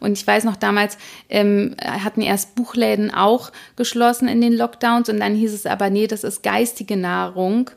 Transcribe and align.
Und 0.00 0.12
ich 0.12 0.26
weiß 0.26 0.44
noch, 0.44 0.56
damals 0.56 0.96
ähm, 1.28 1.76
hatten 1.84 2.22
erst 2.22 2.54
Buchläden 2.54 3.12
auch 3.14 3.52
geschlossen 3.76 4.28
in 4.28 4.40
den 4.40 4.54
Lockdowns 4.54 5.08
und 5.08 5.20
dann 5.20 5.34
hieß 5.34 5.52
es 5.52 5.66
aber, 5.66 5.90
nee, 5.90 6.06
das 6.06 6.24
ist 6.24 6.42
geistige 6.42 6.96
Nahrung. 6.96 7.70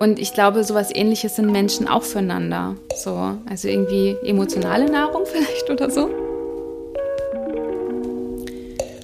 Und 0.00 0.18
ich 0.18 0.34
glaube, 0.34 0.64
sowas 0.64 0.90
ähnliches 0.92 1.36
sind 1.36 1.52
Menschen 1.52 1.86
auch 1.86 2.02
füreinander. 2.02 2.74
So, 2.96 3.36
also 3.48 3.68
irgendwie 3.68 4.16
emotionale 4.24 4.90
Nahrung 4.90 5.24
vielleicht 5.30 5.70
oder 5.70 5.90
so. 5.90 6.10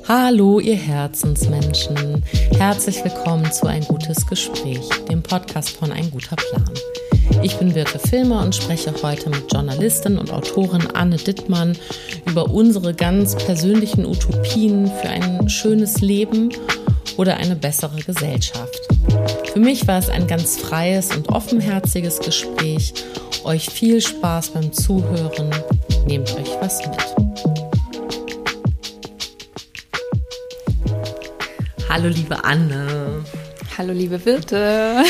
Hallo, 0.09 0.61
ihr 0.61 0.77
Herzensmenschen. 0.77 2.23
Herzlich 2.57 3.03
willkommen 3.03 3.51
zu 3.51 3.67
Ein 3.67 3.83
gutes 3.83 4.27
Gespräch, 4.27 4.89
dem 5.09 5.23
Podcast 5.23 5.71
von 5.71 5.91
Ein 5.91 6.11
guter 6.13 6.37
Plan. 6.37 6.71
Ich 7.43 7.57
bin 7.57 7.73
Birte 7.73 7.99
Filmer 7.99 8.43
und 8.43 8.55
spreche 8.55 8.93
heute 9.03 9.31
mit 9.31 9.53
Journalistin 9.53 10.19
und 10.19 10.33
Autorin 10.33 10.87
Anne 10.95 11.17
Dittmann 11.17 11.77
über 12.27 12.51
unsere 12.51 12.95
ganz 12.95 13.37
persönlichen 13.37 14.05
Utopien 14.05 14.87
für 15.01 15.09
ein 15.09 15.49
schönes 15.49 16.01
Leben 16.01 16.51
oder 17.17 17.37
eine 17.37 17.57
bessere 17.57 18.01
Gesellschaft. 18.03 18.81
Für 19.53 19.61
mich 19.61 19.87
war 19.87 19.99
es 19.99 20.09
ein 20.09 20.27
ganz 20.27 20.59
freies 20.59 21.15
und 21.15 21.29
offenherziges 21.29 22.19
Gespräch. 22.21 22.93
Euch 23.45 23.71
viel 23.71 24.01
Spaß 24.01 24.51
beim 24.51 24.73
Zuhören. 24.73 25.51
Nehmt 26.07 26.35
euch 26.37 26.51
was 26.61 26.81
mit. 26.87 27.27
Hallo 31.89 32.09
liebe 32.09 32.45
Anne. 32.45 33.25
Hallo 33.79 33.93
liebe 33.93 34.25
Wirte. 34.25 35.03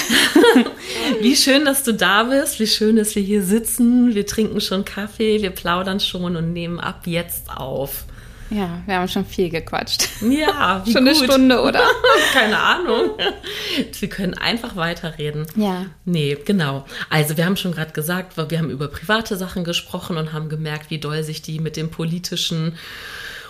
Wie 1.20 1.36
schön, 1.36 1.64
dass 1.64 1.82
du 1.82 1.92
da 1.92 2.24
bist. 2.24 2.60
Wie 2.60 2.66
schön, 2.66 2.96
dass 2.96 3.14
wir 3.14 3.22
hier 3.22 3.42
sitzen. 3.42 4.14
Wir 4.14 4.26
trinken 4.26 4.60
schon 4.60 4.84
Kaffee, 4.84 5.42
wir 5.42 5.50
plaudern 5.50 6.00
schon 6.00 6.36
und 6.36 6.52
nehmen 6.52 6.80
ab 6.80 7.02
jetzt 7.06 7.50
auf. 7.50 8.04
Ja, 8.50 8.80
wir 8.86 8.96
haben 8.96 9.08
schon 9.08 9.26
viel 9.26 9.50
gequatscht. 9.50 10.08
Ja, 10.22 10.82
wie 10.84 10.92
schon 10.92 11.04
gut. 11.04 11.16
eine 11.16 11.24
Stunde, 11.24 11.60
oder? 11.62 11.80
Keine 12.32 12.58
Ahnung. 12.58 13.10
Wir 13.98 14.08
können 14.08 14.34
einfach 14.34 14.76
weiterreden. 14.76 15.46
Ja. 15.56 15.86
Nee, 16.04 16.38
genau. 16.44 16.86
Also 17.10 17.36
wir 17.36 17.44
haben 17.44 17.56
schon 17.56 17.72
gerade 17.72 17.92
gesagt, 17.92 18.36
wir 18.36 18.58
haben 18.58 18.70
über 18.70 18.88
private 18.88 19.36
Sachen 19.36 19.64
gesprochen 19.64 20.16
und 20.16 20.32
haben 20.32 20.48
gemerkt, 20.48 20.90
wie 20.90 20.98
doll 20.98 21.24
sich 21.24 21.42
die 21.42 21.58
mit 21.58 21.76
dem 21.76 21.90
politischen 21.90 22.74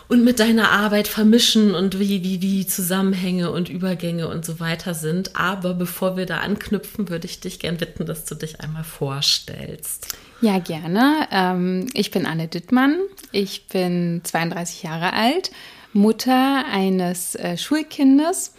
und 0.09 0.23
mit 0.23 0.39
deiner 0.39 0.71
Arbeit 0.71 1.09
vermischen 1.09 1.75
und 1.75 1.99
wie, 1.99 2.23
wie, 2.23 2.41
wie 2.41 2.67
Zusammenhänge 2.67 3.51
und 3.51 3.69
Übergänge 3.69 4.29
und 4.29 4.45
so 4.45 4.61
weiter 4.61 4.95
sind. 4.95 5.35
Aber 5.35 5.75
bevor 5.75 6.17
wir 6.17 6.27
da 6.27 6.39
anknüpfen, 6.39 7.09
würde 7.09 7.27
ich 7.27 7.41
dich 7.41 7.59
gern 7.59 7.77
bitten, 7.77 8.07
dass 8.07 8.25
du 8.25 8.35
dich 8.37 8.61
einmal 8.61 8.85
vorstellst. 8.85 10.17
Ja, 10.41 10.59
gerne. 10.59 11.27
Ähm, 11.33 11.89
ich 11.93 12.11
bin 12.11 12.27
Anne 12.27 12.47
Dittmann. 12.47 12.99
Ich 13.33 13.67
bin 13.67 14.21
32 14.23 14.85
Jahre 14.85 15.13
alt, 15.13 15.51
Mutter 15.93 16.65
eines 16.71 17.35
äh, 17.35 17.57
Schulkindes. 17.57 18.55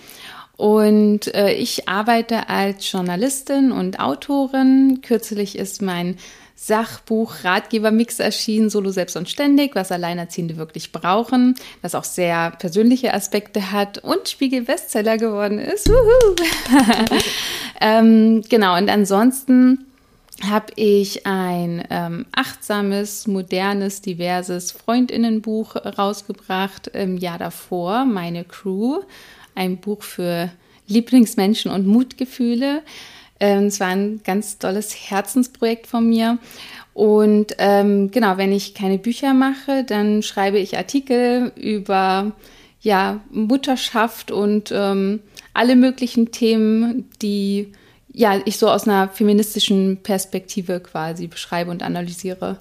Und 0.58 1.34
äh, 1.36 1.54
ich 1.54 1.88
arbeite 1.88 2.50
als 2.50 2.92
Journalistin 2.92 3.72
und 3.72 4.00
Autorin. 4.00 5.02
Kürzlich 5.02 5.58
ist 5.58 5.84
mein 5.84 6.18
Sachbuch 6.60 7.44
Ratgebermix 7.44 8.20
erschienen, 8.20 8.72
Solo 8.72 8.90
selbst 8.90 9.16
und 9.16 9.30
ständig, 9.30 9.76
was 9.76 9.92
Alleinerziehende 9.92 10.58
wirklich 10.58 10.92
brauchen, 10.92 11.54
das 11.84 11.94
auch 11.94 12.04
sehr 12.04 12.50
persönliche 12.50 13.14
Aspekte 13.14 13.72
hat 13.72 14.00
und 14.00 14.28
Spiegel 14.28 14.64
Bestseller 14.64 15.20
geworden 15.20 15.60
ist. 15.60 15.88
ähm, 17.82 18.42
genau, 18.50 18.76
und 18.76 18.90
ansonsten 18.90 19.86
habe 20.50 20.74
ich 20.76 21.28
ein 21.28 21.84
ähm, 21.92 22.26
achtsames, 22.32 23.28
modernes, 23.28 24.02
diverses 24.02 24.72
Freundinnenbuch 24.72 25.76
rausgebracht 25.76 26.88
im 26.88 27.18
Jahr 27.18 27.38
davor, 27.38 28.06
Meine 28.06 28.44
Crew, 28.44 29.02
ein 29.54 29.78
Buch 29.78 30.02
für 30.02 30.52
Lieblingsmenschen 30.88 31.70
und 31.70 31.86
Mutgefühle. 31.86 32.82
Ähm, 33.40 33.66
es 33.66 33.80
war 33.80 33.88
ein 33.88 34.22
ganz 34.24 34.58
tolles 34.58 34.94
Herzensprojekt 34.94 35.88
von 35.88 36.08
mir. 36.08 36.38
Und 36.94 37.56
ähm, 37.60 38.10
genau, 38.10 38.38
wenn 38.38 38.52
ich 38.52 38.74
keine 38.74 38.98
Bücher 38.98 39.34
mache, 39.34 39.84
dann 39.84 40.24
schreibe 40.24 40.58
ich 40.58 40.78
Artikel 40.78 41.52
über 41.56 42.32
ja, 42.82 43.22
Mutterschaft 43.30 44.32
und 44.32 44.72
ähm, 44.74 45.20
alle 45.54 45.76
möglichen 45.76 46.32
Themen, 46.32 47.10
die 47.22 47.74
ja, 48.14 48.42
ich 48.46 48.58
so 48.58 48.68
aus 48.68 48.88
einer 48.88 49.10
feministischen 49.10 49.98
Perspektive 50.02 50.80
quasi 50.80 51.28
beschreibe 51.28 51.70
und 51.70 51.84
analysiere. 51.84 52.58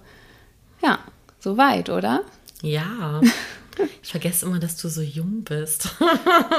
Ja, 0.83 0.99
soweit, 1.41 1.89
oder? 1.89 2.23
Ja. 2.61 3.23
Ich 4.03 4.11
vergesse 4.11 4.47
immer, 4.47 4.59
dass 4.59 4.77
du 4.77 4.89
so 4.89 5.03
jung 5.03 5.43
bist. 5.43 5.89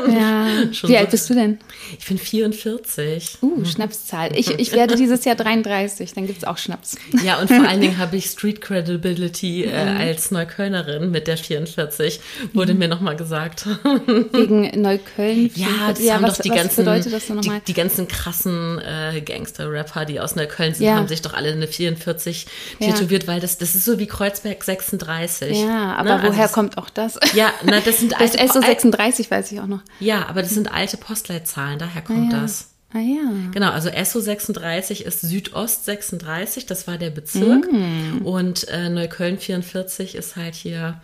Ja. 0.07 0.47
Wie 0.83 0.97
alt 0.97 1.11
bist 1.11 1.29
du 1.29 1.33
denn? 1.33 1.59
Ich 1.97 2.05
bin 2.05 2.17
44. 2.17 3.39
Uh, 3.41 3.66
Schnapszahl. 3.66 4.35
Ich, 4.38 4.51
ich 4.51 4.72
werde 4.72 4.95
dieses 4.95 5.25
Jahr 5.25 5.35
33, 5.35 6.13
dann 6.13 6.27
gibt 6.27 6.39
es 6.39 6.44
auch 6.44 6.57
Schnaps. 6.57 6.97
Ja, 7.23 7.39
und 7.39 7.47
vor 7.47 7.67
allen 7.67 7.81
Dingen 7.81 7.97
habe 7.97 8.16
ich 8.16 8.27
Street 8.27 8.61
Credibility 8.61 9.66
äh, 9.66 9.72
als 9.73 10.31
Neuköllnerin 10.31 11.11
mit 11.11 11.27
der 11.27 11.38
44, 11.38 12.19
wurde 12.53 12.73
mhm. 12.73 12.79
mir 12.79 12.88
nochmal 12.88 13.16
gesagt. 13.16 13.66
Wegen 14.31 14.81
Neukölln? 14.81 15.51
Ja, 15.56 15.67
das 15.89 16.01
ja, 16.01 16.16
haben 16.16 16.23
was, 16.23 16.38
doch 16.38 16.44
die 16.44 16.50
ganzen, 16.50 16.85
Die, 16.85 17.61
die 17.67 17.73
ganzen 17.73 18.07
krassen 18.07 18.79
äh, 18.79 19.22
Gangster-Rapper, 19.22 20.06
die 20.06 20.19
aus 20.19 20.35
Neukölln 20.35 20.73
sind, 20.73 20.85
ja. 20.85 20.95
haben 20.95 21.07
sich 21.07 21.22
doch 21.22 21.33
alle 21.33 21.51
eine 21.51 21.67
44 21.67 22.45
ja. 22.79 22.88
tätowiert, 22.88 23.27
weil 23.27 23.39
das, 23.39 23.57
das 23.57 23.75
ist 23.75 23.85
so 23.85 24.00
wie 24.00 24.07
Kreuzberg 24.07 24.63
36. 24.63 25.57
Ja, 25.57 25.95
aber 25.95 26.17
ne? 26.17 26.23
woher 26.27 26.44
also 26.44 26.53
kommt 26.53 26.77
auch 26.77 26.89
das? 26.89 27.06
Das? 27.16 27.34
Ja, 27.34 27.53
na, 27.63 27.79
das 27.79 28.00
sind 28.00 28.13
alte. 28.19 28.38
Das 28.38 28.56
SO36 28.56 29.31
weiß 29.31 29.51
ich 29.51 29.59
auch 29.59 29.68
noch. 29.68 29.81
Ja, 30.00 30.28
aber 30.28 30.41
das 30.41 30.51
sind 30.51 30.72
alte 30.72 30.97
Postleitzahlen, 30.97 31.79
daher 31.79 32.01
kommt 32.01 32.31
ah, 32.31 32.35
ja. 32.35 32.41
das. 32.41 32.69
Ah 32.94 33.00
ja. 33.00 33.51
Genau, 33.51 33.72
also 33.72 33.90
SO36 33.90 35.01
ist 35.01 35.22
Südost 35.22 35.85
36, 35.85 36.66
das 36.66 36.88
war 36.88 36.97
der 36.97 37.09
Bezirk. 37.09 37.69
Mm. 37.72 38.25
Und 38.25 38.68
äh, 38.69 38.90
Neukölln 38.90 39.38
44 39.38 40.16
ist 40.16 40.38
halt 40.38 40.56
hier 40.56 41.01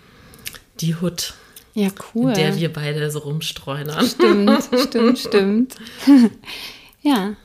die 0.79 0.95
Hut. 0.95 1.33
Ja, 1.73 1.89
cool. 2.13 2.29
In 2.29 2.35
der 2.35 2.55
wir 2.57 2.71
beide 2.71 3.09
so 3.11 3.19
rumstreunern. 3.19 4.05
Stimmt, 4.07 4.69
stimmt, 4.87 5.19
stimmt. 5.19 5.75
ja. 7.01 7.35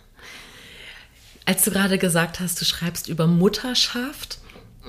Als 1.45 1.65
du 1.65 1.71
gerade 1.71 1.99
gesagt 1.99 2.41
hast, 2.41 2.61
du 2.61 2.65
schreibst 2.65 3.09
über 3.09 3.27
Mutterschaft, 3.27 4.39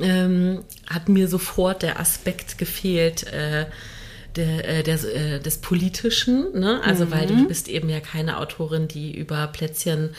ähm, 0.02 0.64
hat 0.88 1.10
mir 1.10 1.28
sofort 1.28 1.82
der 1.82 2.00
Aspekt 2.00 2.58
gefehlt, 2.58 3.24
äh, 3.32 3.66
der, 4.36 4.68
äh, 4.68 4.84
der, 4.84 5.04
äh, 5.04 5.40
des 5.40 5.58
Politischen, 5.58 6.60
ne? 6.60 6.82
Also 6.84 7.06
mhm. 7.06 7.12
weil 7.12 7.28
du 7.28 7.48
bist 7.48 7.68
eben 7.68 7.90
ja 7.90 8.00
keine 8.00 8.38
Autorin, 8.38 8.88
die 8.88 9.16
über 9.18 9.48
Plätzchen 9.48 10.12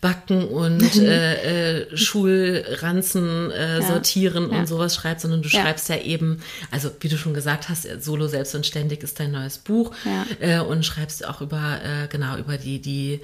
backen 0.00 0.46
und 0.46 0.96
äh, 1.02 1.80
äh, 1.80 1.96
Schulranzen 1.96 3.50
äh, 3.50 3.80
ja. 3.80 3.82
sortieren 3.82 4.50
ja. 4.50 4.58
und 4.58 4.66
sowas 4.66 4.94
schreibt, 4.94 5.20
sondern 5.20 5.42
du 5.42 5.48
ja. 5.48 5.62
schreibst 5.62 5.88
ja 5.88 5.98
eben, 5.98 6.40
also 6.70 6.90
wie 7.00 7.08
du 7.08 7.16
schon 7.16 7.34
gesagt 7.34 7.68
hast, 7.68 7.86
Solo 8.02 8.28
selbst 8.28 8.54
und 8.54 8.66
ständig 8.66 9.02
ist 9.02 9.18
dein 9.18 9.32
neues 9.32 9.58
Buch 9.58 9.92
äh, 10.40 10.60
und 10.60 10.84
schreibst 10.84 11.26
auch 11.26 11.40
über 11.40 11.80
äh, 11.82 12.06
genau 12.08 12.36
über 12.36 12.58
die 12.58 12.80
die 12.80 13.20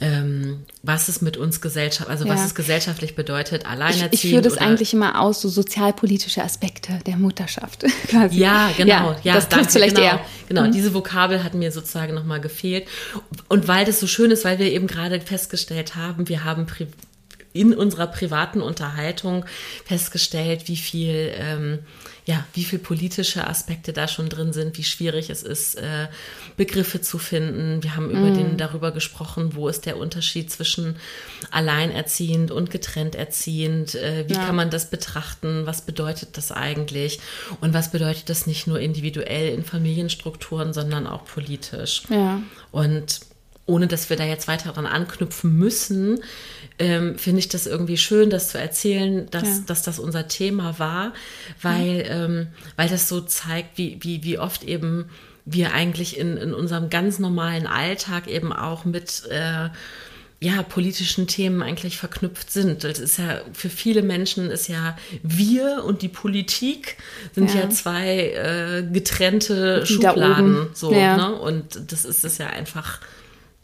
ähm, 0.00 0.64
was 0.82 1.08
es 1.08 1.20
mit 1.20 1.36
uns 1.36 1.60
Gesellschaft, 1.60 2.08
also 2.08 2.24
ja. 2.24 2.32
was 2.32 2.44
es 2.44 2.54
gesellschaftlich 2.54 3.14
bedeutet, 3.14 3.66
alleinerziehend. 3.66 4.14
Ich, 4.14 4.24
ich 4.24 4.30
führe 4.30 4.42
das 4.42 4.56
eigentlich 4.56 4.94
immer 4.94 5.20
aus, 5.20 5.42
so 5.42 5.48
sozialpolitische 5.48 6.42
Aspekte 6.42 6.98
der 7.06 7.16
Mutterschaft 7.16 7.84
quasi. 8.08 8.38
Ja, 8.38 8.70
genau. 8.76 9.12
Ja, 9.12 9.16
ja 9.22 9.34
das 9.34 9.48
trifft 9.48 9.72
vielleicht 9.72 9.96
genau, 9.96 10.08
eher. 10.08 10.20
Genau, 10.48 10.62
mhm. 10.62 10.72
diese 10.72 10.94
Vokabel 10.94 11.44
hat 11.44 11.54
mir 11.54 11.70
sozusagen 11.70 12.14
nochmal 12.14 12.40
gefehlt. 12.40 12.88
Und 13.48 13.68
weil 13.68 13.84
das 13.84 14.00
so 14.00 14.06
schön 14.06 14.30
ist, 14.30 14.44
weil 14.44 14.58
wir 14.58 14.72
eben 14.72 14.86
gerade 14.86 15.20
festgestellt 15.20 15.96
haben, 15.96 16.28
wir 16.28 16.44
haben 16.44 16.66
in 17.52 17.74
unserer 17.74 18.06
privaten 18.06 18.62
Unterhaltung 18.62 19.44
festgestellt, 19.84 20.68
wie 20.68 20.76
viel 20.76 21.32
ähm, 21.36 21.80
ja, 22.30 22.46
wie 22.54 22.62
viel 22.62 22.78
politische 22.78 23.48
Aspekte 23.48 23.92
da 23.92 24.06
schon 24.06 24.28
drin 24.28 24.52
sind, 24.52 24.78
wie 24.78 24.84
schwierig 24.84 25.30
es 25.30 25.42
ist, 25.42 25.74
äh, 25.74 26.06
Begriffe 26.56 27.00
zu 27.00 27.18
finden. 27.18 27.82
Wir 27.82 27.96
haben 27.96 28.08
über 28.08 28.30
mm. 28.30 28.34
den 28.34 28.56
darüber 28.56 28.92
gesprochen, 28.92 29.56
wo 29.56 29.68
ist 29.68 29.84
der 29.84 29.96
Unterschied 29.96 30.48
zwischen 30.48 30.94
alleinerziehend 31.50 32.52
und 32.52 32.70
getrennt 32.70 33.16
erziehend, 33.16 33.96
äh, 33.96 34.26
wie 34.28 34.34
ja. 34.34 34.46
kann 34.46 34.54
man 34.54 34.70
das 34.70 34.90
betrachten, 34.90 35.66
was 35.66 35.82
bedeutet 35.82 36.36
das 36.36 36.52
eigentlich 36.52 37.18
und 37.60 37.74
was 37.74 37.90
bedeutet 37.90 38.28
das 38.28 38.46
nicht 38.46 38.68
nur 38.68 38.78
individuell 38.78 39.52
in 39.52 39.64
Familienstrukturen, 39.64 40.72
sondern 40.72 41.08
auch 41.08 41.24
politisch. 41.24 42.02
Ja. 42.10 42.40
Und 42.70 43.22
ohne 43.66 43.88
dass 43.88 44.08
wir 44.08 44.16
da 44.16 44.24
jetzt 44.24 44.46
weiter 44.46 44.72
dran 44.72 44.86
anknüpfen 44.86 45.56
müssen, 45.56 46.20
ähm, 46.80 47.18
finde 47.18 47.40
ich 47.40 47.48
das 47.48 47.66
irgendwie 47.66 47.98
schön, 47.98 48.30
das 48.30 48.48
zu 48.48 48.58
erzählen, 48.58 49.28
dass, 49.30 49.44
ja. 49.44 49.62
dass 49.66 49.82
das 49.82 49.98
unser 49.98 50.26
Thema 50.28 50.78
war, 50.78 51.12
weil, 51.62 52.06
ja. 52.06 52.24
ähm, 52.24 52.48
weil 52.76 52.88
das 52.88 53.08
so 53.08 53.20
zeigt, 53.20 53.78
wie, 53.78 53.98
wie, 54.00 54.24
wie 54.24 54.38
oft 54.38 54.64
eben 54.64 55.10
wir 55.44 55.74
eigentlich 55.74 56.18
in, 56.18 56.36
in 56.36 56.54
unserem 56.54 56.90
ganz 56.90 57.18
normalen 57.18 57.66
Alltag 57.66 58.28
eben 58.28 58.52
auch 58.52 58.84
mit 58.84 59.24
äh, 59.30 59.68
ja, 60.42 60.62
politischen 60.62 61.26
Themen 61.26 61.62
eigentlich 61.62 61.98
verknüpft 61.98 62.50
sind. 62.50 62.82
Das 62.82 62.98
ist 62.98 63.18
ja, 63.18 63.42
für 63.52 63.68
viele 63.68 64.02
Menschen 64.02 64.50
ist 64.50 64.68
ja 64.68 64.96
wir 65.22 65.84
und 65.84 66.00
die 66.00 66.08
Politik 66.08 66.96
sind 67.34 67.52
ja, 67.52 67.62
ja 67.62 67.70
zwei 67.70 68.30
äh, 68.30 68.82
getrennte 68.90 69.84
die 69.86 69.92
Schubladen. 69.92 70.68
So, 70.72 70.94
ja. 70.94 71.16
ne? 71.16 71.34
Und 71.34 71.92
das 71.92 72.06
ist 72.06 72.24
es 72.24 72.38
ja 72.38 72.46
einfach 72.46 73.00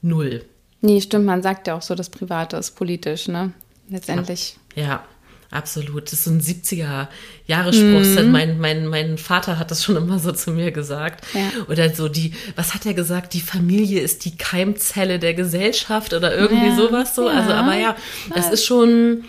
null. 0.02 0.44
Nee, 0.80 1.00
stimmt, 1.00 1.24
man 1.24 1.42
sagt 1.42 1.66
ja 1.66 1.74
auch 1.74 1.82
so, 1.82 1.94
das 1.94 2.10
Private 2.10 2.56
ist 2.56 2.72
politisch, 2.72 3.28
ne? 3.28 3.52
Letztendlich. 3.88 4.56
ja. 4.74 4.82
ja. 4.82 5.04
Absolut. 5.50 6.06
Das 6.06 6.14
ist 6.14 6.24
so 6.24 6.30
ein 6.30 6.40
70er-Jahre-Spruch. 6.40 8.24
Mhm. 8.24 8.30
Mein, 8.32 8.58
mein, 8.58 8.86
mein 8.86 9.18
Vater 9.18 9.58
hat 9.58 9.70
das 9.70 9.84
schon 9.84 9.96
immer 9.96 10.18
so 10.18 10.32
zu 10.32 10.50
mir 10.50 10.72
gesagt. 10.72 11.24
Ja. 11.34 11.64
Oder 11.68 11.94
so 11.94 12.08
die, 12.08 12.32
was 12.56 12.74
hat 12.74 12.84
er 12.84 12.94
gesagt? 12.94 13.32
Die 13.32 13.40
Familie 13.40 14.00
ist 14.00 14.24
die 14.24 14.36
Keimzelle 14.36 15.18
der 15.18 15.34
Gesellschaft 15.34 16.14
oder 16.14 16.34
irgendwie 16.36 16.68
ja. 16.68 16.76
sowas 16.76 17.14
so. 17.14 17.28
Also, 17.28 17.52
aber 17.52 17.76
ja, 17.76 17.96
das 18.34 18.50
ist 18.50 18.64
schon, 18.64 19.24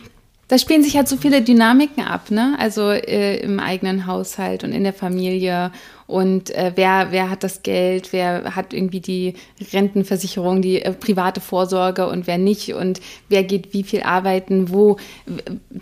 da 0.49 0.57
spielen 0.57 0.81
sich 0.81 0.95
halt 0.95 1.09
so 1.09 1.17
viele 1.17 1.41
Dynamiken 1.41 2.03
ab, 2.03 2.31
ne? 2.31 2.55
Also 2.57 2.89
äh, 2.89 3.37
im 3.39 3.59
eigenen 3.59 4.07
Haushalt 4.07 4.63
und 4.63 4.71
in 4.71 4.83
der 4.83 4.93
Familie 4.93 5.71
und 6.05 6.51
äh, 6.51 6.71
wer 6.75 7.07
wer 7.11 7.29
hat 7.29 7.43
das 7.43 7.63
Geld, 7.63 8.13
wer 8.13 8.55
hat 8.55 8.73
irgendwie 8.73 9.01
die 9.01 9.33
Rentenversicherung, 9.73 10.61
die 10.61 10.81
äh, 10.81 10.93
private 10.93 11.41
Vorsorge 11.41 12.07
und 12.07 12.27
wer 12.27 12.37
nicht 12.37 12.73
und 12.73 13.01
wer 13.27 13.43
geht 13.43 13.73
wie 13.73 13.83
viel 13.83 14.03
arbeiten, 14.03 14.69
wo 14.71 14.97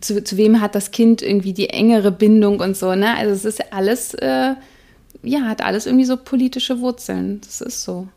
zu, 0.01 0.23
zu 0.23 0.37
wem 0.37 0.61
hat 0.61 0.73
das 0.73 0.89
Kind 0.89 1.21
irgendwie 1.21 1.53
die 1.53 1.69
engere 1.69 2.11
Bindung 2.11 2.59
und 2.59 2.75
so, 2.75 2.95
ne? 2.95 3.15
Also 3.17 3.33
es 3.33 3.45
ist 3.45 3.71
alles 3.71 4.15
äh, 4.15 4.55
ja, 5.25 5.41
hat 5.41 5.61
alles 5.61 5.85
irgendwie 5.85 6.05
so 6.05 6.17
politische 6.17 6.79
Wurzeln. 6.79 7.41
Das 7.41 7.61
ist 7.61 7.83
so. 7.83 8.07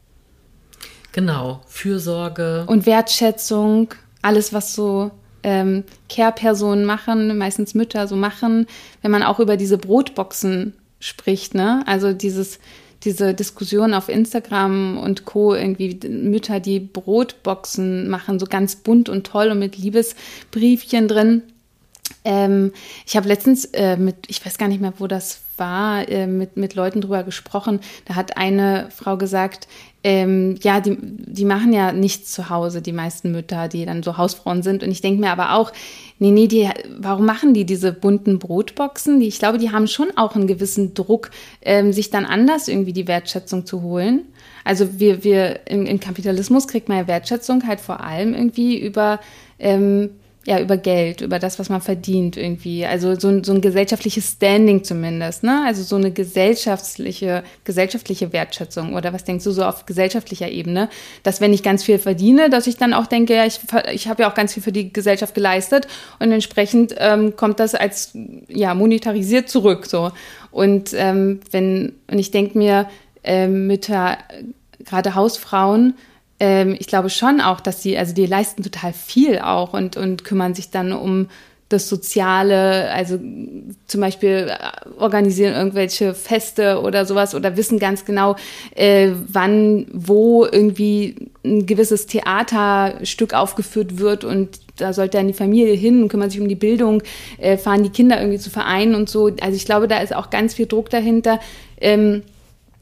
Genau, 1.13 1.61
Fürsorge 1.67 2.65
und 2.69 2.87
Wertschätzung, 2.87 3.95
alles 4.23 4.53
was 4.53 4.75
so 4.75 5.11
ähm, 5.49 5.85
Care-Personen 6.11 6.85
machen, 6.85 7.39
meistens 7.39 7.75
Mütter 7.75 8.07
so 8.07 8.17
machen, 8.17 8.67
wenn 9.01 9.11
man 9.11 9.23
auch 9.23 9.41
über 9.41 9.57
diese 9.57 9.79
Brotboxen 9.79 10.75
spricht, 11.01 11.55
ne? 11.55 11.83
Also 11.87 12.13
dieses, 12.13 12.59
diese 13.05 13.33
Diskussion 13.33 13.95
auf 13.95 14.11
Instagram 14.11 14.99
und 14.99 15.25
Co. 15.25 15.55
irgendwie 15.55 15.99
Mütter, 16.07 16.61
die 16.61 16.81
Brotboxen 16.81 18.11
machen, 18.11 18.39
so 18.39 18.45
ganz 18.45 18.77
bunt 18.77 19.09
und 19.09 19.27
toll 19.27 19.51
und 19.51 19.59
mit 19.59 19.79
Liebesbriefchen 19.79 21.09
drin. 21.09 21.43
Ähm, 22.29 22.73
ich 23.07 23.17
habe 23.17 23.27
letztens 23.27 23.65
äh, 23.73 23.97
mit, 23.97 24.17
ich 24.29 24.45
weiß 24.45 24.59
gar 24.59 24.69
nicht 24.69 24.83
mehr, 24.83 24.93
wo 24.99 25.07
das 25.07 25.41
war, 25.57 26.07
äh, 26.11 26.27
mit, 26.27 26.59
mit 26.59 26.75
Leuten 26.75 27.01
drüber 27.01 27.23
gesprochen. 27.23 27.81
Da 28.05 28.17
hat 28.17 28.37
eine 28.37 28.91
Frau 28.95 29.17
gesagt, 29.17 29.67
ähm, 30.05 30.57
ja, 30.61 30.81
die, 30.81 30.99
die 31.01 31.47
machen 31.47 31.73
ja 31.73 31.91
nichts 31.93 32.31
zu 32.31 32.51
Hause, 32.51 32.83
die 32.83 32.93
meisten 32.93 33.33
Mütter, 33.33 33.69
die 33.69 33.87
dann 33.87 34.03
so 34.03 34.19
Hausfrauen 34.19 34.63
sind. 34.63 34.83
Und 34.83 34.91
ich 34.91 35.01
denke 35.01 35.23
mir 35.23 35.31
aber 35.31 35.55
auch, 35.55 35.73
nee, 36.19 36.31
nee, 36.31 36.49
die, 36.49 36.69
warum 36.99 37.25
machen 37.25 37.55
die 37.55 37.65
diese 37.65 37.95
bunten 37.95 38.39
Brotboxen? 38.39 39.21
Die, 39.21 39.29
ich 39.29 39.39
glaube, 39.39 39.57
die 39.57 39.73
haben 39.73 39.87
schon 39.87 40.09
auch 40.15 40.37
einen 40.37 40.47
gewissen 40.47 40.93
Druck, 40.93 41.31
ähm, 41.63 41.95
sich 41.95 42.11
dann 42.11 42.27
anders 42.27 42.69
irgendwie 42.69 42.93
die 42.93 43.09
Wertschätzung 43.09 43.65
zu 43.65 43.81
holen. 43.81 44.27
Also 44.65 45.01
wir, 45.01 45.25
wir 45.25 45.67
im, 45.67 45.87
im 45.87 45.99
Kapitalismus 45.99 46.69
kriegt 46.69 46.91
man 46.91 46.99
ja 46.99 47.07
Wertschätzung 47.07 47.67
halt 47.67 47.81
vor 47.81 48.05
allem 48.05 48.35
irgendwie 48.35 48.79
über 48.79 49.19
ähm, 49.59 50.11
ja, 50.49 50.59
über 50.61 50.79
Geld, 50.79 51.21
über 51.21 51.39
das, 51.39 51.59
was 51.59 51.69
man 51.69 51.83
verdient 51.83 52.39
irgendwie. 52.39 52.87
Also 52.87 53.15
so, 53.21 53.45
so 53.45 53.53
ein 53.53 53.61
gesellschaftliches 53.61 54.33
Standing 54.33 54.83
zumindest, 54.83 55.43
ne? 55.43 55.63
Also 55.67 55.83
so 55.83 55.97
eine 55.97 56.11
gesellschaftliche, 56.11 57.43
gesellschaftliche 57.65 58.33
Wertschätzung. 58.33 58.95
Oder 58.95 59.13
was 59.13 59.25
denkst 59.25 59.45
du 59.45 59.51
so 59.51 59.63
auf 59.63 59.85
gesellschaftlicher 59.85 60.49
Ebene? 60.49 60.89
Dass 61.23 61.43
wenn 61.43 61.53
ich 61.53 61.63
ganz 61.63 61.85
viel 61.85 61.99
verdiene, 61.99 62.49
dass 62.49 62.67
ich 62.67 62.79
dann 62.79 62.95
auch 62.95 63.05
denke, 63.05 63.35
ja, 63.35 63.45
ich, 63.45 63.61
ich 63.93 64.09
habe 64.09 64.23
ja 64.23 64.31
auch 64.31 64.35
ganz 64.35 64.55
viel 64.55 64.63
für 64.63 64.73
die 64.73 64.91
Gesellschaft 64.91 65.35
geleistet 65.35 65.87
und 66.19 66.33
entsprechend 66.33 66.95
ähm, 66.97 67.37
kommt 67.37 67.61
das 67.61 67.75
als 67.75 68.17
ja 68.49 68.73
monetarisiert 68.73 69.51
zurück. 69.51 69.85
so. 69.85 70.13
Und 70.51 70.95
ähm, 70.95 71.41
wenn, 71.51 71.93
und 72.11 72.19
ich 72.19 72.31
denke 72.31 72.57
mir, 72.57 72.89
ähm, 73.23 73.67
Mütter, 73.67 74.17
gerade 74.83 75.15
Hausfrauen, 75.15 75.93
ähm, 76.41 76.77
ich 76.79 76.87
glaube 76.87 77.11
schon 77.11 77.41
auch, 77.41 77.61
dass 77.61 77.83
sie, 77.83 77.99
also 77.99 78.15
die 78.15 78.27
leisten 78.27 78.63
total 78.63 78.93
viel 78.93 79.39
auch 79.39 79.73
und, 79.73 79.97
und 79.97 80.25
kümmern 80.25 80.55
sich 80.55 80.71
dann 80.71 80.93
um 80.93 81.29
das 81.69 81.89
Soziale, 81.89 82.91
also 82.93 83.19
zum 83.87 84.01
Beispiel 84.01 84.51
äh, 84.51 84.89
organisieren 84.99 85.55
irgendwelche 85.55 86.15
Feste 86.15 86.81
oder 86.81 87.05
sowas 87.05 87.35
oder 87.35 87.57
wissen 87.59 87.79
ganz 87.79 88.07
genau, 88.07 88.37
äh, 88.75 89.11
wann, 89.27 89.87
wo 89.93 90.47
irgendwie 90.47 91.29
ein 91.45 91.67
gewisses 91.67 92.07
Theaterstück 92.07 93.35
aufgeführt 93.35 93.99
wird 93.99 94.25
und 94.25 94.61
da 94.77 94.93
sollte 94.93 95.19
dann 95.19 95.27
die 95.27 95.35
Familie 95.35 95.75
hin 95.75 96.03
und 96.03 96.09
kümmern 96.09 96.31
sich 96.31 96.41
um 96.41 96.49
die 96.49 96.55
Bildung, 96.55 97.03
äh, 97.37 97.59
fahren 97.59 97.83
die 97.83 97.91
Kinder 97.91 98.19
irgendwie 98.19 98.39
zu 98.39 98.49
Vereinen 98.49 98.95
und 98.95 99.11
so. 99.11 99.31
Also 99.41 99.57
ich 99.57 99.65
glaube, 99.65 99.89
da 99.89 99.99
ist 99.99 100.15
auch 100.15 100.31
ganz 100.31 100.55
viel 100.55 100.67
Druck 100.67 100.89
dahinter. 100.89 101.41
Ähm, 101.81 102.23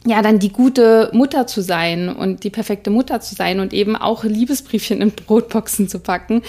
ja, 0.06 0.22
dann 0.22 0.38
die 0.38 0.52
gute 0.52 1.10
Mutter 1.12 1.46
zu 1.46 1.60
sein 1.60 2.08
und 2.08 2.44
die 2.44 2.50
perfekte 2.50 2.90
Mutter 2.90 3.20
zu 3.20 3.34
sein 3.34 3.58
und 3.58 3.72
eben 3.72 3.96
auch 3.96 4.22
Liebesbriefchen 4.22 5.00
in 5.00 5.10
Brotboxen 5.10 5.88
zu 5.88 5.98
packen. 5.98 6.42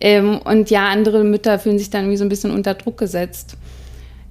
Ähm, 0.00 0.40
und 0.44 0.68
ja, 0.70 0.88
andere 0.88 1.22
Mütter 1.22 1.58
fühlen 1.58 1.78
sich 1.78 1.90
dann 1.90 2.02
irgendwie 2.02 2.16
so 2.16 2.24
ein 2.24 2.28
bisschen 2.28 2.50
unter 2.50 2.74
Druck 2.74 2.98
gesetzt, 2.98 3.56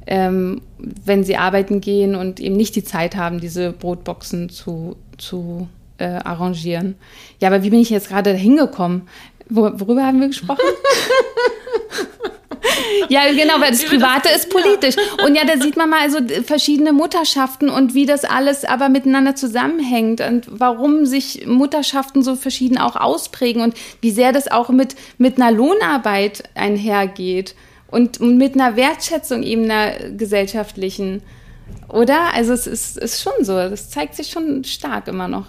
ähm, 0.05 0.61
wenn 0.77 1.23
sie 1.23 1.37
arbeiten 1.37 1.79
gehen 1.79 2.15
und 2.15 2.41
eben 2.41 2.57
nicht 2.57 2.75
die 2.75 2.83
Zeit 2.83 3.15
haben, 3.15 3.39
diese 3.39 3.71
Brotboxen 3.71 4.49
zu, 4.49 4.97
zu 5.17 5.69
äh, 5.97 6.05
arrangieren. 6.05 6.95
Ja, 7.39 7.47
aber 7.47 7.63
wie 7.63 7.69
bin 7.69 7.79
ich 7.79 7.89
jetzt 7.89 8.09
gerade 8.09 8.33
hingekommen? 8.33 9.03
worüber 9.49 10.03
haben 10.03 10.19
wir 10.19 10.27
gesprochen? 10.27 10.61
ja, 13.09 13.31
genau, 13.31 13.59
weil 13.59 13.71
das 13.71 13.83
Private 13.83 14.29
ist 14.29 14.49
politisch. 14.49 14.95
Und 15.25 15.35
ja, 15.35 15.43
da 15.45 15.61
sieht 15.61 15.77
man 15.77 15.89
mal 15.89 16.01
also 16.01 16.19
verschiedene 16.45 16.93
Mutterschaften 16.93 17.69
und 17.69 17.93
wie 17.93 18.05
das 18.05 18.25
alles 18.25 18.65
aber 18.65 18.89
miteinander 18.89 19.35
zusammenhängt 19.35 20.21
und 20.21 20.47
warum 20.49 21.05
sich 21.05 21.45
Mutterschaften 21.45 22.23
so 22.23 22.35
verschieden 22.35 22.77
auch 22.77 22.95
ausprägen 22.95 23.61
und 23.61 23.75
wie 24.01 24.11
sehr 24.11 24.31
das 24.31 24.49
auch 24.51 24.69
mit, 24.69 24.95
mit 25.17 25.39
einer 25.39 25.51
Lohnarbeit 25.51 26.43
einhergeht 26.55 27.55
und 27.87 28.19
mit 28.19 28.55
einer 28.55 28.75
Wertschätzung 28.75 29.43
eben 29.43 29.65
einer 29.65 30.09
gesellschaftlichen. 30.09 31.21
Oder? 31.89 32.33
Also 32.33 32.53
es 32.53 32.67
ist, 32.67 32.97
ist 32.97 33.21
schon 33.21 33.43
so. 33.43 33.53
Das 33.53 33.89
zeigt 33.89 34.15
sich 34.15 34.29
schon 34.29 34.63
stark 34.63 35.07
immer 35.07 35.27
noch, 35.27 35.47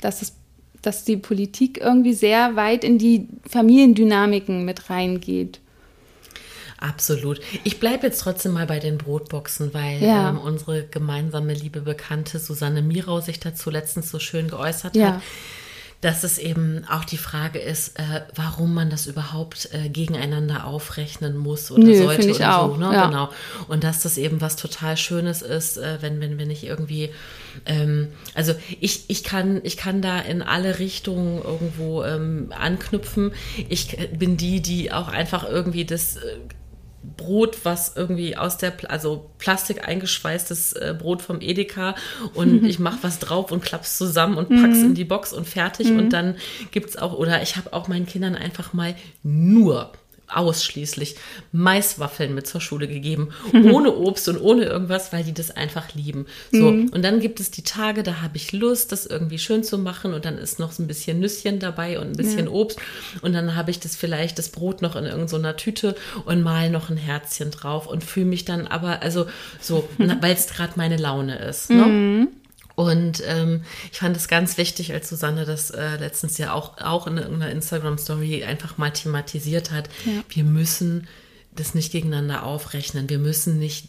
dass 0.00 0.22
es 0.22 0.34
dass 0.82 1.04
die 1.04 1.16
Politik 1.16 1.80
irgendwie 1.80 2.12
sehr 2.12 2.56
weit 2.56 2.84
in 2.84 2.98
die 2.98 3.28
Familiendynamiken 3.48 4.64
mit 4.64 4.90
reingeht. 4.90 5.60
Absolut. 6.78 7.40
Ich 7.64 7.80
bleibe 7.80 8.06
jetzt 8.06 8.20
trotzdem 8.20 8.52
mal 8.52 8.66
bei 8.66 8.78
den 8.78 8.98
Brotboxen, 8.98 9.74
weil 9.74 10.02
ja. 10.02 10.30
ähm, 10.30 10.38
unsere 10.38 10.84
gemeinsame 10.84 11.52
liebe 11.52 11.80
Bekannte 11.80 12.38
Susanne 12.38 12.82
Mirau 12.82 13.20
sich 13.20 13.40
dazu 13.40 13.70
letztens 13.70 14.10
so 14.10 14.18
schön 14.18 14.48
geäußert 14.48 14.96
ja. 14.96 15.14
hat 15.14 15.22
dass 16.00 16.22
es 16.22 16.38
eben 16.38 16.84
auch 16.88 17.04
die 17.04 17.16
Frage 17.16 17.58
ist, 17.58 17.98
äh, 17.98 18.22
warum 18.36 18.72
man 18.72 18.88
das 18.88 19.06
überhaupt 19.06 19.70
äh, 19.72 19.88
gegeneinander 19.88 20.64
aufrechnen 20.64 21.36
muss 21.36 21.72
oder 21.72 21.82
Nö, 21.82 21.96
sollte 21.96 22.34
oder 22.34 22.58
auch, 22.58 22.68
so. 22.68 22.76
Ne? 22.76 22.94
Ja. 22.94 23.06
Genau. 23.06 23.30
Und 23.66 23.82
dass 23.82 24.02
das 24.02 24.16
eben 24.16 24.40
was 24.40 24.54
total 24.54 24.96
Schönes 24.96 25.42
ist, 25.42 25.76
äh, 25.76 25.98
wenn, 26.00 26.20
wenn, 26.20 26.38
wenn 26.38 26.50
ich 26.50 26.64
irgendwie, 26.64 27.10
ähm, 27.66 28.08
also 28.34 28.54
ich, 28.78 29.10
ich 29.10 29.24
kann, 29.24 29.60
ich 29.64 29.76
kann 29.76 30.00
da 30.00 30.20
in 30.20 30.40
alle 30.42 30.78
Richtungen 30.78 31.42
irgendwo 31.42 32.04
ähm, 32.04 32.52
anknüpfen. 32.56 33.32
Ich 33.68 33.96
bin 34.16 34.36
die, 34.36 34.60
die 34.62 34.92
auch 34.92 35.08
einfach 35.08 35.48
irgendwie 35.48 35.84
das 35.84 36.16
äh, 36.16 36.36
Brot, 37.02 37.58
was 37.64 37.96
irgendwie 37.96 38.36
aus 38.36 38.56
der, 38.56 38.72
also 38.88 39.30
Plastik 39.38 39.86
eingeschweißtes 39.86 40.72
äh, 40.74 40.96
Brot 40.98 41.22
vom 41.22 41.40
Edeka 41.40 41.94
und 42.34 42.64
ich 42.64 42.78
mache 42.78 42.98
was 43.02 43.18
drauf 43.18 43.52
und 43.52 43.62
klapp's 43.62 43.96
zusammen 43.96 44.36
und 44.36 44.48
pack's 44.48 44.78
mhm. 44.78 44.86
in 44.86 44.94
die 44.94 45.04
Box 45.04 45.32
und 45.32 45.46
fertig 45.46 45.90
mhm. 45.90 45.98
und 45.98 46.12
dann 46.12 46.36
gibt's 46.70 46.96
auch, 46.96 47.12
oder 47.12 47.42
ich 47.42 47.56
habe 47.56 47.72
auch 47.72 47.88
meinen 47.88 48.06
Kindern 48.06 48.34
einfach 48.34 48.72
mal 48.72 48.94
nur 49.22 49.92
ausschließlich 50.28 51.16
Maiswaffeln 51.52 52.34
mit 52.34 52.46
zur 52.46 52.60
Schule 52.60 52.88
gegeben, 52.88 53.30
ohne 53.52 53.94
Obst 53.94 54.28
und 54.28 54.38
ohne 54.40 54.64
irgendwas, 54.64 55.12
weil 55.12 55.24
die 55.24 55.32
das 55.32 55.50
einfach 55.50 55.94
lieben. 55.94 56.26
So, 56.52 56.70
mhm. 56.70 56.88
und 56.88 57.02
dann 57.02 57.20
gibt 57.20 57.40
es 57.40 57.50
die 57.50 57.62
Tage, 57.62 58.02
da 58.02 58.20
habe 58.20 58.36
ich 58.36 58.52
Lust, 58.52 58.92
das 58.92 59.06
irgendwie 59.06 59.38
schön 59.38 59.64
zu 59.64 59.78
machen 59.78 60.14
und 60.14 60.24
dann 60.24 60.38
ist 60.38 60.58
noch 60.58 60.72
so 60.72 60.82
ein 60.82 60.86
bisschen 60.86 61.20
Nüsschen 61.20 61.58
dabei 61.58 61.98
und 61.98 62.08
ein 62.08 62.16
bisschen 62.16 62.46
ja. 62.46 62.52
Obst 62.52 62.78
und 63.22 63.32
dann 63.32 63.54
habe 63.54 63.70
ich 63.70 63.80
das 63.80 63.96
vielleicht 63.96 64.38
das 64.38 64.50
Brot 64.50 64.82
noch 64.82 64.96
in 64.96 65.04
irgendeiner 65.04 65.56
Tüte 65.56 65.94
und 66.24 66.42
mal 66.42 66.70
noch 66.70 66.90
ein 66.90 66.96
Herzchen 66.96 67.50
drauf 67.50 67.86
und 67.86 68.04
fühle 68.04 68.26
mich 68.26 68.44
dann 68.44 68.66
aber 68.66 69.02
also 69.02 69.26
so, 69.60 69.88
weil 69.98 70.34
es 70.34 70.48
gerade 70.48 70.72
meine 70.76 70.96
Laune 70.96 71.38
ist. 71.38 71.70
Ne? 71.70 72.28
Mhm. 72.78 72.84
Und 72.84 73.22
ähm, 73.26 73.62
ich 73.92 73.98
fand 73.98 74.16
es 74.16 74.28
ganz 74.28 74.56
wichtig, 74.56 74.92
als 74.92 75.08
Susanne 75.08 75.44
das 75.44 75.70
äh, 75.70 75.96
letztens 75.96 76.38
ja 76.38 76.52
auch, 76.52 76.78
auch 76.78 77.06
in 77.06 77.18
einer 77.18 77.50
Instagram-Story 77.50 78.44
einfach 78.44 78.78
mal 78.78 78.90
thematisiert 78.90 79.70
hat. 79.70 79.88
Ja. 80.06 80.22
Wir 80.28 80.44
müssen 80.44 81.08
das 81.54 81.74
nicht 81.74 81.92
gegeneinander 81.92 82.44
aufrechnen. 82.44 83.08
Wir 83.08 83.18
müssen 83.18 83.58
nicht 83.58 83.88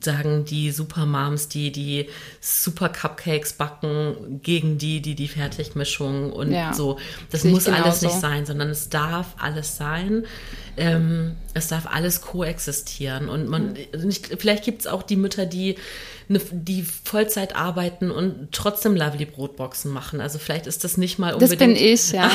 sagen 0.00 0.44
die 0.44 0.70
Supermoms, 0.70 1.48
die 1.48 1.70
die 1.70 2.08
Super 2.40 2.88
Cupcakes 2.88 3.54
backen, 3.54 4.40
gegen 4.42 4.78
die, 4.78 5.02
die 5.02 5.14
die 5.14 5.28
Fertigmischung 5.28 6.32
und 6.32 6.52
ja, 6.52 6.72
so. 6.72 6.98
Das 7.30 7.44
muss 7.44 7.68
alles 7.68 8.02
nicht 8.02 8.14
sein, 8.14 8.46
sondern 8.46 8.70
es 8.70 8.88
darf 8.88 9.34
alles 9.38 9.76
sein. 9.76 10.24
Ähm, 10.76 11.36
es 11.54 11.68
darf 11.68 11.86
alles 11.86 12.22
koexistieren. 12.22 13.28
Und 13.28 13.48
man, 13.48 13.76
nicht, 14.02 14.28
vielleicht 14.38 14.64
gibt 14.64 14.80
es 14.80 14.86
auch 14.86 15.02
die 15.02 15.16
Mütter, 15.16 15.44
die 15.44 15.76
eine, 16.34 16.40
die 16.50 16.82
Vollzeit 17.04 17.54
arbeiten 17.56 18.10
und 18.10 18.48
trotzdem 18.52 18.96
Lovely 18.96 19.26
Brotboxen 19.26 19.92
machen. 19.92 20.20
Also 20.20 20.38
vielleicht 20.38 20.66
ist 20.66 20.84
das 20.84 20.96
nicht 20.96 21.18
mal 21.18 21.34
unbedingt. 21.34 21.60
Das 21.60 21.66
bin 21.66 21.76
ich, 21.76 22.12
ja. 22.12 22.30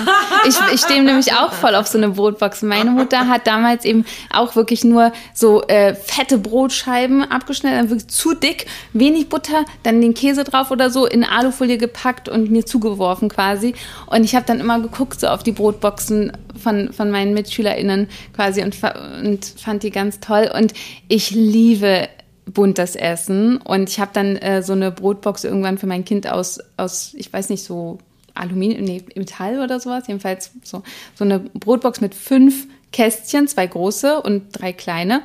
ich, 0.47 0.55
ich 0.73 0.81
stehe 0.81 1.03
nämlich 1.03 1.33
auch 1.33 1.53
voll 1.53 1.75
auf 1.75 1.87
so 1.87 1.97
eine 1.97 2.09
Brotbox. 2.09 2.61
Meine 2.61 2.91
Mutter 2.91 3.27
hat 3.27 3.47
damals 3.47 3.85
eben 3.85 4.05
auch 4.31 4.55
wirklich 4.55 4.83
nur 4.83 5.11
so 5.33 5.63
äh, 5.63 5.95
fette 5.95 6.37
Brotscheiben 6.37 7.23
abgeschnitten, 7.23 7.77
dann 7.77 7.89
wirklich 7.89 8.07
zu 8.07 8.33
dick, 8.33 8.67
wenig 8.93 9.29
Butter, 9.29 9.65
dann 9.83 10.01
den 10.01 10.13
Käse 10.13 10.43
drauf 10.43 10.71
oder 10.71 10.89
so 10.89 11.05
in 11.05 11.23
Alufolie 11.23 11.77
gepackt 11.77 12.29
und 12.29 12.51
mir 12.51 12.65
zugeworfen 12.65 13.29
quasi. 13.29 13.73
Und 14.05 14.23
ich 14.23 14.35
habe 14.35 14.45
dann 14.45 14.59
immer 14.59 14.79
geguckt 14.79 15.19
so 15.19 15.27
auf 15.27 15.43
die 15.43 15.51
Brotboxen 15.51 16.31
von, 16.61 16.93
von 16.93 17.11
meinen 17.11 17.33
MitschülerInnen 17.33 18.07
quasi 18.35 18.63
und, 18.63 18.75
und 19.23 19.45
fand 19.45 19.83
die 19.83 19.91
ganz 19.91 20.19
toll. 20.19 20.51
Und 20.53 20.73
ich 21.07 21.31
liebe 21.31 22.07
buntes 22.47 22.95
Essen. 22.95 23.57
Und 23.57 23.89
ich 23.89 23.99
habe 23.99 24.11
dann 24.13 24.35
äh, 24.37 24.63
so 24.63 24.73
eine 24.73 24.91
Brotbox 24.91 25.43
irgendwann 25.43 25.77
für 25.77 25.87
mein 25.87 26.05
Kind 26.05 26.29
aus, 26.29 26.59
aus 26.77 27.13
ich 27.15 27.31
weiß 27.31 27.49
nicht, 27.49 27.63
so 27.63 27.99
Aluminium, 28.33 28.83
nee, 28.83 29.03
Metall 29.15 29.59
oder 29.59 29.79
sowas. 29.79 30.07
Jedenfalls 30.07 30.51
so, 30.63 30.83
so 31.15 31.25
eine 31.25 31.39
Brotbox 31.39 32.01
mit 32.01 32.15
fünf 32.15 32.67
Kästchen, 32.91 33.47
zwei 33.47 33.67
große 33.67 34.21
und 34.21 34.43
drei 34.53 34.71
kleine 34.73 35.21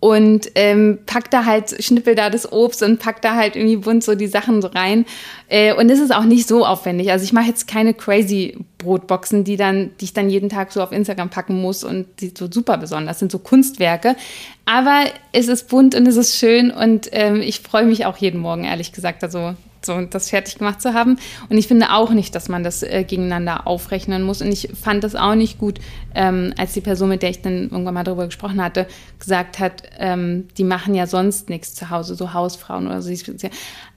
und 0.00 0.50
ähm, 0.54 0.98
pack 1.04 1.30
da 1.30 1.44
halt, 1.44 1.84
schnippel 1.84 2.14
da 2.14 2.30
das 2.30 2.50
Obst 2.50 2.82
und 2.82 2.98
pack 2.98 3.20
da 3.20 3.36
halt 3.36 3.54
irgendwie 3.54 3.76
bunt 3.76 4.02
so 4.02 4.14
die 4.14 4.26
Sachen 4.26 4.62
so 4.62 4.68
rein. 4.68 5.04
Äh, 5.48 5.74
und 5.74 5.90
es 5.90 6.00
ist 6.00 6.14
auch 6.14 6.24
nicht 6.24 6.48
so 6.48 6.64
aufwendig. 6.64 7.12
Also 7.12 7.24
ich 7.24 7.34
mache 7.34 7.48
jetzt 7.48 7.68
keine 7.68 7.92
crazy 7.92 8.56
Brotboxen, 8.78 9.44
die 9.44 9.58
dann, 9.58 9.90
die 10.00 10.06
ich 10.06 10.14
dann 10.14 10.30
jeden 10.30 10.48
Tag 10.48 10.72
so 10.72 10.82
auf 10.82 10.90
Instagram 10.90 11.28
packen 11.28 11.60
muss 11.60 11.84
und 11.84 12.06
die 12.20 12.32
so 12.36 12.50
super 12.50 12.78
besonders 12.78 13.18
sind, 13.18 13.30
so 13.30 13.38
Kunstwerke. 13.38 14.16
Aber 14.64 15.04
es 15.32 15.48
ist 15.48 15.68
bunt 15.68 15.94
und 15.94 16.08
es 16.08 16.16
ist 16.16 16.38
schön 16.38 16.70
und 16.70 17.10
ähm, 17.12 17.42
ich 17.42 17.60
freue 17.60 17.84
mich 17.84 18.06
auch 18.06 18.16
jeden 18.16 18.40
Morgen, 18.40 18.64
ehrlich 18.64 18.92
gesagt. 18.92 19.22
Also 19.22 19.54
so 19.84 20.00
das 20.02 20.30
fertig 20.30 20.58
gemacht 20.58 20.80
zu 20.80 20.94
haben. 20.94 21.18
Und 21.48 21.58
ich 21.58 21.68
finde 21.68 21.92
auch 21.92 22.10
nicht, 22.10 22.34
dass 22.34 22.48
man 22.48 22.62
das 22.62 22.82
äh, 22.82 23.04
gegeneinander 23.04 23.66
aufrechnen 23.66 24.22
muss. 24.22 24.42
Und 24.42 24.52
ich 24.52 24.70
fand 24.80 25.04
das 25.04 25.14
auch 25.14 25.34
nicht 25.34 25.58
gut, 25.58 25.78
ähm, 26.14 26.52
als 26.58 26.72
die 26.72 26.80
Person, 26.80 27.08
mit 27.08 27.22
der 27.22 27.30
ich 27.30 27.42
dann 27.42 27.70
irgendwann 27.70 27.94
mal 27.94 28.04
darüber 28.04 28.26
gesprochen 28.26 28.62
hatte, 28.62 28.86
gesagt 29.18 29.58
hat, 29.58 29.82
ähm, 29.98 30.48
die 30.58 30.64
machen 30.64 30.94
ja 30.94 31.06
sonst 31.06 31.48
nichts 31.48 31.74
zu 31.74 31.90
Hause, 31.90 32.14
so 32.14 32.32
Hausfrauen 32.32 32.86
oder 32.86 33.02
so. 33.02 33.10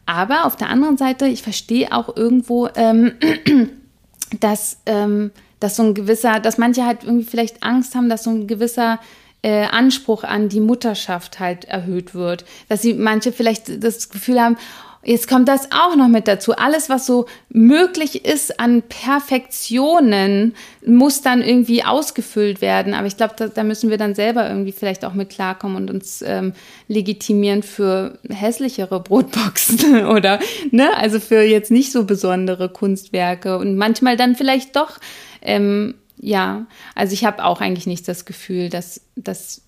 Aber 0.06 0.46
auf 0.46 0.56
der 0.56 0.70
anderen 0.70 0.98
Seite, 0.98 1.28
ich 1.28 1.44
verstehe 1.44 1.92
auch 1.92 2.16
irgendwo, 2.16 2.68
ähm, 2.76 3.14
dass, 4.40 4.78
ähm, 4.86 5.32
dass 5.60 5.76
so 5.76 5.84
ein 5.84 5.94
gewisser, 5.94 6.40
dass 6.40 6.58
manche 6.58 6.86
halt 6.86 7.04
irgendwie 7.04 7.26
vielleicht 7.26 7.64
Angst 7.64 7.96
haben, 7.96 8.10
dass 8.10 8.24
so 8.24 8.32
ein 8.32 8.48
gewisser 8.48 9.00
äh, 9.44 9.66
Anspruch 9.66 10.24
an 10.24 10.50
die 10.50 10.60
Mutterschaft 10.60 11.40
halt 11.40 11.66
erhöht 11.66 12.16
wird. 12.16 12.46
Dass 12.70 12.82
sie 12.82 12.94
manche 12.94 13.32
vielleicht 13.32 13.84
das 13.84 14.10
Gefühl 14.10 14.42
haben, 14.42 14.58
Jetzt 15.06 15.28
kommt 15.28 15.50
das 15.50 15.70
auch 15.72 15.96
noch 15.98 16.08
mit 16.08 16.30
dazu. 16.30 16.54
Alles, 16.54 16.90
was 16.90 17.06
so 17.06 17.26
möglich 17.50 18.24
ist 18.24 18.60
an 18.60 18.84
Perfektionen, 18.84 20.56
muss 20.86 21.22
dann 21.22 21.42
irgendwie 21.42 21.84
ausgefüllt 21.84 22.62
werden. 22.62 22.94
Aber 22.94 23.08
ich 23.08 23.18
glaube, 23.18 23.34
da, 23.36 23.48
da, 23.48 23.64
müssen 23.64 23.90
wir 23.90 23.98
dann 23.98 24.16
selber 24.16 24.48
irgendwie 24.48 24.72
vielleicht 24.72 25.04
auch 25.04 25.14
mit 25.14 25.30
klarkommen 25.30 25.76
und 25.76 25.90
uns 25.90 26.22
ähm, 26.22 26.54
legitimieren 26.88 27.64
für 27.64 28.18
hässlichere 28.30 29.02
Brotboxen 29.02 30.06
oder, 30.08 30.40
ne, 30.72 30.96
also 30.96 31.20
für 31.20 31.42
jetzt 31.42 31.72
nicht 31.72 31.92
so 31.92 32.06
besondere 32.06 32.70
Kunstwerke 32.70 33.58
und 33.58 33.76
manchmal 33.76 34.16
dann 34.16 34.36
vielleicht 34.36 34.76
doch, 34.78 35.00
ähm, 35.42 35.96
ja, 36.18 36.66
also 36.96 37.14
ich 37.14 37.26
habe 37.26 37.44
auch 37.44 37.60
eigentlich 37.60 37.88
nicht 37.88 38.08
das 38.08 38.24
Gefühl, 38.24 38.70
dass, 38.70 39.02
dass 39.16 39.64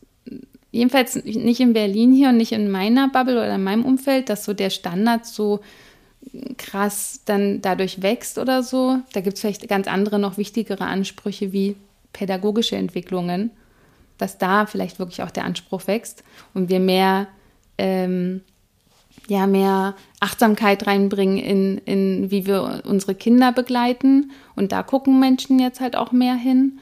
jedenfalls 0.76 1.16
nicht 1.24 1.62
in 1.62 1.72
Berlin 1.72 2.12
hier 2.12 2.30
und 2.30 2.38
nicht 2.38 2.52
in 2.52 2.70
meiner 2.70 3.08
Bubble 3.08 3.38
oder 3.38 3.56
in 3.56 3.64
meinem 3.64 3.86
Umfeld, 3.86 4.28
dass 4.28 4.44
so 4.44 4.54
der 4.54 4.70
Standard 4.70 5.26
so 5.26 5.62
krass 6.58 7.22
dann 7.24 7.62
dadurch 7.62 8.02
wächst 8.02 8.38
oder 8.38 8.62
so. 8.62 8.98
Da 9.14 9.22
gibt 9.22 9.36
es 9.36 9.42
vielleicht 9.42 9.68
ganz 9.70 9.88
andere, 9.88 10.20
noch 10.20 10.38
wichtigere 10.38 10.86
Ansprüche 10.86 11.54
wie 11.54 11.78
pädagogische 12.12 12.76
Entwicklungen, 12.76 13.52
dass 14.18 14.38
da 14.38 14.66
vielleicht 14.66 15.00
wirklich 15.00 15.24
auch 15.24 15.32
der 15.32 15.46
Anspruch 15.46 15.88
wächst 15.88 16.24
und 16.54 16.68
wir 16.68 16.82
mehr, 16.82 17.28
ähm, 17.78 18.42
ja, 19.30 19.48
mehr 19.48 19.96
Achtsamkeit 20.20 20.88
reinbringen 20.88 21.38
in, 21.38 21.78
in, 21.86 22.32
wie 22.32 22.46
wir 22.46 22.82
unsere 22.86 23.16
Kinder 23.16 23.54
begleiten. 23.54 24.32
Und 24.58 24.74
da 24.74 24.84
gucken 24.84 25.22
Menschen 25.22 25.60
jetzt 25.60 25.80
halt 25.80 25.96
auch 25.96 26.12
mehr 26.12 26.36
hin. 26.36 26.80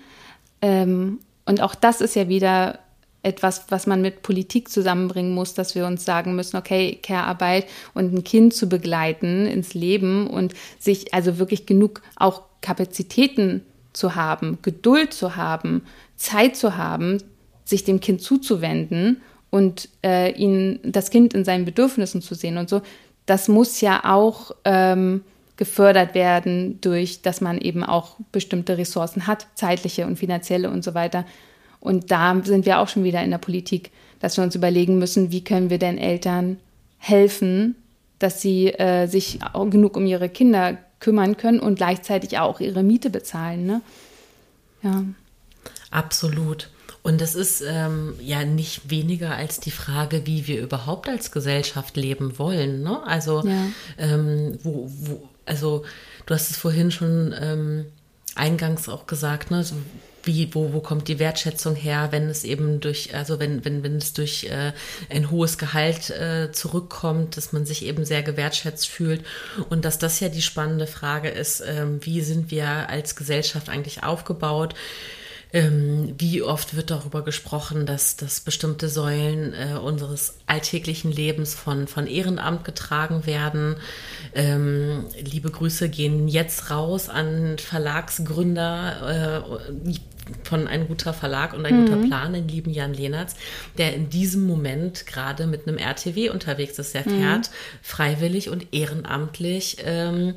Ähm, 0.64 1.20
und 1.46 1.62
auch 1.62 1.76
das 1.76 2.02
ist 2.02 2.16
ja 2.16 2.28
wieder 2.28 2.80
etwas, 3.24 3.66
was 3.70 3.88
man 3.88 4.02
mit 4.02 4.22
Politik 4.22 4.70
zusammenbringen 4.70 5.34
muss, 5.34 5.54
dass 5.54 5.76
wir 5.76 5.88
uns 5.88 6.06
sagen 6.06 6.36
müssen, 6.36 6.58
okay, 6.58 7.00
Care-Arbeit 7.02 7.66
und 7.94 8.14
ein 8.14 8.24
Kind 8.24 8.54
zu 8.54 8.68
begleiten 8.70 9.48
ins 9.48 9.74
Leben 9.74 10.28
und 10.28 10.54
sich 10.78 11.14
also 11.14 11.40
wirklich 11.40 11.66
genug 11.66 12.02
auch 12.18 12.44
Kapazitäten 12.62 13.62
zu 13.94 14.16
haben, 14.16 14.60
Geduld 14.62 15.14
zu 15.14 15.36
haben, 15.36 15.84
Zeit 16.16 16.56
zu 16.56 16.78
haben, 16.78 17.18
sich 17.64 17.84
dem 17.84 18.00
Kind 18.00 18.22
zuzuwenden 18.22 19.22
und 19.50 19.90
äh, 20.04 20.32
ihn, 20.34 20.80
das 20.84 21.10
Kind 21.10 21.34
in 21.34 21.46
seinen 21.46 21.66
Bedürfnissen 21.66 22.22
zu 22.22 22.36
sehen 22.36 22.58
und 22.58 22.70
so, 22.70 22.82
das 23.26 23.48
muss 23.48 23.80
ja 23.82 24.02
auch 24.04 24.52
ähm, 24.66 25.24
gefördert 25.56 26.14
werden 26.14 26.82
durch, 26.82 27.22
dass 27.22 27.40
man 27.40 27.58
eben 27.60 27.84
auch 27.84 28.18
bestimmte 28.32 28.78
Ressourcen 28.78 29.28
hat, 29.28 29.48
zeitliche 29.56 30.06
und 30.08 30.18
finanzielle 30.18 30.70
und 30.70 30.84
so 30.84 30.94
weiter, 30.94 31.26
und 31.84 32.12
da 32.12 32.40
sind 32.46 32.66
wir 32.66 32.80
auch 32.80 32.88
schon 32.88 33.04
wieder 33.04 33.22
in 33.22 33.32
der 33.32 33.40
Politik, 33.40 33.92
dass 34.22 34.38
wir 34.38 34.44
uns 34.46 34.56
überlegen 34.56 35.00
müssen, 35.00 35.34
wie 35.34 35.44
können 35.44 35.70
wir 35.70 35.80
denn 35.80 35.98
Eltern 35.98 36.58
helfen, 36.98 37.76
dass 38.20 38.42
sie 38.42 38.70
äh, 38.70 39.08
sich 39.08 39.40
genug 39.70 39.98
um 39.98 40.06
ihre 40.06 40.30
Kinder 40.30 40.78
kümmern 41.02 41.36
können 41.36 41.60
und 41.60 41.76
gleichzeitig 41.76 42.40
auch 42.40 42.62
ihre 42.62 42.84
Miete 42.84 43.10
bezahlen. 43.10 43.66
Ne? 43.66 43.82
Ja. 44.82 45.04
Absolut. 45.92 46.70
Und 47.02 47.20
das 47.20 47.36
ist 47.36 47.62
ähm, 47.68 48.14
ja 48.22 48.46
nicht 48.46 48.90
weniger 48.90 49.36
als 49.36 49.60
die 49.60 49.72
Frage, 49.72 50.26
wie 50.26 50.48
wir 50.48 50.62
überhaupt 50.62 51.10
als 51.10 51.34
Gesellschaft 51.34 51.98
leben 51.98 52.40
wollen. 52.40 52.82
Ne? 52.82 53.06
Also, 53.06 53.46
ja. 53.46 53.66
ähm, 53.98 54.58
wo, 54.64 54.90
wo, 54.90 55.30
also 55.46 55.84
du 56.28 56.34
hast 56.34 56.50
es 56.50 56.56
vorhin 56.56 56.92
schon 56.92 57.36
ähm, 57.38 57.86
eingangs 58.36 58.88
auch 58.88 59.06
gesagt, 59.06 59.52
ne? 59.52 59.66
So, 59.66 59.76
wie, 60.24 60.54
wo, 60.54 60.74
wo 60.74 60.80
kommt 60.80 61.08
die 61.08 61.20
Wertschätzung 61.20 61.76
her, 61.76 62.08
wenn 62.12 62.30
es 62.30 62.44
eben 62.44 62.80
durch, 62.80 63.14
also 63.16 63.40
wenn, 63.40 63.64
wenn, 63.66 63.84
wenn 63.84 63.98
es 63.98 64.14
durch 64.14 64.46
äh, 64.46 64.72
ein 65.10 65.30
hohes 65.30 65.58
Gehalt 65.58 66.10
äh, 66.10 66.52
zurückkommt, 66.52 67.38
dass 67.38 67.52
man 67.54 67.66
sich 67.66 67.86
eben 67.86 68.06
sehr 68.06 68.24
gewertschätzt 68.24 68.88
fühlt 68.88 69.26
und 69.70 69.86
dass 69.86 70.00
das 70.00 70.20
ja 70.20 70.30
die 70.30 70.42
spannende 70.42 70.88
Frage 70.88 71.30
ist, 71.30 71.62
ähm, 71.66 72.00
wie 72.06 72.22
sind 72.22 72.52
wir 72.52 72.90
als 72.90 73.16
Gesellschaft 73.16 73.70
eigentlich 73.70 74.04
aufgebaut? 74.04 74.76
Ähm, 75.56 76.16
wie 76.18 76.42
oft 76.42 76.76
wird 76.76 76.90
darüber 76.90 77.24
gesprochen, 77.24 77.86
dass, 77.86 78.16
dass 78.16 78.40
bestimmte 78.40 78.90
Säulen 78.90 79.54
äh, 79.54 79.78
unseres 79.78 80.40
alltäglichen 80.48 81.12
Lebens 81.12 81.54
von, 81.54 81.86
von 81.88 82.08
Ehrenamt 82.08 82.64
getragen 82.64 83.28
werden. 83.28 83.76
Ähm, 84.34 85.06
liebe 85.16 85.52
Grüße 85.52 85.90
gehen 85.90 86.28
jetzt 86.28 86.72
raus 86.72 87.08
an 87.08 87.60
Verlagsgründer, 87.60 89.46
äh, 89.46 89.92
von 90.44 90.68
ein 90.68 90.88
guter 90.88 91.14
Verlag 91.14 91.54
und 91.54 91.66
ein 91.66 91.82
mhm. 91.82 91.86
guter 91.86 92.08
Plan, 92.08 92.34
den 92.34 92.48
lieben 92.48 92.72
Jan 92.72 92.94
Lehnertz, 92.94 93.36
der 93.78 93.94
in 93.94 94.10
diesem 94.10 94.46
Moment 94.48 95.06
gerade 95.06 95.48
mit 95.48 95.68
einem 95.68 95.78
RTW 95.78 96.30
unterwegs 96.30 96.80
ist. 96.80 96.96
Er 96.96 97.04
fährt 97.04 97.50
mhm. 97.50 97.54
freiwillig 97.82 98.50
und 98.50 98.68
ehrenamtlich, 98.74 99.78
ähm, 99.86 100.36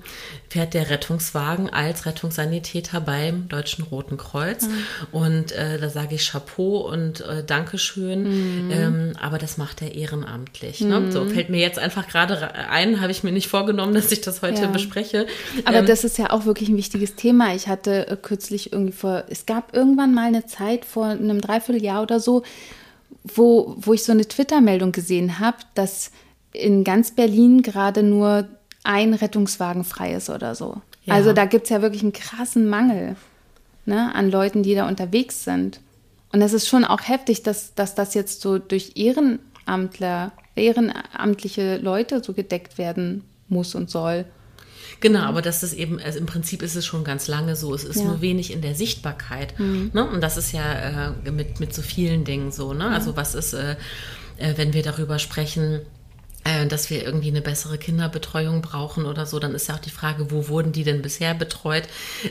fährt 0.48 0.74
der 0.74 0.90
Rettungswagen 0.90 1.70
als 1.70 2.06
Rettungssanitäter 2.06 3.00
beim 3.00 3.48
Deutschen 3.48 3.84
Roten 3.84 4.16
Kreuz. 4.16 4.66
Mhm. 4.66 4.84
Und 5.12 5.52
äh, 5.52 5.78
da 5.78 5.88
sage 5.88 6.16
ich 6.16 6.30
Chapeau 6.30 6.78
und 6.78 7.20
äh, 7.20 7.44
Dankeschön. 7.44 8.66
Mhm. 8.66 8.70
Ähm, 8.70 9.12
aber 9.20 9.38
das 9.38 9.56
macht 9.56 9.82
er 9.82 9.94
ehrenamtlich. 9.94 10.80
Ne? 10.80 11.12
So 11.12 11.24
mhm. 11.24 11.30
fällt 11.30 11.48
mir 11.50 11.60
jetzt 11.60 11.78
einfach 11.78 12.08
gerade 12.08 12.54
ein, 12.54 13.00
habe 13.00 13.12
ich 13.12 13.22
mir 13.22 13.32
nicht 13.32 13.48
vorgenommen, 13.48 13.94
dass 13.94 14.10
ich 14.10 14.20
das 14.20 14.42
heute 14.42 14.62
ja. 14.62 14.68
bespreche. 14.68 15.26
Aber 15.64 15.78
ähm, 15.78 15.86
das 15.86 16.04
ist 16.04 16.18
ja 16.18 16.30
auch 16.30 16.44
wirklich 16.44 16.68
ein 16.68 16.76
wichtiges 16.76 17.14
Thema. 17.14 17.54
Ich 17.54 17.68
hatte 17.68 18.08
äh, 18.08 18.16
kürzlich 18.16 18.72
irgendwie 18.72 18.92
vor, 18.92 19.24
es 19.28 19.46
gab 19.46 19.75
irgendwann 19.76 20.14
mal 20.14 20.26
eine 20.26 20.46
Zeit 20.46 20.84
vor 20.84 21.06
einem 21.06 21.40
Dreivierteljahr 21.40 22.02
oder 22.02 22.18
so, 22.18 22.42
wo, 23.22 23.74
wo 23.78 23.92
ich 23.92 24.02
so 24.02 24.12
eine 24.12 24.26
Twitter-Meldung 24.26 24.92
gesehen 24.92 25.38
habe, 25.38 25.58
dass 25.74 26.10
in 26.52 26.84
ganz 26.84 27.10
Berlin 27.10 27.62
gerade 27.62 28.02
nur 28.02 28.48
ein 28.82 29.14
Rettungswagen 29.14 29.84
frei 29.84 30.14
ist 30.14 30.30
oder 30.30 30.54
so. 30.54 30.80
Ja. 31.04 31.14
Also 31.14 31.32
da 31.32 31.44
gibt 31.44 31.64
es 31.64 31.70
ja 31.70 31.82
wirklich 31.82 32.02
einen 32.02 32.12
krassen 32.12 32.68
Mangel 32.68 33.16
ne, 33.84 34.14
an 34.14 34.30
Leuten, 34.30 34.62
die 34.62 34.74
da 34.74 34.88
unterwegs 34.88 35.44
sind. 35.44 35.80
Und 36.32 36.42
es 36.42 36.52
ist 36.52 36.68
schon 36.68 36.84
auch 36.84 37.00
heftig, 37.06 37.42
dass, 37.42 37.74
dass 37.74 37.94
das 37.94 38.14
jetzt 38.14 38.40
so 38.40 38.58
durch 38.58 38.92
Ehrenamtler 38.96 40.32
ehrenamtliche 40.56 41.76
Leute 41.76 42.22
so 42.24 42.32
gedeckt 42.32 42.78
werden 42.78 43.24
muss 43.48 43.74
und 43.74 43.90
soll. 43.90 44.24
Genau, 45.00 45.20
aber 45.20 45.42
das 45.42 45.62
ist 45.62 45.74
eben, 45.74 46.00
also 46.00 46.18
im 46.18 46.26
Prinzip 46.26 46.62
ist 46.62 46.74
es 46.74 46.86
schon 46.86 47.04
ganz 47.04 47.28
lange 47.28 47.56
so. 47.56 47.74
Es 47.74 47.84
ist 47.84 47.98
ja. 47.98 48.04
nur 48.04 48.20
wenig 48.20 48.52
in 48.52 48.62
der 48.62 48.74
Sichtbarkeit. 48.74 49.58
Mhm. 49.58 49.90
Ne? 49.92 50.08
Und 50.08 50.20
das 50.20 50.36
ist 50.36 50.52
ja 50.52 51.10
äh, 51.24 51.30
mit, 51.30 51.60
mit 51.60 51.74
so 51.74 51.82
vielen 51.82 52.24
Dingen 52.24 52.50
so. 52.52 52.72
Ne? 52.72 52.88
Also 52.88 53.16
was 53.16 53.34
ist, 53.34 53.52
äh, 53.52 53.76
äh, 54.38 54.54
wenn 54.56 54.72
wir 54.72 54.82
darüber 54.82 55.18
sprechen, 55.18 55.80
dass 56.68 56.90
wir 56.90 57.02
irgendwie 57.02 57.28
eine 57.28 57.42
bessere 57.42 57.78
Kinderbetreuung 57.78 58.62
brauchen 58.62 59.06
oder 59.06 59.26
so, 59.26 59.38
dann 59.38 59.54
ist 59.54 59.68
ja 59.68 59.74
auch 59.74 59.80
die 59.80 59.90
Frage, 59.90 60.30
wo 60.30 60.48
wurden 60.48 60.72
die 60.72 60.84
denn 60.84 61.02
bisher 61.02 61.34
betreut? 61.34 61.84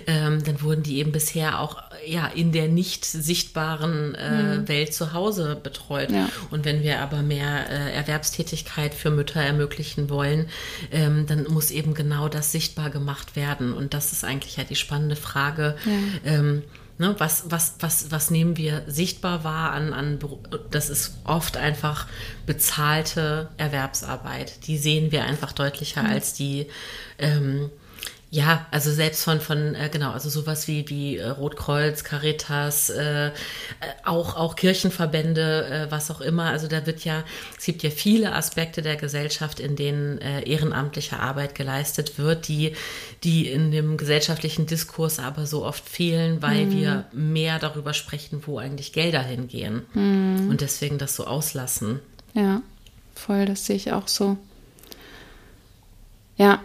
Ähm, 0.08 0.44
dann 0.44 0.62
wurden 0.62 0.84
die 0.84 0.98
eben 0.98 1.12
bisher 1.12 1.60
auch 1.60 1.82
ja 2.06 2.28
in 2.28 2.52
der 2.52 2.68
nicht 2.68 3.06
sichtbaren 3.06 4.16
äh, 4.16 4.58
mhm. 4.58 4.68
Welt 4.68 4.94
zu 4.94 5.14
Hause 5.14 5.58
betreut. 5.62 6.12
Ja. 6.12 6.30
Und 6.52 6.66
wenn 6.66 6.84
wir 6.84 7.00
aber 7.00 7.22
mehr 7.22 7.70
äh, 7.70 7.94
Erwerbstätigkeit 7.94 8.94
für 8.94 9.12
Mütter 9.12 9.42
ermöglichen 9.42 10.10
wollen, 10.10 10.48
ähm, 10.92 11.26
dann 11.28 11.46
muss 11.50 11.72
eben 11.72 11.94
genau 11.94 12.30
das 12.30 12.52
sichtbar 12.52 12.90
gemacht 12.90 13.36
werden. 13.36 13.74
Und 13.74 13.94
das 13.94 14.12
ist 14.12 14.24
eigentlich 14.24 14.58
ja 14.58 14.64
die 14.64 14.76
spannende 14.76 15.16
Frage. 15.16 15.76
Ja. 15.86 16.32
Ähm, 16.34 16.64
Ne, 16.98 17.14
was, 17.18 17.52
was, 17.52 17.76
was, 17.82 18.10
was 18.12 18.32
nehmen 18.32 18.56
wir 18.56 18.84
sichtbar 18.88 19.44
wahr 19.44 19.72
an, 19.72 19.92
an, 19.92 20.18
das 20.72 20.90
ist 20.90 21.18
oft 21.26 21.58
einfach 21.58 22.08
bezahlte 22.46 23.50
Erwerbsarbeit. 23.58 24.66
Die 24.68 24.78
sehen 24.78 25.12
wir 25.12 25.26
einfach 25.26 25.52
deutlicher 25.52 26.04
mhm. 26.04 26.10
als 26.10 26.34
die, 26.34 26.68
ähm, 27.18 27.70
ja, 28.36 28.66
also 28.70 28.92
selbst 28.92 29.24
von, 29.24 29.40
von 29.40 29.76
äh, 29.76 29.88
genau, 29.90 30.12
also 30.12 30.30
sowas 30.30 30.68
wie, 30.68 30.90
wie 30.90 31.16
äh, 31.16 31.30
Rotkreuz, 31.30 32.04
Caritas, 32.04 32.90
äh, 32.90 33.28
äh, 33.28 33.32
auch, 34.04 34.36
auch 34.36 34.58
Kirchenverbände, 34.58 35.66
äh, 35.88 35.88
was 35.92 36.12
auch 36.12 36.20
immer. 36.20 36.44
Also 36.50 36.68
da 36.68 36.86
wird 36.86 37.06
ja, 37.06 37.24
es 37.58 37.64
gibt 37.64 37.82
ja 37.82 37.90
viele 37.90 38.36
Aspekte 38.36 38.82
der 38.82 38.98
Gesellschaft, 38.98 39.62
in 39.62 39.78
denen 39.78 40.18
äh, 40.18 40.42
ehrenamtliche 40.42 41.18
Arbeit 41.18 41.56
geleistet 41.56 42.18
wird, 42.18 42.50
die, 42.50 42.74
die 43.24 43.48
in 43.48 43.72
dem 43.72 43.96
gesellschaftlichen 43.96 44.66
Diskurs 44.66 45.18
aber 45.20 45.46
so 45.46 45.64
oft 45.64 45.88
fehlen, 45.88 46.42
weil 46.42 46.66
mhm. 46.66 46.72
wir 46.72 47.06
mehr 47.14 47.58
darüber 47.58 47.94
sprechen, 47.94 48.44
wo 48.46 48.58
eigentlich 48.58 48.92
Gelder 48.92 49.24
hingehen. 49.24 49.84
Mhm. 49.94 50.50
Und 50.50 50.60
deswegen 50.60 50.98
das 50.98 51.16
so 51.16 51.26
auslassen. 51.26 52.02
Ja, 52.34 52.62
voll, 53.14 53.46
das 53.46 53.66
sehe 53.66 53.78
ich 53.78 53.94
auch 53.94 54.10
so. 54.10 54.36
Ja. 56.36 56.60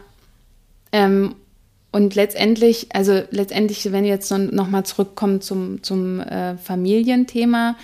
Ähm, 0.90 1.36
und 1.92 2.14
letztendlich, 2.14 2.88
also 2.94 3.20
letztendlich, 3.30 3.90
wenn 3.92 4.04
wir 4.04 4.11
jetzt 4.11 4.30
nochmal 4.30 4.85
zurückkommen 4.85 5.40
zum, 5.40 5.82
zum 5.82 6.20
äh, 6.20 6.56
Familienthema, 6.56 7.76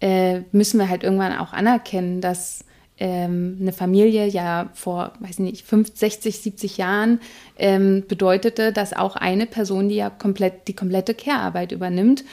äh, 0.00 0.40
müssen 0.52 0.78
wir 0.78 0.88
halt 0.88 1.02
irgendwann 1.02 1.38
auch 1.38 1.52
anerkennen, 1.52 2.20
dass 2.20 2.64
ähm, 2.98 3.56
eine 3.60 3.72
Familie 3.72 4.26
ja 4.26 4.70
vor, 4.74 5.12
weiß 5.20 5.30
ich 5.30 5.38
nicht, 5.38 5.66
50, 5.66 5.98
60, 5.98 6.38
70 6.40 6.76
Jahren 6.76 7.20
ähm, 7.58 8.04
bedeutete, 8.06 8.72
dass 8.72 8.92
auch 8.92 9.16
eine 9.16 9.46
Person, 9.46 9.88
die 9.88 9.96
ja 9.96 10.10
komplett 10.10 10.68
die 10.68 10.76
komplette 10.76 11.14
Care-Arbeit 11.14 11.72
übernimmt 11.72 12.24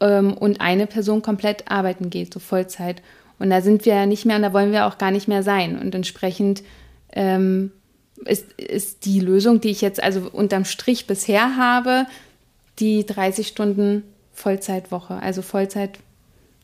ähm, 0.00 0.34
und 0.34 0.60
eine 0.60 0.86
Person 0.86 1.20
komplett 1.20 1.70
arbeiten 1.70 2.10
geht, 2.10 2.32
so 2.32 2.40
Vollzeit. 2.40 3.02
Und 3.38 3.50
da 3.50 3.60
sind 3.60 3.84
wir 3.84 3.94
ja 3.94 4.06
nicht 4.06 4.24
mehr 4.24 4.36
und 4.36 4.42
da 4.42 4.52
wollen 4.52 4.72
wir 4.72 4.86
auch 4.86 4.98
gar 4.98 5.10
nicht 5.10 5.28
mehr 5.28 5.42
sein. 5.42 5.78
Und 5.78 5.94
entsprechend 5.94 6.62
ähm, 7.12 7.72
ist, 8.24 8.52
ist 8.52 9.04
die 9.04 9.20
Lösung, 9.20 9.60
die 9.60 9.70
ich 9.70 9.80
jetzt 9.80 10.02
also 10.02 10.28
unterm 10.32 10.64
Strich 10.64 11.06
bisher 11.06 11.56
habe, 11.56 12.06
die 12.78 13.04
30 13.06 13.48
Stunden 13.48 14.02
Vollzeitwoche, 14.32 15.14
also 15.14 15.42
Vollzeit 15.42 15.98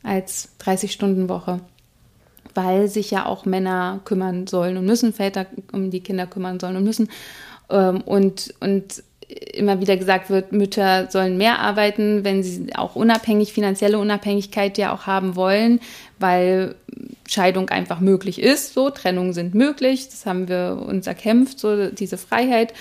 als 0.03 0.51
30-Stunden-Woche, 0.61 1.61
weil 2.55 2.89
sich 2.89 3.11
ja 3.11 3.27
auch 3.27 3.45
Männer 3.47 4.01
kümmern 4.05 4.47
sollen 4.47 4.77
und 4.77 4.85
müssen, 4.85 5.13
Väter 5.13 5.47
um 5.73 5.91
die 5.91 6.01
Kinder 6.01 6.27
kümmern 6.27 6.61
sollen 6.61 6.77
und 6.77 6.85
müssen. 6.85 7.09
Ähm, 7.71 8.03
und, 8.03 8.55
und 8.61 9.03
immer 9.55 9.81
wieder 9.81 9.97
gesagt 9.97 10.31
wird, 10.31 10.53
Mütter 10.53 11.11
sollen 11.11 11.39
mehr 11.39 11.61
arbeiten, 11.61 12.25
wenn 12.25 12.43
sie 12.43 12.75
auch 12.75 12.97
unabhängig, 12.97 13.53
finanzielle 13.53 13.99
Unabhängigkeit 13.99 14.77
ja 14.77 14.93
auch 14.93 15.07
haben 15.07 15.37
wollen, 15.37 15.81
weil 16.23 16.75
Scheidung 17.29 17.69
einfach 17.69 18.01
möglich 18.01 18.41
ist. 18.41 18.75
So, 18.75 18.91
Trennungen 18.91 19.33
sind 19.33 19.55
möglich, 19.55 20.09
das 20.09 20.27
haben 20.27 20.49
wir 20.49 20.83
uns 20.87 21.07
erkämpft, 21.07 21.59
so 21.59 21.91
diese 21.91 22.19
Freiheit. 22.19 22.73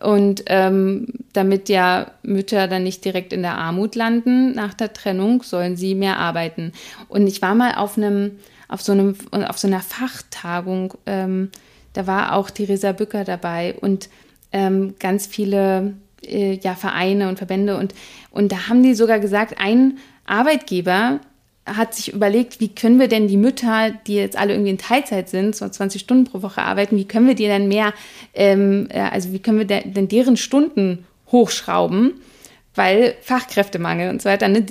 Und 0.00 0.44
ähm, 0.46 1.06
damit 1.32 1.68
ja 1.68 2.12
Mütter 2.22 2.68
dann 2.68 2.84
nicht 2.84 3.04
direkt 3.04 3.32
in 3.32 3.42
der 3.42 3.58
Armut 3.58 3.96
landen 3.96 4.52
nach 4.52 4.74
der 4.74 4.92
Trennung, 4.92 5.42
sollen 5.42 5.76
sie 5.76 5.94
mehr 5.94 6.18
arbeiten. 6.18 6.72
Und 7.08 7.26
ich 7.26 7.42
war 7.42 7.54
mal 7.54 7.74
auf 7.74 7.96
einem, 7.96 8.38
auf 8.68 8.80
so 8.80 8.92
einem, 8.92 9.16
auf 9.32 9.58
so 9.58 9.66
einer 9.66 9.80
Fachtagung, 9.80 10.94
ähm, 11.06 11.50
da 11.94 12.06
war 12.06 12.34
auch 12.34 12.50
Theresa 12.50 12.92
Bücker 12.92 13.24
dabei 13.24 13.74
und 13.80 14.08
ähm, 14.52 14.94
ganz 15.00 15.26
viele 15.26 15.94
äh, 16.22 16.58
ja, 16.62 16.74
Vereine 16.74 17.28
und 17.28 17.38
Verbände 17.38 17.76
und, 17.76 17.94
und 18.30 18.52
da 18.52 18.68
haben 18.68 18.84
die 18.84 18.94
sogar 18.94 19.18
gesagt, 19.18 19.56
ein 19.58 19.98
Arbeitgeber 20.24 21.20
hat 21.76 21.94
sich 21.94 22.12
überlegt, 22.12 22.60
wie 22.60 22.68
können 22.68 22.98
wir 22.98 23.08
denn 23.08 23.28
die 23.28 23.36
Mütter, 23.36 23.92
die 24.06 24.14
jetzt 24.14 24.36
alle 24.36 24.52
irgendwie 24.52 24.70
in 24.70 24.78
Teilzeit 24.78 25.28
sind, 25.28 25.56
so 25.56 25.68
20 25.68 26.00
Stunden 26.00 26.24
pro 26.24 26.42
Woche 26.42 26.62
arbeiten, 26.62 26.96
wie 26.96 27.06
können 27.06 27.26
wir 27.26 27.34
die 27.34 27.48
dann 27.48 27.68
mehr, 27.68 27.92
ähm, 28.34 28.88
äh, 28.90 29.00
also 29.00 29.32
wie 29.32 29.38
können 29.38 29.58
wir 29.58 29.66
denn 29.66 30.08
deren 30.08 30.36
Stunden 30.36 31.06
hochschrauben, 31.30 32.14
weil 32.74 33.14
Fachkräftemangel 33.22 34.10
und 34.10 34.22
so 34.22 34.28
weiter, 34.28 34.48
ne? 34.48 34.66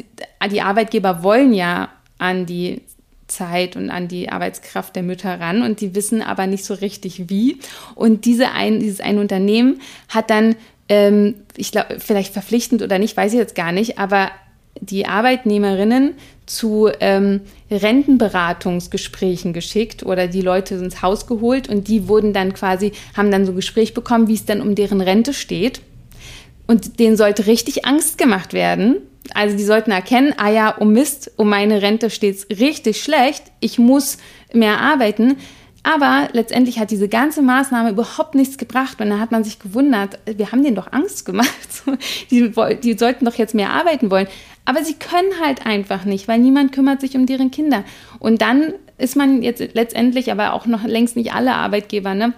die 0.52 0.62
Arbeitgeber 0.62 1.24
wollen 1.24 1.54
ja 1.54 1.90
an 2.18 2.46
die 2.46 2.82
Zeit 3.28 3.76
und 3.76 3.90
an 3.90 4.08
die 4.08 4.30
Arbeitskraft 4.30 4.96
der 4.96 5.04
Mütter 5.04 5.40
ran 5.40 5.62
und 5.62 5.82
die 5.82 5.94
wissen 5.94 6.22
aber 6.22 6.48
nicht 6.48 6.66
so 6.66 6.74
richtig 6.74 7.30
wie. 7.30 7.60
Und 7.96 8.26
diese 8.26 8.52
ein, 8.52 8.80
dieses 8.80 9.02
ein 9.02 9.20
Unternehmen 9.20 9.82
hat 10.10 10.30
dann, 10.30 10.56
ähm, 10.90 11.36
ich 11.56 11.72
glaube, 11.72 12.00
vielleicht 12.00 12.34
verpflichtend 12.34 12.82
oder 12.82 13.00
nicht, 13.00 13.18
weiß 13.18 13.34
ich 13.34 13.40
jetzt 13.40 13.56
gar 13.56 13.72
nicht, 13.72 14.00
aber 14.00 14.32
die 14.90 15.06
Arbeitnehmerinnen 15.06 16.16
zu 16.46 16.90
ähm, 17.00 17.42
Rentenberatungsgesprächen 17.70 19.54
geschickt 19.54 20.04
oder 20.04 20.28
die 20.28 20.42
Leute 20.42 20.76
ins 20.76 21.02
Haus 21.02 21.28
geholt 21.28 21.70
und 21.70 21.88
die 21.88 22.08
wurden 22.08 22.34
dann 22.34 22.54
quasi, 22.54 22.94
haben 23.16 23.32
dann 23.32 23.46
so 23.46 23.52
ein 23.52 23.58
Gespräch 23.58 23.94
bekommen, 23.94 24.28
wie 24.28 24.36
es 24.36 24.46
dann 24.46 24.62
um 24.62 24.76
deren 24.76 25.02
Rente 25.02 25.34
steht. 25.34 25.82
Und 26.66 27.00
denen 27.00 27.16
sollte 27.16 27.48
richtig 27.48 27.86
Angst 27.86 28.18
gemacht 28.18 28.54
werden. 28.54 28.98
Also 29.34 29.56
die 29.56 29.64
sollten 29.64 29.92
erkennen, 29.92 30.34
ah 30.38 30.50
ja, 30.50 30.70
um 30.70 30.92
Mist, 30.94 31.32
um 31.38 31.50
meine 31.50 31.82
Rente 31.82 32.10
steht 32.10 32.36
es 32.36 32.60
richtig 32.60 33.02
schlecht, 33.02 33.44
ich 33.60 33.80
muss 33.80 34.18
mehr 34.54 34.80
arbeiten. 34.80 35.38
Aber 35.84 36.28
letztendlich 36.34 36.80
hat 36.80 36.92
diese 36.92 37.08
ganze 37.08 37.42
Maßnahme 37.42 37.92
überhaupt 37.92 38.36
nichts 38.36 38.58
gebracht. 38.58 39.00
Und 39.00 39.10
da 39.10 39.20
hat 39.20 39.32
man 39.32 39.46
sich 39.46 39.58
gewundert, 39.58 40.20
wir 40.26 40.52
haben 40.52 40.62
denen 40.62 40.76
doch 40.76 40.92
Angst 40.92 41.26
gemacht. 41.26 41.48
Die, 42.30 42.52
die 42.84 42.98
sollten 42.98 43.24
doch 43.24 43.36
jetzt 43.36 43.56
mehr 43.56 43.70
arbeiten 43.70 44.12
wollen. 44.12 44.28
Aber 44.68 44.84
sie 44.84 44.96
können 44.96 45.40
halt 45.42 45.66
einfach 45.66 46.04
nicht, 46.04 46.28
weil 46.28 46.40
niemand 46.40 46.74
kümmert 46.74 47.00
sich 47.00 47.16
um 47.16 47.26
deren 47.26 47.52
Kinder. 47.52 47.86
Und 48.20 48.42
dann 48.42 48.74
ist 48.98 49.16
man 49.16 49.42
jetzt 49.42 49.64
letztendlich, 49.74 50.30
aber 50.30 50.52
auch 50.52 50.66
noch 50.66 50.84
längst 50.84 51.16
nicht 51.16 51.34
alle 51.34 51.54
Arbeitgeber, 51.56 52.14
ne? 52.14 52.34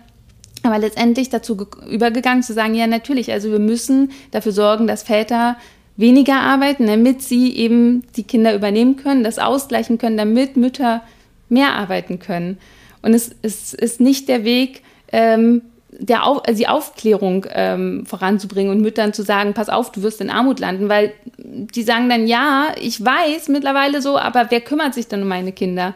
Aber 0.61 0.77
letztendlich 0.77 1.29
dazu 1.29 1.57
übergegangen 1.89 2.43
zu 2.43 2.53
sagen, 2.53 2.75
ja, 2.75 2.85
natürlich, 2.85 3.31
also 3.31 3.49
wir 3.51 3.57
müssen 3.57 4.11
dafür 4.29 4.51
sorgen, 4.51 4.85
dass 4.85 5.01
Väter 5.01 5.57
weniger 5.97 6.35
arbeiten, 6.35 6.85
damit 6.85 7.23
sie 7.23 7.51
eben 7.55 8.03
die 8.15 8.23
Kinder 8.23 8.53
übernehmen 8.53 8.95
können, 8.95 9.23
das 9.23 9.39
ausgleichen 9.39 9.97
können, 9.97 10.17
damit 10.17 10.55
Mütter 10.55 11.01
mehr 11.49 11.73
arbeiten 11.73 12.19
können. 12.19 12.59
Und 13.01 13.15
es, 13.15 13.31
es 13.41 13.73
ist 13.73 14.01
nicht 14.01 14.29
der 14.29 14.43
Weg, 14.43 14.83
ähm, 15.11 15.63
der 15.91 16.25
Auf, 16.25 16.45
also 16.45 16.57
die 16.57 16.67
Aufklärung 16.67 17.45
ähm, 17.49 18.05
voranzubringen 18.05 18.71
und 18.71 18.81
Müttern 18.81 19.13
zu 19.13 19.23
sagen, 19.23 19.53
pass 19.53 19.69
auf, 19.69 19.91
du 19.91 20.03
wirst 20.03 20.21
in 20.21 20.29
Armut 20.29 20.59
landen, 20.59 20.89
weil 20.89 21.13
die 21.37 21.83
sagen 21.83 22.09
dann, 22.09 22.27
ja, 22.27 22.73
ich 22.79 23.03
weiß 23.03 23.49
mittlerweile 23.49 24.01
so, 24.01 24.17
aber 24.17 24.47
wer 24.49 24.61
kümmert 24.61 24.93
sich 24.93 25.07
dann 25.07 25.23
um 25.23 25.27
meine 25.27 25.51
Kinder? 25.51 25.93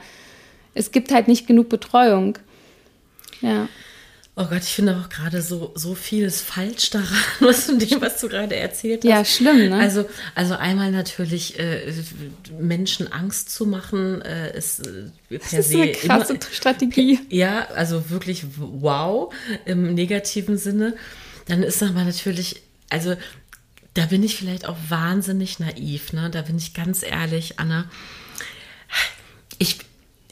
Es 0.74 0.92
gibt 0.92 1.14
halt 1.14 1.28
nicht 1.28 1.48
genug 1.48 1.70
Betreuung. 1.70 2.38
Ja. 3.42 3.68
Oh 4.36 4.46
Gott, 4.46 4.64
ich 4.64 4.74
finde 4.74 4.98
auch 4.98 5.10
gerade 5.10 5.44
so, 5.44 5.72
so 5.76 5.94
vieles 5.94 6.42
falsch 6.42 6.90
daran, 6.90 7.08
was 7.40 7.66
von 7.66 7.78
dem, 7.78 8.02
was 8.02 8.20
du 8.20 8.30
gerade 8.30 8.56
erzählt 8.56 9.04
hast. 9.04 9.10
Ja, 9.10 9.24
schlimm, 9.24 9.70
ne? 9.70 9.78
Also, 9.78 10.10
also 10.34 10.56
einmal 10.56 10.92
natürlich 10.92 11.60
äh, 11.60 11.94
Menschen 12.60 13.12
Angst 13.12 13.52
zu 13.52 13.68
machen, 13.68 14.24
äh, 14.24 14.58
ist 14.58 14.88
äh, 14.88 15.12
per 15.30 15.38
das 15.38 15.54
ist 15.54 15.70
se 15.70 15.82
eine 15.84 15.92
krasse 15.92 16.34
immer, 16.34 16.42
Strategie. 16.52 17.20
Ja, 17.30 17.68
also 17.76 18.10
wirklich 18.10 18.46
wow 18.58 19.32
im 19.66 19.94
negativen 19.94 20.58
Sinne. 20.58 20.96
Dann 21.48 21.62
ist 21.62 21.84
aber 21.84 22.04
natürlich, 22.04 22.64
also 22.90 23.16
da 23.94 24.08
bin 24.08 24.24
ich 24.24 24.36
vielleicht 24.36 24.68
auch 24.68 24.78
wahnsinnig 24.90 25.60
naiv, 25.60 26.12
ne? 26.12 26.32
Da 26.32 26.42
bin 26.42 26.58
ich 26.58 26.74
ganz 26.74 27.04
ehrlich, 27.04 27.60
Anna. 27.60 27.86
Ich, 29.60 29.78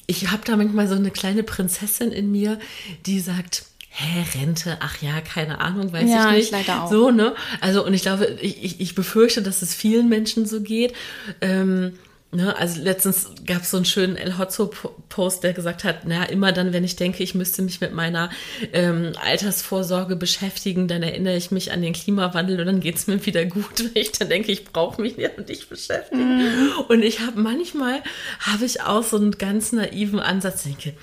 ich 0.08 0.32
habe 0.32 0.42
da 0.44 0.58
manchmal 0.58 0.88
so 0.88 0.96
eine 0.96 1.12
kleine 1.12 1.44
Prinzessin 1.44 2.12
in 2.12 2.32
mir, 2.32 2.60
die 3.06 3.20
sagt, 3.20 3.66
hä, 3.92 4.26
Rente, 4.40 4.78
ach 4.80 5.02
ja, 5.02 5.22
keine 5.22 5.60
Ahnung, 5.60 5.92
weiß 5.92 6.10
ja, 6.10 6.30
ich 6.30 6.36
nicht. 6.36 6.46
Ich 6.46 6.52
leider 6.52 6.84
auch. 6.84 6.90
So, 6.90 7.12
ne? 7.12 7.36
Also, 7.60 7.86
und 7.86 7.94
ich 7.94 8.02
glaube, 8.02 8.38
ich, 8.42 8.64
ich, 8.64 8.80
ich 8.80 8.96
befürchte, 8.96 9.42
dass 9.42 9.62
es 9.62 9.76
vielen 9.76 10.10
Menschen 10.10 10.46
so 10.46 10.62
geht. 10.62 10.94
Ähm, 11.42 11.94
Ne, 12.34 12.56
also 12.58 12.82
letztens 12.82 13.30
gab 13.46 13.64
es 13.64 13.72
so 13.72 13.78
einen 13.78 13.86
schönen 13.86 14.16
El 14.16 14.38
Hotzo-Post, 14.38 15.44
der 15.44 15.52
gesagt 15.52 15.84
hat, 15.84 16.06
na, 16.06 16.24
immer 16.24 16.54
dann, 16.54 16.72
wenn 16.72 16.86
ich 16.86 16.96
denke, 16.96 17.22
ich 17.24 17.36
müsste 17.36 17.62
mich 17.62 17.82
mit 17.82 17.92
meiner 17.92 18.30
ähm, 18.72 19.12
Altersvorsorge 19.22 20.16
beschäftigen, 20.16 20.88
dann 20.88 21.04
erinnere 21.04 21.36
ich 21.36 21.52
mich 21.52 21.74
an 21.74 21.82
den 21.82 21.92
Klimawandel 21.92 22.62
und 22.62 22.68
dann 22.68 22.80
geht 22.80 22.96
es 22.96 23.08
mir 23.08 23.26
wieder 23.26 23.44
gut, 23.44 23.80
wenn 23.80 24.02
ich 24.02 24.14
dann 24.14 24.30
denke, 24.30 24.50
ich 24.54 24.64
brauche 24.64 25.02
mich 25.02 25.18
nicht 25.18 25.46
nicht 25.50 25.68
beschäftigen. 25.68 26.38
Mm. 26.38 26.70
Und 26.88 27.02
ich 27.04 27.20
habe 27.20 27.38
manchmal, 27.38 28.02
habe 28.40 28.64
ich 28.64 28.82
auch 28.82 29.04
so 29.04 29.18
einen 29.18 29.32
ganz 29.32 29.74
naiven 29.74 30.22
Ansatz, 30.22 30.64
denke, 30.64 30.94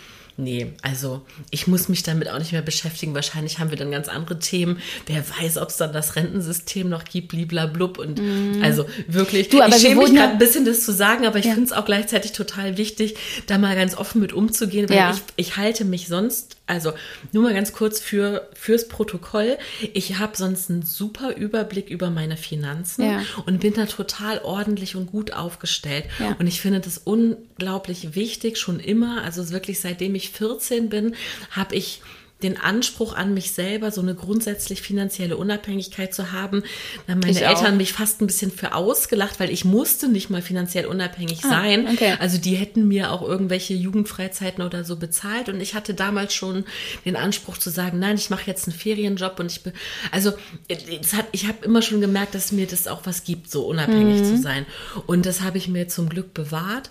Nee, 0.41 0.75
also 0.83 1.23
ich 1.51 1.67
muss 1.67 1.89
mich 1.89 2.05
damit 2.05 2.31
auch 2.31 2.39
nicht 2.39 2.53
mehr 2.53 2.63
beschäftigen. 2.63 3.13
Wahrscheinlich 3.13 3.59
haben 3.59 3.71
wir 3.71 3.77
dann 3.77 3.91
ganz 3.91 4.07
andere 4.07 4.39
Themen. 4.39 4.79
Wer 5.07 5.25
weiß, 5.29 5.59
ob 5.59 5.71
es 5.71 5.79
dann 5.79 5.93
das 5.93 6.15
Rentensystem 6.15 6.89
noch 6.89 7.03
gibt, 7.03 7.29
bliblablub. 7.29 7.99
Und 7.99 8.21
mm. 8.21 8.63
also 8.63 8.87
wirklich, 9.09 9.49
du, 9.49 9.61
aber 9.61 9.75
ich 9.75 9.83
schäme 9.83 10.05
mich 10.05 10.15
gerade 10.15 10.35
ein 10.35 10.39
bisschen, 10.39 10.65
das 10.65 10.85
zu 10.85 10.93
sagen, 10.93 11.27
aber 11.27 11.41
ich 11.41 11.47
ja. 11.47 11.55
finde 11.55 11.67
es 11.67 11.73
auch 11.73 11.85
gleichzeitig 11.85 12.31
total 12.31 12.77
wichtig, 12.77 13.17
da 13.49 13.59
mal 13.59 13.75
ganz 13.75 13.97
offen 13.97 14.21
mit 14.21 14.33
umzugehen, 14.33 14.89
weil 14.89 14.97
ja. 14.97 15.11
ich, 15.11 15.19
ich 15.35 15.57
halte 15.57 15.85
mich 15.85 16.07
sonst 16.07 16.58
also 16.69 16.93
nur 17.33 17.43
mal 17.43 17.55
ganz 17.55 17.73
kurz 17.73 17.99
für, 17.99 18.49
fürs 18.53 18.89
Protokoll. 18.89 19.59
Ich 19.95 20.19
habe 20.19 20.37
sonst 20.37 20.71
einen 20.71 20.83
super 20.83 21.35
Überblick 21.35 21.89
über 21.89 22.11
meine 22.11 22.37
Finanzen 22.37 23.05
ja. 23.05 23.23
und 23.47 23.61
bin 23.61 23.75
da 23.75 23.87
total 23.87 24.41
ordentlich 24.41 24.95
und 24.95 25.07
gut 25.07 25.33
aufgestellt. 25.33 26.05
Ja. 26.19 26.37
Und 26.39 26.47
ich 26.47 26.61
finde 26.61 26.81
das 26.81 26.99
unglaublich 26.99 28.15
wichtig, 28.15 28.59
schon 28.59 28.81
immer, 28.81 29.23
also 29.23 29.51
wirklich 29.51 29.81
seitdem 29.81 30.15
ich 30.15 30.31
14 30.31 30.89
bin, 30.89 31.15
habe 31.51 31.75
ich 31.75 32.03
den 32.43 32.57
Anspruch 32.57 33.15
an 33.15 33.35
mich 33.35 33.53
selber, 33.53 33.91
so 33.91 34.01
eine 34.01 34.15
grundsätzlich 34.15 34.81
finanzielle 34.81 35.37
Unabhängigkeit 35.37 36.15
zu 36.15 36.33
haben. 36.33 36.63
Da 37.07 37.13
haben 37.13 37.21
meine 37.21 37.33
ich 37.33 37.43
Eltern 37.43 37.75
auch. 37.75 37.77
mich 37.77 37.93
fast 37.93 38.21
ein 38.21 38.27
bisschen 38.27 38.53
für 38.53 38.75
ausgelacht, 38.75 39.41
weil 39.41 39.51
ich 39.51 39.65
musste 39.65 40.09
nicht 40.09 40.31
mal 40.31 40.41
finanziell 40.41 40.87
unabhängig 40.87 41.41
ah, 41.45 41.49
sein. 41.49 41.89
Okay. 41.89 42.15
Also 42.21 42.39
die 42.39 42.55
hätten 42.55 42.87
mir 42.87 43.13
auch 43.13 43.23
irgendwelche 43.23 43.75
Jugendfreizeiten 43.75 44.63
oder 44.65 44.85
so 44.85 44.97
bezahlt 44.97 45.49
und 45.49 45.61
ich 45.61 45.75
hatte 45.75 45.95
damals 45.95 46.33
schon 46.33 46.65
den 47.05 47.17
Anspruch 47.17 47.59
zu 47.59 47.71
sagen, 47.71 47.99
nein, 47.99 48.17
ich 48.17 48.31
mache 48.31 48.47
jetzt 48.47 48.69
einen 48.69 48.79
Ferienjob 48.79 49.41
und 49.41 49.51
ich 49.51 49.63
bin, 49.63 49.73
also 50.13 50.33
hat, 50.71 51.27
ich 51.33 51.49
habe 51.49 51.65
immer 51.65 51.83
schon 51.83 52.01
gemerkt, 52.01 52.35
dass 52.35 52.53
mir 52.53 52.67
das 52.67 52.87
auch 52.87 53.01
was 53.05 53.25
gibt, 53.25 53.51
so 53.51 53.67
unabhängig 53.67 54.21
mhm. 54.21 54.25
zu 54.25 54.43
sein. 54.43 54.67
Und 55.07 55.27
das 55.27 55.41
habe 55.41 55.59
ich 55.59 55.69
mir 55.69 55.89
zum 55.89 56.09
Glück 56.09 56.35
bewahrt. 56.35 56.91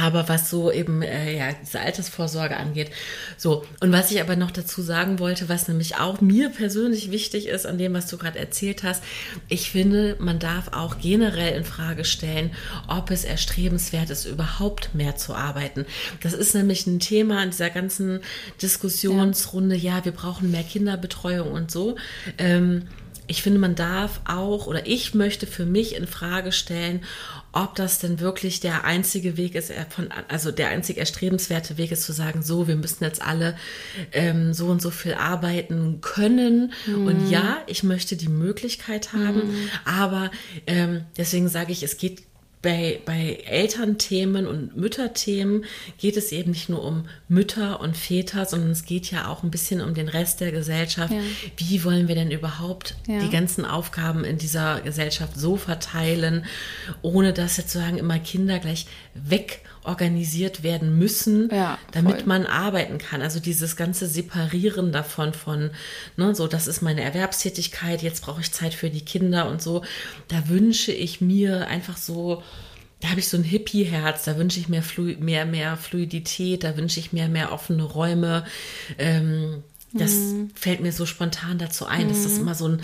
Aber 0.00 0.28
was 0.28 0.48
so 0.48 0.70
eben 0.70 1.02
äh, 1.02 1.36
ja 1.36 1.52
diese 1.60 1.80
Altersvorsorge 1.80 2.56
angeht, 2.56 2.92
so 3.36 3.64
und 3.80 3.90
was 3.90 4.12
ich 4.12 4.20
aber 4.20 4.36
noch 4.36 4.52
dazu 4.52 4.80
sagen 4.80 5.18
wollte, 5.18 5.48
was 5.48 5.66
nämlich 5.66 5.96
auch 5.96 6.20
mir 6.20 6.50
persönlich 6.50 7.10
wichtig 7.10 7.48
ist 7.48 7.66
an 7.66 7.78
dem, 7.78 7.94
was 7.94 8.06
du 8.06 8.16
gerade 8.16 8.38
erzählt 8.38 8.84
hast, 8.84 9.02
ich 9.48 9.72
finde, 9.72 10.14
man 10.20 10.38
darf 10.38 10.68
auch 10.72 10.98
generell 11.00 11.58
in 11.58 11.64
Frage 11.64 12.04
stellen, 12.04 12.52
ob 12.86 13.10
es 13.10 13.24
erstrebenswert 13.24 14.10
ist, 14.10 14.24
überhaupt 14.24 14.94
mehr 14.94 15.16
zu 15.16 15.34
arbeiten. 15.34 15.84
Das 16.22 16.32
ist 16.32 16.54
nämlich 16.54 16.86
ein 16.86 17.00
Thema 17.00 17.42
in 17.42 17.50
dieser 17.50 17.70
ganzen 17.70 18.20
Diskussionsrunde. 18.62 19.74
Ja, 19.74 19.96
ja 19.98 20.04
wir 20.04 20.12
brauchen 20.12 20.52
mehr 20.52 20.62
Kinderbetreuung 20.62 21.50
und 21.50 21.72
so. 21.72 21.96
Ähm, 22.38 22.86
ich 23.28 23.42
finde, 23.42 23.58
man 23.58 23.74
darf 23.74 24.20
auch 24.24 24.66
oder 24.66 24.86
ich 24.86 25.14
möchte 25.14 25.46
für 25.46 25.66
mich 25.66 25.94
in 25.94 26.06
Frage 26.06 26.50
stellen, 26.50 27.02
ob 27.64 27.74
das 27.74 27.98
denn 27.98 28.20
wirklich 28.20 28.60
der 28.60 28.84
einzige 28.84 29.36
Weg 29.36 29.54
ist, 29.54 29.70
äh, 29.70 29.84
von, 29.88 30.08
also 30.28 30.52
der 30.52 30.68
einzig 30.68 30.98
erstrebenswerte 30.98 31.76
Weg 31.76 31.90
ist 31.90 32.02
zu 32.02 32.12
sagen, 32.12 32.42
so, 32.42 32.68
wir 32.68 32.76
müssen 32.76 33.02
jetzt 33.02 33.20
alle 33.20 33.56
ähm, 34.12 34.54
so 34.54 34.66
und 34.66 34.80
so 34.80 34.90
viel 34.90 35.14
arbeiten 35.14 36.00
können. 36.00 36.72
Mhm. 36.86 37.06
Und 37.06 37.30
ja, 37.30 37.58
ich 37.66 37.82
möchte 37.82 38.16
die 38.16 38.28
Möglichkeit 38.28 39.12
haben, 39.12 39.48
mhm. 39.48 39.70
aber 39.84 40.30
ähm, 40.66 41.04
deswegen 41.16 41.48
sage 41.48 41.72
ich, 41.72 41.82
es 41.82 41.96
geht 41.96 42.27
bei, 42.60 43.00
bei 43.06 43.38
Elternthemen 43.46 44.46
und 44.46 44.76
Mütterthemen 44.76 45.64
geht 45.98 46.16
es 46.16 46.32
eben 46.32 46.50
nicht 46.50 46.68
nur 46.68 46.84
um 46.84 47.08
Mütter 47.28 47.80
und 47.80 47.96
Väter, 47.96 48.44
sondern 48.44 48.70
es 48.70 48.84
geht 48.84 49.10
ja 49.10 49.28
auch 49.28 49.44
ein 49.44 49.50
bisschen 49.50 49.80
um 49.80 49.94
den 49.94 50.08
Rest 50.08 50.40
der 50.40 50.50
Gesellschaft. 50.50 51.12
Ja. 51.12 51.20
Wie 51.56 51.84
wollen 51.84 52.08
wir 52.08 52.16
denn 52.16 52.30
überhaupt 52.30 52.96
ja. 53.06 53.20
die 53.20 53.30
ganzen 53.30 53.64
Aufgaben 53.64 54.24
in 54.24 54.38
dieser 54.38 54.80
Gesellschaft 54.80 55.38
so 55.38 55.56
verteilen, 55.56 56.44
ohne 57.02 57.32
dass 57.32 57.56
jetzt 57.56 57.68
sozusagen 57.78 57.98
immer 57.98 58.18
Kinder 58.18 58.58
gleich 58.58 58.86
weg 59.14 59.62
organisiert 59.84 60.62
werden 60.62 60.98
müssen, 60.98 61.48
ja, 61.50 61.78
damit 61.92 62.26
man 62.26 62.44
arbeiten 62.44 62.98
kann. 62.98 63.22
Also 63.22 63.40
dieses 63.40 63.76
ganze 63.76 64.06
Separieren 64.06 64.92
davon 64.92 65.32
von, 65.32 65.70
ne, 66.16 66.34
so, 66.34 66.46
das 66.46 66.66
ist 66.66 66.82
meine 66.82 67.02
Erwerbstätigkeit, 67.02 68.02
jetzt 68.02 68.22
brauche 68.22 68.40
ich 68.40 68.52
Zeit 68.52 68.74
für 68.74 68.90
die 68.90 69.04
Kinder 69.04 69.48
und 69.48 69.62
so. 69.62 69.82
Da 70.28 70.48
wünsche 70.48 70.92
ich 70.92 71.20
mir 71.20 71.68
einfach 71.68 71.96
so, 71.96 72.42
da 73.00 73.10
habe 73.10 73.20
ich 73.20 73.28
so 73.28 73.36
ein 73.36 73.44
Hippie-Herz, 73.44 74.24
da 74.24 74.36
wünsche 74.36 74.58
ich 74.58 74.68
mehr, 74.68 74.82
Flu 74.82 75.14
mehr, 75.20 75.46
mehr 75.46 75.76
Fluidität, 75.76 76.64
da 76.64 76.76
wünsche 76.76 76.98
ich 76.98 77.12
mehr, 77.12 77.28
mehr 77.28 77.52
offene 77.52 77.84
Räume. 77.84 78.44
Ähm, 78.98 79.62
das 79.92 80.12
mhm. 80.12 80.50
fällt 80.54 80.80
mir 80.80 80.92
so 80.92 81.06
spontan 81.06 81.58
dazu 81.58 81.86
ein, 81.86 82.06
mhm. 82.06 82.08
dass 82.08 82.24
das 82.24 82.34
mhm. 82.34 82.40
immer 82.40 82.54
so 82.54 82.68
ein, 82.68 82.82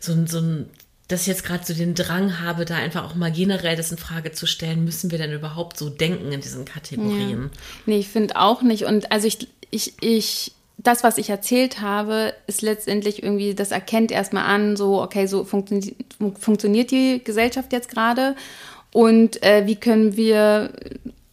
so 0.00 0.12
ein, 0.12 0.26
so 0.26 0.38
ein 0.38 0.66
dass 1.08 1.22
ich 1.22 1.26
jetzt 1.26 1.44
gerade 1.44 1.64
so 1.64 1.74
den 1.74 1.94
Drang 1.94 2.40
habe, 2.40 2.64
da 2.64 2.76
einfach 2.76 3.04
auch 3.04 3.14
mal 3.14 3.30
generell 3.30 3.76
das 3.76 3.90
in 3.90 3.98
Frage 3.98 4.32
zu 4.32 4.46
stellen, 4.46 4.84
müssen 4.84 5.10
wir 5.10 5.18
denn 5.18 5.32
überhaupt 5.32 5.76
so 5.76 5.90
denken 5.90 6.32
in 6.32 6.40
diesen 6.40 6.64
Kategorien? 6.64 7.50
Ja. 7.52 7.60
Nee, 7.86 7.98
ich 7.98 8.08
finde 8.08 8.36
auch 8.36 8.62
nicht. 8.62 8.84
Und 8.84 9.12
also 9.12 9.26
ich, 9.26 9.46
ich, 9.70 9.92
ich, 10.00 10.52
das, 10.78 11.04
was 11.04 11.18
ich 11.18 11.28
erzählt 11.28 11.82
habe, 11.82 12.32
ist 12.46 12.62
letztendlich 12.62 13.22
irgendwie, 13.22 13.54
das 13.54 13.72
erkennt 13.72 14.10
erstmal 14.10 14.44
an, 14.44 14.76
so, 14.76 15.02
okay, 15.02 15.26
so 15.26 15.44
funktio 15.44 15.92
funktioniert 16.38 16.90
die 16.90 17.20
Gesellschaft 17.22 17.72
jetzt 17.72 17.90
gerade. 17.90 18.34
Und 18.92 19.42
äh, 19.42 19.66
wie 19.66 19.76
können 19.76 20.16
wir 20.16 20.72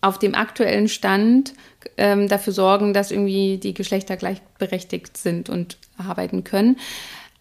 auf 0.01 0.17
dem 0.17 0.33
aktuellen 0.33 0.87
Stand 0.87 1.53
ähm, 1.97 2.27
dafür 2.27 2.53
sorgen, 2.53 2.93
dass 2.93 3.11
irgendwie 3.11 3.57
die 3.57 3.73
Geschlechter 3.73 4.15
gleichberechtigt 4.15 5.17
sind 5.17 5.49
und 5.49 5.77
arbeiten 5.97 6.43
können. 6.43 6.77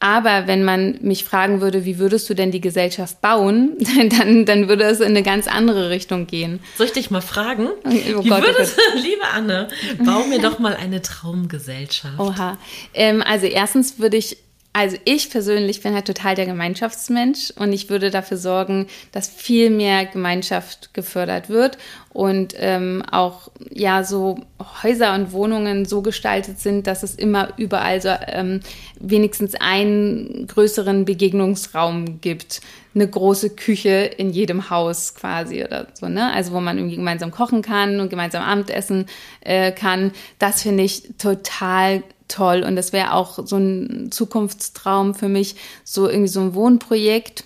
Aber 0.00 0.46
wenn 0.46 0.62
man 0.62 0.98
mich 1.00 1.24
fragen 1.24 1.60
würde, 1.60 1.84
wie 1.84 1.98
würdest 1.98 2.30
du 2.30 2.34
denn 2.34 2.52
die 2.52 2.60
Gesellschaft 2.60 3.20
bauen, 3.20 3.76
dann, 4.18 4.44
dann 4.44 4.68
würde 4.68 4.84
es 4.84 5.00
in 5.00 5.08
eine 5.08 5.22
ganz 5.22 5.48
andere 5.48 5.90
Richtung 5.90 6.26
gehen. 6.26 6.60
Soll 6.76 6.86
ich 6.86 6.92
dich 6.92 7.10
mal 7.10 7.20
fragen? 7.20 7.68
Oh 7.84 7.90
wie 7.90 8.28
Gott, 8.28 8.44
würdest, 8.44 8.78
oh 8.78 8.98
liebe 9.02 9.24
Anne, 9.32 9.68
bau 10.04 10.24
mir 10.24 10.40
doch 10.40 10.58
mal 10.60 10.76
eine 10.76 11.02
Traumgesellschaft. 11.02 12.18
Oha. 12.18 12.58
Ähm, 12.94 13.22
also 13.26 13.46
erstens 13.46 13.98
würde 13.98 14.16
ich 14.16 14.36
also 14.78 14.96
ich 15.04 15.28
persönlich 15.28 15.82
bin 15.82 15.92
halt 15.92 16.06
total 16.06 16.36
der 16.36 16.46
Gemeinschaftsmensch 16.46 17.52
und 17.56 17.72
ich 17.72 17.90
würde 17.90 18.12
dafür 18.12 18.36
sorgen, 18.36 18.86
dass 19.10 19.26
viel 19.26 19.70
mehr 19.70 20.06
Gemeinschaft 20.06 20.94
gefördert 20.94 21.48
wird 21.48 21.78
und 22.10 22.54
ähm, 22.56 23.02
auch 23.10 23.50
ja 23.72 24.04
so 24.04 24.38
Häuser 24.84 25.16
und 25.16 25.32
Wohnungen 25.32 25.84
so 25.84 26.00
gestaltet 26.00 26.60
sind, 26.60 26.86
dass 26.86 27.02
es 27.02 27.16
immer 27.16 27.54
überall 27.56 28.00
so 28.00 28.10
ähm, 28.28 28.60
wenigstens 29.00 29.56
einen 29.56 30.46
größeren 30.46 31.04
Begegnungsraum 31.04 32.20
gibt, 32.20 32.60
eine 32.94 33.08
große 33.08 33.50
Küche 33.50 34.08
in 34.16 34.30
jedem 34.30 34.70
Haus 34.70 35.16
quasi 35.16 35.64
oder 35.64 35.88
so 35.92 36.06
ne, 36.06 36.32
also 36.32 36.52
wo 36.52 36.60
man 36.60 36.78
irgendwie 36.78 36.96
gemeinsam 36.96 37.32
kochen 37.32 37.62
kann 37.62 37.98
und 37.98 38.10
gemeinsam 38.10 38.44
Abendessen 38.44 39.06
äh, 39.40 39.72
kann. 39.72 40.12
Das 40.38 40.62
finde 40.62 40.84
ich 40.84 41.02
total 41.18 42.04
toll. 42.28 42.62
Und 42.66 42.76
das 42.76 42.92
wäre 42.92 43.14
auch 43.14 43.38
so 43.44 43.56
ein 43.56 44.10
Zukunftstraum 44.10 45.14
für 45.14 45.28
mich, 45.28 45.56
so 45.84 46.08
irgendwie 46.08 46.28
so 46.28 46.40
ein 46.40 46.54
Wohnprojekt, 46.54 47.44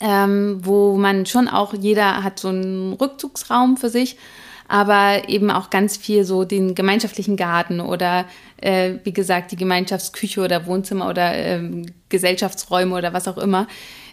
ähm, 0.00 0.60
wo 0.62 0.96
man 0.96 1.26
schon 1.26 1.48
auch, 1.48 1.72
jeder 1.72 2.22
hat 2.22 2.38
so 2.38 2.48
einen 2.48 2.92
Rückzugsraum 2.92 3.76
für 3.76 3.88
sich, 3.88 4.16
aber 4.68 5.28
eben 5.28 5.50
auch 5.50 5.70
ganz 5.70 5.96
viel 5.96 6.24
so 6.24 6.44
den 6.44 6.74
gemeinschaftlichen 6.74 7.36
Garten 7.36 7.80
oder 7.80 8.26
äh, 8.56 8.94
wie 9.04 9.12
gesagt 9.12 9.52
die 9.52 9.56
Gemeinschaftsküche 9.56 10.40
oder 10.40 10.66
Wohnzimmer 10.66 11.08
oder 11.08 11.34
ähm, 11.34 11.86
Gesellschaftsräume 12.08 12.94
oder 12.94 13.12
was 13.12 13.28
auch 13.28 13.38
immer, 13.38 13.68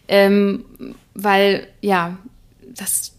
ähm, 0.08 0.66
weil 1.16 1.68
ja, 1.82 2.18
das 2.76 3.14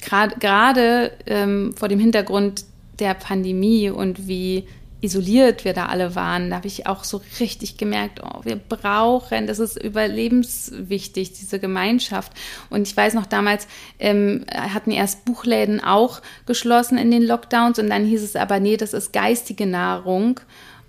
gerade 0.00 1.12
ähm, 1.26 1.74
vor 1.76 1.88
dem 1.88 1.98
Hintergrund 1.98 2.64
der 2.98 3.14
Pandemie 3.14 3.90
und 3.90 4.28
wie 4.28 4.66
isoliert 5.00 5.64
wir 5.64 5.74
da 5.74 5.86
alle 5.86 6.14
waren, 6.14 6.50
da 6.50 6.56
habe 6.56 6.66
ich 6.66 6.86
auch 6.86 7.04
so 7.04 7.20
richtig 7.38 7.76
gemerkt, 7.76 8.20
oh, 8.22 8.40
wir 8.44 8.56
brauchen, 8.56 9.46
das 9.46 9.58
ist 9.58 9.82
überlebenswichtig, 9.82 11.32
diese 11.32 11.60
Gemeinschaft. 11.60 12.32
Und 12.68 12.88
ich 12.88 12.96
weiß 12.96 13.14
noch 13.14 13.26
damals, 13.26 13.68
ähm, 14.00 14.44
hatten 14.52 14.90
erst 14.90 15.24
Buchläden 15.24 15.82
auch 15.82 16.20
geschlossen 16.46 16.98
in 16.98 17.10
den 17.10 17.22
Lockdowns 17.22 17.78
und 17.78 17.88
dann 17.90 18.04
hieß 18.04 18.22
es 18.22 18.36
aber, 18.36 18.58
nee, 18.58 18.76
das 18.76 18.92
ist 18.92 19.12
geistige 19.12 19.66
Nahrung. 19.66 20.40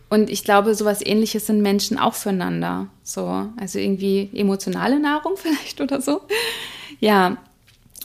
Und 0.10 0.32
ich 0.32 0.43
glaube, 0.43 0.74
sowas 0.74 1.06
ähnliches 1.06 1.45
sind 1.45 1.62
Menschen 1.62 2.00
auch 2.00 2.15
füreinander. 2.15 2.88
So, 3.04 3.48
also 3.58 3.78
irgendwie 3.78 4.30
emotionale 4.34 5.00
Nahrung 5.00 5.34
vielleicht 5.38 5.82
oder 5.82 6.02
so. 6.02 6.22
Ja, 7.00 7.38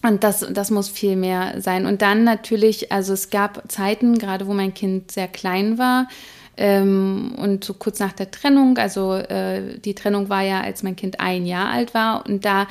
und 0.05 0.23
das, 0.23 0.47
das 0.51 0.71
muss 0.71 0.89
viel 0.89 1.17
mehr 1.17 1.61
sein. 1.61 1.87
Und 1.87 2.03
dann 2.03 2.25
natürlich, 2.25 2.93
also 2.93 3.15
es 3.15 3.31
gab 3.31 3.71
Zeiten, 3.73 4.19
gerade 4.19 4.47
wo 4.47 4.53
mein 4.53 4.75
Kind 4.75 5.11
sehr 5.11 5.29
klein 5.29 5.79
war, 5.79 6.09
ähm, 6.57 7.35
und 7.37 7.65
so 7.65 7.75
kurz 7.75 7.99
nach 7.99 8.13
der 8.13 8.31
Trennung, 8.31 8.79
also 8.79 9.15
äh, 9.15 9.79
die 9.81 9.95
Trennung 9.95 10.29
war 10.29 10.43
ja, 10.43 10.61
als 10.61 10.83
mein 10.83 10.95
Kind 10.95 11.21
ein 11.21 11.47
Jahr 11.47 11.71
alt 11.71 11.95
war, 11.95 12.27
und 12.27 12.45
da 12.45 12.69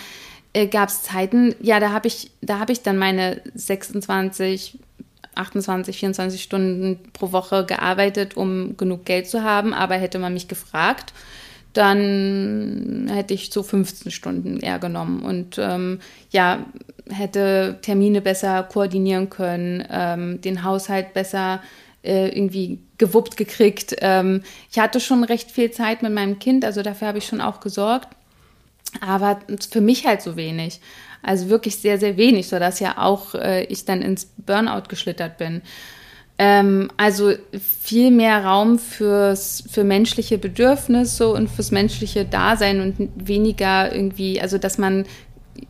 äh, 0.53 0.67
gab 0.67 0.89
es 0.89 1.01
Zeiten, 1.01 1.55
ja, 1.59 1.79
da 1.79 1.91
habe 1.91 2.07
ich, 2.07 2.29
da 2.41 2.59
habe 2.59 2.71
ich 2.71 2.81
dann 2.81 2.97
meine 2.97 3.41
26, 3.55 4.77
28, 5.35 5.97
24 5.97 6.43
Stunden 6.43 6.99
pro 7.13 7.31
Woche 7.31 7.65
gearbeitet, 7.65 8.37
um 8.37 8.77
genug 8.77 9.05
Geld 9.05 9.27
zu 9.27 9.43
haben. 9.43 9.73
Aber 9.73 9.95
hätte 9.95 10.19
man 10.19 10.33
mich 10.33 10.47
gefragt, 10.47 11.13
dann 11.73 13.09
hätte 13.11 13.33
ich 13.33 13.51
so 13.51 13.63
15 13.63 14.11
Stunden 14.11 14.59
eher 14.59 14.79
genommen 14.79 15.23
und 15.23 15.57
ähm, 15.57 15.99
ja, 16.29 16.65
hätte 17.09 17.79
Termine 17.81 18.21
besser 18.21 18.63
koordinieren 18.63 19.29
können, 19.29 19.85
ähm, 19.89 20.41
den 20.41 20.63
Haushalt 20.63 21.13
besser 21.13 21.61
äh, 22.03 22.29
irgendwie 22.29 22.79
gewuppt 22.97 23.37
gekriegt. 23.37 23.95
Ähm, 23.99 24.43
ich 24.71 24.79
hatte 24.79 24.99
schon 24.99 25.23
recht 25.23 25.51
viel 25.51 25.71
Zeit 25.71 26.03
mit 26.03 26.13
meinem 26.13 26.39
Kind, 26.39 26.63
also 26.63 26.81
dafür 26.83 27.07
habe 27.07 27.17
ich 27.17 27.25
schon 27.25 27.41
auch 27.41 27.59
gesorgt, 27.59 28.09
aber 29.01 29.39
für 29.69 29.81
mich 29.81 30.05
halt 30.05 30.21
so 30.21 30.35
wenig. 30.35 30.79
Also 31.23 31.49
wirklich 31.49 31.77
sehr, 31.77 31.97
sehr 31.97 32.17
wenig, 32.17 32.49
sodass 32.49 32.81
ja 32.81 32.97
auch 32.97 33.33
äh, 33.33 33.63
ich 33.65 33.85
dann 33.85 34.01
ins 34.01 34.25
Burnout 34.25 34.89
geschlittert 34.89 35.37
bin. 35.37 35.61
Ähm, 36.45 36.89
also 36.97 37.31
viel 37.79 38.11
mehr 38.11 38.43
Raum 38.43 38.77
fürs, 38.77 39.63
für 39.71 39.85
menschliche 39.85 40.37
Bedürfnisse 40.37 41.29
und 41.29 41.49
fürs 41.49 41.71
menschliche 41.71 42.25
Dasein 42.25 42.81
und 42.81 43.09
weniger 43.15 43.95
irgendwie, 43.95 44.41
also 44.41 44.57
dass 44.57 44.77
man 44.77 45.05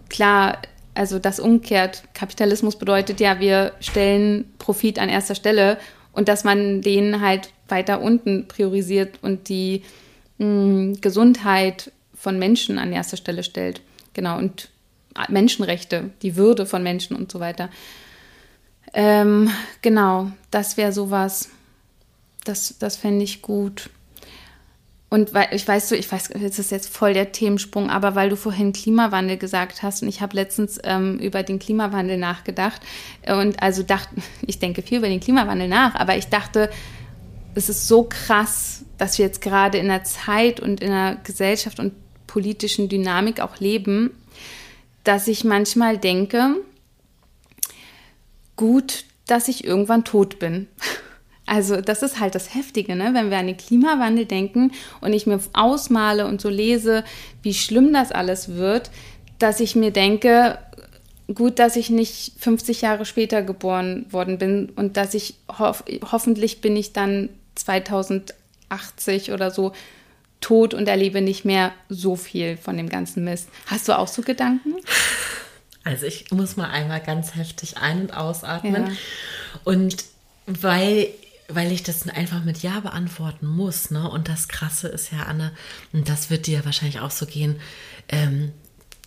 klar, 0.10 0.58
also 0.96 1.20
das 1.20 1.40
umkehrt. 1.40 2.02
Kapitalismus 2.16 2.76
bedeutet 2.76 3.20
ja, 3.20 3.40
wir 3.40 3.74
stellen 3.82 4.52
Profit 4.58 4.98
an 4.98 5.10
erster 5.10 5.36
Stelle 5.36 5.78
und 6.12 6.28
dass 6.28 6.44
man 6.44 6.82
den 6.82 7.22
halt 7.22 7.52
weiter 7.68 8.02
unten 8.02 8.48
priorisiert 8.48 9.20
und 9.22 9.50
die 9.50 9.84
mh, 10.40 10.46
hm, 10.46 11.02
Gesundheit 11.02 11.92
von 12.16 12.40
Menschen 12.40 12.80
an 12.80 12.92
erster 12.92 13.18
Stelle 13.18 13.44
stellt. 13.44 13.82
Genau, 14.14 14.40
und 14.40 14.70
Menschenrechte, 15.30 16.10
die 16.24 16.36
Würde 16.36 16.66
von 16.66 16.82
Menschen 16.82 17.16
und 17.16 17.32
so 17.32 17.40
weiter. 17.40 17.70
Ähm, 18.94 19.50
genau, 19.82 20.32
das 20.52 20.78
wäre 20.78 20.94
sowas, 20.94 21.50
das, 22.44 22.78
das 22.78 22.96
fände 22.96 23.24
ich 23.24 23.42
gut. 23.42 23.90
Und 25.10 25.34
weil 25.36 25.50
ich 25.52 25.68
weiß 25.68 25.90
so, 25.90 25.96
ich 25.96 26.12
weiß, 26.12 26.30
das 26.30 26.58
ist 26.58 26.72
jetzt 26.72 26.90
voll 26.90 27.14
der 27.14 27.32
Themensprung, 27.32 27.92
aber 27.92 28.16
weil 28.16 28.30
du 28.30 28.36
vorhin 28.36 28.74
Klimawandel 28.74 29.38
gesagt 29.38 29.84
hast 29.84 30.02
und 30.02 30.10
ich 30.10 30.22
habe 30.22 30.36
letztens 30.36 30.80
ähm, 30.84 31.20
über 31.20 31.44
den 31.44 31.60
Klimawandel 31.60 32.18
nachgedacht 32.18 32.82
und 33.28 33.62
also 33.62 33.84
dachte, 33.84 34.10
ich 34.48 34.58
denke 34.58 34.82
viel 34.82 34.98
über 34.98 35.10
den 35.10 35.20
Klimawandel 35.20 35.68
nach, 35.68 35.94
aber 35.94 36.18
ich 36.18 36.30
dachte, 36.30 36.72
es 37.54 37.70
ist 37.70 37.88
so 37.88 38.08
krass, 38.10 38.86
dass 38.98 39.20
wir 39.20 39.26
jetzt 39.26 39.42
gerade 39.42 39.78
in 39.78 39.90
einer 39.90 40.04
Zeit 40.04 40.60
und 40.60 40.82
in 40.82 40.92
einer 40.92 41.18
Gesellschaft 41.18 41.80
und 41.80 41.94
politischen 42.26 42.90
Dynamik 42.90 43.40
auch 43.40 43.60
leben, 43.60 44.10
dass 45.04 45.28
ich 45.28 45.44
manchmal 45.44 46.00
denke, 46.00 46.56
gut, 48.56 49.06
dass 49.28 49.48
ich 49.48 49.64
irgendwann 49.64 50.04
tot 50.04 50.40
bin. 50.40 50.68
Also 51.46 51.82
das 51.82 52.04
ist 52.04 52.22
halt 52.22 52.36
das 52.36 52.56
Heftige, 52.56 52.96
ne? 52.96 53.10
wenn 53.14 53.30
wir 53.30 53.38
an 53.38 53.48
den 53.48 53.58
Klimawandel 53.58 54.26
denken 54.26 54.72
und 55.02 55.12
ich 55.12 55.28
mir 55.28 55.42
ausmale 55.52 56.26
und 56.26 56.40
so 56.40 56.48
lese, 56.48 57.04
wie 57.42 57.54
schlimm 57.54 57.92
das 57.92 58.14
alles 58.14 58.56
wird, 58.56 58.92
dass 59.40 59.60
ich 59.60 59.76
mir 59.76 59.92
denke, 59.92 60.58
gut, 61.36 61.60
dass 61.60 61.76
ich 61.76 61.90
nicht 61.90 62.34
50 62.40 62.82
Jahre 62.82 63.06
später 63.06 63.42
geboren 63.42 64.06
worden 64.10 64.38
bin 64.38 64.72
und 64.78 64.96
dass 64.96 65.14
ich 65.14 65.36
hof 65.60 65.84
hoffentlich 66.12 66.62
bin 66.62 66.78
ich 66.78 66.94
dann 66.94 67.28
2080 67.56 69.34
oder 69.34 69.52
so 69.52 69.74
tot 70.40 70.74
und 70.74 70.88
erlebe 70.88 71.22
nicht 71.22 71.46
mehr 71.46 71.74
so 71.90 72.16
viel 72.16 72.58
von 72.58 72.78
dem 72.78 72.90
ganzen 72.90 73.24
Mist. 73.24 73.50
Hast 73.68 73.88
du 73.88 73.98
auch 73.98 74.08
so 74.08 74.22
Gedanken? 74.22 74.76
Also 75.84 76.06
ich 76.06 76.32
muss 76.32 76.56
mal 76.56 76.70
einmal 76.70 77.02
ganz 77.02 77.36
heftig 77.36 77.78
ein- 77.78 78.02
und 78.02 78.14
ausatmen. 78.14 78.88
Ja. 78.88 78.92
Und 79.64 80.06
weil, 80.46 81.08
weil 81.48 81.72
ich 81.72 81.84
das 81.84 82.08
einfach 82.08 82.44
mit 82.44 82.64
Ja 82.64 82.80
beantworten 82.80 83.48
muss, 83.48 83.92
ne? 83.92 84.10
Und 84.10 84.30
das 84.30 84.48
Krasse 84.48 84.88
ist 84.88 85.12
ja, 85.12 85.24
Anne, 85.24 85.52
und 85.92 86.10
das 86.10 86.30
wird 86.30 86.48
dir 86.48 86.66
wahrscheinlich 86.66 87.00
auch 87.00 87.12
so 87.12 87.26
gehen, 87.26 87.60
ähm, 88.10 88.52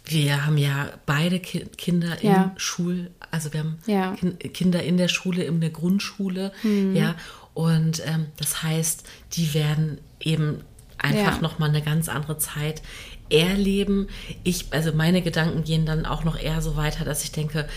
wir 0.09 0.47
haben 0.47 0.57
ja 0.57 0.91
beide 1.05 1.41
Ki 1.41 1.67
Kinder 1.77 2.23
in 2.23 2.31
ja. 2.31 2.55
Schul, 2.57 3.11
also 3.31 3.53
wir 3.53 3.61
haben 3.61 3.79
ja. 3.87 4.15
kind, 4.15 4.55
Kinder 4.55 4.83
in 4.83 4.99
der 4.99 5.09
Schule, 5.09 5.43
in 5.43 5.61
der 5.61 5.71
Grundschule, 5.71 6.53
mhm. 6.63 6.95
ja. 6.95 7.17
Und 7.55 8.03
ähm, 8.07 8.27
das 8.37 8.63
heißt, 8.63 9.05
die 9.33 9.55
werden 9.55 9.99
eben 10.21 10.63
einfach 10.99 11.37
ja. 11.37 11.41
noch 11.41 11.59
mal 11.59 11.69
eine 11.69 11.83
ganz 11.83 12.09
andere 12.09 12.39
Zeit 12.39 12.83
erleben. 13.31 14.09
Ich, 14.45 14.67
also 14.71 14.93
meine 14.93 15.23
Gedanken 15.23 15.65
gehen 15.65 15.87
dann 15.87 16.07
auch 16.07 16.25
noch 16.25 16.39
eher 16.39 16.61
so 16.63 16.77
weiter, 16.77 17.05
dass 17.05 17.25
ich 17.25 17.33
denke, 17.33 17.69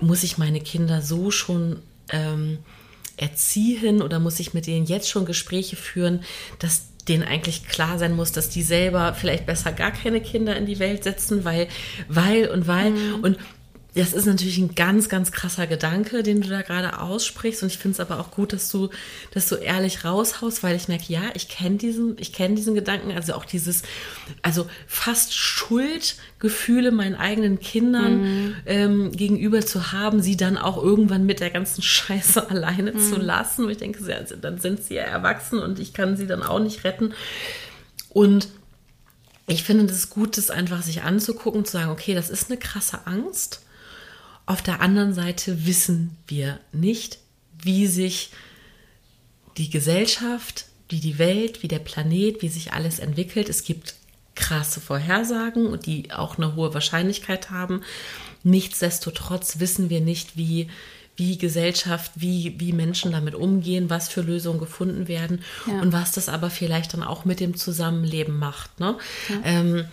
muss 0.00 0.22
ich 0.22 0.38
meine 0.38 0.60
Kinder 0.60 1.02
so 1.02 1.30
schon 1.30 1.80
ähm, 2.10 2.58
erziehen 3.16 4.00
oder 4.02 4.20
muss 4.20 4.40
ich 4.40 4.54
mit 4.54 4.66
denen 4.66 4.86
jetzt 4.86 5.10
schon 5.10 5.26
Gespräche 5.26 5.76
führen, 5.76 6.22
dass 6.58 6.88
denen 7.08 7.24
eigentlich 7.24 7.66
klar 7.66 7.98
sein 7.98 8.14
muss, 8.14 8.32
dass 8.32 8.50
die 8.50 8.62
selber 8.62 9.14
vielleicht 9.14 9.46
besser 9.46 9.72
gar 9.72 9.90
keine 9.90 10.20
Kinder 10.20 10.56
in 10.56 10.66
die 10.66 10.78
Welt 10.78 11.04
setzen, 11.04 11.44
weil, 11.44 11.68
weil 12.08 12.48
und 12.48 12.66
weil. 12.66 12.90
Mhm. 12.90 13.14
Und 13.22 13.38
das 13.98 14.12
ist 14.12 14.26
natürlich 14.26 14.58
ein 14.58 14.76
ganz, 14.76 15.08
ganz 15.08 15.32
krasser 15.32 15.66
Gedanke, 15.66 16.22
den 16.22 16.40
du 16.40 16.48
da 16.48 16.62
gerade 16.62 17.00
aussprichst. 17.00 17.64
Und 17.64 17.72
ich 17.72 17.78
finde 17.78 17.94
es 17.94 18.00
aber 18.00 18.20
auch 18.20 18.30
gut, 18.30 18.52
dass 18.52 18.70
du 18.70 18.90
das 19.32 19.48
so 19.48 19.56
ehrlich 19.56 20.04
raushaust, 20.04 20.62
weil 20.62 20.76
ich 20.76 20.86
merke, 20.86 21.12
ja, 21.12 21.22
ich 21.34 21.48
kenne 21.48 21.78
diesen, 21.78 22.16
ich 22.20 22.32
kenne 22.32 22.54
diesen 22.54 22.76
Gedanken, 22.76 23.10
also 23.10 23.34
auch 23.34 23.44
dieses, 23.44 23.82
also 24.40 24.68
fast 24.86 25.34
Schuldgefühle 25.34 26.92
meinen 26.92 27.16
eigenen 27.16 27.58
Kindern 27.58 28.20
mhm. 28.20 28.56
ähm, 28.66 29.12
gegenüber 29.12 29.62
zu 29.62 29.90
haben, 29.90 30.22
sie 30.22 30.36
dann 30.36 30.56
auch 30.56 30.80
irgendwann 30.80 31.26
mit 31.26 31.40
der 31.40 31.50
ganzen 31.50 31.82
Scheiße 31.82 32.50
alleine 32.50 32.92
mhm. 32.92 33.00
zu 33.00 33.16
lassen. 33.16 33.64
Und 33.64 33.72
ich 33.72 33.78
denke, 33.78 34.00
dann 34.40 34.60
sind 34.60 34.84
sie 34.84 34.94
ja 34.94 35.02
erwachsen 35.02 35.58
und 35.58 35.80
ich 35.80 35.92
kann 35.92 36.16
sie 36.16 36.28
dann 36.28 36.44
auch 36.44 36.60
nicht 36.60 36.84
retten. 36.84 37.14
Und 38.10 38.46
ich 39.48 39.64
finde 39.64 39.86
es 39.86 40.08
gut, 40.08 40.36
das 40.36 40.50
einfach 40.50 40.82
sich 40.82 41.02
anzugucken, 41.02 41.64
zu 41.64 41.72
sagen, 41.72 41.90
okay, 41.90 42.14
das 42.14 42.30
ist 42.30 42.48
eine 42.48 42.60
krasse 42.60 43.06
Angst. 43.06 43.62
Auf 44.48 44.62
der 44.62 44.80
anderen 44.80 45.12
Seite 45.12 45.66
wissen 45.66 46.16
wir 46.26 46.58
nicht, 46.72 47.18
wie 47.62 47.86
sich 47.86 48.30
die 49.58 49.68
Gesellschaft, 49.68 50.64
wie 50.88 51.00
die 51.00 51.18
Welt, 51.18 51.62
wie 51.62 51.68
der 51.68 51.80
Planet, 51.80 52.40
wie 52.40 52.48
sich 52.48 52.72
alles 52.72 52.98
entwickelt. 52.98 53.50
Es 53.50 53.62
gibt 53.62 53.94
krasse 54.34 54.80
Vorhersagen 54.80 55.66
und 55.66 55.84
die 55.84 56.12
auch 56.12 56.38
eine 56.38 56.54
hohe 56.56 56.72
Wahrscheinlichkeit 56.72 57.50
haben. 57.50 57.82
Nichtsdestotrotz 58.42 59.58
wissen 59.58 59.90
wir 59.90 60.00
nicht, 60.00 60.38
wie, 60.38 60.68
wie 61.14 61.36
Gesellschaft, 61.36 62.12
wie, 62.14 62.54
wie 62.58 62.72
Menschen 62.72 63.12
damit 63.12 63.34
umgehen, 63.34 63.90
was 63.90 64.08
für 64.08 64.22
Lösungen 64.22 64.60
gefunden 64.60 65.08
werden 65.08 65.42
ja. 65.66 65.78
und 65.82 65.92
was 65.92 66.12
das 66.12 66.30
aber 66.30 66.48
vielleicht 66.48 66.94
dann 66.94 67.02
auch 67.02 67.26
mit 67.26 67.40
dem 67.40 67.54
Zusammenleben 67.54 68.38
macht. 68.38 68.80
Ne? 68.80 68.96
Ja. 69.28 69.40
Ähm, 69.44 69.84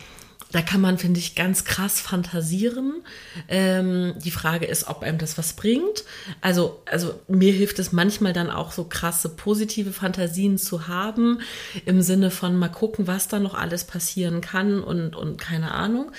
da 0.51 0.62
kann 0.62 0.79
man, 0.79 0.97
finde 0.97 1.19
ich, 1.19 1.36
ganz 1.36 1.65
krass 1.65 1.99
fantasieren. 1.99 3.03
Ähm, 3.49 4.13
die 4.23 4.31
Frage 4.31 4.65
ist, 4.65 4.88
ob 4.88 5.01
einem 5.01 5.17
das 5.17 5.38
was 5.38 5.53
bringt. 5.53 6.03
Also, 6.41 6.81
also 6.86 7.19
mir 7.27 7.51
hilft 7.51 7.79
es 7.79 7.91
manchmal 7.91 8.31
dann 8.31 8.49
auch 8.49 8.71
so 8.71 8.86
krasse 8.86 9.29
positive 9.29 9.91
Fantasien 9.91 10.58
zu 10.58 10.88
haben, 10.88 11.39
im 11.86 12.01
Sinne 12.01 12.31
von 12.31 12.55
mal 12.55 12.69
gucken, 12.69 13.08
was 13.08 13.27
da 13.27 13.39
noch 13.39 13.53
alles 13.53 13.84
passieren 13.84 14.41
kann 14.41 14.81
und, 14.81 15.15
und 15.15 15.38
keine 15.38 15.71
Ahnung. 15.71 16.12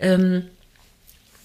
Ähm, 0.00 0.44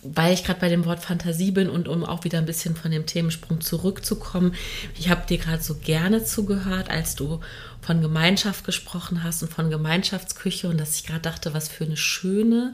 weil 0.03 0.33
ich 0.33 0.43
gerade 0.43 0.59
bei 0.59 0.69
dem 0.69 0.85
Wort 0.85 1.03
Fantasie 1.03 1.51
bin 1.51 1.69
und 1.69 1.87
um 1.87 2.03
auch 2.03 2.23
wieder 2.23 2.39
ein 2.39 2.45
bisschen 2.45 2.75
von 2.75 2.91
dem 2.91 3.05
Themensprung 3.05 3.61
zurückzukommen, 3.61 4.55
ich 4.97 5.09
habe 5.09 5.27
dir 5.27 5.37
gerade 5.37 5.61
so 5.61 5.75
gerne 5.75 6.23
zugehört, 6.23 6.89
als 6.89 7.15
du 7.15 7.39
von 7.81 8.01
Gemeinschaft 8.01 8.65
gesprochen 8.65 9.23
hast 9.23 9.43
und 9.43 9.51
von 9.51 9.69
Gemeinschaftsküche 9.69 10.69
und 10.69 10.79
dass 10.79 10.95
ich 10.95 11.05
gerade 11.05 11.21
dachte, 11.21 11.53
was 11.53 11.69
für 11.69 11.85
eine 11.85 11.97
schöne 11.97 12.73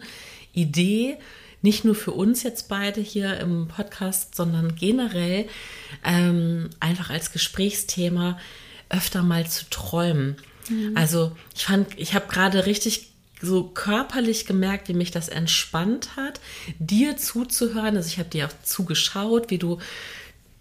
Idee, 0.54 1.18
nicht 1.62 1.84
nur 1.84 1.96
für 1.96 2.12
uns 2.12 2.44
jetzt 2.44 2.70
beide 2.70 3.02
hier 3.02 3.40
im 3.40 3.68
Podcast, 3.68 4.36
sondern 4.36 4.76
generell 4.76 5.48
ähm, 6.04 6.70
einfach 6.80 7.10
als 7.10 7.32
Gesprächsthema 7.32 8.40
öfter 8.90 9.24
mal 9.24 9.48
zu 9.48 9.70
träumen. 9.70 10.38
Mhm. 10.70 10.96
Also 10.96 11.36
ich 11.56 11.66
fand, 11.66 11.88
ich 11.98 12.14
habe 12.14 12.28
gerade 12.28 12.66
richtig 12.66 13.12
so 13.42 13.64
körperlich 13.64 14.46
gemerkt, 14.46 14.88
wie 14.88 14.94
mich 14.94 15.12
das 15.12 15.30
entspannt 15.30 16.16
hat, 16.16 16.40
dir 16.80 17.18
zuzuhören. 17.18 17.96
Also 17.96 18.08
ich 18.08 18.20
habe 18.20 18.30
dir 18.30 18.48
auch 18.48 18.54
zugeschaut, 18.64 19.52
wie 19.52 19.58
du, 19.58 19.80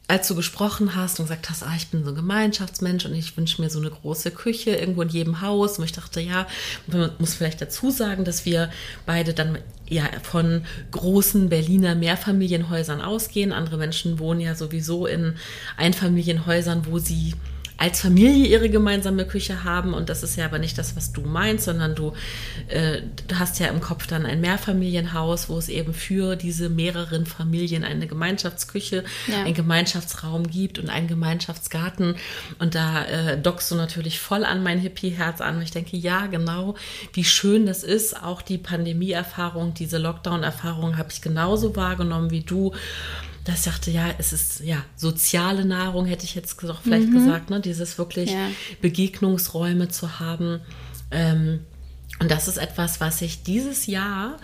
als 0.09 0.29
du 0.29 0.35
gesprochen 0.35 0.95
hast 0.95 1.19
und 1.19 1.27
gesagt 1.27 1.49
hast, 1.51 1.63
ah, 1.63 1.73
ich 1.77 1.89
bin 1.89 2.05
so 2.05 2.11
ein 2.11 2.17
Gemeinschaftsmensch 2.17 3.07
und 3.07 3.15
ich 3.15 3.37
wünsche 3.37 3.61
mir 3.61 3.71
so 3.71 3.81
eine 3.81 3.91
große 3.91 4.31
Küche 4.31 4.77
irgendwo 4.77 5.03
in 5.03 5.09
jedem 5.09 5.41
Haus. 5.41 5.79
Und 5.79 5.85
ich 5.85 5.93
dachte, 5.93 6.21
ja, 6.21 6.47
man 6.87 7.11
muss 7.19 7.35
vielleicht 7.35 7.61
dazu 7.61 7.91
sagen, 7.91 8.25
dass 8.25 8.45
wir 8.45 8.71
beide 9.07 9.33
dann 9.33 9.59
ja 9.89 10.05
von 10.23 10.65
großen 10.91 11.49
Berliner 11.49 11.95
Mehrfamilienhäusern 11.95 13.01
ausgehen. 13.01 13.53
Andere 13.53 13.79
Menschen 13.79 14.19
wohnen 14.19 14.41
ja 14.41 14.55
sowieso 14.55 15.07
in 15.07 15.35
Einfamilienhäusern, 15.77 16.87
wo 16.87 16.99
sie 16.99 17.35
als 17.79 18.01
Familie 18.01 18.47
ihre 18.47 18.71
gemeinsame 18.71 19.27
Küche 19.27 19.65
haben. 19.65 19.93
Und 19.93 20.09
das 20.09 20.23
ist 20.23 20.37
ja 20.37 20.47
aber 20.47 20.59
nicht 20.59 20.79
das, 20.79 20.97
was 20.97 21.13
du 21.13 21.21
meinst, 21.21 21.65
sondern 21.65 21.95
du, 21.95 22.15
äh, 22.69 23.03
du 23.27 23.39
hast 23.39 23.59
ja 23.61 23.67
im 23.67 23.81
Kopf 23.81 24.07
dann 24.07 24.25
ein 24.25 24.41
Mehrfamilienhaus, 24.41 25.49
wo 25.49 25.59
es 25.59 25.69
eben 25.69 25.93
für 25.93 26.37
diese 26.37 26.69
mehreren 26.69 27.27
Familien 27.27 27.85
eine 27.85 28.07
Gemeinschaftsküche, 28.07 29.05
ja. 29.27 29.45
einen 29.45 29.55
Gemeinschaftsraum 29.55 30.49
gibt 30.49 30.79
und 30.79 30.89
einen 30.89 31.07
Gemeinschaftsgarten. 31.07 32.17
Und 32.59 32.75
da 32.75 33.05
äh, 33.05 33.41
dockst 33.41 33.71
du 33.71 33.75
natürlich 33.75 34.21
voll 34.21 34.45
an 34.45 34.63
mein 34.63 34.79
Hippie-Herz 34.79 35.41
an. 35.41 35.57
Und 35.57 35.63
ich 35.63 35.71
denke, 35.71 35.97
ja, 35.97 36.27
genau, 36.27 36.77
wie 37.13 37.25
schön 37.25 37.67
das 37.67 37.83
ist. 37.85 38.23
Auch 38.23 38.41
die 38.41 38.59
Pandemie-Erfahrung, 38.59 39.75
diese 39.75 39.99
Lockdown-Erfahrung 39.99 40.97
habe 40.97 41.11
ich 41.13 41.21
genauso 41.21 41.77
wahrgenommen 41.77 42.31
wie 42.31 42.43
du 42.43 42.73
dass 43.47 43.61
ich 43.61 43.73
dachte, 43.73 43.91
ja, 43.91 44.07
es 44.19 44.33
ist 44.33 44.61
ja 44.61 44.85
soziale 44.97 45.65
Nahrung, 45.65 46.07
hätte 46.07 46.25
ich 46.25 46.35
jetzt 46.35 46.61
doch 46.63 46.83
vielleicht 46.83 47.09
mhm. 47.09 47.15
gesagt, 47.15 47.51
ne? 47.51 47.61
dieses 47.61 47.97
wirklich 47.97 48.33
ja. 48.33 48.49
Begegnungsräume 48.83 49.89
zu 49.89 50.19
haben. 50.19 50.61
Ähm, 51.13 51.61
und 52.19 52.31
das 52.31 52.49
ist 52.49 52.57
etwas, 52.57 53.01
was 53.01 53.23
ich 53.23 53.45
dieses 53.45 53.87
Jahr 53.87 54.39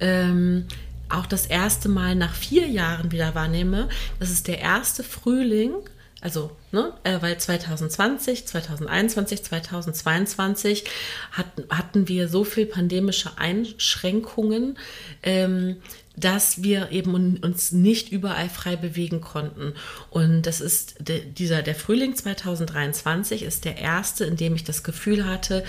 ähm, 0.00 0.66
auch 1.08 1.26
das 1.26 1.46
erste 1.46 1.88
Mal 1.88 2.16
nach 2.16 2.34
vier 2.34 2.66
Jahren 2.66 3.12
wieder 3.12 3.34
wahrnehme. 3.34 3.88
Das 4.18 4.30
ist 4.30 4.48
der 4.48 4.58
erste 4.58 5.04
Frühling, 5.04 5.72
also, 6.20 6.50
ne, 6.72 6.92
äh, 7.04 7.18
weil 7.20 7.38
2020, 7.38 8.46
2021, 8.46 9.44
2022 9.44 10.84
hatten, 11.30 11.64
hatten 11.70 12.08
wir 12.08 12.28
so 12.28 12.42
viel 12.42 12.66
pandemische 12.66 13.38
Einschränkungen, 13.38 14.78
ähm, 15.22 15.76
dass 16.16 16.64
wir 16.64 16.90
eben 16.90 17.36
uns 17.38 17.70
nicht 17.70 18.10
überall 18.10 18.48
frei 18.48 18.74
bewegen 18.74 19.20
konnten. 19.20 19.74
Und 20.10 20.42
das 20.42 20.60
ist 20.60 20.96
de, 20.98 21.24
dieser, 21.24 21.62
der 21.62 21.76
Frühling 21.76 22.16
2023 22.16 23.44
ist 23.44 23.64
der 23.64 23.78
erste, 23.78 24.24
in 24.24 24.36
dem 24.36 24.56
ich 24.56 24.64
das 24.64 24.82
Gefühl 24.82 25.24
hatte, 25.24 25.62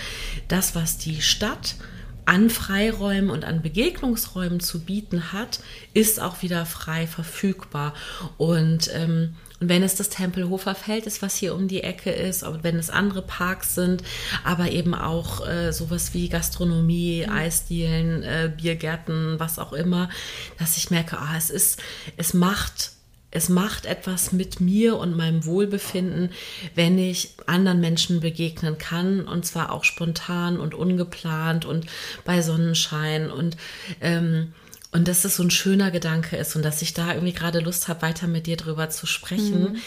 das, 0.48 0.74
was 0.74 0.98
die 0.98 1.22
Stadt 1.22 1.76
an 2.24 2.50
Freiräumen 2.50 3.30
und 3.30 3.44
an 3.44 3.62
Begegnungsräumen 3.62 4.58
zu 4.58 4.80
bieten 4.80 5.32
hat, 5.32 5.60
ist 5.94 6.20
auch 6.20 6.42
wieder 6.42 6.66
frei 6.66 7.06
verfügbar. 7.06 7.94
Und 8.36 8.90
ähm, 8.92 9.36
und 9.60 9.68
wenn 9.68 9.82
es 9.82 9.94
das 9.94 10.08
Tempelhofer 10.08 10.74
Feld 10.74 11.06
ist, 11.06 11.20
was 11.20 11.36
hier 11.36 11.54
um 11.54 11.68
die 11.68 11.82
Ecke 11.82 12.10
ist, 12.10 12.42
und 12.42 12.64
wenn 12.64 12.78
es 12.78 12.88
andere 12.88 13.22
Parks 13.22 13.74
sind, 13.74 14.02
aber 14.42 14.70
eben 14.70 14.94
auch 14.94 15.46
äh, 15.46 15.72
sowas 15.72 16.14
wie 16.14 16.30
Gastronomie, 16.30 17.24
mhm. 17.26 17.32
Eisdielen, 17.32 18.22
äh, 18.22 18.50
Biergärten, 18.54 19.38
was 19.38 19.58
auch 19.58 19.74
immer, 19.74 20.08
dass 20.58 20.78
ich 20.78 20.90
merke, 20.90 21.18
ah, 21.18 21.34
es 21.36 21.50
ist, 21.50 21.80
es 22.16 22.34
macht 22.34 22.92
es 23.32 23.48
macht 23.48 23.86
etwas 23.86 24.32
mit 24.32 24.60
mir 24.60 24.96
und 24.96 25.16
meinem 25.16 25.44
Wohlbefinden, 25.44 26.30
wenn 26.74 26.98
ich 26.98 27.34
anderen 27.46 27.78
Menschen 27.78 28.18
begegnen 28.18 28.76
kann 28.76 29.20
und 29.20 29.46
zwar 29.46 29.70
auch 29.70 29.84
spontan 29.84 30.58
und 30.58 30.74
ungeplant 30.74 31.64
und 31.64 31.86
bei 32.24 32.42
Sonnenschein 32.42 33.30
und 33.30 33.56
ähm, 34.00 34.52
und 34.92 35.08
dass 35.08 35.22
das 35.22 35.36
so 35.36 35.42
ein 35.42 35.50
schöner 35.50 35.90
Gedanke 35.90 36.36
ist 36.36 36.56
und 36.56 36.64
dass 36.64 36.82
ich 36.82 36.94
da 36.94 37.14
irgendwie 37.14 37.32
gerade 37.32 37.60
Lust 37.60 37.88
habe, 37.88 38.02
weiter 38.02 38.26
mit 38.26 38.46
dir 38.46 38.56
drüber 38.56 38.90
zu 38.90 39.06
sprechen. 39.06 39.72
Mhm. 39.72 39.78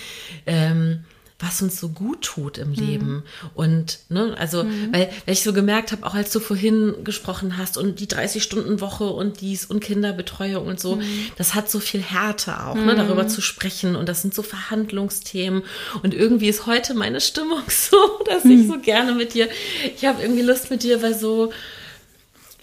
Ähm, 0.45 1.05
was 1.43 1.61
uns 1.61 1.79
so 1.79 1.89
gut 1.89 2.21
tut 2.21 2.57
im 2.57 2.69
mhm. 2.69 2.75
Leben. 2.75 3.23
Und, 3.53 3.99
ne, 4.09 4.35
also, 4.37 4.63
mhm. 4.63 4.93
weil, 4.93 5.09
weil 5.25 5.33
ich 5.33 5.43
so 5.43 5.51
gemerkt 5.51 5.91
habe, 5.91 6.05
auch 6.05 6.13
als 6.13 6.31
du 6.31 6.39
vorhin 6.39 7.03
gesprochen 7.03 7.57
hast 7.57 7.77
und 7.77 7.99
die 7.99 8.07
30-Stunden-Woche 8.07 9.05
und 9.05 9.41
dies 9.41 9.65
und 9.65 9.81
Kinderbetreuung 9.81 10.65
und 10.65 10.79
so, 10.79 10.97
mhm. 10.97 11.03
das 11.37 11.53
hat 11.53 11.69
so 11.69 11.79
viel 11.79 12.01
Härte 12.01 12.65
auch, 12.65 12.75
ne, 12.75 12.95
darüber 12.95 13.23
mhm. 13.23 13.29
zu 13.29 13.41
sprechen. 13.41 13.95
Und 13.95 14.07
das 14.07 14.21
sind 14.21 14.33
so 14.33 14.41
Verhandlungsthemen. 14.41 15.63
Und 16.01 16.13
irgendwie 16.13 16.47
ist 16.47 16.65
heute 16.65 16.93
meine 16.93 17.19
Stimmung 17.19 17.63
so, 17.67 17.97
dass 18.25 18.45
ich 18.45 18.63
mhm. 18.63 18.67
so 18.67 18.79
gerne 18.79 19.13
mit 19.13 19.33
dir, 19.33 19.49
ich 19.95 20.05
habe 20.05 20.21
irgendwie 20.21 20.43
Lust 20.43 20.69
mit 20.69 20.83
dir 20.83 20.99
bei 20.99 21.13
so, 21.13 21.51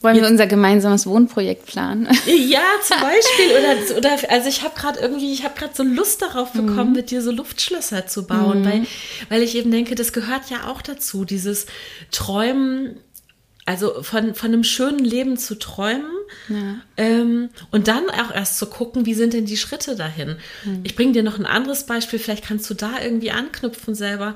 wollen 0.03 0.17
wir 0.17 0.27
unser 0.27 0.47
gemeinsames 0.47 1.07
Wohnprojekt 1.07 1.67
planen? 1.67 2.09
Ja, 2.27 2.63
zum 2.83 2.97
Beispiel. 3.01 3.51
Oder, 3.51 3.99
oder 3.99 4.31
also 4.31 4.49
ich 4.49 4.63
habe 4.63 4.79
gerade 4.79 4.99
irgendwie, 4.99 5.33
ich 5.33 5.45
habe 5.45 5.55
gerade 5.59 5.75
so 5.75 5.83
Lust 5.83 6.23
darauf 6.23 6.53
bekommen, 6.53 6.91
mhm. 6.91 6.97
mit 6.97 7.11
dir 7.11 7.21
so 7.21 7.31
Luftschlösser 7.31 8.07
zu 8.07 8.27
bauen, 8.27 8.61
mhm. 8.61 8.65
weil, 8.65 8.87
weil 9.29 9.43
ich 9.43 9.55
eben 9.57 9.71
denke, 9.71 9.95
das 9.95 10.13
gehört 10.13 10.49
ja 10.49 10.69
auch 10.69 10.81
dazu, 10.81 11.27
dieses 11.27 11.67
Träumen, 12.11 12.97
also 13.67 14.03
von, 14.03 14.35
von 14.35 14.53
einem 14.53 14.65
schönen 14.65 15.05
Leben 15.05 15.37
zu 15.37 15.59
träumen 15.59 16.11
ja. 16.49 16.77
ähm, 16.97 17.51
und 17.71 17.87
dann 17.87 18.09
auch 18.09 18.35
erst 18.35 18.57
zu 18.57 18.67
gucken, 18.67 19.05
wie 19.05 19.15
sind 19.15 19.35
denn 19.35 19.45
die 19.45 19.59
Schritte 19.59 19.97
dahin. 19.97 20.39
Mhm. 20.65 20.81
Ich 20.83 20.97
bringe 20.97 21.13
dir 21.13 21.23
noch 21.23 21.39
ein 21.39 21.47
anderes 21.47 21.85
Beispiel, 21.85 22.19
vielleicht 22.19 22.47
kannst 22.47 22.69
du 22.71 22.75
da 22.75 22.93
irgendwie 23.03 23.33
anknüpfen 23.33 23.95
selber. 23.95 24.35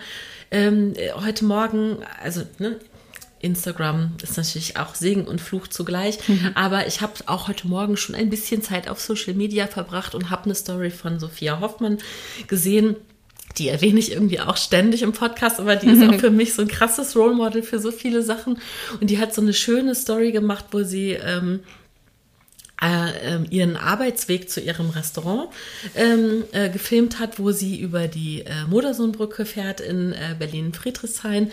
Ähm, 0.51 0.93
heute 1.25 1.47
Morgen, 1.47 1.99
also 2.23 2.43
ne, 2.59 2.79
Instagram 3.45 4.13
ist 4.23 4.37
natürlich 4.37 4.77
auch 4.77 4.95
Segen 4.95 5.27
und 5.27 5.41
Fluch 5.41 5.69
zugleich. 5.69 6.19
Mhm. 6.29 6.53
Aber 6.55 6.87
ich 6.87 7.01
habe 7.01 7.13
auch 7.27 7.47
heute 7.47 7.69
Morgen 7.69 7.97
schon 7.97 8.15
ein 8.15 8.31
bisschen 8.31 8.63
Zeit 8.63 8.89
auf 8.89 9.01
Social 9.01 9.35
Media 9.35 9.67
verbracht 9.67 10.15
und 10.15 10.31
habe 10.31 10.47
eine 10.47 10.55
Story 10.55 10.91
von 10.91 11.21
Sophia 11.21 11.61
Hoffmann 11.61 11.99
gesehen. 12.49 12.97
Die 13.59 13.69
erwähne 13.69 14.01
ich 14.01 14.11
irgendwie 14.11 14.41
auch 14.41 14.57
ständig 14.57 15.03
im 15.03 15.13
Podcast, 15.13 15.61
aber 15.61 15.77
die 15.77 15.89
ist 15.89 16.03
auch 16.03 16.15
für 16.19 16.31
mich 16.31 16.55
so 16.55 16.63
ein 16.63 16.69
krasses 16.69 17.15
Role 17.15 17.35
Model 17.35 17.63
für 17.63 17.79
so 17.79 17.93
viele 17.93 18.23
Sachen. 18.23 18.59
Und 19.01 19.11
die 19.11 19.19
hat 19.19 19.35
so 19.35 19.43
eine 19.43 19.53
schöne 19.53 19.95
Story 19.95 20.33
gemacht, 20.33 20.67
wo 20.73 20.83
sie 20.83 21.11
ähm, 21.11 21.61
äh, 22.85 23.35
ähm, 23.35 23.47
ihren 23.49 23.77
Arbeitsweg 23.77 24.51
zu 24.51 24.61
ihrem 24.61 24.91
Restaurant 24.91 25.49
ähm, 25.95 26.45
äh, 26.53 26.69
gefilmt 26.69 27.19
hat, 27.19 27.39
wo 27.39 27.51
sie 27.51 27.81
über 27.81 28.09
die 28.09 28.43
äh, 28.43 28.51
Modersohnbrücke 28.69 29.47
fährt 29.47 29.81
in 29.81 30.13
äh, 30.13 30.37
Berlin-Friedrichshain. 30.39 31.51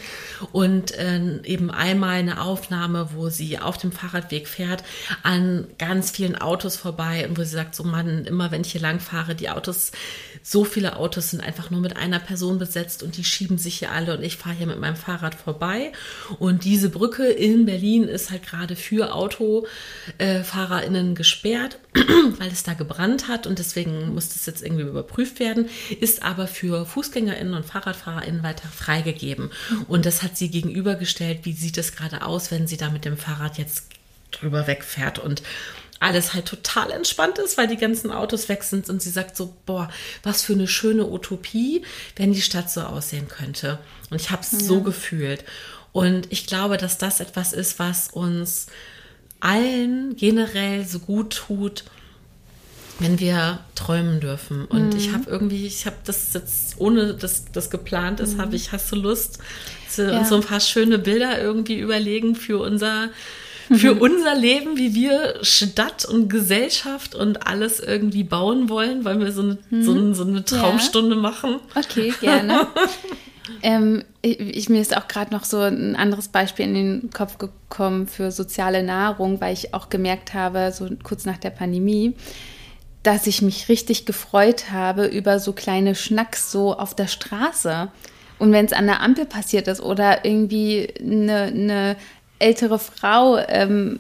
Und 0.52 0.92
äh, 0.98 1.42
eben 1.44 1.72
einmal 1.72 2.20
eine 2.20 2.42
Aufnahme, 2.42 3.12
wo 3.14 3.30
sie 3.30 3.60
auf 3.60 3.78
dem 3.78 3.94
Fahrradweg 3.94 4.48
fährt, 4.48 4.84
an 5.24 5.68
ganz 5.78 6.12
vielen 6.12 6.36
Autos 6.36 6.76
vorbei 6.76 7.26
und 7.28 7.38
wo 7.38 7.44
sie 7.44 7.56
sagt, 7.56 7.76
so 7.76 7.84
Mann, 7.84 8.26
immer 8.26 8.52
wenn 8.52 8.62
ich 8.62 8.74
hier 8.74 8.82
lang 8.82 9.00
fahre, 9.00 9.36
die 9.36 9.50
Autos, 9.50 9.92
so 10.44 10.66
viele 10.66 10.98
Autos 10.98 11.32
sind 11.32 11.42
einfach 11.42 11.70
nur 11.70 11.80
mit 11.80 11.96
einer 11.96 12.20
Person 12.20 12.60
besetzt 12.60 13.04
und 13.04 13.16
die 13.18 13.24
schieben 13.24 13.58
sich 13.58 13.80
hier 13.80 13.92
alle 13.92 14.18
und 14.18 14.24
ich 14.24 14.36
fahre 14.38 14.56
hier 14.56 14.68
mit 14.68 14.80
meinem 14.80 14.98
Fahrrad 14.98 15.36
vorbei. 15.36 15.94
Und 16.40 16.66
diese 16.66 16.90
Brücke 16.90 17.28
in 17.28 17.66
Berlin 17.66 18.04
ist 18.04 18.32
halt 18.32 18.44
gerade 18.44 18.76
für 18.76 19.14
AutofahrerInnen 19.14 21.16
gesperrt, 21.22 21.78
weil 22.40 22.52
es 22.52 22.64
da 22.64 22.74
gebrannt 22.74 23.28
hat 23.28 23.46
und 23.46 23.60
deswegen 23.60 24.12
muss 24.16 24.30
das 24.30 24.48
jetzt 24.48 24.64
irgendwie 24.64 24.86
überprüft 24.86 25.40
werden, 25.40 25.70
ist 26.00 26.24
aber 26.24 26.48
für 26.48 26.84
FußgängerInnen 26.84 27.54
und 27.54 27.64
FahrradfahrerInnen 27.64 28.42
weiter 28.42 28.68
freigegeben. 28.68 29.52
Und 29.88 30.08
das 30.08 30.24
hat 30.24 30.36
sie 30.36 30.50
gegenübergestellt, 30.50 31.42
wie 31.44 31.54
sieht 31.54 31.78
es 31.78 31.96
gerade 31.96 32.26
aus, 32.26 32.50
wenn 32.50 32.66
sie 32.66 32.78
da 32.78 32.90
mit 32.90 33.06
dem 33.06 33.18
Fahrrad 33.18 33.60
jetzt 33.60 33.84
drüber 34.32 34.66
wegfährt 34.66 35.20
und 35.20 35.44
alles 36.00 36.34
halt 36.34 36.48
total 36.48 36.90
entspannt 36.90 37.38
ist, 37.38 37.60
weil 37.60 37.68
die 37.68 37.78
ganzen 37.78 38.10
Autos 38.10 38.50
weg 38.50 38.64
sind 38.64 38.90
und 38.90 39.00
sie 39.00 39.12
sagt 39.12 39.38
so, 39.38 39.56
boah, 39.68 39.92
was 40.24 40.42
für 40.42 40.54
eine 40.54 40.68
schöne 40.68 41.06
Utopie, 41.06 41.84
wenn 42.16 42.34
die 42.34 42.42
Stadt 42.42 42.72
so 42.72 42.82
aussehen 42.82 43.28
könnte. 43.28 43.78
Und 44.10 44.20
ich 44.20 44.32
habe 44.32 44.42
es 44.42 44.54
ja. 44.54 44.60
so 44.60 44.82
gefühlt. 44.82 45.46
Und 45.92 46.32
ich 46.32 46.48
glaube, 46.48 46.78
dass 46.78 46.98
das 46.98 47.20
etwas 47.20 47.54
ist, 47.54 47.78
was 47.78 48.08
uns 48.08 48.66
allen 49.42 50.16
generell 50.16 50.86
so 50.86 51.00
gut 51.00 51.36
tut, 51.36 51.84
wenn 53.00 53.20
wir 53.20 53.60
träumen 53.76 54.20
dürfen. 54.20 54.66
Und 54.66 54.94
mhm. 54.94 54.98
ich 54.98 55.12
habe 55.12 55.30
irgendwie, 55.30 55.66
ich 55.66 55.86
habe 55.86 55.98
das 56.06 56.34
jetzt, 56.34 56.80
ohne 56.80 57.16
dass 57.16 57.46
das 57.52 57.70
geplant 57.70 58.20
ist, 58.20 58.36
mhm. 58.38 58.42
habe 58.42 58.56
ich, 58.56 58.72
hast 58.72 58.92
du 58.92 58.96
Lust, 58.96 59.40
zu, 59.90 60.10
ja. 60.10 60.20
uns 60.20 60.30
so 60.30 60.36
ein 60.36 60.44
paar 60.44 60.60
schöne 60.60 61.00
Bilder 61.00 61.42
irgendwie 61.42 61.80
überlegen 61.80 62.36
für 62.36 62.60
unser, 62.60 63.10
für 63.74 63.96
mhm. 63.96 64.02
unser 64.02 64.36
Leben, 64.36 64.78
wie 64.78 64.94
wir 64.94 65.40
Stadt 65.42 66.06
und 66.06 66.30
Gesellschaft 66.30 67.16
und 67.16 67.48
alles 67.48 67.80
irgendwie 67.80 68.24
bauen 68.24 68.70
wollen, 68.70 69.04
weil 69.04 69.20
wir 69.20 69.32
so 69.32 69.42
eine, 69.42 69.58
so, 69.84 69.94
mhm. 69.94 70.14
so 70.14 70.24
eine 70.24 70.46
Traumstunde 70.46 71.16
ja. 71.16 71.22
machen. 71.22 71.60
Okay, 71.76 72.14
gerne. 72.22 72.68
Ähm, 73.64 74.04
ich, 74.22 74.70
mir 74.70 74.82
ist 74.82 74.96
auch 74.96 75.08
gerade 75.08 75.34
noch 75.34 75.44
so 75.44 75.60
ein 75.60 75.96
anderes 75.96 76.28
Beispiel 76.28 76.66
in 76.66 76.74
den 76.74 77.10
Kopf 77.12 77.38
gekommen 77.38 78.08
für 78.08 78.32
soziale 78.32 78.84
Nahrung, 78.84 79.42
weil 79.42 79.54
ich 79.54 79.74
auch 79.74 79.90
gemerkt 79.90 80.34
habe, 80.34 80.72
so 80.72 80.90
kurz 81.04 81.26
nach 81.26 81.38
der 81.38 81.50
Pandemie, 81.50 82.16
dass 83.04 83.28
ich 83.28 83.42
mich 83.42 83.68
richtig 83.70 84.06
gefreut 84.06 84.72
habe 84.72 85.06
über 85.06 85.40
so 85.40 85.54
kleine 85.54 85.96
Schnacks 85.96 86.52
so 86.52 86.78
auf 86.78 86.96
der 86.96 87.08
Straße. 87.08 87.90
Und 88.38 88.52
wenn 88.52 88.66
es 88.66 88.74
an 88.74 88.88
der 88.88 89.02
Ampel 89.02 89.26
passiert 89.26 89.68
ist 89.68 89.82
oder 89.82 90.26
irgendwie 90.26 90.88
eine, 91.00 91.44
eine 91.44 91.96
ältere 92.40 92.80
Frau, 92.80 93.38
ähm, 93.38 94.00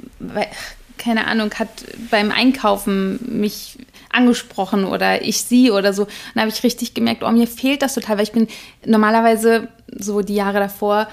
keine 0.97 1.27
Ahnung, 1.27 1.51
hat 1.55 1.69
beim 2.09 2.31
Einkaufen 2.31 3.19
mich 3.39 3.77
angesprochen 4.11 4.85
oder 4.85 5.23
ich 5.23 5.43
sie 5.43 5.71
oder 5.71 5.93
so. 5.93 6.07
Dann 6.33 6.41
habe 6.41 6.51
ich 6.51 6.63
richtig 6.63 6.93
gemerkt, 6.93 7.23
oh, 7.23 7.31
mir 7.31 7.47
fehlt 7.47 7.81
das 7.81 7.93
total, 7.93 8.17
weil 8.17 8.23
ich 8.23 8.31
bin 8.31 8.47
normalerweise 8.85 9.67
so 9.87 10.21
die 10.21 10.35
Jahre 10.35 10.59
davor 10.59 11.07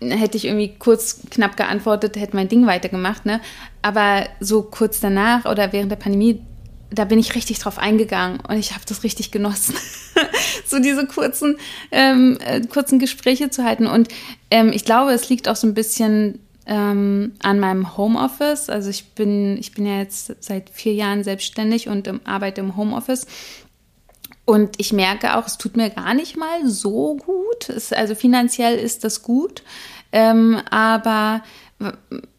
hätte 0.00 0.36
ich 0.36 0.46
irgendwie 0.46 0.74
kurz 0.78 1.20
knapp 1.30 1.56
geantwortet, 1.56 2.16
hätte 2.16 2.36
mein 2.36 2.48
Ding 2.48 2.66
weitergemacht, 2.66 3.26
ne? 3.26 3.40
Aber 3.82 4.24
so 4.40 4.62
kurz 4.62 5.00
danach 5.00 5.44
oder 5.44 5.72
während 5.72 5.90
der 5.90 5.96
Pandemie, 5.96 6.40
da 6.90 7.04
bin 7.04 7.18
ich 7.18 7.34
richtig 7.34 7.58
drauf 7.58 7.78
eingegangen 7.78 8.40
und 8.40 8.56
ich 8.56 8.72
habe 8.72 8.82
das 8.86 9.04
richtig 9.04 9.30
genossen. 9.30 9.74
so 10.66 10.78
diese 10.78 11.06
kurzen, 11.06 11.56
ähm, 11.92 12.38
äh, 12.44 12.60
kurzen 12.62 12.98
Gespräche 12.98 13.50
zu 13.50 13.64
halten. 13.64 13.86
Und 13.86 14.08
ähm, 14.50 14.72
ich 14.72 14.84
glaube, 14.84 15.12
es 15.12 15.28
liegt 15.28 15.48
auch 15.48 15.56
so 15.56 15.66
ein 15.66 15.74
bisschen 15.74 16.40
ähm, 16.66 17.32
an 17.42 17.58
meinem 17.60 17.96
Homeoffice. 17.96 18.68
Also 18.68 18.90
ich 18.90 19.14
bin, 19.14 19.56
ich 19.58 19.72
bin 19.72 19.86
ja 19.86 19.98
jetzt 19.98 20.34
seit 20.40 20.70
vier 20.70 20.94
Jahren 20.94 21.24
selbstständig 21.24 21.88
und 21.88 22.08
ähm, 22.08 22.20
arbeite 22.24 22.60
im 22.60 22.76
Homeoffice. 22.76 23.26
Und 24.44 24.78
ich 24.78 24.92
merke 24.92 25.36
auch, 25.36 25.46
es 25.46 25.58
tut 25.58 25.76
mir 25.76 25.90
gar 25.90 26.14
nicht 26.14 26.36
mal 26.36 26.66
so 26.66 27.16
gut. 27.16 27.68
Es, 27.68 27.92
also 27.92 28.14
finanziell 28.14 28.78
ist 28.78 29.04
das 29.04 29.22
gut. 29.22 29.62
Ähm, 30.12 30.60
aber 30.70 31.42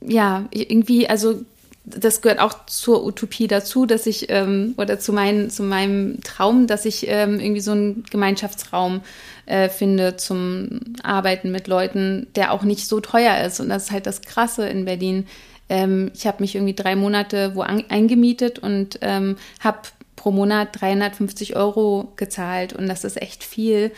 ja, 0.02 0.46
irgendwie, 0.52 1.08
also 1.08 1.44
das 1.84 2.22
gehört 2.22 2.40
auch 2.40 2.66
zur 2.68 3.04
Utopie 3.04 3.48
dazu, 3.48 3.86
dass 3.86 4.06
ich, 4.06 4.30
ähm, 4.30 4.76
oder 4.78 5.00
zu, 5.00 5.14
mein, 5.14 5.50
zu 5.50 5.64
meinem 5.64 6.22
Traum, 6.22 6.68
dass 6.68 6.86
ich 6.86 7.08
ähm, 7.08 7.40
irgendwie 7.40 7.62
so 7.62 7.72
einen 7.72 8.04
Gemeinschaftsraum 8.10 9.02
äh, 9.48 9.68
finde 9.68 10.16
zum 10.18 10.80
Arbeiten 11.02 11.52
mit 11.52 11.68
Leuten, 11.68 12.28
der 12.36 12.52
auch 12.52 12.62
nicht 12.64 12.88
so 12.88 13.00
teuer 13.00 13.44
ist. 13.46 13.60
Und 13.60 13.70
das 13.70 13.86
ist 13.86 13.92
halt 13.92 14.06
das 14.06 14.22
Krasse 14.22 14.68
in 14.68 14.86
Berlin. 14.86 15.28
Ähm, 15.70 16.12
ich 16.14 16.28
habe 16.28 16.42
mich 16.42 16.56
irgendwie 16.56 16.76
drei 16.76 16.96
Monate 16.96 17.56
wo 17.56 17.62
an, 17.62 17.84
eingemietet 17.90 18.60
und 18.60 19.00
ähm, 19.02 19.38
habe 19.60 19.80
pro 20.16 20.30
Monat 20.30 20.80
350 20.80 21.56
Euro 21.56 22.14
gezahlt. 22.16 22.74
Und 22.74 22.88
das 22.88 23.04
ist 23.04 23.20
echt 23.20 23.44
viel. 23.44 23.92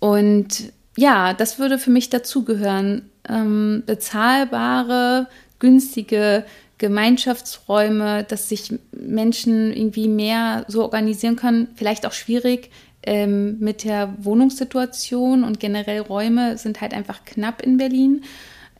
Und 0.00 0.72
ja, 0.96 1.34
das 1.34 1.60
würde 1.60 1.78
für 1.78 1.90
mich 1.90 2.10
dazugehören. 2.10 3.08
Ähm, 3.28 3.84
bezahlbare, 3.86 5.28
günstige 5.60 6.44
Gemeinschaftsräume, 6.82 8.24
dass 8.24 8.48
sich 8.48 8.74
Menschen 8.90 9.72
irgendwie 9.72 10.08
mehr 10.08 10.64
so 10.66 10.82
organisieren 10.82 11.36
können. 11.36 11.68
Vielleicht 11.76 12.04
auch 12.06 12.12
schwierig 12.12 12.70
ähm, 13.04 13.60
mit 13.60 13.84
der 13.84 14.12
Wohnungssituation 14.18 15.44
und 15.44 15.60
generell 15.60 16.00
Räume 16.00 16.58
sind 16.58 16.80
halt 16.80 16.92
einfach 16.92 17.24
knapp 17.24 17.62
in 17.62 17.76
Berlin. 17.76 18.24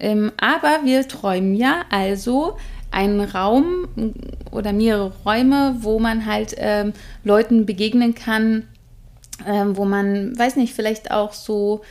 Ähm, 0.00 0.32
aber 0.36 0.80
wir 0.82 1.06
träumen 1.06 1.54
ja 1.54 1.84
also 1.90 2.56
einen 2.90 3.20
Raum 3.20 3.86
oder 4.50 4.72
mehrere 4.72 5.12
Räume, 5.24 5.76
wo 5.78 6.00
man 6.00 6.26
halt 6.26 6.56
ähm, 6.58 6.94
Leuten 7.22 7.66
begegnen 7.66 8.16
kann, 8.16 8.66
ähm, 9.46 9.76
wo 9.76 9.84
man, 9.84 10.36
weiß 10.36 10.56
nicht, 10.56 10.74
vielleicht 10.74 11.12
auch 11.12 11.32
so 11.32 11.82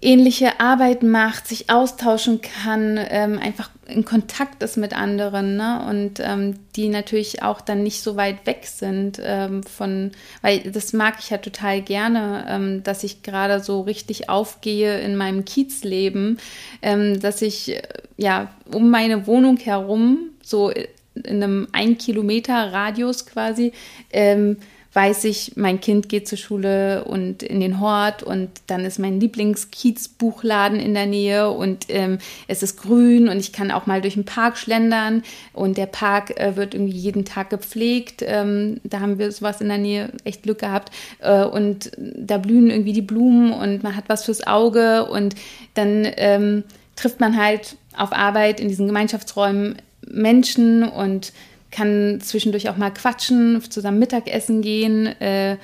ähnliche 0.00 0.60
Arbeit 0.60 1.02
macht, 1.02 1.46
sich 1.46 1.70
austauschen 1.70 2.40
kann, 2.40 2.98
ähm, 3.08 3.38
einfach 3.38 3.70
in 3.86 4.04
Kontakt 4.04 4.62
ist 4.62 4.76
mit 4.76 4.94
anderen 4.94 5.56
ne? 5.56 5.86
und 5.88 6.20
ähm, 6.20 6.58
die 6.74 6.88
natürlich 6.88 7.42
auch 7.42 7.60
dann 7.60 7.82
nicht 7.82 8.02
so 8.02 8.16
weit 8.16 8.46
weg 8.46 8.64
sind 8.64 9.20
ähm, 9.22 9.62
von, 9.62 10.12
weil 10.42 10.60
das 10.60 10.92
mag 10.92 11.16
ich 11.18 11.30
ja 11.30 11.38
total 11.38 11.82
gerne, 11.82 12.46
ähm, 12.48 12.82
dass 12.82 13.04
ich 13.04 13.22
gerade 13.22 13.60
so 13.60 13.82
richtig 13.82 14.28
aufgehe 14.28 15.00
in 15.00 15.16
meinem 15.16 15.44
Kiezleben, 15.44 16.38
ähm, 16.82 17.20
dass 17.20 17.42
ich 17.42 17.76
äh, 17.76 17.82
ja 18.16 18.50
um 18.72 18.90
meine 18.90 19.26
Wohnung 19.26 19.58
herum 19.58 20.30
so 20.42 20.70
in 20.70 21.42
einem 21.42 21.68
ein 21.72 21.98
Kilometer 21.98 22.72
Radius 22.72 23.26
quasi 23.26 23.72
ähm, 24.12 24.56
weiß 24.94 25.24
ich, 25.24 25.52
mein 25.56 25.80
Kind 25.80 26.08
geht 26.08 26.28
zur 26.28 26.38
Schule 26.38 27.04
und 27.04 27.42
in 27.42 27.58
den 27.58 27.80
Hort 27.80 28.22
und 28.22 28.48
dann 28.68 28.84
ist 28.84 29.00
mein 29.00 29.18
Lieblingskiezbuchladen 29.18 30.78
in 30.78 30.94
der 30.94 31.06
Nähe 31.06 31.50
und 31.50 31.86
ähm, 31.88 32.18
es 32.46 32.62
ist 32.62 32.80
grün 32.80 33.28
und 33.28 33.38
ich 33.38 33.52
kann 33.52 33.72
auch 33.72 33.86
mal 33.86 34.00
durch 34.00 34.14
den 34.14 34.24
Park 34.24 34.56
schlendern 34.56 35.24
und 35.52 35.78
der 35.78 35.86
Park 35.86 36.38
äh, 36.38 36.54
wird 36.54 36.74
irgendwie 36.74 36.96
jeden 36.96 37.24
Tag 37.24 37.50
gepflegt. 37.50 38.22
Ähm, 38.24 38.80
da 38.84 39.00
haben 39.00 39.18
wir 39.18 39.32
sowas 39.32 39.60
in 39.60 39.68
der 39.68 39.78
Nähe 39.78 40.10
echt 40.22 40.44
Glück 40.44 40.60
gehabt 40.60 40.92
äh, 41.18 41.42
und 41.42 41.90
da 41.98 42.38
blühen 42.38 42.70
irgendwie 42.70 42.92
die 42.92 43.02
Blumen 43.02 43.52
und 43.52 43.82
man 43.82 43.96
hat 43.96 44.04
was 44.06 44.24
fürs 44.24 44.46
Auge 44.46 45.06
und 45.06 45.34
dann 45.74 46.06
ähm, 46.16 46.62
trifft 46.94 47.18
man 47.18 47.36
halt 47.36 47.76
auf 47.96 48.12
Arbeit 48.12 48.60
in 48.60 48.68
diesen 48.68 48.86
Gemeinschaftsräumen 48.86 49.74
Menschen 50.06 50.84
und 50.84 51.32
kann 51.74 52.20
zwischendurch 52.20 52.68
auch 52.68 52.76
mal 52.76 52.90
quatschen, 52.90 53.60
zusammen 53.68 53.98
Mittagessen 53.98 54.62
gehen. 54.62 55.06
Äh, 55.20 55.56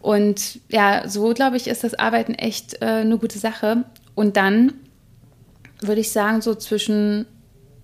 und 0.00 0.60
ja, 0.68 1.08
so 1.08 1.32
glaube 1.34 1.56
ich, 1.56 1.68
ist 1.68 1.84
das 1.84 1.94
Arbeiten 1.94 2.34
echt 2.34 2.82
äh, 2.82 2.86
eine 2.86 3.18
gute 3.18 3.38
Sache. 3.38 3.84
Und 4.14 4.36
dann 4.36 4.74
würde 5.80 6.00
ich 6.00 6.10
sagen, 6.10 6.40
so 6.40 6.54
zwischen, 6.54 7.26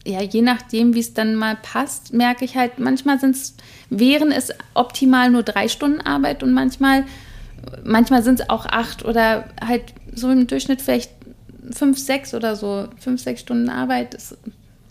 ja, 0.06 0.22
je 0.22 0.42
nachdem, 0.42 0.94
wie 0.94 1.00
es 1.00 1.14
dann 1.14 1.34
mal 1.34 1.56
passt, 1.56 2.12
merke 2.12 2.44
ich 2.44 2.56
halt, 2.56 2.78
manchmal 2.78 3.20
sind 3.20 3.36
es, 3.36 3.54
wären 3.90 4.32
es 4.32 4.52
optimal 4.74 5.30
nur 5.30 5.42
drei 5.42 5.68
Stunden 5.68 6.00
Arbeit 6.00 6.42
und 6.42 6.52
manchmal, 6.52 7.04
manchmal 7.84 8.22
sind 8.22 8.40
es 8.40 8.50
auch 8.50 8.66
acht 8.66 9.04
oder 9.04 9.48
halt 9.64 9.82
so 10.12 10.30
im 10.30 10.46
Durchschnitt 10.46 10.80
vielleicht 10.80 11.10
fünf, 11.72 11.98
sechs 11.98 12.34
oder 12.34 12.56
so, 12.56 12.88
fünf, 12.98 13.20
sechs 13.20 13.40
Stunden 13.40 13.68
Arbeit 13.68 14.14
ist, 14.14 14.36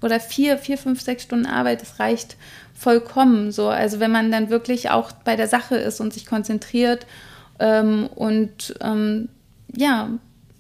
oder 0.02 0.20
vier, 0.20 0.58
vier, 0.58 0.78
fünf, 0.78 1.02
sechs 1.02 1.24
Stunden 1.24 1.46
Arbeit, 1.46 1.82
das 1.82 2.00
reicht 2.00 2.38
vollkommen 2.78 3.52
so. 3.52 3.70
Also 3.70 4.00
wenn 4.00 4.12
man 4.12 4.32
dann 4.32 4.50
wirklich 4.50 4.90
auch 4.90 5.12
bei 5.12 5.36
der 5.36 5.48
Sache 5.48 5.76
ist 5.76 6.00
und 6.00 6.14
sich 6.14 6.26
konzentriert 6.26 7.06
ähm, 7.60 8.08
und 8.16 8.76
ähm, 8.82 9.30
ja, 9.76 10.10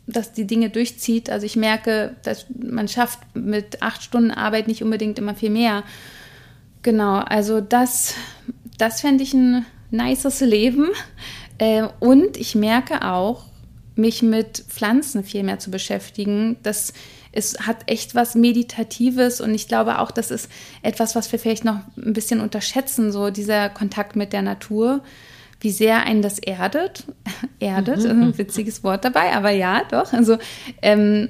dass 0.07 0.32
die 0.32 0.47
Dinge 0.47 0.70
durchzieht. 0.70 1.30
Also 1.30 1.45
ich 1.45 1.55
merke, 1.55 2.15
dass 2.24 2.45
man 2.57 2.88
schafft 2.88 3.20
mit 3.36 3.82
acht 3.82 4.01
Stunden 4.01 4.32
Arbeit 4.32 4.68
nicht 4.68 4.84
unbedingt 4.84 5.20
immer 5.20 5.36
viel 5.36 5.49
mehr. 5.49 5.84
Genau, 6.82 7.18
also 7.18 7.61
das, 7.61 8.15
das 8.78 9.01
fände 9.01 9.24
ich 9.24 9.34
ein 9.34 9.65
nices 9.91 10.39
Leben. 10.41 10.89
Äh, 11.57 11.88
und 11.99 12.38
ich 12.38 12.55
merke 12.55 13.03
auch, 13.03 13.45
mich 13.95 14.22
mit 14.22 14.63
Pflanzen 14.70 15.24
viel 15.24 15.43
mehr 15.43 15.59
zu 15.59 15.72
beschäftigen. 15.72 16.57
Das 16.63 16.93
es 17.32 17.59
hat 17.59 17.78
echt 17.88 18.15
was 18.15 18.36
Meditatives 18.36 19.41
und 19.41 19.53
ich 19.53 19.67
glaube 19.67 19.99
auch, 19.99 20.11
das 20.11 20.32
ist 20.32 20.49
etwas, 20.82 21.15
was 21.15 21.32
wir 21.32 21.39
vielleicht 21.39 21.65
noch 21.65 21.80
ein 21.97 22.13
bisschen 22.13 22.39
unterschätzen, 22.39 23.11
so 23.11 23.30
dieser 23.30 23.69
Kontakt 23.69 24.15
mit 24.15 24.34
der 24.34 24.41
Natur, 24.41 25.01
wie 25.59 25.71
sehr 25.71 26.03
einen 26.03 26.21
das 26.21 26.39
erdet. 26.39 27.05
erdet, 27.59 28.03
mhm. 28.03 28.23
ein 28.23 28.38
witziges 28.38 28.84
Wort 28.84 29.05
dabei, 29.05 29.34
aber 29.34 29.51
ja, 29.51 29.84
doch. 29.89 30.13
Also 30.13 30.38
ähm, 30.82 31.30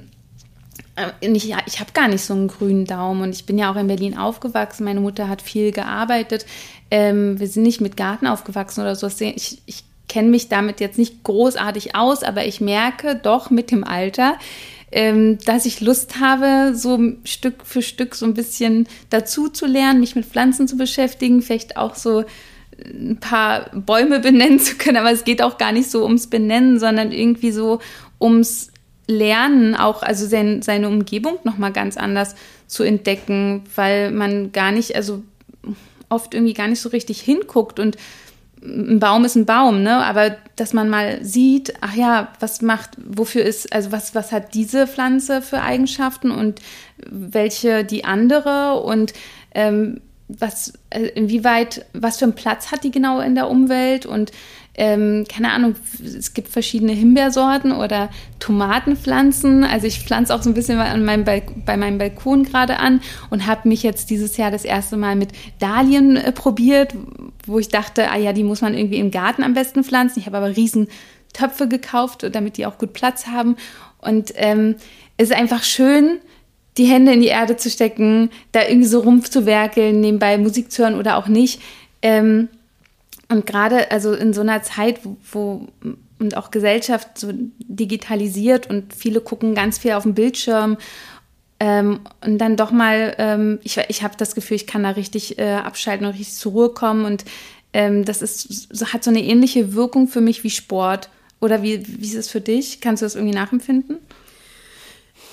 äh, 0.96 1.12
ich, 1.22 1.54
ich 1.66 1.80
habe 1.80 1.92
gar 1.94 2.08
nicht 2.08 2.22
so 2.22 2.34
einen 2.34 2.48
grünen 2.48 2.86
Daumen 2.86 3.22
und 3.22 3.30
ich 3.30 3.46
bin 3.46 3.58
ja 3.58 3.72
auch 3.72 3.78
in 3.78 3.88
Berlin 3.88 4.18
aufgewachsen. 4.18 4.84
Meine 4.84 5.00
Mutter 5.00 5.30
hat 5.30 5.42
viel 5.42 5.72
gearbeitet. 5.72 6.46
Ähm, 6.92 7.40
wir 7.40 7.48
sind 7.48 7.64
nicht 7.64 7.82
mit 7.82 7.98
Garten 7.98 8.28
aufgewachsen 8.28 8.82
oder 8.82 8.96
so. 8.96 9.08
Ich, 9.08 9.62
ich 9.66 9.84
kenne 10.10 10.30
mich 10.30 10.50
damit 10.50 10.80
jetzt 10.80 10.98
nicht 10.98 11.24
großartig 11.24 11.96
aus, 11.96 12.24
aber 12.24 12.46
ich 12.46 12.62
merke 12.62 13.16
doch 13.16 13.50
mit 13.50 13.72
dem 13.72 13.84
Alter, 13.84 14.38
ähm, 14.92 15.38
dass 15.46 15.66
ich 15.66 15.82
Lust 15.82 16.20
habe, 16.20 16.74
so 16.76 17.00
Stück 17.24 17.66
für 17.66 17.82
Stück 17.82 18.16
so 18.16 18.26
ein 18.26 18.34
bisschen 18.34 18.88
dazu 19.10 19.50
zu 19.50 19.66
lernen, 19.66 20.00
mich 20.00 20.16
mit 20.16 20.26
Pflanzen 20.26 20.68
zu 20.68 20.78
beschäftigen, 20.78 21.42
vielleicht 21.42 21.78
auch 21.78 21.96
so 21.96 22.24
ein 22.84 23.18
paar 23.20 23.70
Bäume 23.74 24.20
benennen 24.22 24.60
zu 24.60 24.76
können, 24.76 24.98
aber 24.98 25.12
es 25.12 25.24
geht 25.24 25.42
auch 25.42 25.58
gar 25.58 25.72
nicht 25.72 25.90
so 25.90 26.04
ums 26.04 26.28
Benennen, 26.28 26.80
sondern 26.80 27.12
irgendwie 27.12 27.52
so 27.52 27.80
ums 28.20 28.72
Lernen, 29.08 29.74
auch 29.76 30.04
also 30.04 30.26
sein, 30.26 30.62
seine 30.62 30.90
Umgebung 30.90 31.40
nochmal 31.44 31.72
ganz 31.72 31.96
anders 31.96 32.36
zu 32.68 32.84
entdecken, 32.84 33.64
weil 33.76 34.12
man 34.12 34.52
gar 34.52 34.74
nicht, 34.74 34.96
also 34.96 35.24
oft 36.10 36.34
irgendwie 36.34 36.54
gar 36.54 36.68
nicht 36.68 36.82
so 36.82 36.90
richtig 36.90 37.22
hinguckt 37.22 37.80
und 37.80 37.98
ein 38.68 39.00
Baum 39.00 39.26
ist 39.26 39.36
ein 39.36 39.46
Baum, 39.46 39.82
ne? 39.82 40.04
Aber 40.06 40.36
dass 40.56 40.74
man 40.74 40.90
mal 40.90 41.24
sieht, 41.24 41.74
ach 41.82 41.96
ja, 41.96 42.34
was 42.40 42.62
macht, 42.62 42.92
wofür 43.06 43.44
ist, 43.44 43.72
also 43.74 43.92
was, 43.92 44.14
was 44.16 44.32
hat 44.32 44.54
diese 44.54 44.88
Pflanze 44.88 45.42
für 45.42 45.62
Eigenschaften 45.62 46.32
und 46.32 46.62
welche 47.10 47.84
die 47.84 48.06
andere 48.06 48.82
und 48.82 49.14
ähm, 49.54 50.02
was, 50.28 50.74
äh, 50.90 51.08
inwieweit, 51.08 51.86
was 51.94 52.18
für 52.18 52.26
einen 52.26 52.36
Platz 52.36 52.72
hat 52.72 52.84
die 52.84 52.92
genau 52.92 53.22
in 53.22 53.36
der 53.36 53.50
Umwelt 53.50 54.06
und 54.06 54.32
ähm, 54.78 55.26
keine 55.28 55.52
Ahnung, 55.52 55.76
es 56.04 56.36
gibt 56.36 56.50
verschiedene 56.50 56.92
Himbeersorten 56.92 57.72
oder 57.72 58.10
Tomatenpflanzen. 58.40 59.64
Also 59.64 59.88
ich 59.88 60.02
pflanze 60.02 60.34
auch 60.34 60.44
so 60.44 60.52
ein 60.52 60.54
bisschen 60.54 60.78
an 60.80 61.04
meinem 61.04 61.26
bei 61.26 61.78
meinem 61.78 61.98
Balkon 61.98 62.44
gerade 62.44 62.78
an 62.78 63.02
und 63.32 63.48
habe 63.48 63.68
mich 63.68 63.82
jetzt 63.82 64.12
dieses 64.12 64.38
Jahr 64.38 64.52
das 64.52 64.66
erste 64.66 64.96
Mal 64.96 65.16
mit 65.16 65.30
Dahlien 65.60 66.16
äh, 66.16 66.32
probiert, 66.32 66.94
wo 67.48 67.58
ich 67.58 67.70
dachte, 67.70 68.12
ah 68.12 68.18
ja, 68.18 68.34
die 68.34 68.44
muss 68.44 68.62
man 68.62 68.76
irgendwie 68.76 69.00
im 69.00 69.10
Garten 69.10 69.42
am 69.42 69.56
besten 69.56 69.84
pflanzen. 69.84 70.20
Ich 70.20 70.28
habe 70.28 70.38
aber 70.38 70.56
riesen 70.56 70.88
Töpfe 71.34 71.68
gekauft, 71.68 72.28
damit 72.32 72.58
die 72.58 72.68
auch 72.68 72.78
gut 72.78 72.94
Platz 72.94 73.26
haben. 73.26 73.56
Und 74.00 74.34
ähm, 74.36 74.76
es 75.18 75.32
ist 75.32 75.36
einfach 75.36 75.64
schön, 75.64 76.20
die 76.78 76.86
Hände 76.86 77.14
in 77.14 77.22
die 77.22 77.28
Erde 77.28 77.58
zu 77.58 77.72
stecken, 77.72 78.30
da 78.52 78.62
irgendwie 78.62 78.88
so 78.88 79.00
rumzuwerkeln, 79.00 80.00
nebenbei 80.00 80.38
Musik 80.38 80.72
zu 80.72 80.84
hören 80.84 81.00
oder 81.00 81.18
auch 81.18 81.28
nicht. 81.28 81.62
Ähm, 82.04 82.50
und 83.30 83.46
gerade 83.46 83.92
also 83.92 84.14
in 84.14 84.34
so 84.34 84.42
einer 84.42 84.64
Zeit, 84.64 85.02
wo, 85.04 85.18
wo 85.32 85.68
und 86.20 86.36
auch 86.36 86.50
Gesellschaft 86.50 87.18
so 87.18 87.32
digitalisiert 87.60 88.68
und 88.70 88.94
viele 88.94 89.22
gucken 89.22 89.54
ganz 89.54 89.78
viel 89.78 89.92
auf 89.92 90.04
dem 90.04 90.16
Bildschirm 90.16 90.78
ähm, 91.60 92.00
und 92.24 92.38
dann 92.38 92.56
doch 92.56 92.72
mal, 92.72 93.16
ähm, 93.18 93.60
ich, 93.64 93.78
ich 93.88 94.04
habe 94.04 94.16
das 94.18 94.36
Gefühl, 94.36 94.56
ich 94.56 94.68
kann 94.68 94.84
da 94.84 94.92
richtig 94.92 95.40
äh, 95.40 95.54
abschalten 95.54 96.06
und 96.06 96.14
richtig 96.14 96.36
zur 96.36 96.52
Ruhe 96.52 96.70
kommen 96.70 97.06
und 97.06 97.26
ähm, 97.74 98.06
das 98.06 98.22
ist, 98.22 98.70
hat 98.94 99.04
so 99.04 99.10
eine 99.10 99.24
ähnliche 99.24 99.74
Wirkung 99.74 100.08
für 100.08 100.22
mich 100.22 100.44
wie 100.44 100.50
Sport. 100.50 101.10
Oder 101.40 101.62
wie, 101.62 101.86
wie 102.02 102.08
ist 102.08 102.16
es 102.16 102.30
für 102.30 102.42
dich? 102.42 102.82
Kannst 102.82 103.02
du 103.02 103.06
das 103.06 103.16
irgendwie 103.16 103.36
nachempfinden? 103.36 103.98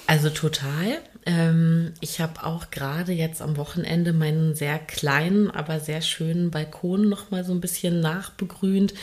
Also 0.07 0.29
total. 0.29 0.99
Ähm, 1.27 1.93
ich 2.01 2.21
habe 2.21 2.45
auch 2.45 2.71
gerade 2.71 3.13
jetzt 3.13 3.41
am 3.41 3.57
Wochenende 3.57 4.13
meinen 4.13 4.55
sehr 4.55 4.79
kleinen, 4.79 5.51
aber 5.51 5.81
sehr 5.81 6.03
schönen 6.03 6.51
Balkon 6.51 7.09
noch 7.09 7.31
mal 7.31 7.45
so 7.45 7.53
ein 7.53 7.61
bisschen 7.61 8.01
nachbegrünt. 8.01 8.95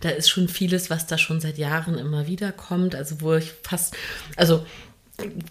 Da 0.00 0.10
ist 0.10 0.28
schon 0.28 0.48
vieles, 0.48 0.90
was 0.90 1.06
da 1.06 1.16
schon 1.16 1.40
seit 1.40 1.58
Jahren 1.58 1.96
immer 1.96 2.26
wieder 2.26 2.52
kommt. 2.52 2.94
Also 2.94 3.20
wo 3.20 3.34
ich 3.34 3.52
fast, 3.62 3.96
also 4.36 4.64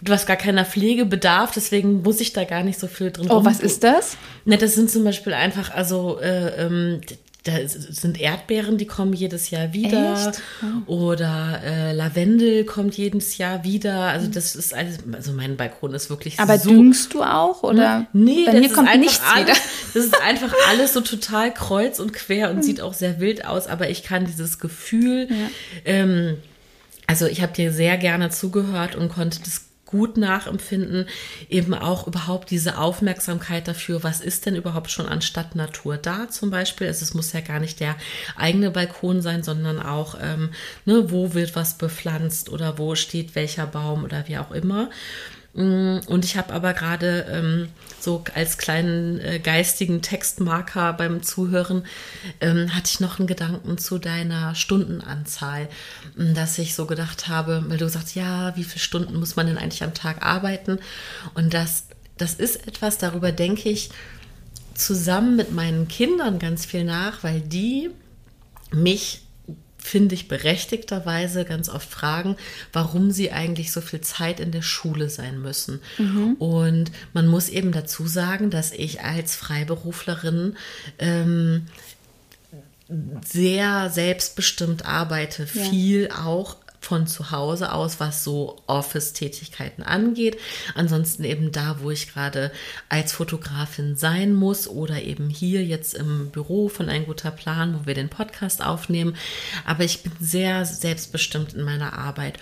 hast 0.08 0.26
gar 0.26 0.36
keiner 0.36 0.64
Pflegebedarf, 0.64 1.52
deswegen 1.52 2.02
muss 2.02 2.20
ich 2.20 2.32
da 2.32 2.44
gar 2.44 2.62
nicht 2.62 2.78
so 2.78 2.86
viel 2.86 3.10
drin. 3.10 3.30
Oh, 3.30 3.44
was 3.44 3.60
ist 3.60 3.84
das? 3.84 4.16
Ne, 4.44 4.56
das 4.56 4.74
sind 4.74 4.90
zum 4.90 5.04
Beispiel 5.04 5.34
einfach, 5.34 5.72
also 5.72 6.18
äh, 6.20 6.66
ähm, 6.66 7.00
da 7.44 7.52
sind 7.66 8.20
Erdbeeren, 8.20 8.76
die 8.76 8.86
kommen 8.86 9.14
jedes 9.14 9.50
Jahr 9.50 9.72
wieder. 9.72 10.28
Echt? 10.28 10.42
Oder 10.86 11.62
äh, 11.64 11.92
Lavendel 11.92 12.64
kommt 12.64 12.96
jedes 12.96 13.38
Jahr 13.38 13.64
wieder. 13.64 14.08
Also 14.08 14.28
das 14.28 14.54
ist 14.54 14.74
alles, 14.74 14.98
also 15.12 15.32
mein 15.32 15.56
Balkon 15.56 15.94
ist 15.94 16.10
wirklich 16.10 16.38
Aber 16.38 16.58
so. 16.58 16.70
düngst 16.70 17.14
du 17.14 17.22
auch? 17.22 17.62
Oder? 17.62 18.06
Nee, 18.12 18.44
Bei 18.44 18.60
mir 18.60 18.70
kommt 18.70 18.94
nichts 18.98 19.22
alles, 19.24 19.48
wieder. 19.48 19.58
Das 19.94 20.04
ist 20.04 20.22
einfach 20.22 20.54
alles 20.68 20.92
so 20.92 21.00
total 21.00 21.52
kreuz 21.52 21.98
und 21.98 22.12
quer 22.12 22.50
und 22.50 22.58
mhm. 22.58 22.62
sieht 22.62 22.80
auch 22.80 22.94
sehr 22.94 23.18
wild 23.18 23.44
aus, 23.44 23.66
aber 23.66 23.90
ich 23.90 24.04
kann 24.04 24.24
dieses 24.24 24.60
Gefühl, 24.60 25.26
ja. 25.28 25.36
ähm, 25.84 26.36
also 27.08 27.26
ich 27.26 27.42
habe 27.42 27.52
dir 27.52 27.72
sehr 27.72 27.96
gerne 27.96 28.30
zugehört 28.30 28.94
und 28.94 29.08
konnte 29.08 29.40
das 29.42 29.69
gut 29.90 30.16
nachempfinden, 30.16 31.06
eben 31.48 31.74
auch 31.74 32.06
überhaupt 32.06 32.50
diese 32.50 32.78
Aufmerksamkeit 32.78 33.68
dafür, 33.68 34.02
was 34.02 34.20
ist 34.20 34.46
denn 34.46 34.56
überhaupt 34.56 34.90
schon 34.90 35.06
an 35.06 35.22
Stadtnatur 35.22 35.96
da 35.96 36.28
zum 36.28 36.50
Beispiel. 36.50 36.86
Also 36.86 37.02
es 37.02 37.14
muss 37.14 37.32
ja 37.32 37.40
gar 37.40 37.60
nicht 37.60 37.80
der 37.80 37.96
eigene 38.36 38.70
Balkon 38.70 39.22
sein, 39.22 39.42
sondern 39.42 39.80
auch, 39.80 40.16
ähm, 40.20 40.50
ne, 40.84 41.10
wo 41.10 41.34
wird 41.34 41.56
was 41.56 41.74
bepflanzt 41.74 42.48
oder 42.50 42.78
wo 42.78 42.94
steht 42.94 43.34
welcher 43.34 43.66
Baum 43.66 44.04
oder 44.04 44.28
wie 44.28 44.38
auch 44.38 44.50
immer. 44.50 44.90
Mm, 45.54 45.98
und 46.06 46.24
ich 46.24 46.36
habe 46.36 46.52
aber 46.52 46.72
gerade 46.74 47.26
ähm, 47.30 47.68
so 48.02 48.24
als 48.34 48.58
kleinen 48.58 49.20
äh, 49.20 49.38
geistigen 49.38 50.02
Textmarker 50.02 50.92
beim 50.92 51.22
Zuhören, 51.22 51.84
ähm, 52.40 52.74
hatte 52.74 52.90
ich 52.92 53.00
noch 53.00 53.18
einen 53.18 53.28
Gedanken 53.28 53.78
zu 53.78 53.98
deiner 53.98 54.54
Stundenanzahl, 54.54 55.68
mm, 56.16 56.34
dass 56.34 56.58
ich 56.58 56.74
so 56.74 56.86
gedacht 56.86 57.28
habe, 57.28 57.64
weil 57.68 57.78
du 57.78 57.88
sagst, 57.88 58.14
ja, 58.14 58.56
wie 58.56 58.64
viele 58.64 58.80
Stunden 58.80 59.18
muss 59.18 59.36
man 59.36 59.46
denn 59.46 59.58
eigentlich 59.58 59.82
am 59.82 59.94
Tag 59.94 60.24
arbeiten? 60.24 60.78
Und 61.34 61.54
das, 61.54 61.84
das 62.16 62.34
ist 62.34 62.66
etwas, 62.66 62.98
darüber 62.98 63.32
denke 63.32 63.68
ich 63.68 63.90
zusammen 64.74 65.36
mit 65.36 65.52
meinen 65.52 65.88
Kindern 65.88 66.38
ganz 66.38 66.64
viel 66.64 66.84
nach, 66.84 67.22
weil 67.22 67.40
die 67.40 67.90
mich 68.72 69.22
finde 69.82 70.14
ich, 70.14 70.28
berechtigterweise 70.28 71.44
ganz 71.44 71.68
oft 71.68 71.90
fragen, 71.90 72.36
warum 72.72 73.10
sie 73.10 73.32
eigentlich 73.32 73.72
so 73.72 73.80
viel 73.80 74.00
Zeit 74.00 74.40
in 74.40 74.52
der 74.52 74.62
Schule 74.62 75.08
sein 75.08 75.40
müssen. 75.40 75.80
Mhm. 75.98 76.34
Und 76.34 76.92
man 77.12 77.26
muss 77.26 77.48
eben 77.48 77.72
dazu 77.72 78.06
sagen, 78.06 78.50
dass 78.50 78.72
ich 78.72 79.02
als 79.02 79.34
Freiberuflerin 79.34 80.56
ähm, 80.98 81.66
sehr 83.24 83.90
selbstbestimmt 83.90 84.84
arbeite, 84.84 85.46
ja. 85.52 85.62
viel 85.64 86.10
auch 86.10 86.56
von 86.80 87.06
zu 87.06 87.30
Hause 87.30 87.72
aus, 87.72 88.00
was 88.00 88.24
so 88.24 88.56
Office-Tätigkeiten 88.66 89.82
angeht. 89.82 90.38
Ansonsten 90.74 91.24
eben 91.24 91.52
da, 91.52 91.76
wo 91.80 91.90
ich 91.90 92.12
gerade 92.12 92.50
als 92.88 93.12
Fotografin 93.12 93.96
sein 93.96 94.32
muss 94.32 94.66
oder 94.66 95.02
eben 95.02 95.28
hier 95.28 95.64
jetzt 95.64 95.94
im 95.94 96.30
Büro 96.30 96.68
von 96.68 96.88
Ein 96.88 97.04
guter 97.04 97.30
Plan, 97.30 97.78
wo 97.78 97.86
wir 97.86 97.94
den 97.94 98.08
Podcast 98.08 98.64
aufnehmen. 98.64 99.14
Aber 99.66 99.84
ich 99.84 100.02
bin 100.02 100.12
sehr 100.20 100.64
selbstbestimmt 100.64 101.52
in 101.52 101.64
meiner 101.64 101.98
Arbeit 101.98 102.38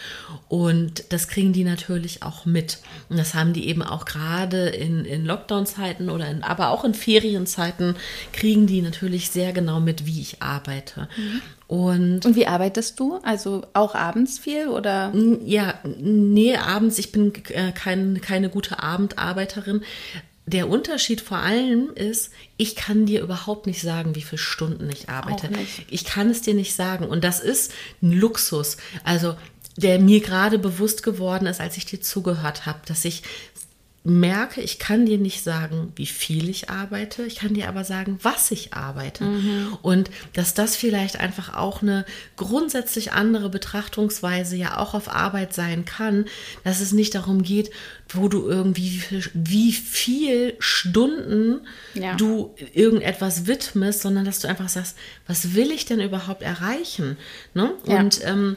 und 0.49 1.12
das 1.12 1.28
kriegen 1.28 1.53
die 1.53 1.64
natürlich 1.64 2.22
auch 2.22 2.47
mit. 2.47 2.78
Und 3.09 3.18
das 3.18 3.34
haben 3.34 3.53
die 3.53 3.68
eben 3.68 3.82
auch 3.82 4.05
gerade 4.05 4.68
in, 4.68 5.05
in 5.05 5.24
Lockdown-Zeiten 5.24 6.11
oder 6.11 6.28
in, 6.28 6.45
aber 6.45 6.70
auch 6.70 6.84
in 6.84 6.95
Ferienzeiten 6.95 7.97
kriegen 8.32 8.66
die 8.68 8.82
natürlich 8.82 9.30
sehr 9.30 9.53
genau 9.53 9.80
mit, 9.80 10.07
wie 10.07 10.20
ich 10.20 10.43
arbeite. 10.43 11.09
Mhm. 11.16 11.43
Und, 11.68 12.24
und 12.24 12.34
wie 12.34 12.46
arbeitest 12.46 12.98
du? 12.98 13.20
Also 13.22 13.62
auch 13.74 13.94
abends 13.94 14.38
viel 14.38 14.68
oder? 14.68 15.12
Ja, 15.44 15.74
nee, 15.84 16.56
abends. 16.56 16.98
Ich 16.98 17.12
bin 17.12 17.32
äh, 17.50 17.72
kein, 17.72 18.22
keine 18.22 18.48
gute 18.48 18.82
Abendarbeiterin. 18.82 19.82
Der 20.46 20.70
Unterschied 20.70 21.20
vor 21.20 21.36
allem 21.36 21.90
ist, 21.94 22.30
ich 22.56 22.74
kann 22.74 23.04
dir 23.04 23.20
überhaupt 23.20 23.66
nicht 23.66 23.82
sagen, 23.82 24.14
wie 24.14 24.22
viele 24.22 24.38
Stunden 24.38 24.88
ich 24.88 25.10
arbeite. 25.10 25.50
Ich 25.90 26.06
kann 26.06 26.30
es 26.30 26.40
dir 26.40 26.54
nicht 26.54 26.74
sagen. 26.74 27.04
Und 27.04 27.22
das 27.22 27.38
ist 27.38 27.72
ein 28.02 28.12
Luxus. 28.12 28.78
Also 29.04 29.36
der 29.76 30.00
mir 30.00 30.20
gerade 30.20 30.58
bewusst 30.58 31.02
geworden 31.02 31.46
ist, 31.46 31.60
als 31.60 31.76
ich 31.76 31.84
dir 31.84 32.00
zugehört 32.00 32.64
habe, 32.64 32.80
dass 32.86 33.04
ich 33.04 33.22
merke, 34.05 34.61
ich 34.61 34.78
kann 34.78 35.07
dir 35.07 35.18
nicht 35.18 35.42
sagen, 35.42 35.92
wie 35.96 36.07
viel 36.07 36.49
ich 36.49 36.70
arbeite, 36.70 37.24
ich 37.24 37.36
kann 37.36 37.55
dir 37.55 37.68
aber 37.68 37.84
sagen, 37.84 38.18
was 38.22 38.51
ich 38.51 38.72
arbeite. 38.72 39.24
Mhm. 39.24 39.76
Und 39.82 40.11
dass 40.32 40.55
das 40.55 40.76
vielleicht 40.76 41.18
einfach 41.18 41.55
auch 41.55 41.82
eine 41.82 42.05
grundsätzlich 42.36 43.12
andere 43.12 43.51
Betrachtungsweise 43.51 44.57
ja 44.57 44.78
auch 44.78 44.94
auf 44.94 45.14
Arbeit 45.14 45.53
sein 45.53 45.84
kann, 45.84 46.26
dass 46.64 46.80
es 46.80 46.92
nicht 46.92 47.14
darum 47.14 47.42
geht, 47.42 47.70
wo 48.09 48.28
du 48.28 48.49
irgendwie 48.49 49.03
wie 49.34 49.72
viel 49.72 50.55
Stunden 50.59 51.61
ja. 51.94 52.14
du 52.14 52.55
irgendetwas 52.72 53.46
widmest, 53.46 54.01
sondern 54.01 54.24
dass 54.24 54.38
du 54.38 54.49
einfach 54.49 54.68
sagst, 54.68 54.96
was 55.26 55.55
will 55.55 55.70
ich 55.70 55.84
denn 55.84 56.01
überhaupt 56.01 56.42
erreichen? 56.42 57.18
Ne? 57.53 57.72
Ja. 57.84 57.99
Und 57.99 58.20
ähm, 58.24 58.57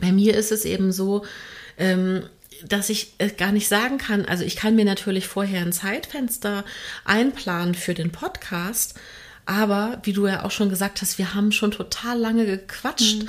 bei 0.00 0.10
mir 0.10 0.36
ist 0.36 0.52
es 0.52 0.64
eben 0.64 0.90
so, 0.90 1.24
ähm, 1.78 2.24
dass 2.68 2.90
ich 2.90 3.14
äh, 3.18 3.28
gar 3.28 3.52
nicht 3.52 3.68
sagen 3.68 3.98
kann. 3.98 4.24
Also 4.24 4.44
ich 4.44 4.56
kann 4.56 4.76
mir 4.76 4.84
natürlich 4.84 5.26
vorher 5.26 5.62
ein 5.62 5.72
Zeitfenster 5.72 6.64
einplanen 7.04 7.74
für 7.74 7.94
den 7.94 8.12
Podcast. 8.12 8.94
Aber 9.46 9.98
wie 10.04 10.12
du 10.12 10.28
ja 10.28 10.44
auch 10.44 10.52
schon 10.52 10.68
gesagt 10.68 11.02
hast, 11.02 11.18
wir 11.18 11.34
haben 11.34 11.50
schon 11.50 11.72
total 11.72 12.18
lange 12.18 12.46
gequatscht. 12.46 13.24
Mhm. 13.24 13.28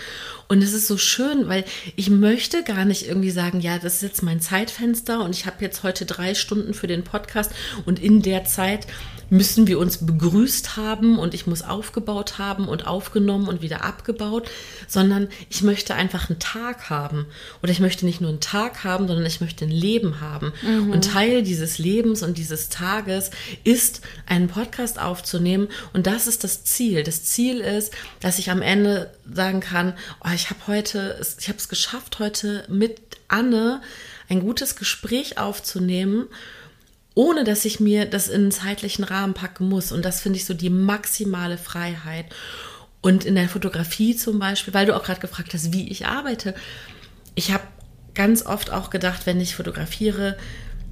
Und 0.49 0.61
es 0.61 0.73
ist 0.73 0.87
so 0.87 0.97
schön, 0.97 1.47
weil 1.47 1.65
ich 1.95 2.09
möchte 2.09 2.63
gar 2.63 2.85
nicht 2.85 3.07
irgendwie 3.07 3.31
sagen, 3.31 3.59
ja, 3.59 3.79
das 3.79 3.95
ist 3.95 4.03
jetzt 4.03 4.21
mein 4.21 4.41
Zeitfenster 4.41 5.23
und 5.23 5.35
ich 5.35 5.45
habe 5.45 5.57
jetzt 5.61 5.81
heute 5.83 6.05
drei 6.05 6.35
Stunden 6.35 6.73
für 6.73 6.87
den 6.87 7.03
Podcast 7.03 7.51
und 7.85 7.99
in 7.99 8.21
der 8.21 8.45
Zeit 8.45 8.85
müssen 9.31 9.65
wir 9.65 9.79
uns 9.79 10.05
begrüßt 10.05 10.75
haben 10.75 11.17
und 11.17 11.33
ich 11.33 11.47
muss 11.47 11.61
aufgebaut 11.61 12.37
haben 12.37 12.67
und 12.67 12.85
aufgenommen 12.85 13.47
und 13.47 13.61
wieder 13.61 13.81
abgebaut, 13.81 14.51
sondern 14.89 15.29
ich 15.49 15.63
möchte 15.63 15.95
einfach 15.95 16.29
einen 16.29 16.39
Tag 16.39 16.89
haben. 16.89 17.25
Oder 17.63 17.71
ich 17.71 17.79
möchte 17.79 18.05
nicht 18.05 18.19
nur 18.19 18.29
einen 18.29 18.41
Tag 18.41 18.83
haben, 18.83 19.07
sondern 19.07 19.25
ich 19.25 19.39
möchte 19.39 19.63
ein 19.63 19.71
Leben 19.71 20.19
haben. 20.19 20.51
Mhm. 20.61 20.91
Und 20.91 21.05
Teil 21.05 21.43
dieses 21.43 21.77
Lebens 21.77 22.23
und 22.23 22.37
dieses 22.37 22.67
Tages 22.67 23.31
ist, 23.63 24.01
einen 24.25 24.49
Podcast 24.49 24.99
aufzunehmen. 24.99 25.69
Und 25.93 26.07
das 26.07 26.27
ist 26.27 26.43
das 26.43 26.65
Ziel. 26.65 27.03
Das 27.03 27.23
Ziel 27.23 27.61
ist, 27.61 27.93
dass 28.19 28.37
ich 28.37 28.51
am 28.51 28.61
Ende 28.61 29.13
sagen 29.33 29.61
kann, 29.61 29.93
oh, 30.25 30.31
ich 30.35 30.49
habe 30.49 30.59
heute, 30.67 31.21
ich 31.39 31.47
habe 31.47 31.57
es 31.57 31.69
geschafft, 31.69 32.19
heute 32.19 32.65
mit 32.67 32.99
Anne 33.29 33.81
ein 34.27 34.41
gutes 34.41 34.75
Gespräch 34.75 35.37
aufzunehmen 35.37 36.27
ohne 37.13 37.43
dass 37.43 37.65
ich 37.65 37.79
mir 37.79 38.05
das 38.05 38.27
in 38.27 38.41
einen 38.41 38.51
zeitlichen 38.51 39.03
Rahmen 39.03 39.33
packen 39.33 39.67
muss. 39.67 39.91
Und 39.91 40.05
das 40.05 40.21
finde 40.21 40.37
ich 40.37 40.45
so 40.45 40.53
die 40.53 40.69
maximale 40.69 41.57
Freiheit. 41.57 42.25
Und 43.01 43.25
in 43.25 43.35
der 43.35 43.49
Fotografie 43.49 44.15
zum 44.15 44.39
Beispiel, 44.39 44.73
weil 44.73 44.85
du 44.85 44.95
auch 44.95 45.03
gerade 45.03 45.19
gefragt 45.19 45.53
hast, 45.53 45.73
wie 45.73 45.89
ich 45.89 46.05
arbeite. 46.05 46.53
Ich 47.35 47.51
habe 47.51 47.63
ganz 48.13 48.45
oft 48.45 48.71
auch 48.71 48.89
gedacht, 48.89 49.25
wenn 49.25 49.41
ich 49.41 49.55
fotografiere, 49.55 50.37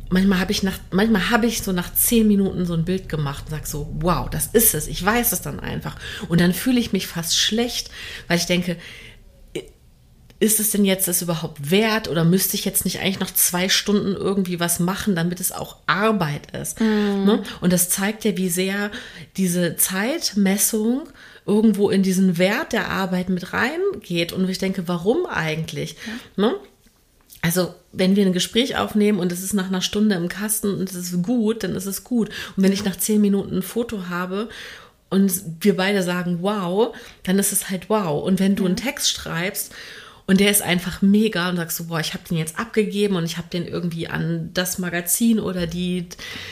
manchmal 0.10 0.40
habe 0.40 0.52
ich 0.52 0.64
nach, 0.64 0.78
manchmal 0.92 1.30
habe 1.30 1.46
ich 1.46 1.62
so 1.62 1.72
nach 1.72 1.94
zehn 1.94 2.28
Minuten 2.28 2.66
so 2.66 2.74
ein 2.74 2.86
Bild 2.86 3.10
gemacht 3.10 3.46
und 3.46 3.52
sage 3.52 3.68
so, 3.68 3.88
wow, 4.00 4.30
das 4.30 4.48
ist 4.48 4.74
es. 4.74 4.88
Ich 4.88 5.04
weiß 5.04 5.32
es 5.32 5.42
dann 5.42 5.60
einfach. 5.60 5.96
Und 6.28 6.42
dann 6.42 6.54
fühle 6.54 6.80
ich 6.80 6.94
mich 6.94 7.08
fast 7.08 7.38
schlecht, 7.38 7.92
weil 8.28 8.38
ich 8.38 8.46
denke, 8.46 8.76
ist 10.40 10.60
es 10.60 10.72
denn 10.72 10.86
jetzt 10.86 11.08
das 11.08 11.22
überhaupt 11.22 11.70
wert 11.70 12.08
oder 12.08 12.24
müsste 12.24 12.56
ich 12.56 12.64
jetzt 12.64 12.86
nicht 12.86 13.00
eigentlich 13.00 13.20
noch 13.20 13.32
zwei 13.32 13.68
Stunden 13.68 14.16
irgendwie 14.16 14.60
was 14.60 14.80
machen, 14.80 15.16
damit 15.16 15.42
es 15.42 15.52
auch 15.52 15.78
Arbeit 15.86 16.52
ist? 16.56 16.80
Mm. 16.80 17.26
Ne? 17.26 17.44
Und 17.60 17.74
das 17.74 17.90
zeigt 17.90 18.24
ja, 18.24 18.38
wie 18.38 18.50
sehr 18.50 18.90
diese 19.36 19.76
Zeitmessung 19.76 21.10
irgendwo 21.46 21.90
in 21.90 22.04
diesen 22.04 22.38
Wert 22.38 22.72
der 22.72 22.90
Arbeit 22.90 23.28
mit 23.28 23.52
reingeht. 23.52 24.32
Und 24.32 24.48
ich 24.50 24.60
denke, 24.60 24.88
warum 24.88 25.26
eigentlich? 25.26 25.98
Ja. 26.38 26.48
Ne? 26.48 26.56
Also, 27.42 27.74
wenn 27.92 28.16
wir 28.16 28.26
ein 28.26 28.34
Gespräch 28.34 28.78
aufnehmen 28.78 29.20
und 29.20 29.32
es 29.32 29.44
ist 29.44 29.54
nach 29.54 29.68
einer 29.68 29.82
Stunde 29.82 30.16
im 30.16 30.30
Kasten 30.30 30.74
und 30.74 30.90
es 30.90 30.96
ist 30.96 31.22
gut, 31.22 31.64
dann 31.64 31.76
ist 31.76 31.86
es 31.86 32.04
gut. 32.04 32.30
Und 32.56 32.64
wenn 32.64 32.72
ich 32.72 32.86
nach 32.86 32.96
zehn 32.96 33.20
Minuten 33.20 33.58
ein 33.58 33.62
Foto 33.62 34.08
habe 34.10 34.50
und 35.10 35.42
wir 35.62 35.76
beide 35.76 36.04
sagen 36.04 36.40
wow, 36.42 36.96
dann 37.24 37.40
ist 37.40 37.52
es 37.52 37.70
halt 37.70 37.90
wow. 37.90 38.24
Und 38.24 38.40
wenn 38.40 38.56
du 38.56 38.64
ja. 38.64 38.68
einen 38.68 38.78
Text 38.78 39.12
schreibst 39.12 39.74
und 40.30 40.40
der 40.40 40.52
ist 40.52 40.62
einfach 40.62 41.02
mega 41.02 41.50
und 41.50 41.56
sagst 41.56 41.80
du, 41.80 41.88
boah, 41.88 42.00
ich 42.00 42.14
habe 42.14 42.24
den 42.30 42.38
jetzt 42.38 42.60
abgegeben 42.60 43.16
und 43.16 43.26
ich 43.26 43.38
habe 43.38 43.48
den 43.52 43.66
irgendwie 43.66 44.10
an 44.10 44.52
das 44.54 44.78
Magazin 44.78 45.40
oder 45.40 45.66
die 45.66 46.06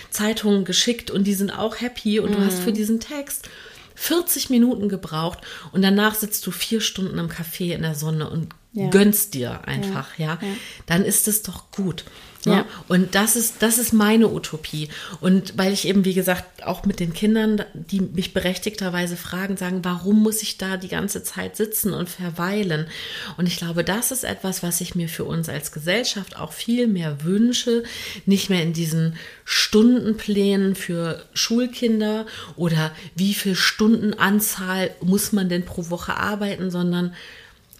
Zeitung 0.09 0.65
geschickt 0.65 1.11
und 1.11 1.25
die 1.25 1.36
sind 1.36 1.51
auch 1.51 1.80
happy 1.80 2.19
und 2.19 2.32
mm. 2.32 2.34
du 2.34 2.43
hast 2.43 2.57
für 2.57 2.71
mhm. 2.71 2.73
diesen 2.73 2.99
Text 2.99 3.47
40 3.93 4.49
Minuten 4.49 4.89
gebraucht 4.89 5.41
und 5.73 5.84
danach 5.84 6.15
sitzt 6.15 6.47
du 6.47 6.49
vier 6.49 6.82
Stunden 6.82 7.19
im 7.19 7.30
Café 7.30 7.75
in 7.75 7.84
der 7.84 7.93
Sonne 7.93 8.28
und 8.28 8.47
Ja. 8.73 8.89
gönnst 8.89 9.36
dir 9.36 9.67
einfach, 9.67 10.17
ja, 10.17 10.39
Ja. 10.41 10.47
dann 10.88 11.05
ist 11.05 11.28
es 11.28 11.43
doch 11.43 11.69
gut. 11.69 12.03
Ne? 12.48 12.54
Ja. 12.54 12.66
Und 12.88 13.16
das 13.16 13.36
ist, 13.36 13.56
das 13.60 13.78
ist 13.78 13.93
meine 13.93 14.30
Utopie. 14.30 14.89
Und 15.22 15.58
weil 15.58 15.74
ich 15.74 15.88
eben, 15.88 16.06
wie 16.06 16.14
gesagt, 16.14 16.64
auch 16.64 16.86
mit 16.86 17.00
den 17.00 17.14
Kindern, 17.14 17.64
die 17.74 18.02
mich 18.02 18.34
berechtigterweise 18.34 19.18
fragen, 19.18 19.58
sagen, 19.58 19.84
warum 19.84 20.24
muss 20.24 20.41
ich 20.41 20.58
da 20.58 20.78
die 20.78 20.88
ganze 20.88 21.24
Zeit 21.24 21.56
sitzen 21.56 21.93
und 21.93 22.10
verweilen? 22.10 22.88
Und 23.38 23.48
ich 23.48 23.58
glaube, 23.58 23.84
das 23.84 24.12
ist 24.12 24.24
etwas, 24.24 24.64
was 24.64 24.82
ich 24.82 24.95
mir 24.95 25.10
für 25.10 25.26
uns 25.26 25.50
als 25.50 25.72
Gesellschaft 25.72 26.38
auch 26.38 26.54
viel 26.54 26.88
mehr 26.88 27.24
wünsche. 27.24 27.84
Nicht 28.26 28.50
mehr 28.50 28.64
in 28.64 28.74
diesen 28.74 29.16
Stundenplänen 29.45 30.76
für 30.76 31.24
Schulkinder 31.34 32.26
oder 32.56 32.91
wie 33.16 33.34
viel 33.34 33.56
Stundenanzahl 33.56 34.91
muss 35.02 35.32
man 35.32 35.50
denn 35.50 35.66
pro 35.66 35.89
Woche 35.89 36.18
arbeiten, 36.18 36.72
sondern 36.72 37.14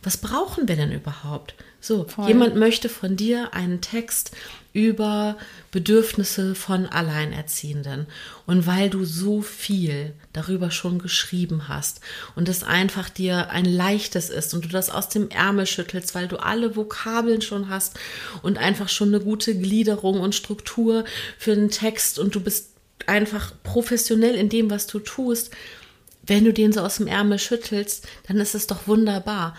was 0.03 0.18
brauchen 0.18 0.68
wir 0.68 0.76
denn 0.76 0.91
überhaupt? 0.91 1.55
So, 1.82 2.05
Voll. 2.05 2.28
jemand 2.28 2.55
möchte 2.55 2.89
von 2.89 3.15
dir 3.15 3.53
einen 3.53 3.82
Text 3.82 4.32
über 4.78 5.38
Bedürfnisse 5.71 6.53
von 6.53 6.86
Alleinerziehenden. 6.86 8.05
Und 8.45 8.67
weil 8.67 8.91
du 8.91 9.05
so 9.05 9.41
viel 9.41 10.13
darüber 10.34 10.69
schon 10.69 10.99
geschrieben 10.99 11.67
hast 11.67 11.99
und 12.36 12.47
es 12.47 12.61
einfach 12.63 13.09
dir 13.09 13.49
ein 13.49 13.65
leichtes 13.65 14.30
ist 14.30 14.53
und 14.53 14.65
du 14.65 14.69
das 14.69 14.91
aus 14.91 15.09
dem 15.09 15.30
Ärmel 15.32 15.65
schüttelst, 15.65 16.13
weil 16.13 16.28
du 16.28 16.38
alle 16.38 16.75
Vokabeln 16.75 17.41
schon 17.41 17.69
hast 17.69 17.97
und 18.43 18.59
einfach 18.59 18.88
schon 18.88 19.07
eine 19.07 19.19
gute 19.19 19.55
Gliederung 19.57 20.19
und 20.19 20.36
Struktur 20.36 21.05
für 21.39 21.55
den 21.55 21.71
Text 21.71 22.19
und 22.19 22.36
du 22.36 22.39
bist 22.39 22.69
einfach 23.07 23.53
professionell 23.63 24.36
in 24.36 24.49
dem, 24.49 24.69
was 24.69 24.86
du 24.86 24.99
tust, 24.99 25.49
wenn 26.28 26.45
du 26.45 26.53
den 26.53 26.71
so 26.71 26.82
aus 26.82 26.97
dem 26.97 27.07
Ärmel 27.07 27.39
schüttelst, 27.39 28.07
dann 28.28 28.38
ist 28.38 28.53
es 28.53 28.67
doch 28.67 28.88
wunderbar. 28.88 29.55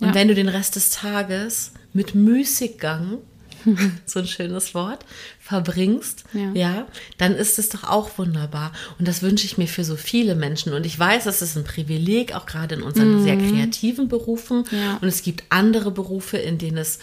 Und 0.00 0.08
Ja. 0.08 0.14
wenn 0.14 0.26
du 0.28 0.34
den 0.34 0.48
Rest 0.48 0.74
des 0.74 0.90
Tages 0.90 1.70
mit 1.92 2.14
Müßiggang, 2.16 3.18
so 4.06 4.20
ein 4.20 4.26
schönes 4.26 4.74
Wort, 4.74 5.04
verbringst, 5.40 6.24
Ja. 6.32 6.52
ja, 6.52 6.86
dann 7.18 7.34
ist 7.34 7.58
es 7.58 7.68
doch 7.68 7.84
auch 7.84 8.18
wunderbar. 8.18 8.72
Und 8.98 9.08
das 9.08 9.22
wünsche 9.22 9.46
ich 9.46 9.58
mir 9.58 9.68
für 9.68 9.84
so 9.84 9.96
viele 9.96 10.34
Menschen. 10.34 10.72
Und 10.72 10.86
ich 10.86 10.98
weiß, 10.98 11.24
das 11.24 11.42
ist 11.42 11.56
ein 11.56 11.64
Privileg, 11.64 12.34
auch 12.34 12.46
gerade 12.46 12.74
in 12.76 12.82
unseren 12.82 13.22
sehr 13.22 13.36
kreativen 13.36 14.08
Berufen. 14.08 14.58
Mhm. 14.70 14.78
Ja. 14.78 14.98
Und 15.00 15.08
es 15.08 15.22
gibt 15.22 15.44
andere 15.50 15.90
Berufe, 15.90 16.36
in 16.36 16.58
denen 16.58 16.78
es 16.78 16.98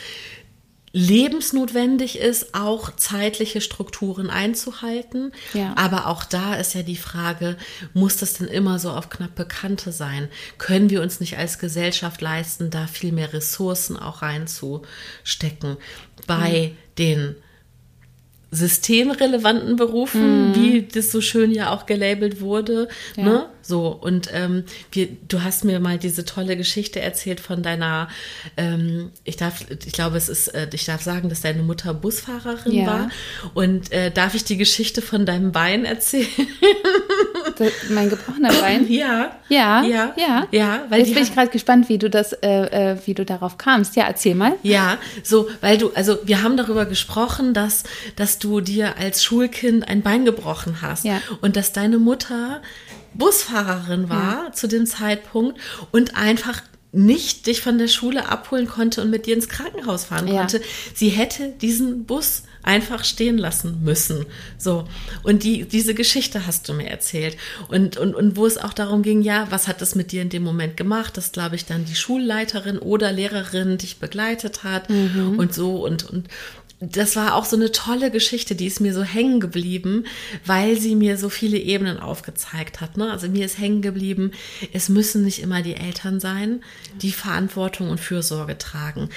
lebensnotwendig 0.95 2.19
ist, 2.19 2.53
auch 2.53 2.95
zeitliche 2.95 3.61
Strukturen 3.61 4.29
einzuhalten. 4.29 5.31
Ja. 5.53 5.73
Aber 5.75 6.05
auch 6.05 6.23
da 6.23 6.53
ist 6.53 6.75
ja 6.75 6.83
die 6.83 6.95
Frage, 6.95 7.57
muss 7.95 8.17
das 8.17 8.33
denn 8.33 8.47
immer 8.47 8.77
so 8.77 8.91
auf 8.91 9.09
knappe 9.09 9.45
Kante 9.45 9.91
sein? 9.91 10.29
Können 10.59 10.91
wir 10.91 11.01
uns 11.01 11.19
nicht 11.19 11.37
als 11.39 11.57
Gesellschaft 11.57 12.21
leisten, 12.21 12.69
da 12.69 12.85
viel 12.85 13.11
mehr 13.11 13.33
Ressourcen 13.33 13.97
auch 13.97 14.21
reinzustecken 14.21 15.77
bei 16.27 16.71
den 16.97 17.35
systemrelevanten 18.51 19.75
Berufen, 19.75 20.53
wie 20.55 20.83
das 20.83 21.11
so 21.11 21.21
schön 21.21 21.51
ja 21.51 21.71
auch 21.71 21.85
gelabelt 21.85 22.39
wurde. 22.39 22.87
Ja. 23.15 23.23
Ne? 23.23 23.45
So, 23.65 23.87
und 23.87 24.29
ähm, 24.33 24.65
wir, 24.91 25.07
du 25.27 25.41
hast 25.41 25.63
mir 25.63 25.79
mal 25.79 25.97
diese 25.97 26.25
tolle 26.25 26.57
Geschichte 26.57 26.99
erzählt 27.01 27.39
von 27.39 27.63
deiner, 27.63 28.09
ähm, 28.57 29.09
ich 29.23 29.37
darf, 29.37 29.63
ich 29.69 29.93
glaube, 29.93 30.17
es 30.17 30.27
ist, 30.29 30.49
äh, 30.49 30.67
ich 30.73 30.85
darf 30.85 31.01
sagen, 31.01 31.29
dass 31.29 31.41
deine 31.41 31.63
Mutter 31.63 31.93
Busfahrerin 31.93 32.73
Ja. 32.73 32.85
war. 32.85 33.09
Und 33.53 33.91
äh, 33.93 34.11
darf 34.11 34.35
ich 34.35 34.43
die 34.43 34.57
Geschichte 34.57 35.01
von 35.01 35.25
deinem 35.25 35.51
Bein 35.53 35.85
erzählen? 35.85 36.27
Das, 37.57 37.71
mein 37.89 38.09
gebrochener 38.09 38.51
Bein. 38.53 38.87
ja. 38.91 39.35
Ja, 39.49 39.83
Ja. 39.83 40.13
ja. 40.17 40.47
Ja, 40.51 40.85
weil 40.89 41.01
Jetzt 41.01 41.13
bin 41.13 41.21
ich 41.23 41.33
gerade 41.35 41.51
gespannt, 41.51 41.87
wie 41.87 41.99
du 41.99 42.09
das, 42.09 42.33
äh, 42.33 42.93
äh, 42.93 42.97
wie 43.05 43.13
du 43.13 43.25
darauf 43.25 43.57
kamst. 43.59 43.95
Ja, 43.95 44.05
erzähl 44.05 44.33
mal. 44.33 44.53
Ja, 44.63 44.97
so, 45.21 45.47
weil 45.61 45.77
du, 45.77 45.91
also 45.93 46.17
wir 46.23 46.41
haben 46.41 46.57
darüber 46.57 46.85
gesprochen, 46.85 47.53
dass, 47.53 47.83
dass 48.15 48.39
du 48.39 48.59
dir 48.61 48.97
als 48.97 49.23
Schulkind 49.23 49.87
ein 49.87 50.01
Bein 50.01 50.25
gebrochen 50.25 50.81
hast 50.81 51.05
Ja. 51.05 51.21
und 51.41 51.55
dass 51.55 51.73
deine 51.73 51.99
Mutter 51.99 52.61
Busfahrerin 53.15 54.09
war 54.09 54.53
zu 54.53 54.67
dem 54.67 54.85
Zeitpunkt 54.85 55.59
und 55.91 56.15
einfach 56.15 56.61
nicht 56.95 57.47
dich 57.47 57.61
von 57.61 57.79
der 57.79 57.87
Schule 57.87 58.29
abholen 58.29 58.67
konnte 58.67 59.01
und 59.01 59.09
mit 59.09 59.25
dir 59.25 59.33
ins 59.35 59.49
Krankenhaus 59.49 60.05
fahren 60.05 60.27
Ja. 60.27 60.41
konnte. 60.41 60.61
Sie 60.93 61.09
hätte 61.09 61.49
diesen 61.49 62.05
Bus 62.05 62.43
einfach 62.61 63.03
stehen 63.03 63.37
lassen 63.39 63.83
müssen. 63.83 64.25
So. 64.59 64.87
Und 65.23 65.43
die, 65.43 65.65
diese 65.67 65.95
Geschichte 65.95 66.45
hast 66.47 66.69
du 66.69 66.73
mir 66.73 66.87
erzählt. 66.87 67.35
Und, 67.67 67.97
und, 67.97 68.13
und 68.15 68.37
wo 68.37 68.45
es 68.45 68.57
auch 68.59 68.73
darum 68.73 69.01
ging, 69.01 69.21
ja, 69.23 69.47
was 69.49 69.67
hat 69.67 69.81
das 69.81 69.95
mit 69.95 70.11
dir 70.11 70.21
in 70.21 70.29
dem 70.29 70.43
Moment 70.43 70.77
gemacht, 70.77 71.17
dass, 71.17 71.31
glaube 71.31 71.55
ich, 71.55 71.65
dann 71.65 71.83
die 71.83 71.95
Schulleiterin 71.95 72.77
oder 72.77 73.11
Lehrerin 73.11 73.79
dich 73.79 73.97
begleitet 73.97 74.63
hat 74.63 74.87
und 74.89 75.53
so 75.53 75.83
und, 75.83 76.09
und 76.09 76.27
das 76.91 77.15
war 77.15 77.35
auch 77.35 77.45
so 77.45 77.55
eine 77.55 77.71
tolle 77.71 78.11
Geschichte, 78.11 78.55
die 78.55 78.67
ist 78.67 78.79
mir 78.79 78.93
so 78.93 79.03
hängen 79.03 79.39
geblieben, 79.39 80.05
weil 80.45 80.77
sie 80.77 80.95
mir 80.95 81.17
so 81.17 81.29
viele 81.29 81.57
Ebenen 81.57 81.99
aufgezeigt 81.99 82.81
hat. 82.81 82.97
Ne? 82.97 83.11
Also 83.11 83.29
mir 83.29 83.45
ist 83.45 83.57
hängen 83.57 83.81
geblieben, 83.81 84.31
es 84.73 84.89
müssen 84.89 85.23
nicht 85.23 85.41
immer 85.41 85.61
die 85.61 85.75
Eltern 85.75 86.19
sein, 86.19 86.63
die 87.01 87.11
Verantwortung 87.11 87.89
und 87.89 87.99
Fürsorge 87.99 88.57
tragen. 88.57 89.09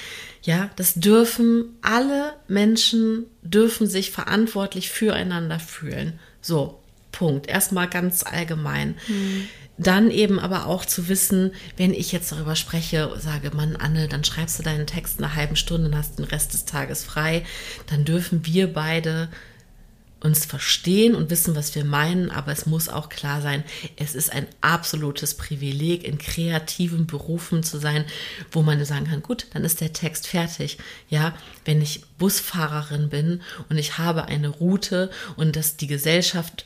Ja, 0.43 0.69
das 0.75 0.93
dürfen 0.95 1.77
alle 1.81 2.33
Menschen 2.47 3.25
dürfen 3.41 3.87
sich 3.87 4.11
verantwortlich 4.11 4.89
füreinander 4.89 5.59
fühlen. 5.59 6.19
So, 6.41 6.79
Punkt. 7.11 7.47
Erstmal 7.47 7.89
ganz 7.89 8.23
allgemein. 8.23 8.95
Dann 9.77 10.09
eben 10.09 10.39
aber 10.39 10.65
auch 10.65 10.85
zu 10.85 11.07
wissen, 11.07 11.53
wenn 11.75 11.93
ich 11.93 12.11
jetzt 12.11 12.31
darüber 12.31 12.55
spreche, 12.55 13.11
sage, 13.19 13.51
Mann, 13.53 13.75
Anne, 13.75 14.07
dann 14.07 14.23
schreibst 14.23 14.57
du 14.57 14.63
deinen 14.63 14.87
Text 14.87 15.19
in 15.19 15.25
einer 15.25 15.35
halben 15.35 15.55
Stunde 15.55 15.87
und 15.87 15.95
hast 15.95 16.17
den 16.17 16.25
Rest 16.25 16.53
des 16.53 16.65
Tages 16.65 17.03
frei, 17.03 17.45
dann 17.87 18.03
dürfen 18.03 18.45
wir 18.45 18.73
beide 18.73 19.29
uns 20.19 20.45
verstehen 20.45 21.13
und 21.13 21.29
wissen, 21.29 21.55
was 21.55 21.75
wir 21.75 21.85
meinen, 21.85 22.31
aber 22.31 22.51
es 22.51 22.65
muss 22.65 22.89
auch 22.89 23.09
klar 23.09 23.41
sein, 23.41 23.63
es 23.97 24.15
ist 24.15 24.31
ein 24.33 24.47
absolutes 24.61 25.35
Privileg, 25.35 26.03
in 26.03 26.17
kreativen 26.17 27.05
Berufen 27.05 27.61
zu 27.63 27.77
sein, 27.77 28.03
wo 28.51 28.63
man 28.63 28.83
sagen 28.83 29.05
kann, 29.05 29.21
gut, 29.21 29.47
dann 29.53 29.63
ist 29.63 29.79
der 29.79 29.93
Text 29.93 30.27
fertig. 30.27 30.79
Ja, 31.09 31.35
wenn 31.65 31.81
ich 31.81 32.01
Busfahrerin 32.17 33.09
bin 33.09 33.41
und 33.69 33.77
ich 33.77 33.99
habe 33.99 34.25
eine 34.25 34.49
Route 34.49 35.11
und 35.35 35.55
dass 35.55 35.77
die 35.77 35.87
Gesellschaft 35.87 36.65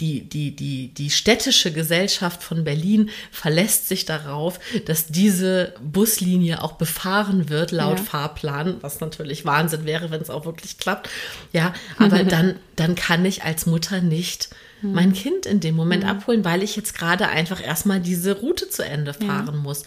die, 0.00 0.28
die, 0.28 0.56
die, 0.56 0.88
die 0.88 1.10
städtische 1.10 1.72
Gesellschaft 1.72 2.42
von 2.42 2.64
Berlin 2.64 3.10
verlässt 3.30 3.88
sich 3.88 4.04
darauf, 4.04 4.58
dass 4.86 5.06
diese 5.06 5.74
Buslinie 5.80 6.62
auch 6.62 6.72
befahren 6.72 7.48
wird 7.48 7.70
laut 7.70 7.98
Ja. 7.98 8.04
Fahrplan, 8.04 8.78
was 8.80 9.00
natürlich 9.00 9.44
Wahnsinn 9.44 9.84
wäre, 9.84 10.10
wenn 10.10 10.20
es 10.20 10.30
auch 10.30 10.46
wirklich 10.46 10.78
klappt. 10.78 11.08
Ja, 11.52 11.74
aber 11.98 12.24
dann, 12.24 12.56
dann 12.74 12.96
kann 12.96 13.24
ich 13.24 13.44
als 13.44 13.66
Mutter 13.66 14.00
nicht 14.00 14.48
mein 14.82 15.14
Kind 15.14 15.46
in 15.46 15.60
dem 15.60 15.76
Moment 15.76 16.04
abholen, 16.04 16.44
weil 16.44 16.62
ich 16.62 16.76
jetzt 16.76 16.94
gerade 16.94 17.28
einfach 17.28 17.64
erstmal 17.64 18.00
diese 18.00 18.38
Route 18.38 18.68
zu 18.68 18.84
Ende 18.84 19.14
fahren 19.14 19.56
muss. 19.56 19.84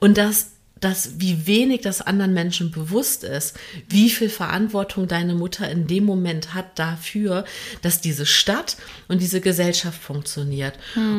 Und 0.00 0.18
das 0.18 0.51
dass 0.82 1.20
wie 1.20 1.46
wenig 1.46 1.80
das 1.82 2.02
anderen 2.02 2.34
Menschen 2.34 2.72
bewusst 2.72 3.22
ist, 3.24 3.56
wie 3.88 4.10
viel 4.10 4.28
Verantwortung 4.28 5.06
deine 5.06 5.34
Mutter 5.34 5.70
in 5.70 5.86
dem 5.86 6.04
Moment 6.04 6.54
hat 6.54 6.78
dafür, 6.78 7.44
dass 7.82 8.00
diese 8.00 8.26
Stadt 8.26 8.76
und 9.08 9.22
diese 9.22 9.40
Gesellschaft 9.40 10.02
funktioniert. 10.02 10.74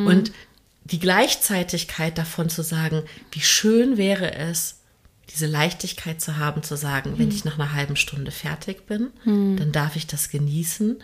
Und 0.06 0.32
die 0.84 1.00
Gleichzeitigkeit 1.00 2.18
davon 2.18 2.50
zu 2.50 2.62
sagen, 2.62 3.04
wie 3.32 3.40
schön 3.40 3.98
wäre 3.98 4.36
es, 4.36 4.82
diese 5.30 5.48
Leichtigkeit 5.48 6.20
zu 6.20 6.38
haben, 6.38 6.62
zu 6.62 6.76
sagen, 6.76 7.18
wenn 7.18 7.30
ich 7.30 7.46
nach 7.46 7.58
einer 7.58 7.72
halben 7.72 7.96
Stunde 7.96 8.32
fertig 8.32 8.86
bin, 8.86 9.12
dann 9.56 9.72
darf 9.72 9.96
ich 9.96 10.06
das 10.06 10.30
genießen. 10.30 11.02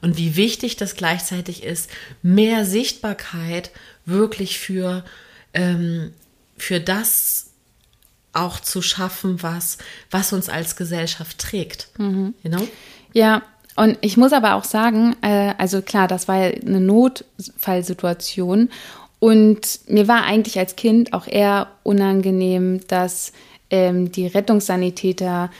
Und 0.00 0.18
wie 0.18 0.34
wichtig 0.34 0.76
das 0.76 0.96
gleichzeitig 0.96 1.62
ist, 1.62 1.88
mehr 2.22 2.64
Sichtbarkeit 2.64 3.70
wirklich 4.04 4.58
für, 4.58 5.04
ähm, 5.54 6.12
für 6.58 6.80
das 6.80 7.51
auch 8.32 8.60
zu 8.60 8.82
schaffen, 8.82 9.42
was, 9.42 9.78
was 10.10 10.32
uns 10.32 10.48
als 10.48 10.76
Gesellschaft 10.76 11.38
trägt. 11.38 11.88
You 12.42 12.50
know? 12.50 12.66
Ja, 13.12 13.42
und 13.76 13.98
ich 14.00 14.16
muss 14.16 14.32
aber 14.32 14.54
auch 14.54 14.64
sagen, 14.64 15.16
äh, 15.22 15.54
also 15.58 15.82
klar, 15.82 16.08
das 16.08 16.28
war 16.28 16.36
ja 16.36 16.56
eine 16.60 16.80
Notfallsituation. 16.80 18.70
Und 19.18 19.80
mir 19.86 20.08
war 20.08 20.24
eigentlich 20.24 20.58
als 20.58 20.76
Kind 20.76 21.12
auch 21.12 21.26
eher 21.26 21.68
unangenehm, 21.82 22.80
dass 22.88 23.32
ähm, 23.70 24.12
die 24.12 24.26
Rettungssanitäter 24.26 25.50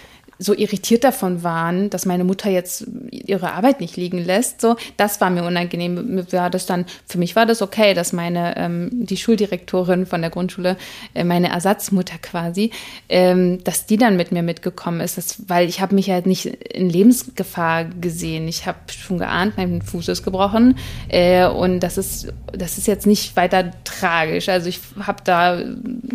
so 0.42 0.54
irritiert 0.54 1.04
davon 1.04 1.42
waren, 1.42 1.88
dass 1.88 2.04
meine 2.04 2.24
Mutter 2.24 2.50
jetzt 2.50 2.86
ihre 3.10 3.52
Arbeit 3.52 3.80
nicht 3.80 3.96
liegen 3.96 4.18
lässt. 4.18 4.60
So, 4.60 4.76
das 4.96 5.20
war 5.20 5.30
mir 5.30 5.44
unangenehm. 5.44 6.26
War 6.32 6.50
das 6.50 6.66
dann, 6.66 6.84
für 7.06 7.18
mich 7.18 7.36
war 7.36 7.46
das 7.46 7.62
okay, 7.62 7.94
dass 7.94 8.12
meine, 8.12 8.56
ähm, 8.56 8.90
die 8.92 9.16
Schuldirektorin 9.16 10.06
von 10.06 10.20
der 10.20 10.30
Grundschule, 10.30 10.76
äh, 11.14 11.24
meine 11.24 11.50
Ersatzmutter 11.50 12.18
quasi, 12.20 12.70
ähm, 13.08 13.62
dass 13.62 13.86
die 13.86 13.96
dann 13.96 14.16
mit 14.16 14.32
mir 14.32 14.42
mitgekommen 14.42 15.00
ist. 15.00 15.16
Das, 15.16 15.48
weil 15.48 15.68
ich 15.68 15.80
habe 15.80 15.94
mich 15.94 16.10
halt 16.10 16.26
nicht 16.26 16.46
in 16.46 16.90
Lebensgefahr 16.90 17.84
gesehen. 17.84 18.48
Ich 18.48 18.66
habe 18.66 18.78
schon 18.90 19.18
geahnt, 19.18 19.56
mein 19.56 19.80
Fuß 19.82 20.08
ist 20.08 20.24
gebrochen. 20.24 20.76
Äh, 21.08 21.46
und 21.46 21.80
das 21.80 21.98
ist, 21.98 22.32
das 22.52 22.78
ist 22.78 22.88
jetzt 22.88 23.06
nicht 23.06 23.36
weiter 23.36 23.70
tragisch. 23.84 24.48
Also 24.48 24.68
ich 24.68 24.80
habe 25.00 25.22
da 25.24 25.62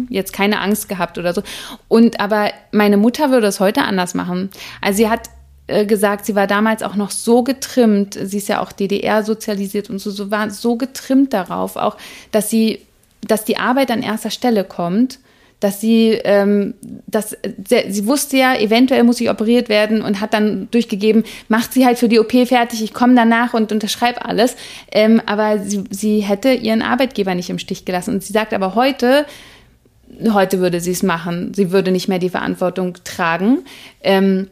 jetzt 0.10 0.34
keine 0.34 0.60
Angst 0.60 0.90
gehabt 0.90 1.18
oder 1.18 1.34
so. 1.34 1.44
Und 1.88 2.20
aber 2.20 2.52
meine 2.72 2.98
Mutter 2.98 3.32
würde 3.32 3.48
es 3.48 3.60
heute 3.60 3.84
anders 3.84 4.14
machen. 4.18 4.50
Also 4.82 4.98
sie 4.98 5.10
hat 5.10 5.30
äh, 5.68 5.86
gesagt, 5.86 6.26
sie 6.26 6.36
war 6.36 6.48
damals 6.48 6.84
auch 6.84 6.96
noch 6.96 7.12
so 7.12 7.44
getrimmt, 7.44 8.18
sie 8.22 8.38
ist 8.38 8.50
ja 8.50 8.62
auch 8.62 8.72
DDR 8.72 9.24
sozialisiert 9.24 9.90
und 9.90 10.00
so, 10.00 10.12
so 10.12 10.32
war 10.32 10.50
so 10.50 10.76
getrimmt 10.76 11.34
darauf, 11.34 11.76
auch, 11.76 11.98
dass 12.32 12.50
sie, 12.50 12.82
dass 13.22 13.46
die 13.46 13.58
Arbeit 13.58 13.92
an 13.92 14.02
erster 14.02 14.30
Stelle 14.30 14.64
kommt, 14.64 15.20
dass 15.60 15.82
sie, 15.82 16.12
ähm, 16.24 16.76
dass 17.08 17.32
sie, 17.32 17.92
sie 17.92 18.06
wusste 18.06 18.38
ja, 18.38 18.56
eventuell 18.56 19.04
muss 19.04 19.20
ich 19.20 19.30
operiert 19.30 19.70
werden 19.70 20.02
und 20.02 20.22
hat 20.22 20.34
dann 20.34 20.70
durchgegeben, 20.72 21.24
macht 21.48 21.74
sie 21.74 21.86
halt 21.86 21.98
für 21.98 22.08
die 22.08 22.20
OP 22.20 22.32
fertig, 22.48 22.84
ich 22.84 22.94
komme 22.94 23.16
danach 23.16 23.54
und 23.54 23.72
unterschreibe 23.72 24.24
alles. 24.24 24.56
Ähm, 24.92 25.22
aber 25.26 25.60
sie, 25.60 25.84
sie 25.90 26.20
hätte 26.20 26.54
ihren 26.54 26.84
Arbeitgeber 26.84 27.34
nicht 27.34 27.50
im 27.50 27.60
Stich 27.60 27.86
gelassen. 27.86 28.14
Und 28.14 28.24
sie 28.24 28.34
sagt 28.34 28.54
aber 28.54 28.76
heute, 28.76 29.26
heute 30.32 30.60
würde 30.60 30.80
sie 30.80 30.92
es 30.92 31.04
machen. 31.04 31.54
Sie 31.54 31.72
würde 31.72 31.92
nicht 31.92 32.08
mehr 32.08 32.20
die 32.20 32.30
Verantwortung 32.30 32.98
tragen. 33.04 33.60
Ähm, 34.02 34.48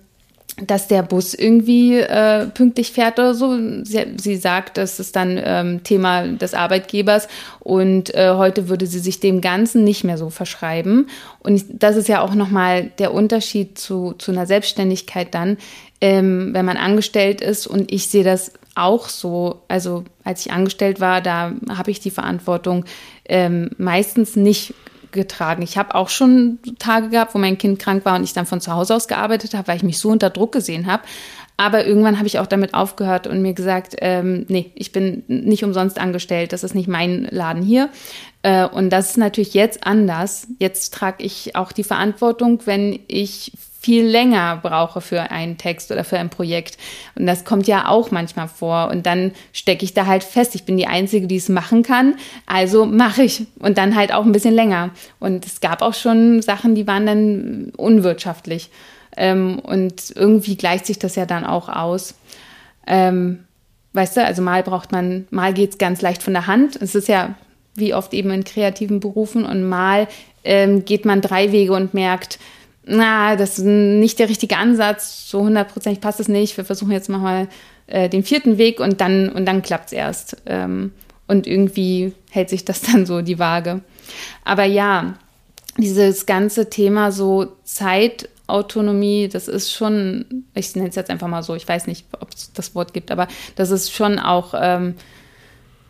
dass 0.57 0.87
der 0.87 1.03
Bus 1.03 1.33
irgendwie 1.33 1.99
äh, 1.99 2.45
pünktlich 2.47 2.91
fährt 2.91 3.19
oder 3.19 3.33
so. 3.33 3.57
Sie, 3.83 4.05
sie 4.15 4.37
sagt, 4.37 4.77
das 4.77 4.99
ist 5.01 5.15
dann 5.15 5.39
ähm, 5.43 5.83
Thema 5.83 6.27
des 6.27 6.53
Arbeitgebers 6.53 7.27
und 7.59 8.13
äh, 8.15 8.31
heute 8.35 8.69
würde 8.69 8.87
sie 8.87 8.99
sich 8.99 9.19
dem 9.19 9.41
Ganzen 9.41 9.83
nicht 9.83 10.05
mehr 10.05 10.17
so 10.17 10.29
verschreiben. 10.29 11.09
Und 11.39 11.65
das 11.69 11.97
ist 11.97 12.07
ja 12.07 12.21
auch 12.21 12.35
nochmal 12.35 12.91
der 12.99 13.13
Unterschied 13.13 13.77
zu, 13.77 14.13
zu 14.17 14.31
einer 14.31 14.45
Selbstständigkeit 14.45 15.33
dann, 15.33 15.57
ähm, 15.99 16.53
wenn 16.53 16.65
man 16.65 16.77
angestellt 16.77 17.41
ist 17.41 17.67
und 17.67 17.91
ich 17.91 18.07
sehe 18.07 18.23
das 18.23 18.53
auch 18.75 19.09
so. 19.09 19.61
Also 19.67 20.05
als 20.23 20.45
ich 20.45 20.53
angestellt 20.53 21.01
war, 21.01 21.19
da 21.19 21.51
habe 21.69 21.91
ich 21.91 21.99
die 21.99 22.11
Verantwortung 22.11 22.85
ähm, 23.25 23.71
meistens 23.77 24.37
nicht 24.37 24.73
getragen. 25.15 25.63
Ich 25.63 25.79
habe 25.79 25.95
auch 25.95 26.09
schon 26.09 26.59
Tage 26.77 27.09
gehabt, 27.09 27.33
wo 27.33 27.39
mein 27.39 27.57
Kind 27.57 27.79
krank 27.79 28.05
war 28.05 28.15
und 28.15 28.23
ich 28.23 28.33
dann 28.33 28.45
von 28.45 28.61
zu 28.61 28.71
Hause 28.71 28.93
aus 28.93 29.07
gearbeitet 29.07 29.55
habe, 29.55 29.67
weil 29.67 29.77
ich 29.77 29.83
mich 29.83 29.97
so 29.97 30.09
unter 30.09 30.29
Druck 30.29 30.51
gesehen 30.51 30.85
habe. 30.85 31.01
Aber 31.57 31.85
irgendwann 31.85 32.17
habe 32.17 32.27
ich 32.27 32.37
auch 32.39 32.47
damit 32.47 32.73
aufgehört 32.73 33.27
und 33.27 33.41
mir 33.41 33.53
gesagt, 33.53 33.95
ähm, 34.01 34.45
nee, 34.49 34.71
ich 34.75 34.91
bin 34.91 35.23
nicht 35.27 35.63
umsonst 35.63 35.97
angestellt, 35.99 36.51
das 36.51 36.63
ist 36.63 36.75
nicht 36.75 36.89
mein 36.89 37.27
Laden 37.31 37.63
hier. 37.63 37.89
Äh, 38.43 38.67
und 38.67 38.89
das 38.89 39.11
ist 39.11 39.17
natürlich 39.17 39.53
jetzt 39.53 39.87
anders. 39.87 40.47
Jetzt 40.59 40.93
trage 40.93 41.23
ich 41.23 41.55
auch 41.55 41.71
die 41.71 41.85
Verantwortung, 41.85 42.59
wenn 42.65 42.99
ich 43.07 43.53
viel 43.85 44.03
länger 44.03 44.59
brauche 44.63 44.99
für 44.99 45.29
einen 45.29 45.59
Text 45.59 45.91
oder 45.91 46.03
für 46.03 46.17
ein 46.17 46.31
Projekt. 46.31 46.79
Und 47.13 47.27
das 47.27 47.45
kommt 47.45 47.67
ja 47.67 47.87
auch 47.87 48.09
manchmal 48.09 48.47
vor. 48.47 48.89
Und 48.89 49.05
dann 49.05 49.31
stecke 49.53 49.85
ich 49.85 49.93
da 49.93 50.07
halt 50.07 50.23
fest. 50.23 50.55
Ich 50.55 50.63
bin 50.63 50.75
die 50.75 50.87
Einzige, 50.87 51.27
die 51.27 51.35
es 51.35 51.49
machen 51.49 51.83
kann. 51.83 52.15
Also 52.47 52.87
mache 52.87 53.21
ich. 53.21 53.45
Und 53.59 53.77
dann 53.77 53.95
halt 53.95 54.11
auch 54.11 54.25
ein 54.25 54.31
bisschen 54.31 54.55
länger. 54.55 54.89
Und 55.19 55.45
es 55.45 55.61
gab 55.61 55.83
auch 55.83 55.93
schon 55.93 56.41
Sachen, 56.41 56.73
die 56.73 56.87
waren 56.87 57.05
dann 57.05 57.73
unwirtschaftlich. 57.77 58.71
Ähm, 59.15 59.59
und 59.59 60.11
irgendwie 60.15 60.57
gleicht 60.57 60.87
sich 60.87 60.97
das 60.97 61.15
ja 61.15 61.27
dann 61.27 61.45
auch 61.45 61.69
aus. 61.69 62.15
Ähm, 62.87 63.43
weißt 63.93 64.17
du, 64.17 64.25
also 64.25 64.41
mal 64.41 64.63
braucht 64.63 64.91
man, 64.91 65.27
mal 65.29 65.53
geht 65.53 65.69
es 65.73 65.77
ganz 65.77 66.01
leicht 66.01 66.23
von 66.23 66.33
der 66.33 66.47
Hand. 66.47 66.75
Es 66.81 66.95
ist 66.95 67.07
ja 67.07 67.35
wie 67.75 67.93
oft 67.93 68.15
eben 68.15 68.31
in 68.31 68.43
kreativen 68.43 68.99
Berufen 68.99 69.45
und 69.45 69.69
mal 69.69 70.07
ähm, 70.43 70.85
geht 70.85 71.05
man 71.05 71.21
drei 71.21 71.51
Wege 71.51 71.73
und 71.73 71.93
merkt, 71.93 72.39
na, 72.87 73.35
das 73.35 73.57
ist 73.57 73.65
nicht 73.65 74.19
der 74.19 74.29
richtige 74.29 74.57
Ansatz, 74.57 75.29
so 75.29 75.41
hundertprozentig 75.41 76.01
passt 76.01 76.19
es 76.19 76.27
nicht. 76.27 76.55
Wir 76.55 76.65
versuchen 76.65 76.91
jetzt 76.91 77.09
mal 77.09 77.47
äh, 77.87 78.09
den 78.09 78.23
vierten 78.23 78.57
Weg 78.57 78.79
und 78.79 79.01
dann, 79.01 79.29
und 79.29 79.45
dann 79.45 79.61
klappt 79.61 79.87
es 79.87 79.91
erst. 79.93 80.37
Ähm, 80.45 80.91
und 81.27 81.47
irgendwie 81.47 82.13
hält 82.29 82.49
sich 82.49 82.65
das 82.65 82.81
dann 82.93 83.05
so 83.05 83.21
die 83.21 83.39
Waage. 83.39 83.81
Aber 84.43 84.65
ja, 84.65 85.15
dieses 85.77 86.25
ganze 86.25 86.69
Thema 86.69 87.11
so 87.11 87.53
Zeitautonomie, 87.63 89.29
das 89.29 89.47
ist 89.47 89.73
schon, 89.73 90.45
ich 90.53 90.75
nenne 90.75 90.89
es 90.89 90.95
jetzt 90.95 91.09
einfach 91.09 91.27
mal 91.27 91.43
so, 91.43 91.55
ich 91.55 91.67
weiß 91.67 91.87
nicht, 91.87 92.05
ob 92.19 92.29
es 92.33 92.53
das 92.53 92.75
Wort 92.75 92.93
gibt, 92.93 93.11
aber 93.11 93.27
das 93.55 93.71
ist 93.71 93.91
schon 93.91 94.19
auch, 94.19 94.53
ähm, 94.55 94.93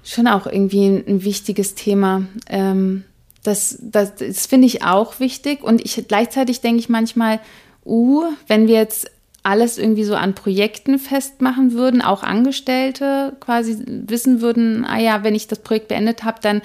schon 0.03 0.27
auch 0.27 0.47
irgendwie 0.47 0.87
ein, 0.87 1.03
ein 1.07 1.23
wichtiges 1.23 1.75
Thema. 1.75 2.23
Ähm, 2.49 3.03
das, 3.47 3.77
das, 3.81 4.15
das 4.15 4.45
finde 4.45 4.67
ich 4.67 4.83
auch 4.83 5.19
wichtig. 5.19 5.63
Und 5.63 5.83
ich 5.83 6.03
gleichzeitig 6.07 6.61
denke 6.61 6.79
ich 6.79 6.89
manchmal, 6.89 7.39
uh, 7.85 8.23
wenn 8.47 8.67
wir 8.67 8.75
jetzt 8.75 9.11
alles 9.43 9.77
irgendwie 9.77 10.03
so 10.03 10.15
an 10.15 10.33
Projekten 10.33 10.97
festmachen 10.97 11.73
würden, 11.73 12.01
auch 12.01 12.23
Angestellte 12.23 13.33
quasi 13.39 13.77
wissen 13.85 14.41
würden, 14.41 14.85
ah 14.85 14.97
ja, 14.97 15.23
wenn 15.23 15.35
ich 15.35 15.47
das 15.47 15.59
Projekt 15.59 15.87
beendet 15.87 16.23
habe, 16.23 16.39
dann, 16.41 16.63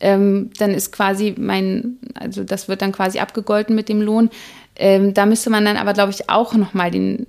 ähm, 0.00 0.50
dann 0.58 0.72
ist 0.72 0.92
quasi 0.92 1.34
mein, 1.36 1.98
also 2.14 2.42
das 2.42 2.68
wird 2.68 2.80
dann 2.80 2.92
quasi 2.92 3.18
abgegolten 3.18 3.76
mit 3.76 3.90
dem 3.90 4.00
Lohn. 4.00 4.30
Ähm, 4.76 5.12
da 5.12 5.26
müsste 5.26 5.50
man 5.50 5.66
dann 5.66 5.76
aber, 5.76 5.92
glaube 5.92 6.12
ich, 6.12 6.30
auch 6.30 6.54
nochmal 6.54 6.90
den 6.90 7.26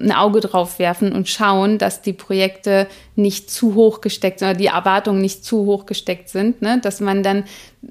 ein 0.00 0.12
Auge 0.12 0.40
drauf 0.40 0.78
werfen 0.78 1.12
und 1.12 1.28
schauen, 1.28 1.78
dass 1.78 2.02
die 2.02 2.12
Projekte 2.12 2.88
nicht 3.16 3.50
zu 3.50 3.74
hoch 3.74 4.00
gesteckt 4.00 4.40
sind 4.40 4.48
oder 4.48 4.58
die 4.58 4.66
Erwartungen 4.66 5.20
nicht 5.20 5.44
zu 5.44 5.66
hoch 5.66 5.86
gesteckt 5.86 6.28
sind, 6.28 6.62
ne? 6.62 6.80
dass 6.82 7.00
man 7.00 7.22
dann 7.22 7.44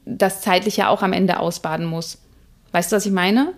das 0.05 0.41
zeitliche 0.41 0.89
auch 0.89 1.01
am 1.01 1.13
Ende 1.13 1.39
ausbaden 1.39 1.85
muss. 1.85 2.19
Weißt 2.71 2.91
du, 2.91 2.95
was 2.97 3.05
ich 3.05 3.11
meine? 3.11 3.53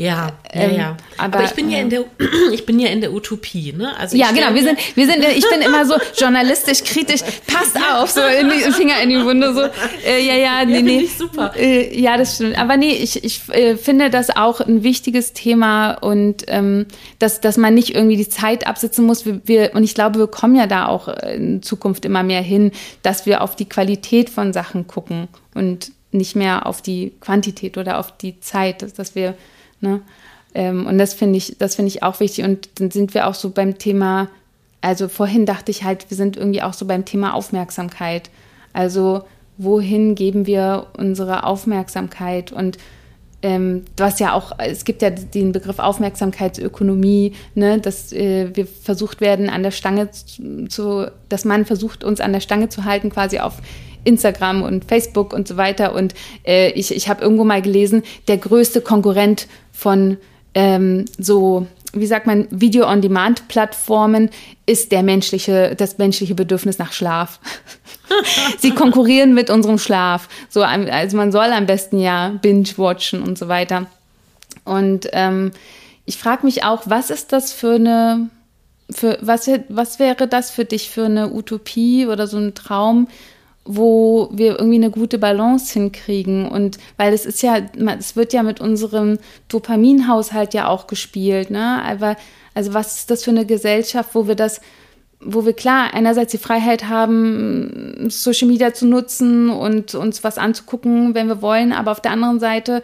Ja, 0.00 0.28
ja, 0.54 0.62
ähm, 0.62 0.76
ja. 0.76 0.96
Aber, 1.18 1.36
aber, 1.36 1.44
ich 1.44 1.50
bin 1.50 1.68
ja 1.68 1.78
in 1.78 1.90
der, 1.90 2.04
ich 2.52 2.64
bin 2.64 2.78
ja 2.78 2.88
in 2.88 3.02
der 3.02 3.12
Utopie, 3.12 3.74
ne? 3.74 3.94
Also 3.98 4.16
ja, 4.16 4.30
genau. 4.32 4.54
Wir 4.54 4.62
sind, 4.62 4.78
wir 4.96 5.04
sind, 5.04 5.22
ich 5.22 5.46
bin 5.46 5.60
immer 5.60 5.84
so 5.84 5.94
journalistisch 6.16 6.82
kritisch. 6.84 7.20
Passt 7.46 7.76
auf, 7.76 8.10
so 8.10 8.22
in 8.22 8.48
die 8.48 8.72
Finger 8.72 8.98
in 9.02 9.10
die 9.10 9.22
Wunde, 9.22 9.52
so. 9.52 9.60
Äh, 10.08 10.26
ja, 10.26 10.36
ja, 10.36 10.64
nee, 10.64 10.76
ja, 10.76 10.82
nee. 10.82 11.00
Ich 11.00 11.18
super. 11.18 11.52
Äh, 11.54 12.00
ja, 12.00 12.16
das 12.16 12.36
stimmt. 12.36 12.58
Aber 12.58 12.78
nee, 12.78 12.92
ich, 12.92 13.22
ich 13.22 13.42
äh, 13.50 13.76
finde 13.76 14.08
das 14.08 14.34
auch 14.34 14.62
ein 14.62 14.82
wichtiges 14.82 15.34
Thema 15.34 15.92
und 15.92 16.44
ähm, 16.48 16.86
dass, 17.18 17.42
dass 17.42 17.58
man 17.58 17.74
nicht 17.74 17.94
irgendwie 17.94 18.16
die 18.16 18.28
Zeit 18.28 18.66
absitzen 18.66 19.04
muss. 19.04 19.26
Wir, 19.26 19.42
wir, 19.44 19.74
und 19.74 19.84
ich 19.84 19.94
glaube, 19.94 20.18
wir 20.18 20.28
kommen 20.28 20.56
ja 20.56 20.66
da 20.66 20.86
auch 20.86 21.08
in 21.08 21.62
Zukunft 21.62 22.06
immer 22.06 22.22
mehr 22.22 22.40
hin, 22.40 22.72
dass 23.02 23.26
wir 23.26 23.42
auf 23.42 23.54
die 23.54 23.68
Qualität 23.68 24.30
von 24.30 24.54
Sachen 24.54 24.86
gucken 24.86 25.28
und 25.54 25.92
nicht 26.10 26.36
mehr 26.36 26.64
auf 26.64 26.80
die 26.80 27.12
Quantität 27.20 27.76
oder 27.76 27.98
auf 27.98 28.16
die 28.16 28.40
Zeit, 28.40 28.98
dass 28.98 29.14
wir 29.14 29.34
Ne? 29.80 30.00
Ähm, 30.54 30.86
und 30.86 30.98
das 30.98 31.14
finde 31.14 31.36
ich, 31.36 31.56
das 31.58 31.76
finde 31.76 31.88
ich 31.88 32.02
auch 32.02 32.20
wichtig. 32.20 32.44
Und 32.44 32.68
dann 32.76 32.90
sind 32.90 33.14
wir 33.14 33.26
auch 33.26 33.34
so 33.34 33.50
beim 33.50 33.78
Thema, 33.78 34.28
also 34.80 35.08
vorhin 35.08 35.46
dachte 35.46 35.70
ich 35.70 35.84
halt, 35.84 36.10
wir 36.10 36.16
sind 36.16 36.36
irgendwie 36.36 36.62
auch 36.62 36.74
so 36.74 36.86
beim 36.86 37.04
Thema 37.04 37.34
Aufmerksamkeit. 37.34 38.30
Also 38.72 39.24
wohin 39.58 40.14
geben 40.14 40.46
wir 40.46 40.86
unsere 40.96 41.44
Aufmerksamkeit? 41.44 42.50
Und 42.52 42.78
ähm, 43.42 43.84
was 43.96 44.18
ja 44.18 44.34
auch, 44.34 44.52
es 44.58 44.84
gibt 44.84 45.02
ja 45.02 45.10
den 45.10 45.52
Begriff 45.52 45.78
Aufmerksamkeitsökonomie, 45.78 47.32
ne, 47.54 47.78
dass 47.78 48.12
äh, 48.12 48.50
wir 48.54 48.66
versucht 48.66 49.20
werden, 49.20 49.48
an 49.48 49.62
der 49.62 49.70
Stange 49.70 50.10
zu, 50.10 51.10
dass 51.28 51.44
man 51.44 51.64
versucht, 51.64 52.04
uns 52.04 52.20
an 52.20 52.32
der 52.32 52.40
Stange 52.40 52.68
zu 52.68 52.84
halten, 52.84 53.10
quasi 53.10 53.38
auf 53.38 53.62
Instagram 54.04 54.62
und 54.62 54.84
Facebook 54.84 55.32
und 55.32 55.48
so 55.48 55.56
weiter. 55.56 55.94
Und 55.94 56.14
äh, 56.44 56.70
ich, 56.72 56.94
ich 56.94 57.08
habe 57.08 57.22
irgendwo 57.22 57.44
mal 57.44 57.62
gelesen, 57.62 58.02
der 58.28 58.38
größte 58.38 58.80
Konkurrent 58.80 59.46
von 59.72 60.16
ähm, 60.54 61.04
so, 61.18 61.66
wie 61.92 62.06
sagt 62.06 62.26
man, 62.26 62.46
Video-on-Demand-Plattformen 62.50 64.30
ist 64.66 64.92
der 64.92 65.02
menschliche, 65.02 65.74
das 65.76 65.98
menschliche 65.98 66.34
Bedürfnis 66.34 66.78
nach 66.78 66.92
Schlaf. 66.92 67.40
Sie 68.58 68.72
konkurrieren 68.72 69.34
mit 69.34 69.50
unserem 69.50 69.78
Schlaf. 69.78 70.28
So, 70.48 70.62
also 70.62 71.16
man 71.16 71.32
soll 71.32 71.52
am 71.52 71.66
besten 71.66 71.98
ja 72.00 72.34
binge-watchen 72.42 73.22
und 73.22 73.38
so 73.38 73.48
weiter. 73.48 73.86
Und 74.64 75.08
ähm, 75.12 75.52
ich 76.04 76.18
frage 76.18 76.44
mich 76.44 76.64
auch, 76.64 76.82
was 76.86 77.10
ist 77.10 77.32
das 77.32 77.52
für 77.52 77.74
eine, 77.74 78.30
für 78.90 79.18
was, 79.20 79.48
was 79.68 79.98
wäre 79.98 80.26
das 80.26 80.50
für 80.50 80.64
dich 80.64 80.90
für 80.90 81.04
eine 81.04 81.32
Utopie 81.32 82.06
oder 82.06 82.26
so 82.26 82.38
ein 82.38 82.54
Traum, 82.54 83.08
wo 83.76 84.28
wir 84.32 84.58
irgendwie 84.58 84.78
eine 84.78 84.90
gute 84.90 85.18
Balance 85.18 85.72
hinkriegen. 85.72 86.48
Und 86.48 86.78
weil 86.96 87.12
es 87.12 87.26
ist 87.26 87.42
ja, 87.42 87.58
es 87.98 88.16
wird 88.16 88.32
ja 88.32 88.42
mit 88.42 88.60
unserem 88.60 89.18
Dopaminhaushalt 89.48 90.54
ja 90.54 90.68
auch 90.68 90.86
gespielt, 90.86 91.50
ne? 91.50 91.82
Aber, 91.84 92.16
also 92.54 92.74
was 92.74 92.98
ist 92.98 93.10
das 93.10 93.24
für 93.24 93.30
eine 93.30 93.46
Gesellschaft, 93.46 94.14
wo 94.14 94.26
wir 94.26 94.34
das, 94.34 94.60
wo 95.20 95.44
wir 95.44 95.52
klar 95.52 95.94
einerseits 95.94 96.32
die 96.32 96.38
Freiheit 96.38 96.88
haben, 96.88 98.08
Social 98.08 98.48
Media 98.48 98.72
zu 98.72 98.86
nutzen 98.86 99.50
und 99.50 99.94
uns 99.94 100.24
was 100.24 100.38
anzugucken, 100.38 101.14
wenn 101.14 101.28
wir 101.28 101.42
wollen, 101.42 101.72
aber 101.72 101.92
auf 101.92 102.00
der 102.00 102.12
anderen 102.12 102.40
Seite 102.40 102.82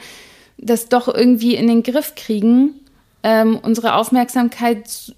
das 0.58 0.88
doch 0.88 1.12
irgendwie 1.12 1.54
in 1.54 1.66
den 1.66 1.82
Griff 1.82 2.14
kriegen 2.14 2.74
ähm, 3.26 3.58
unsere 3.60 3.96
Aufmerksamkeit, 3.96 5.12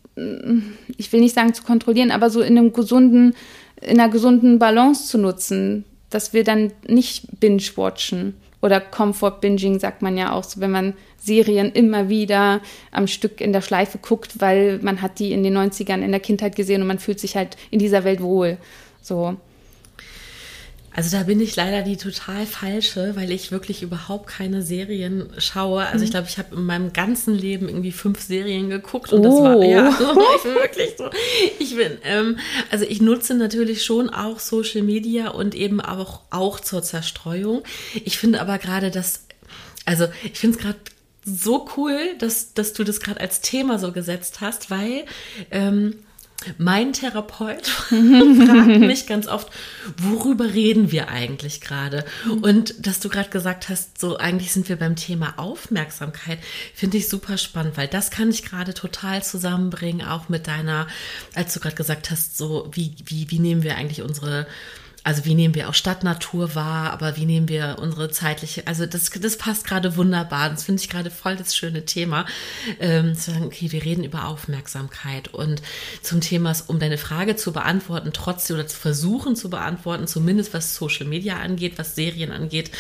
ich 0.96 1.12
will 1.12 1.20
nicht 1.20 1.34
sagen 1.34 1.52
zu 1.52 1.62
kontrollieren, 1.62 2.10
aber 2.10 2.30
so 2.30 2.40
in 2.40 2.56
einem 2.56 2.72
gesunden, 2.72 3.34
in 3.80 4.00
einer 4.00 4.10
gesunden 4.10 4.58
Balance 4.58 5.06
zu 5.06 5.18
nutzen, 5.18 5.84
dass 6.10 6.32
wir 6.32 6.44
dann 6.44 6.72
nicht 6.86 7.40
binge-watchen 7.40 8.34
oder 8.60 8.80
Comfort-Binging 8.80 9.78
sagt 9.78 10.02
man 10.02 10.16
ja 10.16 10.32
auch 10.32 10.44
so, 10.44 10.60
wenn 10.60 10.70
man 10.70 10.94
Serien 11.16 11.70
immer 11.72 12.08
wieder 12.08 12.60
am 12.90 13.06
Stück 13.06 13.40
in 13.40 13.52
der 13.52 13.60
Schleife 13.60 13.98
guckt, 13.98 14.40
weil 14.40 14.78
man 14.82 15.00
hat 15.00 15.18
die 15.18 15.32
in 15.32 15.42
den 15.42 15.56
90ern 15.56 16.02
in 16.02 16.10
der 16.10 16.20
Kindheit 16.20 16.56
gesehen 16.56 16.82
und 16.82 16.88
man 16.88 16.98
fühlt 16.98 17.20
sich 17.20 17.36
halt 17.36 17.56
in 17.70 17.78
dieser 17.78 18.04
Welt 18.04 18.20
wohl. 18.20 18.58
So. 19.00 19.36
Also 20.99 21.16
da 21.16 21.22
bin 21.22 21.40
ich 21.40 21.55
leider 21.55 21.82
die 21.82 21.96
total 21.96 22.44
falsche, 22.44 23.14
weil 23.14 23.30
ich 23.30 23.53
wirklich 23.53 23.84
überhaupt 23.84 24.26
keine 24.26 24.62
Serien 24.62 25.30
schaue. 25.38 25.86
Also 25.86 26.03
ich 26.03 26.11
mhm. 26.11 26.14
glaube, 26.14 26.26
ich 26.28 26.38
habe 26.38 26.57
in 26.57 26.64
meinem 26.64 26.92
ganzen 26.92 27.36
Leben 27.36 27.68
irgendwie 27.68 27.92
fünf 27.92 28.20
Serien 28.20 28.68
geguckt 28.68 29.12
und 29.12 29.20
oh. 29.20 29.22
das 29.22 29.40
war 29.40 29.64
ja, 29.64 29.90
ich 30.36 30.42
bin 30.42 30.55
wirklich 30.57 30.94
so. 30.99 31.09
Ich 31.61 31.76
bin, 31.76 31.99
ähm, 32.03 32.40
also 32.72 32.84
ich 32.84 33.01
nutze 33.01 33.34
natürlich 33.34 33.84
schon 33.84 34.11
auch 34.11 34.40
Social 34.40 34.82
Media 34.82 35.28
und 35.28 35.55
eben 35.55 35.80
auch 35.80 36.22
auch 36.30 36.59
zur 36.59 36.82
Zerstreuung. 36.82 37.62
Ich 38.05 38.18
finde 38.18 38.40
aber 38.40 38.59
gerade 38.59 38.90
das, 38.90 39.24
also 39.84 40.09
ich 40.24 40.40
finde 40.40 40.57
es 40.57 40.62
gerade 40.64 40.78
so 41.24 41.68
cool, 41.76 41.96
dass, 42.18 42.55
dass 42.55 42.72
du 42.72 42.82
das 42.82 42.99
gerade 42.99 43.20
als 43.20 43.40
Thema 43.40 43.78
so 43.78 43.92
gesetzt 43.92 44.40
hast, 44.40 44.68
weil 44.68 45.05
ähm, 45.53 45.94
mein 46.57 46.93
Therapeut 46.93 47.66
fragt 47.66 48.78
mich 48.78 49.07
ganz 49.07 49.26
oft, 49.26 49.49
worüber 49.97 50.55
reden 50.55 50.93
wir 50.93 51.09
eigentlich 51.09 51.61
gerade? 51.61 52.05
Und 52.43 52.86
dass 52.86 53.01
du 53.01 53.09
gerade 53.09 53.28
gesagt 53.28 53.68
hast, 53.68 54.01
so 54.01 54.16
eigentlich 54.18 54.53
sind 54.53 54.68
wir 54.68 54.76
beim 54.76 54.95
Thema 54.95 55.34
Aufmerksamkeit, 55.36 56.39
finde 56.74 56.99
ich 56.99 57.09
super 57.09 57.39
spannend, 57.39 57.76
weil 57.76 57.89
das 57.89 58.11
kann 58.11 58.30
ich 58.30 58.45
gerade 58.45 58.72
total 58.72 59.22
zusammenbringen, 59.22 60.07
auch 60.07 60.28
mit 60.28 60.47
deiner, 60.47 60.86
als 61.34 61.55
du 61.55 61.61
gerade 61.61 61.76
gesagt 61.76 62.11
hast, 62.11 62.39
so 62.39 62.70
wie, 62.72 62.95
wie, 63.05 63.30
wie 63.30 63.41
nehmen 63.41 63.64
wir 63.64 63.76
eigentlich 63.76 64.03
unsere 64.03 64.47
also 65.09 65.24
wie 65.24 65.34
nehmen 65.34 65.54
wir 65.54 65.70
auch 65.70 65.74
Stadtnatur 65.74 66.54
wahr, 66.54 66.90
aber 66.90 67.16
wie 67.16 67.24
nehmen 67.24 67.48
wir 67.48 67.78
unsere 67.80 68.11
zeitliche, 68.11 68.66
also 68.66 68.84
das, 68.84 69.09
das 69.09 69.38
passt 69.38 69.66
gerade 69.66 69.96
wunderbar. 69.96 70.50
Das 70.50 70.64
finde 70.64 70.82
ich 70.82 70.90
gerade 70.90 71.11
voll 71.11 71.34
das 71.34 71.56
schöne 71.56 71.86
Thema. 71.86 72.26
Ähm, 72.78 73.14
zu 73.14 73.30
sagen, 73.30 73.46
okay, 73.46 73.72
wir 73.72 73.86
reden 73.86 74.04
über 74.04 74.26
Aufmerksamkeit 74.26 75.28
und 75.28 75.62
zum 76.02 76.20
Thema, 76.20 76.54
um 76.66 76.78
deine 76.78 76.98
Frage 76.98 77.36
zu 77.36 77.54
beantworten, 77.54 78.11
trotzdem 78.12 78.56
oder 78.56 78.66
zu 78.66 78.76
versuchen 78.76 79.34
zu 79.34 79.48
beantworten, 79.48 80.06
zumindest 80.06 80.52
was 80.52 80.74
Social 80.74 81.06
Media 81.06 81.38
angeht, 81.38 81.78
was 81.78 81.94
Serien 81.94 82.30
angeht. 82.30 82.70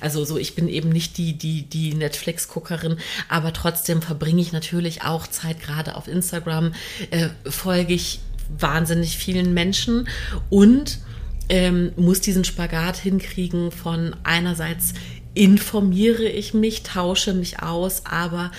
Also 0.00 0.24
so, 0.24 0.38
ich 0.38 0.54
bin 0.54 0.68
eben 0.68 0.88
nicht 0.88 1.18
die, 1.18 1.36
die, 1.36 1.68
die 1.68 1.92
Netflix-Guckerin, 1.92 2.96
aber 3.28 3.52
trotzdem 3.52 4.00
verbringe 4.00 4.40
ich 4.40 4.52
natürlich 4.52 5.02
auch 5.02 5.26
Zeit 5.26 5.60
gerade 5.60 5.96
auf 5.96 6.08
Instagram, 6.08 6.72
äh, 7.10 7.28
folge 7.44 7.92
ich 7.92 8.20
wahnsinnig 8.58 9.18
vielen 9.18 9.52
Menschen 9.52 10.08
und 10.48 11.00
ähm, 11.48 11.92
muss 11.96 12.20
diesen 12.20 12.44
Spagat 12.44 12.96
hinkriegen 12.96 13.70
von 13.70 14.16
einerseits 14.24 14.94
informiere 15.34 16.24
ich 16.24 16.54
mich, 16.54 16.84
tausche 16.84 17.34
mich 17.34 17.60
aus, 17.60 18.06
aber 18.06 18.50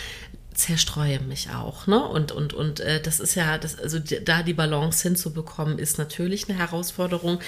zerstreue 0.55 1.19
mich 1.19 1.49
auch, 1.49 1.85
ne? 1.85 2.01
Und 2.01 2.31
und 2.31 2.53
und 2.53 2.79
äh, 2.79 3.01
das 3.01 3.19
ist 3.19 3.35
ja, 3.35 3.57
das 3.57 3.77
also 3.77 3.99
da 3.99 4.41
die 4.41 4.53
Balance 4.53 5.03
hinzubekommen, 5.03 5.77
ist 5.77 5.97
natürlich 5.97 6.49
eine 6.49 6.57
Herausforderung. 6.57 7.39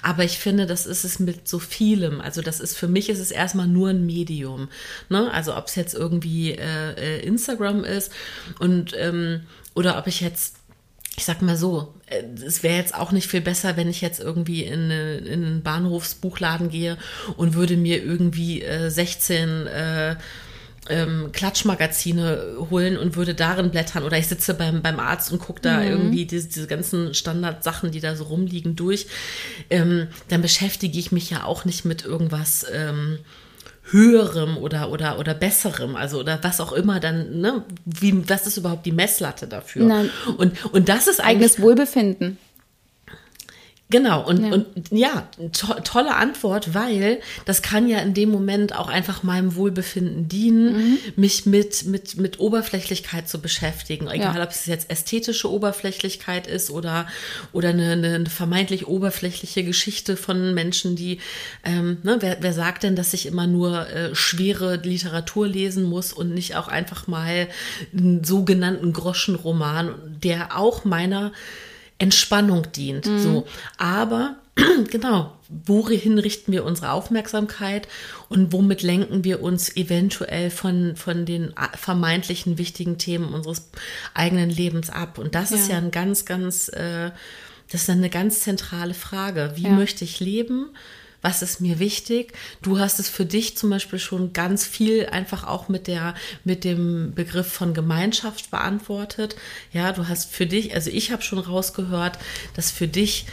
Aber 0.00 0.24
ich 0.24 0.38
finde, 0.38 0.66
das 0.66 0.86
ist 0.86 1.04
es 1.04 1.18
mit 1.18 1.48
so 1.48 1.58
vielem. 1.58 2.20
Also 2.20 2.40
das 2.40 2.60
ist 2.60 2.76
für 2.78 2.88
mich 2.88 3.08
ist 3.08 3.18
es 3.18 3.32
erstmal 3.32 3.66
nur 3.66 3.90
ein 3.90 4.06
Medium, 4.06 4.68
ne? 5.08 5.30
Also 5.32 5.56
ob 5.56 5.66
es 5.66 5.74
jetzt 5.74 5.94
irgendwie 5.94 6.52
äh, 6.52 6.92
äh 6.96 7.26
Instagram 7.26 7.84
ist 7.84 8.12
und 8.60 8.94
ähm, 8.96 9.40
oder 9.74 9.98
ob 9.98 10.06
ich 10.06 10.20
jetzt 10.20 10.56
ich 11.16 11.24
sag 11.24 11.42
mal 11.42 11.56
so, 11.56 11.94
äh, 12.06 12.22
es 12.44 12.62
wäre 12.62 12.76
jetzt 12.76 12.94
auch 12.94 13.12
nicht 13.12 13.28
viel 13.28 13.42
besser, 13.42 13.76
wenn 13.76 13.88
ich 13.88 14.00
jetzt 14.00 14.20
irgendwie 14.20 14.64
in, 14.64 14.84
eine, 14.84 15.16
in 15.18 15.44
einen 15.44 15.62
Bahnhofsbuchladen 15.62 16.70
gehe 16.70 16.96
und 17.36 17.54
würde 17.54 17.76
mir 17.76 18.02
irgendwie 18.02 18.62
äh, 18.62 18.90
16 18.90 19.66
äh, 19.66 20.16
ähm, 20.88 21.30
Klatschmagazine 21.32 22.56
holen 22.70 22.96
und 22.96 23.14
würde 23.14 23.34
darin 23.34 23.70
blättern 23.70 24.02
oder 24.02 24.18
ich 24.18 24.26
sitze 24.26 24.54
beim, 24.54 24.82
beim 24.82 24.98
Arzt 24.98 25.30
und 25.32 25.38
gucke 25.38 25.60
da 25.60 25.80
mhm. 25.80 25.88
irgendwie 25.88 26.26
diese, 26.26 26.48
diese 26.48 26.66
ganzen 26.66 27.14
Standardsachen, 27.14 27.92
die 27.92 28.00
da 28.00 28.16
so 28.16 28.24
rumliegen, 28.24 28.74
durch, 28.74 29.06
ähm, 29.70 30.08
dann 30.28 30.42
beschäftige 30.42 30.98
ich 30.98 31.12
mich 31.12 31.30
ja 31.30 31.44
auch 31.44 31.64
nicht 31.64 31.84
mit 31.84 32.04
irgendwas 32.04 32.66
ähm, 32.72 33.18
höherem 33.92 34.56
oder 34.56 34.90
oder 34.90 35.18
oder 35.18 35.34
besserem, 35.34 35.96
also 35.96 36.18
oder 36.18 36.38
was 36.42 36.60
auch 36.60 36.72
immer 36.72 36.98
dann, 36.98 37.40
ne, 37.40 37.62
wie 37.84 38.28
was 38.28 38.46
ist 38.46 38.56
überhaupt 38.56 38.86
die 38.86 38.92
Messlatte 38.92 39.46
dafür? 39.46 39.84
Nein. 39.84 40.10
Und 40.38 40.64
und 40.72 40.88
das 40.88 41.06
ist 41.06 41.20
eigenes 41.20 41.60
Wohlbefinden. 41.60 42.38
Genau, 43.92 44.26
und 44.26 44.42
ja, 44.42 44.52
und, 44.52 44.66
ja 44.90 45.28
to 45.52 45.74
tolle 45.84 46.14
Antwort, 46.14 46.72
weil 46.72 47.20
das 47.44 47.60
kann 47.60 47.88
ja 47.88 47.98
in 47.98 48.14
dem 48.14 48.30
Moment 48.30 48.74
auch 48.74 48.88
einfach 48.88 49.22
meinem 49.22 49.54
Wohlbefinden 49.54 50.28
dienen, 50.28 50.72
mhm. 50.72 50.98
mich 51.16 51.44
mit, 51.44 51.84
mit, 51.84 52.16
mit 52.16 52.40
Oberflächlichkeit 52.40 53.28
zu 53.28 53.40
beschäftigen. 53.40 54.08
Egal, 54.08 54.36
ja. 54.36 54.42
ob 54.42 54.48
es 54.48 54.64
jetzt 54.64 54.90
ästhetische 54.90 55.50
Oberflächlichkeit 55.50 56.46
ist 56.46 56.70
oder, 56.70 57.06
oder 57.52 57.68
eine, 57.68 57.92
eine 57.92 58.24
vermeintlich 58.30 58.86
oberflächliche 58.86 59.62
Geschichte 59.62 60.16
von 60.16 60.54
Menschen, 60.54 60.96
die, 60.96 61.18
ähm, 61.62 61.98
ne, 62.02 62.16
wer, 62.20 62.38
wer 62.40 62.54
sagt 62.54 62.84
denn, 62.84 62.96
dass 62.96 63.12
ich 63.12 63.26
immer 63.26 63.46
nur 63.46 63.86
äh, 63.90 64.14
schwere 64.14 64.76
Literatur 64.76 65.46
lesen 65.46 65.84
muss 65.84 66.14
und 66.14 66.32
nicht 66.32 66.56
auch 66.56 66.68
einfach 66.68 67.08
mal 67.08 67.46
einen 67.94 68.24
sogenannten 68.24 68.94
Groschenroman, 68.94 69.94
der 70.22 70.56
auch 70.56 70.86
meiner 70.86 71.32
Entspannung 72.02 72.72
dient. 72.72 73.06
Mhm. 73.06 73.18
So. 73.20 73.46
Aber 73.78 74.36
genau, 74.90 75.32
wohin 75.48 76.18
richten 76.18 76.50
wir 76.50 76.64
unsere 76.64 76.90
Aufmerksamkeit 76.90 77.86
und 78.28 78.52
womit 78.52 78.82
lenken 78.82 79.22
wir 79.22 79.40
uns 79.40 79.76
eventuell 79.76 80.50
von, 80.50 80.96
von 80.96 81.24
den 81.24 81.54
vermeintlichen 81.74 82.58
wichtigen 82.58 82.98
Themen 82.98 83.32
unseres 83.32 83.70
eigenen 84.14 84.50
Lebens 84.50 84.90
ab? 84.90 85.18
Und 85.18 85.36
das 85.36 85.50
ja. 85.50 85.56
ist 85.56 85.70
ja 85.70 85.78
ein 85.78 85.92
ganz, 85.92 86.24
ganz, 86.24 86.68
äh, 86.68 87.12
das 87.70 87.82
ist 87.82 87.90
eine 87.90 88.10
ganz 88.10 88.40
zentrale 88.40 88.94
Frage. 88.94 89.52
Wie 89.54 89.62
ja. 89.64 89.70
möchte 89.70 90.04
ich 90.04 90.18
leben? 90.18 90.70
Was 91.22 91.40
ist 91.40 91.60
mir 91.60 91.78
wichtig. 91.78 92.32
Du 92.60 92.78
hast 92.78 92.98
es 92.98 93.08
für 93.08 93.24
dich 93.24 93.56
zum 93.56 93.70
Beispiel 93.70 93.98
schon 93.98 94.32
ganz 94.32 94.66
viel 94.66 95.06
einfach 95.06 95.46
auch 95.46 95.68
mit 95.68 95.86
der, 95.86 96.14
mit 96.44 96.64
dem 96.64 97.14
Begriff 97.14 97.50
von 97.50 97.72
Gemeinschaft 97.72 98.50
beantwortet. 98.50 99.36
Ja, 99.72 99.92
du 99.92 100.08
hast 100.08 100.32
für 100.32 100.46
dich, 100.46 100.74
also 100.74 100.90
ich 100.90 101.12
habe 101.12 101.22
schon 101.22 101.38
rausgehört, 101.38 102.18
dass 102.54 102.70
für 102.70 102.88
dich 102.88 103.26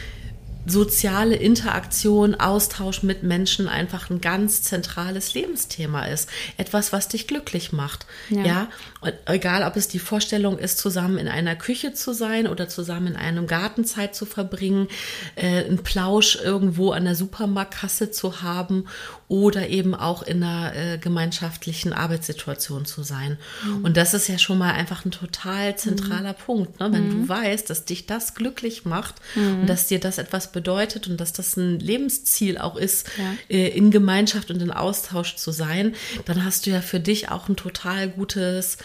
soziale 0.66 1.36
Interaktion, 1.36 2.34
Austausch 2.34 3.02
mit 3.02 3.22
Menschen 3.22 3.68
einfach 3.68 4.10
ein 4.10 4.20
ganz 4.20 4.62
zentrales 4.62 5.34
Lebensthema 5.34 6.06
ist. 6.06 6.28
Etwas, 6.56 6.92
was 6.92 7.08
dich 7.08 7.26
glücklich 7.26 7.72
macht. 7.72 8.06
Ja. 8.28 8.44
ja? 8.44 8.68
Und 9.00 9.14
egal, 9.26 9.62
ob 9.62 9.76
es 9.76 9.88
die 9.88 9.98
Vorstellung 9.98 10.58
ist, 10.58 10.78
zusammen 10.78 11.18
in 11.18 11.28
einer 11.28 11.56
Küche 11.56 11.94
zu 11.94 12.12
sein 12.12 12.46
oder 12.46 12.68
zusammen 12.68 13.08
in 13.08 13.16
einem 13.16 13.46
Garten 13.46 13.84
Zeit 13.84 14.14
zu 14.14 14.26
verbringen, 14.26 14.88
äh, 15.36 15.64
einen 15.64 15.82
Plausch 15.82 16.36
irgendwo 16.36 16.92
an 16.92 17.04
der 17.04 17.14
Supermarktkasse 17.14 18.10
zu 18.10 18.42
haben 18.42 18.84
oder 19.30 19.68
eben 19.68 19.94
auch 19.94 20.24
in 20.24 20.42
einer 20.42 20.74
äh, 20.74 20.98
gemeinschaftlichen 20.98 21.92
Arbeitssituation 21.92 22.84
zu 22.84 23.04
sein. 23.04 23.38
Mhm. 23.64 23.84
Und 23.84 23.96
das 23.96 24.12
ist 24.12 24.26
ja 24.26 24.38
schon 24.38 24.58
mal 24.58 24.72
einfach 24.72 25.04
ein 25.04 25.12
total 25.12 25.76
zentraler 25.76 26.32
mhm. 26.32 26.44
Punkt, 26.44 26.80
ne? 26.80 26.92
wenn 26.92 27.06
mhm. 27.06 27.10
du 27.10 27.28
weißt, 27.28 27.70
dass 27.70 27.84
dich 27.84 28.06
das 28.06 28.34
glücklich 28.34 28.84
macht 28.86 29.14
und 29.36 29.62
mhm. 29.62 29.66
dass 29.66 29.86
dir 29.86 30.00
das 30.00 30.18
etwas 30.18 30.50
bedeutet 30.50 31.06
und 31.06 31.20
dass 31.20 31.32
das 31.32 31.56
ein 31.56 31.78
Lebensziel 31.78 32.58
auch 32.58 32.74
ist, 32.74 33.06
ja. 33.18 33.56
äh, 33.56 33.68
in 33.68 33.92
Gemeinschaft 33.92 34.50
und 34.50 34.60
in 34.60 34.72
Austausch 34.72 35.36
zu 35.36 35.52
sein, 35.52 35.94
dann 36.24 36.44
hast 36.44 36.66
du 36.66 36.70
ja 36.70 36.80
für 36.80 36.98
dich 36.98 37.30
auch 37.30 37.48
ein 37.48 37.54
total 37.54 38.08
gutes 38.08 38.78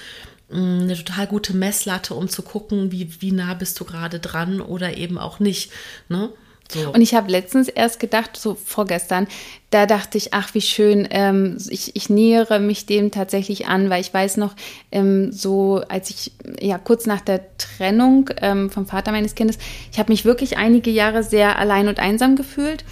mm, 0.51 0.81
eine 0.81 0.95
total 0.95 1.25
gute 1.25 1.55
Messlatte, 1.55 2.13
um 2.13 2.29
zu 2.29 2.43
gucken, 2.43 2.91
wie, 2.91 3.19
wie 3.19 3.31
nah 3.31 3.55
bist 3.55 3.79
du 3.79 3.83
gerade 3.83 4.19
dran 4.19 4.61
oder 4.61 4.95
eben 4.95 5.17
auch 5.17 5.39
nicht. 5.39 5.71
Ne? 6.07 6.29
So. 6.71 6.91
Und 6.91 7.01
ich 7.01 7.13
habe 7.13 7.29
letztens 7.29 7.67
erst 7.67 7.99
gedacht, 7.99 8.37
so 8.37 8.55
vorgestern, 8.55 9.27
da 9.69 9.85
dachte 9.85 10.17
ich, 10.17 10.33
ach, 10.33 10.53
wie 10.53 10.61
schön, 10.61 11.07
ähm, 11.11 11.57
ich, 11.69 11.95
ich 11.95 12.09
nähere 12.09 12.59
mich 12.59 12.85
dem 12.85 13.11
tatsächlich 13.11 13.67
an, 13.67 13.89
weil 13.89 14.01
ich 14.01 14.13
weiß 14.13 14.37
noch, 14.37 14.55
ähm, 14.91 15.31
so 15.31 15.83
als 15.89 16.09
ich, 16.09 16.31
ja, 16.59 16.77
kurz 16.77 17.05
nach 17.05 17.21
der 17.21 17.41
Trennung 17.57 18.29
ähm, 18.41 18.69
vom 18.69 18.87
Vater 18.87 19.11
meines 19.11 19.35
Kindes, 19.35 19.57
ich 19.91 19.99
habe 19.99 20.11
mich 20.11 20.25
wirklich 20.25 20.57
einige 20.57 20.89
Jahre 20.89 21.23
sehr 21.23 21.59
allein 21.59 21.87
und 21.87 21.99
einsam 21.99 22.35
gefühlt. 22.35 22.83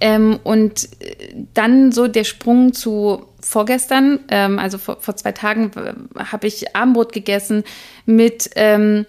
Ähm, 0.00 0.40
und 0.42 0.88
äh, 1.00 1.34
dann 1.54 1.92
so 1.92 2.08
der 2.08 2.24
Sprung 2.24 2.72
zu 2.72 3.26
vorgestern, 3.40 4.20
ähm, 4.28 4.58
also 4.58 4.78
vor, 4.78 4.96
vor 5.00 5.14
zwei 5.16 5.32
Tagen, 5.32 5.70
habe 6.16 6.46
ich 6.46 6.74
Abendbrot 6.74 7.12
gegessen 7.12 7.64
mit, 8.06 8.50
ähm, 8.56 9.06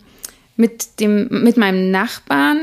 mit, 0.57 0.99
dem, 0.99 1.27
mit 1.43 1.57
meinem 1.57 1.91
Nachbarn. 1.91 2.59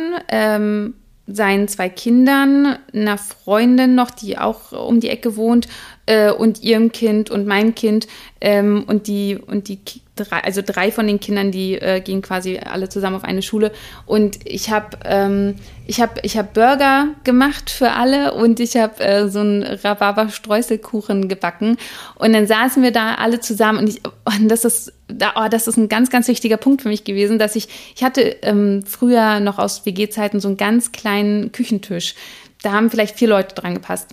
Seinen 1.30 1.68
zwei 1.68 1.88
Kindern, 1.88 2.78
einer 2.92 3.18
Freundin 3.18 3.94
noch, 3.94 4.10
die 4.10 4.38
auch 4.38 4.72
um 4.72 5.00
die 5.00 5.10
Ecke 5.10 5.36
wohnt, 5.36 5.68
äh, 6.06 6.30
und 6.30 6.62
ihrem 6.62 6.90
Kind 6.90 7.30
und 7.30 7.46
meinem 7.46 7.74
Kind. 7.74 8.06
Ähm, 8.40 8.84
und 8.86 9.06
die, 9.06 9.36
und 9.36 9.68
die 9.68 9.78
drei, 10.18 10.40
also 10.40 10.62
drei 10.64 10.90
von 10.92 11.06
den 11.06 11.20
Kindern, 11.20 11.50
die 11.50 11.74
äh, 11.74 12.00
gehen 12.00 12.22
quasi 12.22 12.58
alle 12.58 12.88
zusammen 12.88 13.16
auf 13.16 13.24
eine 13.24 13.42
Schule. 13.42 13.72
Und 14.06 14.38
ich 14.44 14.70
habe 14.70 14.98
ähm, 15.04 15.54
ich 15.86 16.00
hab, 16.00 16.24
ich 16.24 16.36
hab 16.36 16.52
Burger 16.54 17.08
gemacht 17.24 17.70
für 17.70 17.92
alle 17.92 18.34
und 18.34 18.60
ich 18.60 18.76
habe 18.76 19.02
äh, 19.02 19.28
so 19.28 19.40
einen 19.40 19.62
Rhabarber-Streuselkuchen 19.62 21.28
gebacken. 21.28 21.78
Und 22.16 22.32
dann 22.32 22.46
saßen 22.46 22.82
wir 22.82 22.92
da 22.92 23.14
alle 23.14 23.40
zusammen 23.40 23.78
und, 23.78 23.88
ich, 23.88 24.02
und 24.24 24.48
das 24.48 24.64
ist 24.64 24.92
oh, 25.10 25.48
das 25.50 25.66
ist 25.66 25.76
ein 25.76 25.88
ganz, 25.88 26.10
ganz 26.10 26.28
wichtiger 26.28 26.56
Punkt 26.56 26.82
für 26.82 26.88
mich 26.88 27.04
gewesen, 27.04 27.38
dass 27.38 27.56
ich, 27.56 27.68
ich 27.96 28.04
hatte 28.04 28.20
ähm, 28.42 28.82
früher 28.86 29.40
noch 29.40 29.58
aus 29.58 29.86
WG-Zeiten 29.86 30.40
so 30.40 30.48
einen 30.48 30.56
ganz 30.56 30.92
kleinen 30.92 31.52
Küchentisch. 31.52 32.14
Da 32.62 32.72
haben 32.72 32.90
vielleicht 32.90 33.16
vier 33.16 33.28
Leute 33.28 33.54
dran 33.54 33.74
gepasst. 33.74 34.08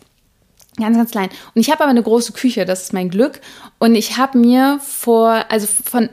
Ganz, 0.78 0.98
ganz 0.98 1.12
klein. 1.12 1.30
Und 1.54 1.62
ich 1.62 1.72
habe 1.72 1.82
aber 1.82 1.90
eine 1.90 2.04
große 2.04 2.34
Küche, 2.34 2.66
das 2.66 2.84
ist 2.84 2.94
mein 2.94 3.10
Glück. 3.10 3.40
Und 3.80 3.96
ich 3.96 4.18
habe 4.18 4.38
mir 4.38 4.80
vor, 4.82 5.46
also 5.50 5.68
von, 5.68 6.10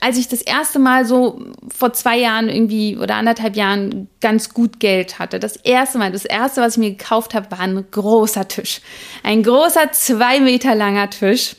als 0.00 0.18
ich 0.18 0.28
das 0.28 0.42
erste 0.42 0.78
Mal 0.78 1.04
so 1.04 1.44
vor 1.72 1.92
zwei 1.92 2.18
Jahren 2.18 2.48
irgendwie 2.48 2.96
oder 2.96 3.16
anderthalb 3.16 3.56
Jahren 3.56 4.08
ganz 4.20 4.52
gut 4.52 4.80
Geld 4.80 5.18
hatte, 5.18 5.38
das 5.38 5.56
erste 5.56 5.98
Mal, 5.98 6.10
das 6.10 6.24
erste, 6.24 6.60
was 6.60 6.72
ich 6.72 6.78
mir 6.78 6.90
gekauft 6.90 7.34
habe, 7.34 7.50
war 7.52 7.60
ein 7.60 7.84
großer 7.90 8.48
Tisch. 8.48 8.80
Ein 9.22 9.42
großer, 9.42 9.92
zwei 9.92 10.40
Meter 10.40 10.74
langer 10.74 11.10
Tisch, 11.10 11.54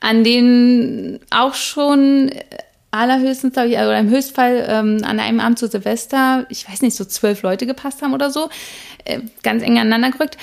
an 0.00 0.24
den 0.24 1.20
auch 1.30 1.54
schon 1.54 2.30
allerhöchstens, 2.90 3.52
glaube 3.52 3.68
ich, 3.68 3.74
oder 3.74 3.98
im 3.98 4.08
Höchstfall 4.08 4.66
ähm, 4.68 5.00
an 5.04 5.20
einem 5.20 5.40
Abend 5.40 5.58
zu 5.58 5.68
Silvester, 5.68 6.46
ich 6.48 6.68
weiß 6.68 6.80
nicht, 6.82 6.96
so 6.96 7.04
zwölf 7.04 7.42
Leute 7.42 7.66
gepasst 7.66 8.00
haben 8.02 8.14
oder 8.14 8.30
so, 8.30 8.48
äh, 9.04 9.20
ganz 9.42 9.62
eng 9.62 9.78
aneinander 9.78 10.10
gerückt. 10.10 10.38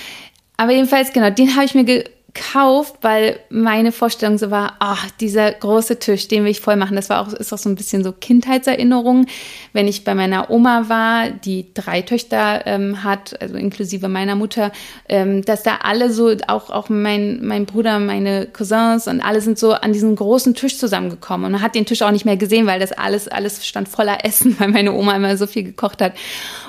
Aber 0.58 0.72
jedenfalls, 0.72 1.12
genau, 1.12 1.30
den 1.30 1.56
habe 1.56 1.66
ich 1.66 1.76
mir 1.76 2.04
gekauft, 2.36 2.96
weil 3.02 3.40
meine 3.50 3.92
Vorstellung 3.92 4.38
so 4.38 4.52
war, 4.52 4.76
ach, 4.80 5.10
dieser 5.20 5.52
große 5.52 6.00
Tisch, 6.00 6.28
den 6.28 6.44
will 6.44 6.52
ich 6.52 6.60
voll 6.60 6.76
machen. 6.76 6.96
Das 6.96 7.10
war 7.10 7.22
auch, 7.22 7.34
ist 7.34 7.54
auch 7.54 7.58
so 7.58 7.70
ein 7.70 7.76
bisschen 7.76 8.04
so 8.04 8.12
Kindheitserinnerung. 8.12 9.26
Wenn 9.74 9.88
ich 9.88 10.04
bei 10.04 10.14
meiner 10.14 10.52
Oma 10.52 10.88
war, 10.88 11.30
die 11.30 11.74
drei 11.74 12.02
Töchter 12.02 12.68
ähm, 12.68 13.04
hat, 13.04 13.42
also 13.42 13.56
inklusive 13.56 14.10
meiner 14.10 14.36
Mutter, 14.36 14.72
ähm, 15.08 15.44
dass 15.44 15.64
da 15.64 15.78
alle 15.84 16.12
so, 16.12 16.36
auch, 16.48 16.70
auch 16.70 16.90
mein, 16.90 17.40
mein 17.46 17.66
Bruder, 17.66 18.00
meine 18.00 18.46
Cousins 18.48 19.08
und 19.08 19.22
alle 19.22 19.42
sind 19.42 19.58
so 19.58 19.72
an 19.74 19.94
diesen 19.94 20.16
großen 20.16 20.54
Tisch 20.56 20.78
zusammengekommen. 20.78 21.46
Und 21.46 21.52
man 21.54 21.62
hat 21.62 21.74
den 21.74 21.86
Tisch 21.86 22.02
auch 22.02 22.12
nicht 22.12 22.26
mehr 22.26 22.38
gesehen, 22.38 22.68
weil 22.68 22.80
das 22.80 22.92
alles, 22.92 23.28
alles 23.30 23.66
stand 23.66 23.88
voller 23.88 24.26
Essen, 24.26 24.56
weil 24.60 24.68
meine 24.68 24.94
Oma 24.94 25.16
immer 25.16 25.38
so 25.38 25.48
viel 25.48 25.64
gekocht 25.64 26.02
hat. 26.02 26.14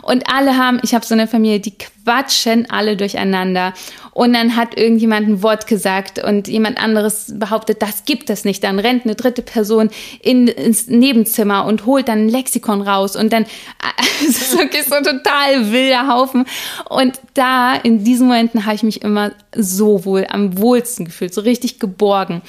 Und 0.02 0.32
alle 0.32 0.56
haben, 0.56 0.78
ich 0.84 0.94
habe 0.94 1.04
so 1.04 1.14
eine 1.14 1.26
Familie, 1.26 1.58
die 1.58 1.74
quatschen 1.76 2.70
alle 2.70 2.96
durcheinander. 2.96 3.74
Und 4.12 4.32
dann 4.32 4.56
hat 4.56 4.78
irgendjemand 4.78 5.28
ein 5.28 5.42
Wort 5.42 5.55
gesagt 5.64 6.22
und 6.22 6.48
jemand 6.48 6.78
anderes 6.78 7.32
behauptet, 7.34 7.80
das 7.80 8.04
gibt 8.04 8.30
es 8.30 8.44
nicht. 8.44 8.62
Dann 8.64 8.78
rennt 8.78 9.04
eine 9.04 9.14
dritte 9.14 9.42
Person 9.42 9.90
in, 10.20 10.48
ins 10.48 10.88
Nebenzimmer 10.88 11.64
und 11.64 11.86
holt 11.86 12.09
dann 12.09 12.26
ein 12.26 12.28
Lexikon 12.28 12.82
raus. 12.82 13.16
Und 13.16 13.32
dann 13.32 13.46
es 14.28 14.40
ist 14.40 14.59
wirklich 14.59 14.84
so 14.84 14.96
total 14.96 15.72
wilder 15.72 16.09
Haufen. 16.09 16.46
Und 16.88 17.20
da, 17.34 17.74
in 17.74 18.04
diesen 18.04 18.26
Momenten, 18.26 18.66
habe 18.66 18.74
ich 18.74 18.82
mich 18.82 19.02
immer 19.02 19.32
so 19.54 20.04
wohl, 20.04 20.26
am 20.28 20.59
wohlsten 20.59 21.07
gefühlt, 21.07 21.32
so 21.32 21.40
richtig 21.40 21.78
geborgen. 21.78 22.42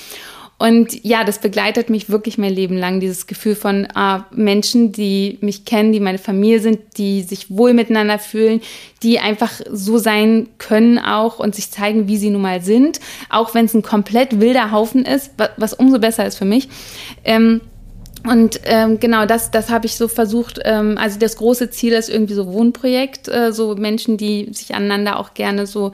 Und 0.59 1.05
ja, 1.05 1.23
das 1.23 1.39
begleitet 1.39 1.91
mich 1.91 2.09
wirklich 2.09 2.39
mein 2.39 2.53
Leben 2.53 2.77
lang, 2.77 2.99
dieses 2.99 3.27
Gefühl 3.27 3.55
von 3.55 3.87
ah, 3.93 4.25
Menschen, 4.31 4.91
die 4.91 5.37
mich 5.41 5.65
kennen, 5.65 5.91
die 5.91 5.99
meine 5.99 6.17
Familie 6.17 6.59
sind, 6.59 6.79
die 6.97 7.21
sich 7.21 7.55
wohl 7.55 7.73
miteinander 7.73 8.17
fühlen, 8.17 8.61
die 9.03 9.19
einfach 9.19 9.51
so 9.71 9.99
sein 9.99 10.47
können 10.57 10.97
auch 10.97 11.37
und 11.37 11.53
sich 11.53 11.69
zeigen, 11.69 12.07
wie 12.07 12.17
sie 12.17 12.31
nun 12.31 12.41
mal 12.41 12.63
sind, 12.63 12.99
auch 13.29 13.53
wenn 13.53 13.65
es 13.65 13.75
ein 13.75 13.83
komplett 13.83 14.39
wilder 14.39 14.71
Haufen 14.71 15.05
ist, 15.05 15.31
was, 15.37 15.49
was 15.57 15.73
umso 15.75 15.99
besser 15.99 16.25
ist 16.25 16.37
für 16.37 16.45
mich. 16.45 16.67
Ähm, 17.23 17.61
und 18.27 18.59
ähm, 18.65 18.99
genau, 18.99 19.27
das, 19.27 19.51
das 19.51 19.69
habe 19.69 19.85
ich 19.85 19.95
so 19.95 20.07
versucht. 20.07 20.59
Ähm, 20.65 20.97
also 20.97 21.19
das 21.19 21.37
große 21.37 21.69
Ziel 21.69 21.93
ist 21.93 22.09
irgendwie 22.09 22.33
so 22.33 22.51
Wohnprojekt, 22.51 23.27
äh, 23.27 23.53
so 23.53 23.75
Menschen, 23.75 24.17
die 24.17 24.49
sich 24.51 24.73
aneinander 24.73 25.19
auch 25.19 25.35
gerne 25.35 25.67
so 25.67 25.91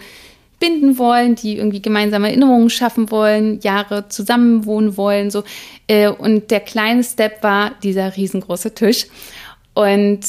binden 0.64 0.98
wollen, 0.98 1.36
die 1.36 1.58
irgendwie 1.58 1.82
gemeinsame 1.82 2.30
Erinnerungen 2.30 2.70
schaffen 2.70 3.12
wollen, 3.12 3.60
Jahre 3.60 4.08
zusammen 4.08 4.66
wohnen 4.66 4.96
wollen, 4.96 5.30
so. 5.30 5.44
Äh, 5.88 6.08
und 6.08 6.52
der 6.52 6.62
kleine 6.62 7.04
Step 7.04 7.44
war 7.44 7.72
dieser 7.84 8.16
riesengroße 8.16 8.74
Tisch. 8.74 9.08
Und 9.74 10.22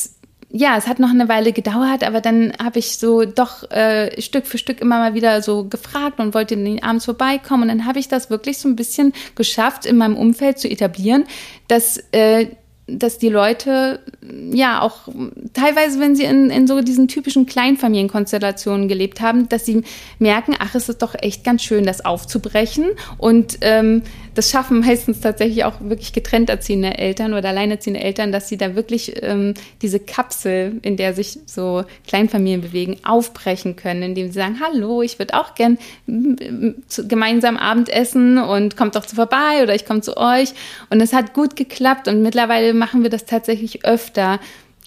ja, 0.51 0.77
es 0.77 0.89
hat 0.89 0.99
noch 0.99 1.11
eine 1.11 1.29
Weile 1.29 1.53
gedauert, 1.53 2.03
aber 2.03 2.21
dann 2.21 2.53
habe 2.61 2.81
ich 2.81 2.99
so 2.99 3.25
doch 3.25 3.71
äh, 3.71 4.21
Stück 4.21 4.47
für 4.47 4.59
Stück 4.59 4.81
immer 4.81 4.99
mal 4.99 5.15
wieder 5.15 5.41
so 5.41 5.69
gefragt 5.69 6.19
und 6.19 6.35
wollte 6.35 6.57
den 6.57 6.83
abends 6.83 7.05
vorbeikommen. 7.05 7.63
Und 7.63 7.69
dann 7.69 7.87
habe 7.87 8.01
ich 8.01 8.09
das 8.09 8.29
wirklich 8.29 8.59
so 8.59 8.69
ein 8.69 8.75
bisschen 8.75 9.13
geschafft, 9.37 9.87
in 9.87 9.97
meinem 9.97 10.17
Umfeld 10.17 10.59
zu 10.59 10.69
etablieren, 10.69 11.27
dass 11.69 11.99
äh, 12.11 12.49
dass 12.87 13.17
die 13.17 13.31
Leute 13.31 14.01
ja 14.53 14.83
auch 14.83 15.09
teilweise, 15.55 16.01
wenn 16.01 16.15
sie 16.15 16.25
in, 16.25 16.51
in 16.51 16.67
so 16.67 16.83
diesen 16.83 17.09
typischen 17.09 17.47
Kleinfamilienkonstellationen 17.47 18.89
gelebt 18.89 19.23
haben, 19.23 19.49
dass 19.49 19.65
sie 19.65 19.85
merken, 20.19 20.55
ach, 20.59 20.75
es 20.75 20.89
ist 20.91 21.01
doch 21.01 21.15
echt 21.15 21.45
ganz 21.45 21.63
schön, 21.63 21.85
das 21.85 22.05
aufzubrechen. 22.05 22.91
Und 23.17 23.59
ähm, 23.63 24.03
das 24.35 24.51
schaffen 24.51 24.81
meistens 24.81 25.21
tatsächlich 25.21 25.65
auch 25.65 25.81
wirklich 25.81 26.13
getrennt 26.13 26.51
erziehende 26.51 26.99
Eltern 26.99 27.33
oder 27.33 27.51
alleinerziehende 27.51 28.01
Eltern, 28.01 28.33
dass 28.33 28.49
sie 28.49 28.59
da 28.59 28.75
wirklich 28.75 29.23
ähm, 29.23 29.55
diese 29.81 30.01
Kapsel, 30.01 30.79
in 30.83 30.97
der 30.97 31.15
sich 31.15 31.39
so 31.47 31.85
Kleinfamilien 32.07 32.61
bewegen, 32.61 32.99
aufbrechen 33.05 33.77
können, 33.77 34.03
indem 34.03 34.27
sie 34.27 34.39
sagen, 34.39 34.61
hallo, 34.63 35.01
ich 35.01 35.19
würde 35.19 35.35
auch 35.35 35.55
gern 35.55 35.79
gemeinsam 36.07 37.57
Abendessen 37.57 38.39
und 38.39 38.77
kommt 38.77 38.97
doch 38.97 39.07
zu 39.07 39.17
vorbei 39.17 39.63
oder 39.63 39.75
ich 39.75 39.87
komme 39.87 40.03
zu 40.03 40.17
euch. 40.17 40.53
Und 40.91 41.01
es 41.01 41.13
hat 41.13 41.33
gut 41.33 41.57
geklappt 41.57 42.09
und 42.09 42.21
mittlerweile 42.23 42.74
machen 42.75 43.03
wir 43.03 43.11
das 43.11 43.25
tatsächlich 43.25 43.85
öfter. 43.85 44.41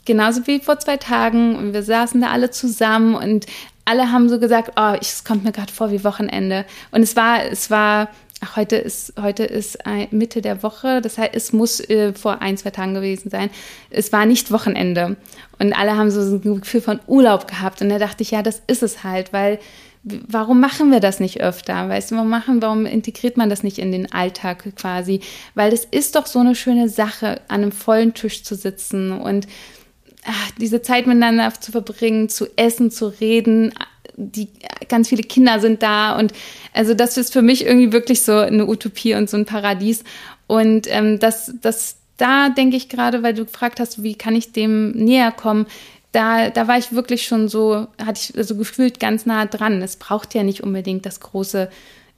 Genauso 0.06 0.48
wie 0.48 0.60
vor 0.60 0.80
zwei 0.80 0.98
Tagen. 0.98 1.56
Und 1.56 1.74
wir 1.74 1.84
saßen 1.84 2.22
da 2.22 2.32
alle 2.32 2.52
zusammen 2.52 3.16
und 3.16 3.46
alle 3.86 4.12
haben 4.12 4.30
so 4.30 4.40
gesagt, 4.40 4.74
oh, 4.76 4.96
es 5.00 5.24
kommt 5.24 5.44
mir 5.44 5.52
gerade 5.52 5.72
vor 5.72 5.92
wie 5.92 6.04
Wochenende. 6.04 6.66
Und 6.92 7.02
es 7.02 7.16
war, 7.16 7.44
es 7.44 7.72
war, 7.72 8.10
ach, 8.42 8.58
heute 8.58 8.76
ist, 8.76 9.14
heute 9.22 9.44
ist 9.46 9.80
Mitte 10.12 10.42
der 10.42 10.62
Woche. 10.62 11.02
Das 11.02 11.18
heißt, 11.18 11.34
es 11.34 11.54
muss 11.54 11.80
äh, 11.80 12.14
vor 12.14 12.42
ein, 12.42 12.58
zwei 12.58 12.72
Tagen 12.72 12.94
gewesen 12.94 13.30
sein. 13.30 13.50
Es 13.90 14.12
war 14.12 14.26
nicht 14.26 14.52
Wochenende. 14.52 15.16
Und 15.58 15.74
alle 15.74 15.96
haben 15.96 16.12
so 16.12 16.20
ein 16.20 16.42
Gefühl 16.62 16.82
von 16.82 17.00
Urlaub 17.08 17.48
gehabt. 17.48 17.82
Und 17.82 17.90
da 17.90 17.98
dachte 17.98 18.24
ich, 18.24 18.32
ja, 18.32 18.44
das 18.44 18.62
ist 18.68 18.84
es 18.84 19.04
halt, 19.04 19.32
weil 19.32 19.60
warum 20.28 20.60
machen 20.60 20.92
wir 20.92 21.00
das 21.00 21.20
nicht 21.20 21.42
öfter? 21.42 21.90
Weißt 21.90 22.12
du, 22.12 22.16
warum 22.16 22.30
machen, 22.30 22.62
warum 22.62 22.86
integriert 22.86 23.38
man 23.38 23.50
das 23.50 23.64
nicht 23.64 23.80
in 23.80 23.92
den 23.92 24.12
Alltag 24.12 24.76
quasi? 24.76 25.22
Weil 25.56 25.74
es 25.74 25.86
ist 25.86 26.16
doch 26.16 26.26
so 26.26 26.40
eine 26.40 26.56
schöne 26.56 26.90
Sache, 26.90 27.42
an 27.48 27.62
einem 27.62 27.72
vollen 27.72 28.14
Tisch 28.14 28.44
zu 28.44 28.56
sitzen 28.56 29.12
und 29.12 29.48
ach, 30.26 30.52
diese 30.60 30.82
Zeit 30.82 31.08
miteinander 31.08 31.52
zu 31.60 31.72
verbringen, 31.72 32.30
zu 32.30 32.48
essen, 32.58 32.92
zu 32.92 33.08
reden. 33.08 33.74
Die 34.16 34.50
ganz 34.90 35.10
viele 35.10 35.24
Kinder 35.24 35.60
sind 35.60 35.84
da 35.84 36.18
und 36.18 36.34
also 36.74 36.94
das 36.94 37.18
ist 37.18 37.34
für 37.34 37.42
mich 37.42 37.66
irgendwie 37.66 37.92
wirklich 37.92 38.24
so 38.24 38.38
eine 38.38 38.68
Utopie 38.68 39.14
und 39.14 39.30
so 39.30 39.38
ein 39.38 39.46
Paradies. 39.46 40.04
Und 40.48 40.88
ähm, 40.90 41.20
das, 41.20 41.54
das, 41.62 41.98
da 42.18 42.50
denke 42.50 42.78
ich 42.78 42.90
gerade, 42.90 43.22
weil 43.22 43.34
du 43.34 43.46
gefragt 43.46 43.80
hast, 43.80 44.02
wie 44.02 44.16
kann 44.16 44.36
ich 44.36 44.54
dem 44.54 44.92
näher 44.92 45.32
kommen? 45.32 45.68
Da, 46.12 46.50
da 46.50 46.68
war 46.68 46.78
ich 46.78 46.94
wirklich 46.94 47.26
schon 47.26 47.50
so, 47.50 47.88
hatte 48.04 48.20
ich 48.20 48.48
so 48.48 48.56
gefühlt 48.56 49.00
ganz 49.00 49.26
nah 49.26 49.46
dran. 49.46 49.82
Es 49.82 49.98
braucht 49.98 50.34
ja 50.34 50.44
nicht 50.44 50.64
unbedingt 50.64 51.06
das 51.06 51.20
große 51.20 51.70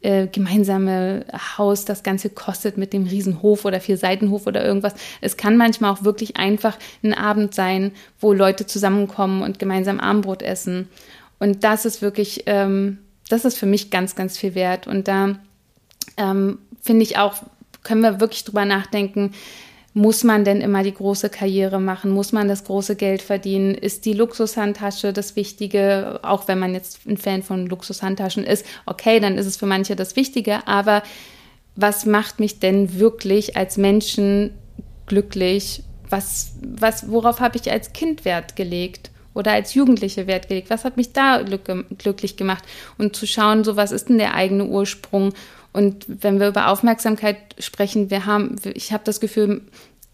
äh, 0.01 0.27
gemeinsame 0.27 1.25
Haus, 1.57 1.85
das 1.85 2.03
Ganze 2.03 2.29
kostet 2.29 2.77
mit 2.77 2.93
dem 2.93 3.05
Riesenhof 3.05 3.65
oder 3.65 3.81
vier 3.81 3.97
Seitenhof 3.97 4.47
oder 4.47 4.63
irgendwas. 4.63 4.93
Es 5.19 5.35
kann 5.35 5.57
manchmal 5.57 5.91
auch 5.91 6.03
wirklich 6.03 6.37
einfach 6.37 6.77
ein 7.03 7.13
Abend 7.13 7.53
sein, 7.53 7.91
wo 8.19 8.31
Leute 8.31 8.65
zusammenkommen 8.65 9.41
und 9.41 9.59
gemeinsam 9.59 9.99
Abendbrot 9.99 10.41
essen. 10.41 10.87
Und 11.39 11.63
das 11.63 11.85
ist 11.85 12.01
wirklich, 12.01 12.43
ähm, 12.45 12.99
das 13.27 13.43
ist 13.43 13.57
für 13.57 13.65
mich 13.65 13.89
ganz, 13.91 14.15
ganz 14.15 14.37
viel 14.37 14.55
wert. 14.55 14.87
Und 14.87 15.07
da 15.07 15.37
ähm, 16.15 16.59
finde 16.81 17.03
ich 17.03 17.17
auch, 17.17 17.35
können 17.83 18.01
wir 18.01 18.19
wirklich 18.19 18.43
drüber 18.45 18.65
nachdenken, 18.65 19.33
muss 19.93 20.23
man 20.23 20.43
denn 20.45 20.61
immer 20.61 20.83
die 20.83 20.93
große 20.93 21.29
Karriere 21.29 21.79
machen? 21.79 22.11
Muss 22.11 22.31
man 22.31 22.47
das 22.47 22.63
große 22.63 22.95
Geld 22.95 23.21
verdienen? 23.21 23.73
Ist 23.73 24.05
die 24.05 24.13
Luxushandtasche 24.13 25.13
das 25.13 25.35
Wichtige? 25.35 26.19
Auch 26.23 26.47
wenn 26.47 26.59
man 26.59 26.73
jetzt 26.73 26.99
ein 27.07 27.17
Fan 27.17 27.41
von 27.41 27.65
Luxushandtaschen 27.65 28.43
ist, 28.43 28.65
okay, 28.85 29.19
dann 29.19 29.37
ist 29.37 29.47
es 29.47 29.57
für 29.57 29.65
manche 29.65 29.95
das 29.95 30.15
Wichtige. 30.15 30.67
Aber 30.67 31.01
was 31.75 32.05
macht 32.05 32.39
mich 32.39 32.59
denn 32.59 32.99
wirklich 32.99 33.57
als 33.57 33.77
Menschen 33.77 34.51
glücklich? 35.07 35.83
Was, 36.09 36.53
was, 36.61 37.09
worauf 37.09 37.39
habe 37.39 37.57
ich 37.57 37.71
als 37.71 37.93
Kind 37.93 38.25
Wert 38.25 38.55
gelegt? 38.55 39.11
Oder 39.33 39.53
als 39.53 39.73
Jugendliche 39.73 40.27
Wert 40.27 40.49
gelegt? 40.49 40.69
Was 40.69 40.85
hat 40.85 40.97
mich 40.97 41.13
da 41.13 41.41
glücklich 41.41 42.35
gemacht? 42.35 42.63
Und 42.97 43.15
zu 43.15 43.25
schauen, 43.25 43.63
so 43.63 43.75
was 43.75 43.91
ist 43.91 44.09
denn 44.09 44.17
der 44.17 44.33
eigene 44.33 44.65
Ursprung? 44.65 45.33
Und 45.71 46.05
wenn 46.07 46.39
wir 46.39 46.47
über 46.47 46.67
Aufmerksamkeit 46.69 47.37
sprechen, 47.59 48.09
wir 48.09 48.25
haben, 48.25 48.55
ich 48.73 48.91
habe 48.91 49.03
das 49.03 49.19
Gefühl, 49.19 49.61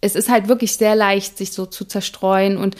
es 0.01 0.15
ist 0.15 0.29
halt 0.29 0.47
wirklich 0.47 0.75
sehr 0.75 0.95
leicht, 0.95 1.37
sich 1.37 1.51
so 1.51 1.65
zu 1.65 1.85
zerstreuen 1.85 2.57
und 2.57 2.75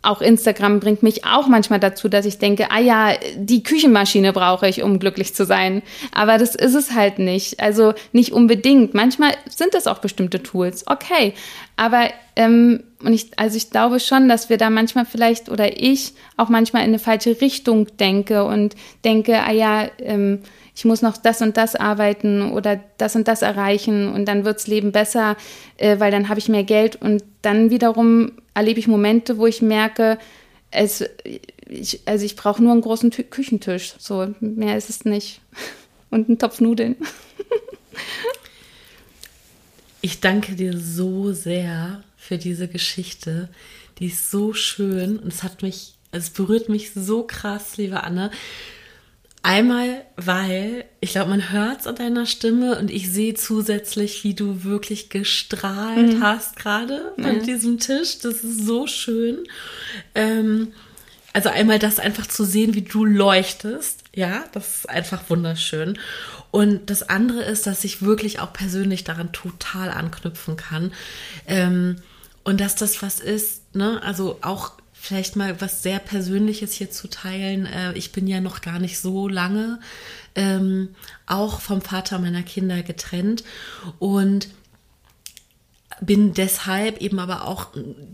auch 0.00 0.22
Instagram 0.22 0.80
bringt 0.80 1.02
mich 1.02 1.26
auch 1.26 1.46
manchmal 1.46 1.78
dazu, 1.78 2.08
dass 2.08 2.24
ich 2.24 2.38
denke, 2.38 2.70
ah 2.70 2.80
ja, 2.80 3.12
die 3.36 3.62
Küchenmaschine 3.62 4.32
brauche 4.32 4.66
ich, 4.66 4.82
um 4.82 4.98
glücklich 4.98 5.34
zu 5.34 5.44
sein. 5.44 5.82
Aber 6.12 6.38
das 6.38 6.54
ist 6.54 6.74
es 6.74 6.92
halt 6.92 7.18
nicht. 7.18 7.60
Also 7.60 7.92
nicht 8.12 8.32
unbedingt. 8.32 8.94
Manchmal 8.94 9.32
sind 9.48 9.74
das 9.74 9.86
auch 9.86 9.98
bestimmte 9.98 10.42
Tools. 10.42 10.86
Okay. 10.86 11.34
Aber 11.76 12.08
ähm, 12.34 12.82
und 13.04 13.12
ich, 13.12 13.38
also 13.38 13.56
ich 13.56 13.70
glaube 13.70 14.00
schon, 14.00 14.28
dass 14.28 14.48
wir 14.48 14.56
da 14.56 14.70
manchmal 14.70 15.04
vielleicht 15.04 15.50
oder 15.50 15.80
ich 15.80 16.14
auch 16.38 16.48
manchmal 16.48 16.82
in 16.82 16.88
eine 16.88 16.98
falsche 16.98 17.40
Richtung 17.40 17.86
denke 17.98 18.44
und 18.44 18.74
denke, 19.04 19.42
ah 19.42 19.52
ja, 19.52 19.88
ähm, 19.98 20.40
ich 20.78 20.84
muss 20.84 21.02
noch 21.02 21.16
das 21.16 21.42
und 21.42 21.56
das 21.56 21.74
arbeiten 21.74 22.52
oder 22.52 22.80
das 22.98 23.16
und 23.16 23.26
das 23.26 23.42
erreichen 23.42 24.12
und 24.12 24.26
dann 24.26 24.44
wirds 24.44 24.68
Leben 24.68 24.92
besser, 24.92 25.36
äh, 25.76 25.98
weil 25.98 26.12
dann 26.12 26.28
habe 26.28 26.38
ich 26.38 26.48
mehr 26.48 26.62
Geld 26.62 26.94
und 26.94 27.24
dann 27.42 27.70
wiederum 27.70 28.30
erlebe 28.54 28.78
ich 28.78 28.86
Momente, 28.86 29.38
wo 29.38 29.48
ich 29.48 29.60
merke, 29.60 30.18
es, 30.70 31.04
ich, 31.68 32.02
also 32.04 32.24
ich 32.24 32.36
brauche 32.36 32.62
nur 32.62 32.70
einen 32.70 32.82
großen 32.82 33.10
Tü 33.10 33.24
Küchentisch, 33.24 33.94
so 33.98 34.32
mehr 34.38 34.76
ist 34.76 34.88
es 34.88 35.04
nicht 35.04 35.40
und 36.10 36.28
einen 36.28 36.38
Topf 36.38 36.60
Nudeln. 36.60 36.94
ich 40.00 40.20
danke 40.20 40.54
dir 40.54 40.78
so 40.78 41.32
sehr 41.32 42.04
für 42.16 42.38
diese 42.38 42.68
Geschichte. 42.68 43.48
Die 43.98 44.06
ist 44.06 44.30
so 44.30 44.52
schön 44.52 45.18
und 45.18 45.32
es 45.32 45.42
hat 45.42 45.62
mich, 45.62 45.94
es 46.12 46.30
berührt 46.30 46.68
mich 46.68 46.92
so 46.94 47.24
krass, 47.24 47.78
liebe 47.78 48.04
Anne. 48.04 48.30
Einmal, 49.42 50.04
weil 50.16 50.84
ich 51.00 51.12
glaube, 51.12 51.30
man 51.30 51.52
hört 51.52 51.80
es 51.80 51.86
an 51.86 51.94
deiner 51.94 52.26
Stimme 52.26 52.78
und 52.78 52.90
ich 52.90 53.10
sehe 53.10 53.34
zusätzlich, 53.34 54.24
wie 54.24 54.34
du 54.34 54.64
wirklich 54.64 55.10
gestrahlt 55.10 56.14
mhm. 56.14 56.22
hast 56.22 56.56
gerade 56.56 57.12
ja. 57.16 57.24
an 57.24 57.42
diesem 57.44 57.78
Tisch. 57.78 58.18
Das 58.18 58.42
ist 58.42 58.66
so 58.66 58.86
schön. 58.86 59.38
Ähm, 60.14 60.72
also 61.32 61.50
einmal 61.50 61.78
das 61.78 62.00
einfach 62.00 62.26
zu 62.26 62.44
sehen, 62.44 62.74
wie 62.74 62.82
du 62.82 63.04
leuchtest. 63.04 64.02
Ja, 64.14 64.44
das 64.52 64.78
ist 64.78 64.88
einfach 64.88 65.22
wunderschön. 65.28 65.98
Und 66.50 66.90
das 66.90 67.08
andere 67.08 67.42
ist, 67.44 67.66
dass 67.66 67.84
ich 67.84 68.02
wirklich 68.02 68.40
auch 68.40 68.52
persönlich 68.52 69.04
daran 69.04 69.32
total 69.32 69.90
anknüpfen 69.90 70.56
kann. 70.56 70.92
Ähm, 71.46 71.96
und 72.42 72.60
dass 72.60 72.74
das 72.74 73.02
was 73.02 73.20
ist, 73.20 73.74
ne, 73.74 74.02
also 74.02 74.38
auch 74.40 74.72
vielleicht 75.08 75.36
mal 75.36 75.60
was 75.60 75.82
sehr 75.82 75.98
Persönliches 75.98 76.74
hier 76.74 76.90
zu 76.90 77.08
teilen. 77.08 77.64
Äh, 77.64 77.94
ich 77.94 78.12
bin 78.12 78.26
ja 78.26 78.40
noch 78.40 78.60
gar 78.60 78.78
nicht 78.78 79.00
so 79.00 79.26
lange 79.26 79.80
ähm, 80.34 80.94
auch 81.26 81.60
vom 81.60 81.80
Vater 81.80 82.18
meiner 82.18 82.42
Kinder 82.42 82.82
getrennt 82.82 83.42
und 83.98 84.48
bin 86.00 86.34
deshalb 86.34 87.00
eben 87.00 87.18
aber 87.18 87.48
auch 87.48 87.68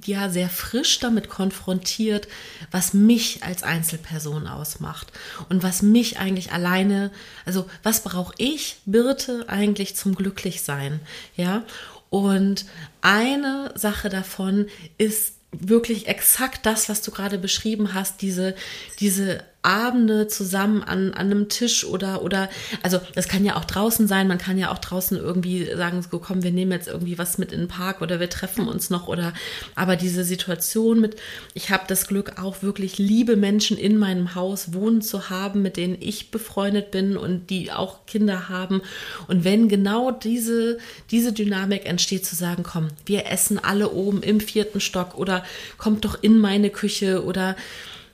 ja 0.07 0.31
sehr 0.31 0.49
frisch 0.49 1.01
damit 1.01 1.29
konfrontiert, 1.29 2.29
was 2.71 2.95
mich 2.95 3.43
als 3.43 3.63
Einzelperson 3.63 4.47
ausmacht 4.47 5.13
und 5.51 5.63
was 5.63 5.83
mich 5.83 6.19
eigentlich 6.19 6.53
alleine, 6.53 7.11
also 7.45 7.69
was 7.83 8.03
brauche 8.03 8.33
ich, 8.39 8.77
Birte, 8.87 9.47
eigentlich 9.49 9.97
zum 9.97 10.15
Glücklichsein, 10.15 11.01
ja? 11.37 11.65
Und 12.09 12.65
eine 13.03 13.73
Sache 13.75 14.09
davon 14.09 14.67
ist 14.97 15.34
wirklich 15.61 16.09
exakt 16.09 16.67
das, 16.67 16.89
was 16.89 17.03
du 17.03 17.11
gerade 17.11 17.39
beschrieben 17.39 17.95
hast, 17.95 18.23
diese, 18.23 18.55
diese 19.01 19.45
Abende 19.65 20.29
zusammen 20.29 20.83
an, 20.83 21.15
an 21.15 21.31
einem 21.31 21.49
Tisch 21.49 21.85
oder, 21.85 22.23
oder, 22.23 22.51
also 22.83 23.01
das 23.15 23.29
kann 23.29 23.45
ja 23.45 23.57
auch 23.57 23.65
draußen 23.65 24.07
sein, 24.07 24.29
man 24.29 24.39
kann 24.39 24.59
ja 24.59 24.71
auch 24.71 24.79
draußen 24.79 25.17
irgendwie 25.17 25.67
sagen, 25.75 26.05
so 26.09 26.19
komm, 26.19 26.43
wir 26.43 26.53
nehmen 26.53 26.73
jetzt 26.73 26.89
irgendwie 26.89 27.19
was 27.19 27.39
mit 27.39 27.53
in 27.53 27.61
den 27.61 27.69
Park 27.69 28.03
oder 28.03 28.21
wir 28.21 28.29
treffen 28.29 28.69
uns 28.69 28.91
noch 28.91 29.09
oder, 29.09 29.33
aber 29.75 29.97
diese 29.97 30.25
Situation 30.25 31.01
mit, 31.01 31.17
ich 31.55 31.71
habe 31.71 31.85
das 31.89 32.07
Glück 32.07 32.39
auch 32.39 32.63
wirklich 32.63 32.99
liebe 32.99 33.37
Menschen 33.37 33.79
in 33.79 33.97
meinem 33.97 34.35
Haus 34.35 34.75
wohnen 34.75 35.03
zu 35.03 35.31
haben, 35.31 35.63
mit 35.63 35.77
denen 35.77 35.97
ich 35.99 36.31
befreundet 36.31 36.91
bin 36.91 37.17
und 37.17 37.49
die 37.51 37.73
auch 37.73 38.07
Kinder 38.07 38.49
haben. 38.49 38.83
Und 39.29 39.45
wenn 39.45 39.69
genau 39.69 40.11
diese, 40.11 40.79
diese 41.11 41.33
Dynamik 41.33 41.87
entsteht, 41.87 42.27
zu 42.27 42.37
sagen, 42.37 42.63
komm, 42.63 42.89
wir 43.07 43.27
essen 43.27 43.59
alle 43.59 43.91
oben 43.91 44.23
im 44.23 44.41
vierten 44.41 44.81
Stock 44.81 45.17
oder 45.17 45.45
kommt 45.79 46.05
doch 46.05 46.23
in 46.23 46.39
meine 46.39 46.71
Küche 46.71 47.25
oder 47.25 47.57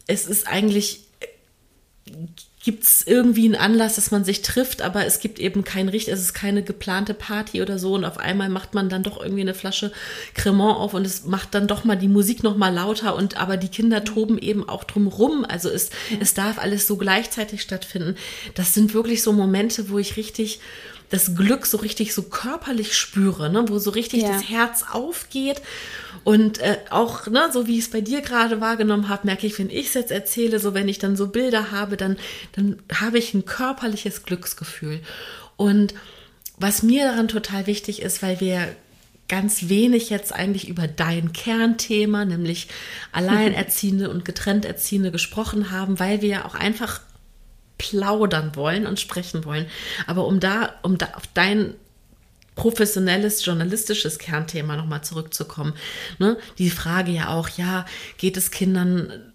es 0.07 0.27
ist 0.27 0.47
eigentlich 0.47 1.01
gibt 2.63 2.85
es 2.85 3.07
irgendwie 3.07 3.47
einen 3.47 3.57
Anlass, 3.57 3.95
dass 3.95 4.11
man 4.11 4.25
sich 4.25 4.43
trifft, 4.43 4.83
aber 4.83 5.07
es 5.07 5.21
gibt 5.21 5.39
eben 5.39 5.65
kein 5.65 5.89
Richt, 5.89 6.09
es 6.09 6.21
ist 6.21 6.35
keine 6.35 6.63
geplante 6.63 7.15
Party 7.15 7.63
oder 7.63 7.79
so 7.79 7.95
und 7.95 8.05
auf 8.05 8.19
einmal 8.19 8.51
macht 8.51 8.75
man 8.75 8.91
dann 8.91 9.03
doch 9.03 9.21
irgendwie 9.21 9.41
eine 9.41 9.55
Flasche 9.55 9.93
Cremant 10.35 10.77
auf 10.77 10.93
und 10.93 11.07
es 11.07 11.25
macht 11.25 11.55
dann 11.55 11.67
doch 11.67 11.85
mal 11.85 11.97
die 11.97 12.09
Musik 12.09 12.43
noch 12.43 12.57
mal 12.57 12.73
lauter 12.73 13.17
und 13.17 13.39
aber 13.39 13.57
die 13.57 13.69
Kinder 13.69 14.05
toben 14.05 14.37
eben 14.37 14.69
auch 14.69 14.85
drumrum, 14.85 15.47
also 15.49 15.71
es, 15.71 15.89
ja. 16.11 16.19
es 16.21 16.35
darf 16.35 16.59
alles 16.59 16.87
so 16.87 16.97
gleichzeitig 16.97 17.63
stattfinden. 17.63 18.17
Das 18.55 18.75
sind 18.75 18.93
wirklich 18.93 19.23
so 19.23 19.33
Momente, 19.33 19.89
wo 19.89 19.99
ich 19.99 20.19
richtig 20.19 20.61
das 21.11 21.35
Glück 21.35 21.67
so 21.67 21.79
richtig 21.79 22.15
so 22.15 22.23
körperlich 22.23 22.97
spüre, 22.97 23.51
ne? 23.51 23.65
wo 23.69 23.79
so 23.79 23.91
richtig 23.91 24.23
ja. 24.23 24.33
das 24.33 24.49
Herz 24.49 24.85
aufgeht. 24.93 25.61
Und 26.25 26.59
äh, 26.59 26.77
auch, 26.91 27.27
ne, 27.27 27.49
so 27.53 27.67
wie 27.67 27.79
ich 27.79 27.85
es 27.85 27.91
bei 27.91 28.01
dir 28.01 28.21
gerade 28.21 28.61
wahrgenommen 28.61 29.09
habe, 29.09 29.27
merke 29.27 29.47
ich, 29.47 29.59
wenn 29.59 29.71
ich 29.71 29.89
es 29.89 29.95
jetzt 29.95 30.11
erzähle, 30.11 30.59
so 30.59 30.75
wenn 30.75 30.89
ich 30.89 30.99
dann 30.99 31.17
so 31.17 31.29
Bilder 31.29 31.71
habe, 31.71 31.97
dann, 31.97 32.17
dann 32.53 32.79
habe 32.93 33.19
ich 33.19 33.35
ein 33.35 33.47
körperliches 33.47 34.25
Glücksgefühl. 34.25 35.01
Und 35.57 35.95
was 36.59 36.83
mir 36.83 37.05
daran 37.05 37.29
total 37.29 37.67
wichtig 37.67 38.03
ist, 38.03 38.23
weil 38.23 38.41
wir 38.41 38.69
ganz 39.29 39.69
wenig 39.69 40.11
jetzt 40.11 40.35
eigentlich 40.35 40.69
über 40.69 40.89
dein 40.89 41.33
Kernthema, 41.33 42.25
nämlich 42.25 42.69
Alleinerziehende 43.13 44.11
und 44.11 44.25
Getrennterziehende 44.25 45.11
gesprochen 45.11 45.71
haben, 45.71 45.99
weil 45.99 46.21
wir 46.21 46.29
ja 46.29 46.45
auch 46.45 46.55
einfach 46.55 47.01
plaudern 47.79 48.57
wollen 48.57 48.87
und 48.87 49.01
sprechen 49.01 49.45
wollen. 49.47 49.67
Aber 50.07 50.27
um 50.27 50.39
da, 50.39 50.75
um 50.83 50.99
da 50.99 51.07
auf 51.15 51.27
dein 51.33 51.75
professionelles, 52.61 53.43
journalistisches 53.43 54.19
Kernthema 54.19 54.77
nochmal 54.77 55.03
zurückzukommen. 55.03 55.73
Ne? 56.19 56.37
Die 56.59 56.69
Frage 56.69 57.11
ja 57.11 57.29
auch, 57.29 57.49
ja, 57.49 57.87
geht 58.19 58.37
es 58.37 58.51
Kindern, 58.51 59.33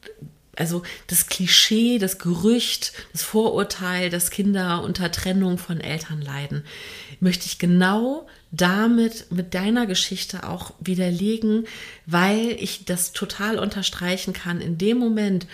also 0.56 0.84
das 1.08 1.26
Klischee, 1.26 1.98
das 1.98 2.20
Gerücht, 2.20 2.94
das 3.14 3.24
Vorurteil, 3.24 4.12
dass 4.12 4.30
Kinder 4.30 4.84
unter 4.84 5.12
Trennung 5.12 5.58
von 5.58 5.82
Eltern 5.82 6.22
leiden, 6.22 6.66
möchte 7.20 7.48
ich 7.48 7.58
genau 7.58 8.28
damit 8.52 9.32
mit 9.32 9.56
deiner 9.56 9.88
Geschichte 9.88 10.48
auch 10.48 10.74
widerlegen, 10.80 11.66
weil 12.06 12.56
ich 12.60 12.86
das 12.86 13.12
total 13.12 13.58
unterstreichen 13.58 14.34
kann. 14.34 14.62
In 14.62 14.78
dem 14.78 15.00
Moment, 15.00 15.48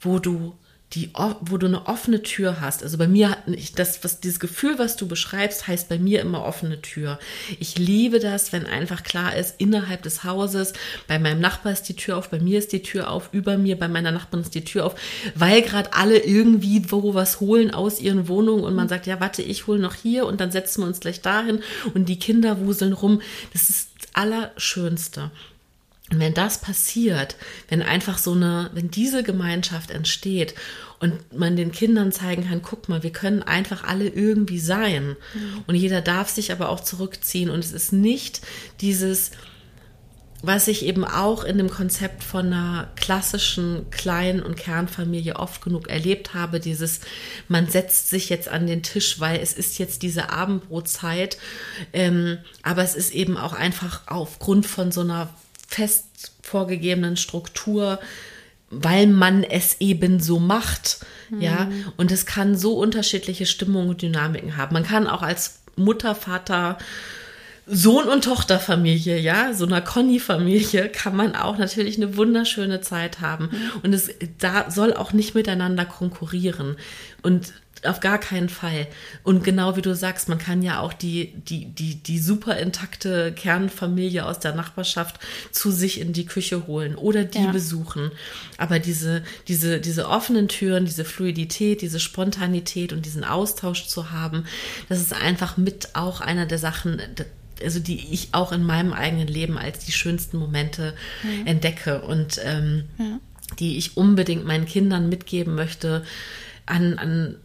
wo 0.00 0.18
du 0.18 0.56
die, 0.94 1.10
wo 1.40 1.56
du 1.56 1.66
eine 1.66 1.86
offene 1.86 2.22
Tür 2.22 2.60
hast. 2.60 2.82
Also 2.82 2.98
bei 2.98 3.08
mir, 3.08 3.36
das, 3.76 4.04
was, 4.04 4.20
dieses 4.20 4.40
Gefühl, 4.40 4.78
was 4.78 4.96
du 4.96 5.08
beschreibst, 5.08 5.66
heißt 5.66 5.88
bei 5.88 5.98
mir 5.98 6.20
immer 6.20 6.44
offene 6.44 6.80
Tür. 6.80 7.18
Ich 7.58 7.78
liebe 7.78 8.20
das, 8.20 8.52
wenn 8.52 8.66
einfach 8.66 9.02
klar 9.02 9.36
ist, 9.36 9.56
innerhalb 9.58 10.02
des 10.02 10.24
Hauses, 10.24 10.72
bei 11.08 11.18
meinem 11.18 11.40
Nachbar 11.40 11.72
ist 11.72 11.88
die 11.88 11.96
Tür 11.96 12.16
auf, 12.16 12.30
bei 12.30 12.38
mir 12.38 12.58
ist 12.58 12.72
die 12.72 12.82
Tür 12.82 13.10
auf, 13.10 13.30
über 13.32 13.58
mir, 13.58 13.78
bei 13.78 13.88
meiner 13.88 14.12
Nachbarin 14.12 14.44
ist 14.44 14.54
die 14.54 14.64
Tür 14.64 14.86
auf, 14.86 14.94
weil 15.34 15.62
gerade 15.62 15.92
alle 15.92 16.18
irgendwie 16.18 16.90
wo 16.90 17.14
was 17.14 17.40
holen 17.40 17.72
aus 17.72 18.00
ihren 18.00 18.28
Wohnungen 18.28 18.64
und 18.64 18.74
man 18.74 18.88
sagt, 18.88 19.06
ja, 19.06 19.20
warte, 19.20 19.42
ich 19.42 19.66
hole 19.66 19.78
noch 19.78 19.94
hier 19.94 20.26
und 20.26 20.40
dann 20.40 20.50
setzen 20.50 20.82
wir 20.82 20.86
uns 20.86 21.00
gleich 21.00 21.20
dahin 21.20 21.60
und 21.94 22.08
die 22.08 22.18
Kinder 22.18 22.60
wuseln 22.60 22.92
rum. 22.92 23.20
Das 23.52 23.68
ist 23.68 23.90
das 23.98 24.08
Allerschönste. 24.14 25.30
Und 26.10 26.20
wenn 26.20 26.34
das 26.34 26.60
passiert, 26.60 27.36
wenn 27.68 27.82
einfach 27.82 28.18
so 28.18 28.32
eine, 28.32 28.70
wenn 28.74 28.90
diese 28.90 29.22
Gemeinschaft 29.22 29.90
entsteht 29.90 30.54
und 31.00 31.36
man 31.36 31.56
den 31.56 31.72
Kindern 31.72 32.12
zeigen 32.12 32.46
kann, 32.46 32.60
guck 32.62 32.88
mal, 32.88 33.02
wir 33.02 33.12
können 33.12 33.42
einfach 33.42 33.84
alle 33.84 34.08
irgendwie 34.08 34.58
sein. 34.58 35.16
Mhm. 35.34 35.64
Und 35.66 35.74
jeder 35.76 36.02
darf 36.02 36.28
sich 36.28 36.52
aber 36.52 36.68
auch 36.68 36.80
zurückziehen. 36.80 37.48
Und 37.48 37.64
es 37.64 37.72
ist 37.72 37.92
nicht 37.92 38.42
dieses, 38.82 39.30
was 40.42 40.68
ich 40.68 40.84
eben 40.84 41.04
auch 41.04 41.42
in 41.42 41.56
dem 41.56 41.70
Konzept 41.70 42.22
von 42.22 42.46
einer 42.46 42.90
klassischen 42.96 43.88
Klein- 43.90 44.42
und 44.42 44.56
Kernfamilie 44.56 45.36
oft 45.36 45.62
genug 45.62 45.88
erlebt 45.88 46.34
habe, 46.34 46.60
dieses, 46.60 47.00
man 47.48 47.66
setzt 47.68 48.10
sich 48.10 48.28
jetzt 48.28 48.48
an 48.48 48.66
den 48.66 48.82
Tisch, 48.82 49.20
weil 49.20 49.40
es 49.40 49.54
ist 49.54 49.78
jetzt 49.78 50.02
diese 50.02 50.30
Abendbrotzeit, 50.30 51.38
ähm, 51.94 52.38
aber 52.62 52.82
es 52.82 52.94
ist 52.94 53.14
eben 53.14 53.38
auch 53.38 53.54
einfach 53.54 54.02
aufgrund 54.06 54.66
von 54.66 54.92
so 54.92 55.00
einer 55.00 55.30
fest 55.66 56.32
vorgegebenen 56.42 57.16
Struktur, 57.16 57.98
weil 58.70 59.06
man 59.06 59.44
es 59.44 59.80
eben 59.80 60.20
so 60.20 60.38
macht. 60.38 61.04
Mhm. 61.30 61.40
Ja, 61.40 61.68
und 61.96 62.10
es 62.12 62.26
kann 62.26 62.56
so 62.56 62.74
unterschiedliche 62.78 63.46
Stimmungen 63.46 63.90
und 63.90 64.02
Dynamiken 64.02 64.56
haben. 64.56 64.74
Man 64.74 64.84
kann 64.84 65.06
auch 65.06 65.22
als 65.22 65.60
Mutter, 65.76 66.14
Vater, 66.14 66.78
Sohn- 67.66 68.08
und 68.08 68.24
Tochterfamilie, 68.24 69.18
ja, 69.18 69.54
so 69.54 69.64
einer 69.64 69.80
Conny-Familie 69.80 70.90
kann 70.90 71.16
man 71.16 71.34
auch 71.34 71.56
natürlich 71.56 71.96
eine 71.96 72.16
wunderschöne 72.16 72.82
Zeit 72.82 73.20
haben. 73.20 73.48
Mhm. 73.50 73.80
Und 73.82 73.92
es 73.94 74.10
da 74.38 74.70
soll 74.70 74.92
auch 74.92 75.12
nicht 75.12 75.34
miteinander 75.34 75.86
konkurrieren. 75.86 76.76
Und 77.22 77.54
auf 77.86 78.00
gar 78.00 78.18
keinen 78.18 78.48
Fall. 78.48 78.86
Und 79.22 79.44
genau 79.44 79.76
wie 79.76 79.82
du 79.82 79.94
sagst, 79.94 80.28
man 80.28 80.38
kann 80.38 80.62
ja 80.62 80.80
auch 80.80 80.92
die, 80.92 81.32
die, 81.48 81.66
die, 81.66 81.96
die 81.96 82.18
super 82.18 82.56
intakte 82.56 83.32
Kernfamilie 83.32 84.24
aus 84.24 84.38
der 84.38 84.54
Nachbarschaft 84.54 85.20
zu 85.50 85.70
sich 85.70 86.00
in 86.00 86.12
die 86.12 86.26
Küche 86.26 86.66
holen 86.66 86.94
oder 86.94 87.24
die 87.24 87.42
ja. 87.42 87.52
besuchen. 87.52 88.10
Aber 88.58 88.78
diese, 88.78 89.22
diese, 89.48 89.80
diese 89.80 90.08
offenen 90.08 90.48
Türen, 90.48 90.84
diese 90.84 91.04
Fluidität, 91.04 91.82
diese 91.82 92.00
Spontanität 92.00 92.92
und 92.92 93.04
diesen 93.06 93.24
Austausch 93.24 93.86
zu 93.86 94.10
haben, 94.10 94.44
das 94.88 95.00
ist 95.00 95.12
einfach 95.12 95.56
mit 95.56 95.94
auch 95.94 96.20
einer 96.20 96.46
der 96.46 96.58
Sachen, 96.58 97.00
also 97.62 97.80
die 97.80 98.12
ich 98.12 98.28
auch 98.32 98.52
in 98.52 98.64
meinem 98.64 98.92
eigenen 98.92 99.28
Leben 99.28 99.58
als 99.58 99.84
die 99.84 99.92
schönsten 99.92 100.38
Momente 100.38 100.94
ja. 101.22 101.46
entdecke 101.46 102.02
und 102.02 102.40
ähm, 102.44 102.84
ja. 102.98 103.18
die 103.58 103.76
ich 103.76 103.96
unbedingt 103.96 104.44
meinen 104.44 104.66
Kindern 104.66 105.08
mitgeben 105.08 105.54
möchte 105.54 106.04
an, 106.66 106.98
an 106.98 107.36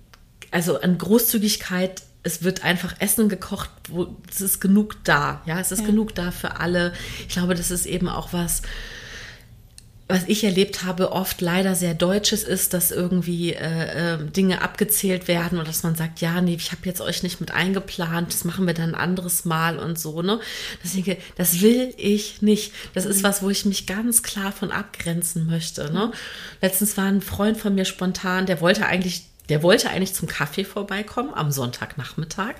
also 0.51 0.81
an 0.81 0.97
Großzügigkeit 0.97 2.03
es 2.23 2.43
wird 2.43 2.63
einfach 2.63 2.95
Essen 2.99 3.29
gekocht, 3.29 3.69
wo 3.89 4.15
es 4.29 4.41
ist 4.41 4.59
genug 4.59 5.03
da, 5.05 5.41
ja, 5.45 5.59
es 5.59 5.71
ist 5.71 5.81
ja. 5.81 5.85
genug 5.85 6.13
da 6.15 6.31
für 6.31 6.57
alle. 6.57 6.93
Ich 7.21 7.29
glaube, 7.29 7.55
das 7.55 7.71
ist 7.71 7.85
eben 7.85 8.09
auch 8.09 8.33
was, 8.33 8.61
was 10.09 10.23
ich 10.25 10.43
erlebt 10.43 10.83
habe, 10.83 11.11
oft 11.11 11.39
leider 11.39 11.75
sehr 11.75 11.93
Deutsches 11.93 12.43
ist, 12.43 12.73
dass 12.73 12.89
irgendwie 12.89 13.53
äh, 13.53 14.15
äh, 14.15 14.25
Dinge 14.25 14.63
abgezählt 14.63 15.27
werden 15.27 15.59
und 15.59 15.67
dass 15.67 15.83
man 15.83 15.95
sagt, 15.95 16.19
ja, 16.19 16.41
nee, 16.41 16.55
ich 16.55 16.71
habe 16.71 16.81
jetzt 16.85 16.99
euch 16.99 17.21
nicht 17.21 17.39
mit 17.39 17.51
eingeplant, 17.51 18.33
das 18.33 18.43
machen 18.43 18.65
wir 18.65 18.73
dann 18.73 18.95
ein 18.95 19.01
anderes 19.01 19.45
Mal 19.45 19.77
und 19.77 19.99
so, 19.99 20.23
ne? 20.23 20.39
Deswegen, 20.83 21.15
das 21.35 21.61
will 21.61 21.93
ich 21.95 22.41
nicht. 22.41 22.73
Das 22.95 23.05
ist 23.05 23.19
mhm. 23.19 23.23
was, 23.23 23.43
wo 23.43 23.51
ich 23.51 23.65
mich 23.65 23.85
ganz 23.85 24.23
klar 24.23 24.51
von 24.51 24.71
abgrenzen 24.71 25.45
möchte, 25.45 25.93
ne? 25.93 26.11
Letztens 26.59 26.97
war 26.97 27.05
ein 27.05 27.21
Freund 27.21 27.57
von 27.57 27.75
mir 27.75 27.85
spontan, 27.85 28.47
der 28.47 28.61
wollte 28.61 28.87
eigentlich 28.87 29.28
der 29.49 29.63
wollte 29.63 29.89
eigentlich 29.89 30.13
zum 30.13 30.27
Kaffee 30.27 30.63
vorbeikommen 30.63 31.33
am 31.33 31.51
Sonntagnachmittag, 31.51 32.55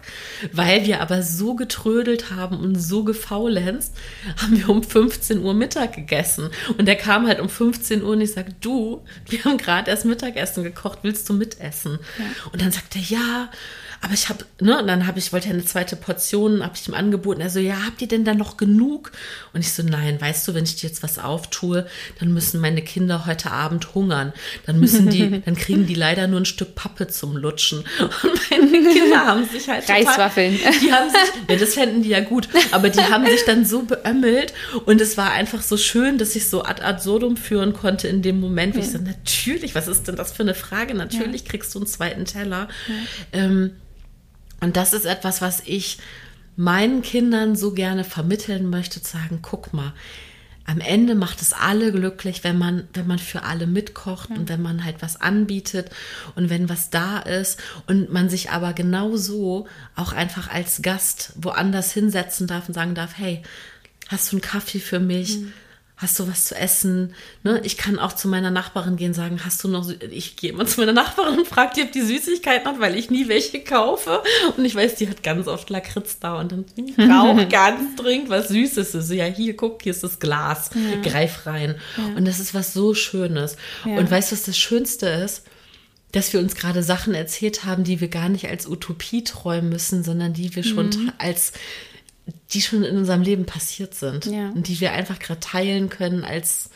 weil 0.52 0.86
wir 0.86 1.02
aber 1.02 1.22
so 1.22 1.56
getrödelt 1.56 2.32
haben 2.32 2.60
und 2.60 2.76
so 2.76 3.04
gefaulenzt, 3.04 3.96
haben 4.42 4.58
wir 4.58 4.70
um 4.70 4.84
15 4.84 5.44
Uhr 5.44 5.54
Mittag 5.54 5.94
gegessen. 5.94 6.50
Und 6.78 6.86
der 6.88 6.96
kam 6.96 7.28
halt 7.28 7.40
um 7.40 7.50
15 7.50 8.04
Uhr 8.04 8.10
und 8.10 8.22
ich 8.22 8.34
sage, 8.34 8.54
du, 8.60 9.04
wir 9.28 9.44
haben 9.44 9.58
gerade 9.58 9.92
erst 9.92 10.06
Mittagessen 10.06 10.64
gekocht, 10.64 11.00
willst 11.04 11.30
du 11.30 11.34
mitessen? 11.34 12.00
Ja. 12.18 12.26
Und 12.52 12.62
dann 12.62 12.72
sagt 12.72 12.96
er, 12.96 13.02
ja, 13.02 13.50
aber 14.02 14.14
ich 14.14 14.30
habe, 14.30 14.46
ne, 14.62 14.80
und 14.80 14.88
dann 14.88 15.08
habe 15.08 15.20
ich, 15.20 15.34
wollte 15.34 15.48
ja 15.48 15.54
eine 15.54 15.66
zweite 15.66 15.96
Portion, 15.96 16.64
habe 16.64 16.74
ich 16.76 16.88
ihm 16.88 16.94
angeboten. 16.94 17.42
Er 17.42 17.50
so, 17.50 17.60
ja, 17.60 17.86
habt 17.86 18.02
ihr 18.02 18.08
denn 18.08 18.24
da 18.24 18.34
noch 18.34 18.56
genug? 18.58 19.12
Und 19.54 19.62
ich 19.62 19.74
so, 19.74 19.84
nein, 19.84 20.20
weißt 20.20 20.48
du, 20.48 20.54
wenn 20.54 20.64
ich 20.64 20.78
dir 20.78 20.88
jetzt 20.88 21.04
was 21.04 21.20
auftue, 21.20 21.86
dann 22.20 22.34
müssen 22.34 22.62
meine 22.62 22.82
Kinder 22.82 23.26
heute 23.26 23.52
Abend 23.52 23.94
hungern. 23.94 24.34
Dann 24.66 24.80
müssen 24.80 25.10
die, 25.10 25.42
dann 25.46 25.56
kriegen 25.56 25.86
die 25.86 25.96
leider 25.96 26.28
nur 26.28 26.40
ein 26.40 26.46
Stück 26.46 26.76
Pappe 26.76 27.08
zum 27.08 27.36
Lutschen. 27.36 27.80
Und 28.00 28.52
meine 28.52 28.90
Kinder 28.94 29.26
haben 29.26 29.46
sich 29.46 29.68
halt 29.68 29.90
Reiswaffeln. 29.90 30.58
Total, 30.58 30.80
die 30.80 30.94
haben 30.94 31.10
sich, 31.10 31.50
ja, 31.50 31.56
das 31.58 31.74
fänden 31.74 32.04
die 32.04 32.10
ja 32.10 32.22
gut, 32.22 32.48
aber 32.72 32.90
die 32.90 33.02
haben 33.02 33.26
sich 33.26 33.44
dann 33.46 33.66
so 33.66 33.84
beömmelt 33.84 34.54
und 34.86 35.02
es 35.02 35.18
war 35.18 35.32
einfach 35.32 35.62
so 35.62 35.78
schön, 35.78 36.18
dass 36.18 36.36
ich 36.36 36.50
so 36.50 36.64
ad 36.64 36.82
absurdum 36.82 37.38
führen 37.38 37.74
konnte 37.74 38.08
in 38.08 38.22
dem 38.22 38.40
Moment, 38.40 38.76
wie 38.76 38.80
ja. 38.80 38.86
ich 38.86 38.92
so, 38.92 38.98
natürlich, 39.00 39.76
was 39.76 39.88
ist 39.88 40.08
denn 40.08 40.16
das 40.16 40.32
für 40.32 40.44
eine 40.44 40.56
Frage? 40.56 40.94
Natürlich 40.94 41.42
ja. 41.44 41.50
kriegst 41.50 41.74
du 41.76 41.80
einen 41.80 41.88
zweiten 41.88 42.26
Teller. 42.26 42.68
Ähm, 43.32 43.72
und 44.62 44.78
das 44.78 44.94
ist 44.94 45.06
etwas, 45.06 45.42
was 45.42 45.62
ich 45.66 46.00
meinen 46.56 47.02
Kindern 47.02 47.56
so 47.56 47.72
gerne 47.72 48.04
vermitteln 48.04 48.70
möchte, 48.70 49.02
zu 49.02 49.12
sagen, 49.12 49.40
guck 49.42 49.74
mal, 49.74 49.94
am 50.66 50.82
Ende 50.82 51.16
macht 51.16 51.42
es 51.42 51.52
alle 51.52 51.92
glücklich, 51.92 52.44
wenn 52.44 52.58
man, 52.58 52.88
wenn 52.94 53.08
man 53.08 53.18
für 53.18 53.44
alle 53.44 53.66
mitkocht 53.66 54.30
ja. 54.30 54.36
und 54.36 54.50
wenn 54.50 54.62
man 54.62 54.84
halt 54.84 55.02
was 55.02 55.20
anbietet 55.20 55.90
und 56.36 56.50
wenn 56.50 56.70
was 56.70 56.92
da 56.92 57.18
ist 57.20 57.60
und 57.88 58.12
man 58.12 58.30
sich 58.30 58.52
aber 58.52 58.74
genauso 58.74 59.68
auch 59.96 60.14
einfach 60.14 60.50
als 60.50 60.82
Gast 60.84 61.34
woanders 61.38 61.92
hinsetzen 61.92 62.46
darf 62.46 62.68
und 62.68 62.76
sagen 62.76 62.94
darf, 62.94 63.18
hey, 63.18 63.42
hast 64.10 64.32
du 64.32 64.36
einen 64.36 64.42
Kaffee 64.42 64.80
für 64.80 65.00
mich? 65.00 65.40
Mhm 65.40 65.54
hast 66.00 66.18
du 66.18 66.30
was 66.30 66.46
zu 66.46 66.56
essen? 66.56 67.14
Ne? 67.44 67.60
Ich 67.66 67.78
kann 67.78 68.00
auch 68.00 68.14
zu 68.14 68.30
meiner 68.30 68.52
Nachbarin 68.52 68.96
gehen 68.96 69.10
und 69.10 69.14
sagen, 69.16 69.42
hast 69.44 69.62
du 69.64 69.68
noch, 69.68 69.90
ich 70.10 70.38
gehe 70.38 70.52
immer 70.52 70.66
zu 70.66 70.80
meiner 70.80 70.94
Nachbarin 70.94 71.40
und 71.40 71.48
frage 71.48 71.74
die, 71.76 71.82
ob 71.84 71.92
die 71.92 72.02
Süßigkeiten 72.02 72.68
hat, 72.68 72.80
weil 72.80 72.98
ich 72.98 73.10
nie 73.10 73.28
welche 73.28 73.62
kaufe. 73.62 74.24
Und 74.56 74.64
ich 74.64 74.74
weiß, 74.74 74.96
die 74.96 75.10
hat 75.10 75.24
ganz 75.24 75.48
oft 75.48 75.70
Lakritz 75.70 76.18
da 76.20 76.40
und 76.40 76.54
dann 76.54 76.66
ich 76.76 76.96
brauche 76.96 77.46
ganz 77.48 77.98
dringend 77.98 78.30
was 78.30 78.48
Süßes. 78.48 78.94
So, 78.94 79.14
ja, 79.14 79.26
hier, 79.26 79.58
guck, 79.58 79.84
hier 79.84 79.92
ist 79.92 80.04
das 80.04 80.20
Glas, 80.20 80.70
ja. 80.74 81.02
greif 81.02 81.46
rein. 81.46 81.76
Ja. 81.98 82.16
Und 82.16 82.26
das 82.26 82.40
ist 82.40 82.54
was 82.54 82.74
so 82.74 82.94
Schönes. 82.94 83.58
Ja. 83.84 83.98
Und 83.98 84.10
weißt 84.10 84.32
du, 84.32 84.36
was 84.36 84.44
das 84.44 84.58
Schönste 84.58 85.08
ist? 85.08 85.44
dass 86.12 86.34
wir 86.34 86.40
uns 86.40 86.56
gerade 86.56 86.82
Sachen 86.82 87.14
erzählt 87.14 87.66
haben, 87.66 87.84
die 87.84 88.02
wir 88.02 88.08
gar 88.08 88.30
nicht 88.30 88.48
als 88.48 88.68
Utopie 88.68 89.24
träumen 89.24 89.70
müssen, 89.70 90.04
sondern 90.04 90.34
die 90.34 90.56
wir 90.56 90.64
schon 90.64 90.88
mhm. 90.88 91.12
als 91.20 91.54
die 92.52 92.62
schon 92.62 92.84
in 92.84 92.98
unserem 92.98 93.22
Leben 93.22 93.46
passiert 93.46 93.94
sind 93.94 94.26
ja. 94.26 94.50
und 94.50 94.68
die 94.68 94.80
wir 94.80 94.94
einfach 94.94 95.20
gerade 95.20 95.40
teilen 95.40 95.90
können 95.90 96.24
als 96.24 96.70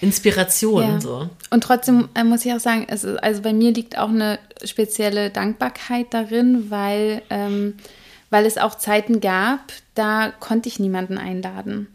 Inspiration. 0.00 0.82
Ja. 0.82 1.00
So. 1.00 1.30
Und 1.50 1.62
trotzdem 1.62 2.08
äh, 2.14 2.24
muss 2.24 2.44
ich 2.44 2.52
auch 2.52 2.60
sagen, 2.60 2.86
es 2.88 3.04
ist, 3.04 3.22
also 3.22 3.42
bei 3.42 3.52
mir 3.52 3.72
liegt 3.72 3.98
auch 3.98 4.08
eine 4.08 4.38
spezielle 4.64 5.30
Dankbarkeit 5.30 6.06
darin, 6.10 6.70
weil, 6.70 7.22
ähm, 7.30 7.74
weil 8.30 8.46
es 8.46 8.58
auch 8.58 8.76
Zeiten 8.76 9.20
gab, 9.20 9.60
da 9.94 10.32
konnte 10.40 10.68
ich 10.68 10.80
niemanden 10.80 11.18
einladen. 11.18 11.88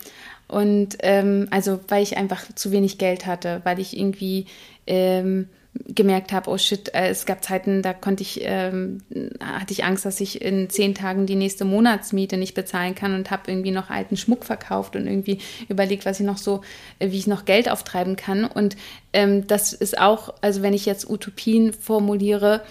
Und 0.48 0.98
ähm, 1.00 1.48
also 1.50 1.80
weil 1.88 2.04
ich 2.04 2.18
einfach 2.18 2.44
zu 2.54 2.72
wenig 2.72 3.00
Geld 3.00 3.26
hatte, 3.26 3.62
weil 3.64 3.80
ich 3.80 3.98
irgendwie 3.98 4.46
ähm, 4.86 5.50
gemerkt 5.88 6.32
habe, 6.32 6.50
oh 6.50 6.58
shit, 6.58 6.94
äh, 6.94 7.10
es 7.10 7.26
gab 7.26 7.44
Zeiten, 7.44 7.82
da 7.82 7.94
konnte 7.94 8.24
ich, 8.24 8.42
ähm, 8.44 9.02
hatte 9.42 9.74
ich 9.74 9.84
Angst, 9.84 10.06
dass 10.06 10.22
ich 10.22 10.42
in 10.42 10.70
zehn 10.70 10.96
Tagen 10.96 11.26
die 11.26 11.36
nächste 11.36 11.66
Monatsmiete 11.66 12.38
nicht 12.38 12.54
bezahlen 12.54 12.96
kann 12.96 13.14
und 13.14 13.32
habe 13.32 13.52
irgendwie 13.52 13.72
noch 13.72 13.90
alten 13.90 14.18
Schmuck 14.18 14.46
verkauft 14.46 14.96
und 14.96 15.08
irgendwie 15.08 15.40
überlegt, 15.68 16.06
was 16.06 16.20
ich 16.20 16.26
noch 16.26 16.38
so, 16.38 16.62
äh, 17.00 17.12
wie 17.12 17.18
ich 17.18 17.28
noch 17.28 17.46
Geld 17.46 17.70
auftreiben 17.70 18.16
kann. 18.16 18.46
Und 18.46 18.76
ähm, 19.14 19.48
das 19.48 19.74
ist 19.74 19.98
auch, 19.98 20.34
also 20.42 20.62
wenn 20.62 20.74
ich 20.74 20.86
jetzt 20.86 21.10
Utopien 21.10 21.74
formuliere, 21.74 22.62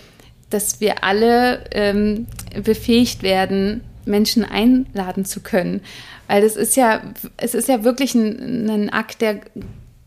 dass 0.50 0.80
wir 0.80 1.04
alle 1.04 1.64
ähm, 1.72 2.26
befähigt 2.62 3.22
werden, 3.22 3.82
Menschen 4.06 4.44
einladen 4.44 5.24
zu 5.24 5.40
können. 5.40 5.80
Weil 6.26 6.42
das 6.42 6.56
ist 6.56 6.76
ja, 6.76 7.02
es 7.36 7.54
ist 7.54 7.68
ja 7.68 7.84
wirklich 7.84 8.14
ein, 8.14 8.68
ein 8.68 8.90
Akt 8.90 9.20
der 9.20 9.40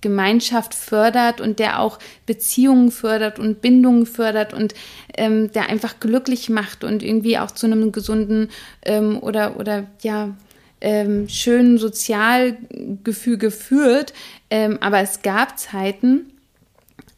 Gemeinschaft 0.01 0.73
fördert 0.73 1.41
und 1.41 1.59
der 1.59 1.79
auch 1.79 1.99
Beziehungen 2.25 2.91
fördert 2.91 3.39
und 3.39 3.61
Bindungen 3.61 4.05
fördert 4.05 4.53
und 4.53 4.73
ähm, 5.15 5.51
der 5.51 5.69
einfach 5.69 5.99
glücklich 5.99 6.49
macht 6.49 6.83
und 6.83 7.03
irgendwie 7.03 7.37
auch 7.37 7.51
zu 7.51 7.65
einem 7.65 7.91
gesunden 7.91 8.49
ähm, 8.83 9.17
oder, 9.21 9.59
oder 9.59 9.85
ja, 10.01 10.35
ähm, 10.81 11.27
schönen 11.27 11.77
Sozialgefüge 11.77 13.51
führt. 13.51 14.13
Ähm, 14.49 14.77
aber 14.81 14.99
es 14.99 15.21
gab 15.21 15.57
Zeiten, 15.57 16.31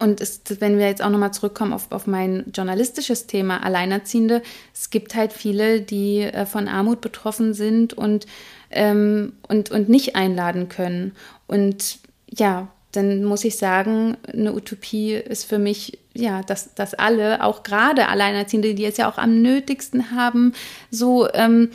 und 0.01 0.21
es, 0.21 0.41
wenn 0.59 0.77
wir 0.77 0.87
jetzt 0.87 1.03
auch 1.03 1.09
nochmal 1.09 1.33
zurückkommen 1.33 1.73
auf, 1.73 1.91
auf 1.91 2.07
mein 2.07 2.45
journalistisches 2.55 3.27
Thema 3.27 3.63
Alleinerziehende, 3.63 4.41
es 4.73 4.89
gibt 4.89 5.13
halt 5.13 5.33
viele, 5.33 5.81
die 5.81 6.21
äh, 6.21 6.45
von 6.45 6.69
Armut 6.69 7.01
betroffen 7.01 7.53
sind 7.53 7.93
und, 7.93 8.25
ähm, 8.71 9.33
und, 9.49 9.71
und 9.71 9.89
nicht 9.89 10.15
einladen 10.15 10.69
können. 10.69 11.11
Und 11.47 11.99
ja, 12.37 12.69
dann 12.91 13.23
muss 13.23 13.43
ich 13.43 13.57
sagen, 13.57 14.17
eine 14.31 14.53
Utopie 14.53 15.13
ist 15.13 15.45
für 15.45 15.59
mich, 15.59 15.99
ja, 16.13 16.41
dass, 16.41 16.73
dass 16.73 16.95
alle, 16.95 17.43
auch 17.43 17.61
gerade 17.63 18.07
Alleinerziehende, 18.07 18.73
die 18.73 18.85
es 18.85 18.97
ja 18.97 19.09
auch 19.09 19.17
am 19.17 19.41
nötigsten 19.41 20.11
haben, 20.11 20.53
so 20.89 21.31
ähm, 21.33 21.69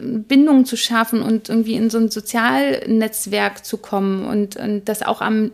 Bindungen 0.00 0.64
zu 0.64 0.76
schaffen 0.76 1.22
und 1.22 1.48
irgendwie 1.48 1.74
in 1.74 1.90
so 1.90 1.98
ein 1.98 2.10
Sozialnetzwerk 2.10 3.64
zu 3.64 3.78
kommen 3.78 4.26
und, 4.26 4.54
und 4.56 4.88
das 4.88 5.02
auch 5.02 5.20
am, 5.20 5.50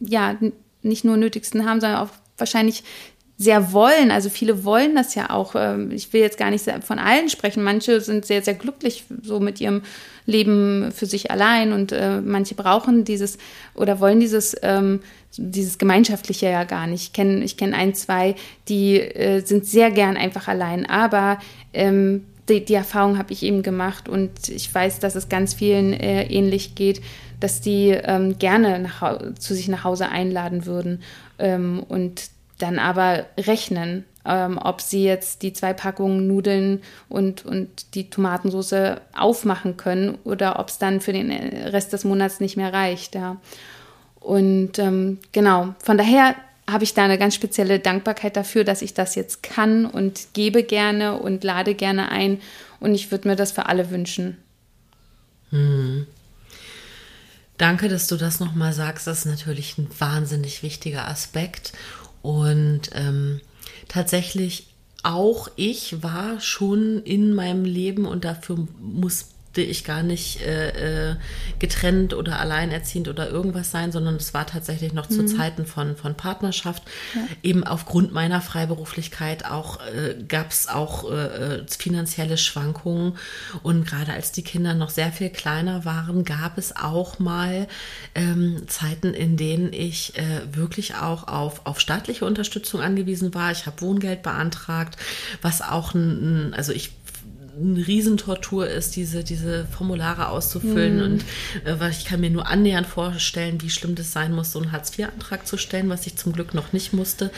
ja, 0.00 0.36
nicht 0.82 1.04
nur 1.04 1.16
nötigsten 1.16 1.64
haben, 1.64 1.80
sondern 1.80 2.00
auch 2.00 2.10
wahrscheinlich 2.36 2.84
sehr 3.40 3.72
wollen. 3.72 4.10
Also 4.10 4.28
viele 4.28 4.64
wollen 4.64 4.94
das 4.94 5.14
ja 5.14 5.30
auch. 5.30 5.54
Ähm, 5.56 5.90
ich 5.92 6.12
will 6.12 6.20
jetzt 6.20 6.36
gar 6.36 6.50
nicht 6.50 6.70
von 6.84 6.98
allen 6.98 7.30
sprechen. 7.30 7.62
Manche 7.62 8.02
sind 8.02 8.26
sehr, 8.26 8.42
sehr 8.42 8.52
glücklich 8.52 9.04
so 9.22 9.40
mit 9.40 9.62
ihrem 9.62 9.80
Leben 10.26 10.92
für 10.92 11.06
sich 11.06 11.30
allein 11.30 11.72
und 11.72 11.90
äh, 11.90 12.20
manche 12.20 12.54
brauchen 12.54 13.04
dieses 13.04 13.38
oder 13.74 13.98
wollen 13.98 14.20
dieses, 14.20 14.54
ähm, 14.60 15.00
dieses 15.38 15.78
Gemeinschaftliche 15.78 16.50
ja 16.50 16.64
gar 16.64 16.86
nicht. 16.86 17.04
Ich 17.04 17.12
kenne 17.14 17.42
ich 17.42 17.56
kenn 17.56 17.72
ein, 17.72 17.94
zwei, 17.94 18.34
die 18.68 19.00
äh, 19.00 19.40
sind 19.40 19.64
sehr 19.64 19.90
gern 19.90 20.18
einfach 20.18 20.46
allein, 20.46 20.84
aber 20.84 21.38
ähm, 21.72 22.26
die, 22.50 22.62
die 22.62 22.74
Erfahrung 22.74 23.16
habe 23.16 23.32
ich 23.32 23.42
eben 23.42 23.62
gemacht 23.62 24.06
und 24.06 24.50
ich 24.50 24.72
weiß, 24.72 24.98
dass 24.98 25.14
es 25.14 25.30
ganz 25.30 25.54
vielen 25.54 25.94
äh, 25.94 26.24
ähnlich 26.24 26.74
geht, 26.74 27.00
dass 27.40 27.62
die 27.62 27.88
ähm, 27.88 28.38
gerne 28.38 28.80
nach, 28.80 29.18
zu 29.38 29.54
sich 29.54 29.68
nach 29.68 29.84
Hause 29.84 30.10
einladen 30.10 30.66
würden 30.66 31.00
ähm, 31.38 31.82
und 31.88 32.28
dann 32.62 32.78
aber 32.78 33.26
rechnen, 33.38 34.04
ähm, 34.24 34.58
ob 34.62 34.80
sie 34.80 35.04
jetzt 35.04 35.42
die 35.42 35.52
zwei 35.52 35.72
Packungen 35.72 36.26
Nudeln 36.26 36.82
und, 37.08 37.44
und 37.44 37.94
die 37.94 38.10
Tomatensauce 38.10 39.00
aufmachen 39.16 39.76
können 39.76 40.18
oder 40.24 40.58
ob 40.58 40.68
es 40.68 40.78
dann 40.78 41.00
für 41.00 41.12
den 41.12 41.30
Rest 41.30 41.92
des 41.92 42.04
Monats 42.04 42.40
nicht 42.40 42.56
mehr 42.56 42.72
reicht. 42.72 43.14
Ja. 43.14 43.38
Und 44.20 44.78
ähm, 44.78 45.18
genau, 45.32 45.74
von 45.82 45.96
daher 45.96 46.34
habe 46.70 46.84
ich 46.84 46.94
da 46.94 47.04
eine 47.04 47.18
ganz 47.18 47.34
spezielle 47.34 47.80
Dankbarkeit 47.80 48.36
dafür, 48.36 48.64
dass 48.64 48.82
ich 48.82 48.94
das 48.94 49.14
jetzt 49.14 49.42
kann 49.42 49.86
und 49.86 50.28
gebe 50.34 50.62
gerne 50.62 51.18
und 51.18 51.42
lade 51.42 51.74
gerne 51.74 52.10
ein. 52.10 52.40
Und 52.78 52.94
ich 52.94 53.10
würde 53.10 53.28
mir 53.28 53.36
das 53.36 53.52
für 53.52 53.66
alle 53.66 53.90
wünschen. 53.90 54.36
Hm. 55.50 56.06
Danke, 57.58 57.88
dass 57.88 58.06
du 58.06 58.16
das 58.16 58.40
nochmal 58.40 58.72
sagst. 58.72 59.06
Das 59.06 59.20
ist 59.20 59.24
natürlich 59.26 59.76
ein 59.76 59.88
wahnsinnig 59.98 60.62
wichtiger 60.62 61.08
Aspekt. 61.08 61.72
Und 62.22 62.90
ähm, 62.94 63.40
tatsächlich 63.88 64.66
auch 65.02 65.48
ich 65.56 66.02
war 66.02 66.40
schon 66.40 67.02
in 67.02 67.34
meinem 67.34 67.64
Leben 67.64 68.04
und 68.04 68.24
dafür 68.24 68.66
muss 68.80 69.28
ich 69.56 69.84
gar 69.84 70.02
nicht 70.02 70.40
äh, 70.42 71.10
äh, 71.10 71.16
getrennt 71.58 72.14
oder 72.14 72.38
alleinerziehend 72.38 73.08
oder 73.08 73.28
irgendwas 73.28 73.70
sein, 73.70 73.90
sondern 73.90 74.16
es 74.16 74.32
war 74.32 74.46
tatsächlich 74.46 74.92
noch 74.92 75.10
mhm. 75.10 75.14
zu 75.14 75.36
Zeiten 75.36 75.66
von, 75.66 75.96
von 75.96 76.14
Partnerschaft. 76.14 76.84
Ja. 77.14 77.22
Eben 77.42 77.64
aufgrund 77.64 78.12
meiner 78.12 78.40
Freiberuflichkeit 78.40 79.44
auch 79.44 79.80
äh, 79.80 80.22
gab 80.28 80.50
es 80.50 80.68
auch 80.68 81.10
äh, 81.10 81.56
äh, 81.56 81.66
finanzielle 81.68 82.38
Schwankungen. 82.38 83.16
Und 83.62 83.86
gerade 83.86 84.12
als 84.12 84.30
die 84.30 84.42
Kinder 84.42 84.74
noch 84.74 84.90
sehr 84.90 85.10
viel 85.10 85.30
kleiner 85.30 85.84
waren, 85.84 86.24
gab 86.24 86.56
es 86.56 86.76
auch 86.76 87.18
mal 87.18 87.66
ähm, 88.14 88.68
Zeiten, 88.68 89.14
in 89.14 89.36
denen 89.36 89.72
ich 89.72 90.16
äh, 90.16 90.42
wirklich 90.52 90.94
auch 90.94 91.26
auf, 91.26 91.66
auf 91.66 91.80
staatliche 91.80 92.24
Unterstützung 92.24 92.80
angewiesen 92.80 93.34
war. 93.34 93.50
Ich 93.50 93.66
habe 93.66 93.80
Wohngeld 93.80 94.22
beantragt, 94.22 94.96
was 95.42 95.60
auch 95.60 95.94
ein, 95.94 96.54
also 96.54 96.72
ich 96.72 96.99
eine 97.62 97.86
Riesentortur 97.86 98.68
ist, 98.68 98.96
diese, 98.96 99.24
diese 99.24 99.66
Formulare 99.66 100.28
auszufüllen. 100.28 100.96
Mhm. 100.96 101.02
Und 101.02 101.24
äh, 101.64 101.90
ich 101.90 102.04
kann 102.04 102.20
mir 102.20 102.30
nur 102.30 102.46
annähernd 102.46 102.86
vorstellen, 102.86 103.60
wie 103.62 103.70
schlimm 103.70 103.94
das 103.94 104.12
sein 104.12 104.32
muss, 104.32 104.52
so 104.52 104.60
einen 104.60 104.72
Hartz-IV-Antrag 104.72 105.46
zu 105.46 105.56
stellen, 105.56 105.88
was 105.88 106.06
ich 106.06 106.16
zum 106.16 106.32
Glück 106.32 106.54
noch 106.54 106.72
nicht 106.72 106.92
musste. 106.92 107.30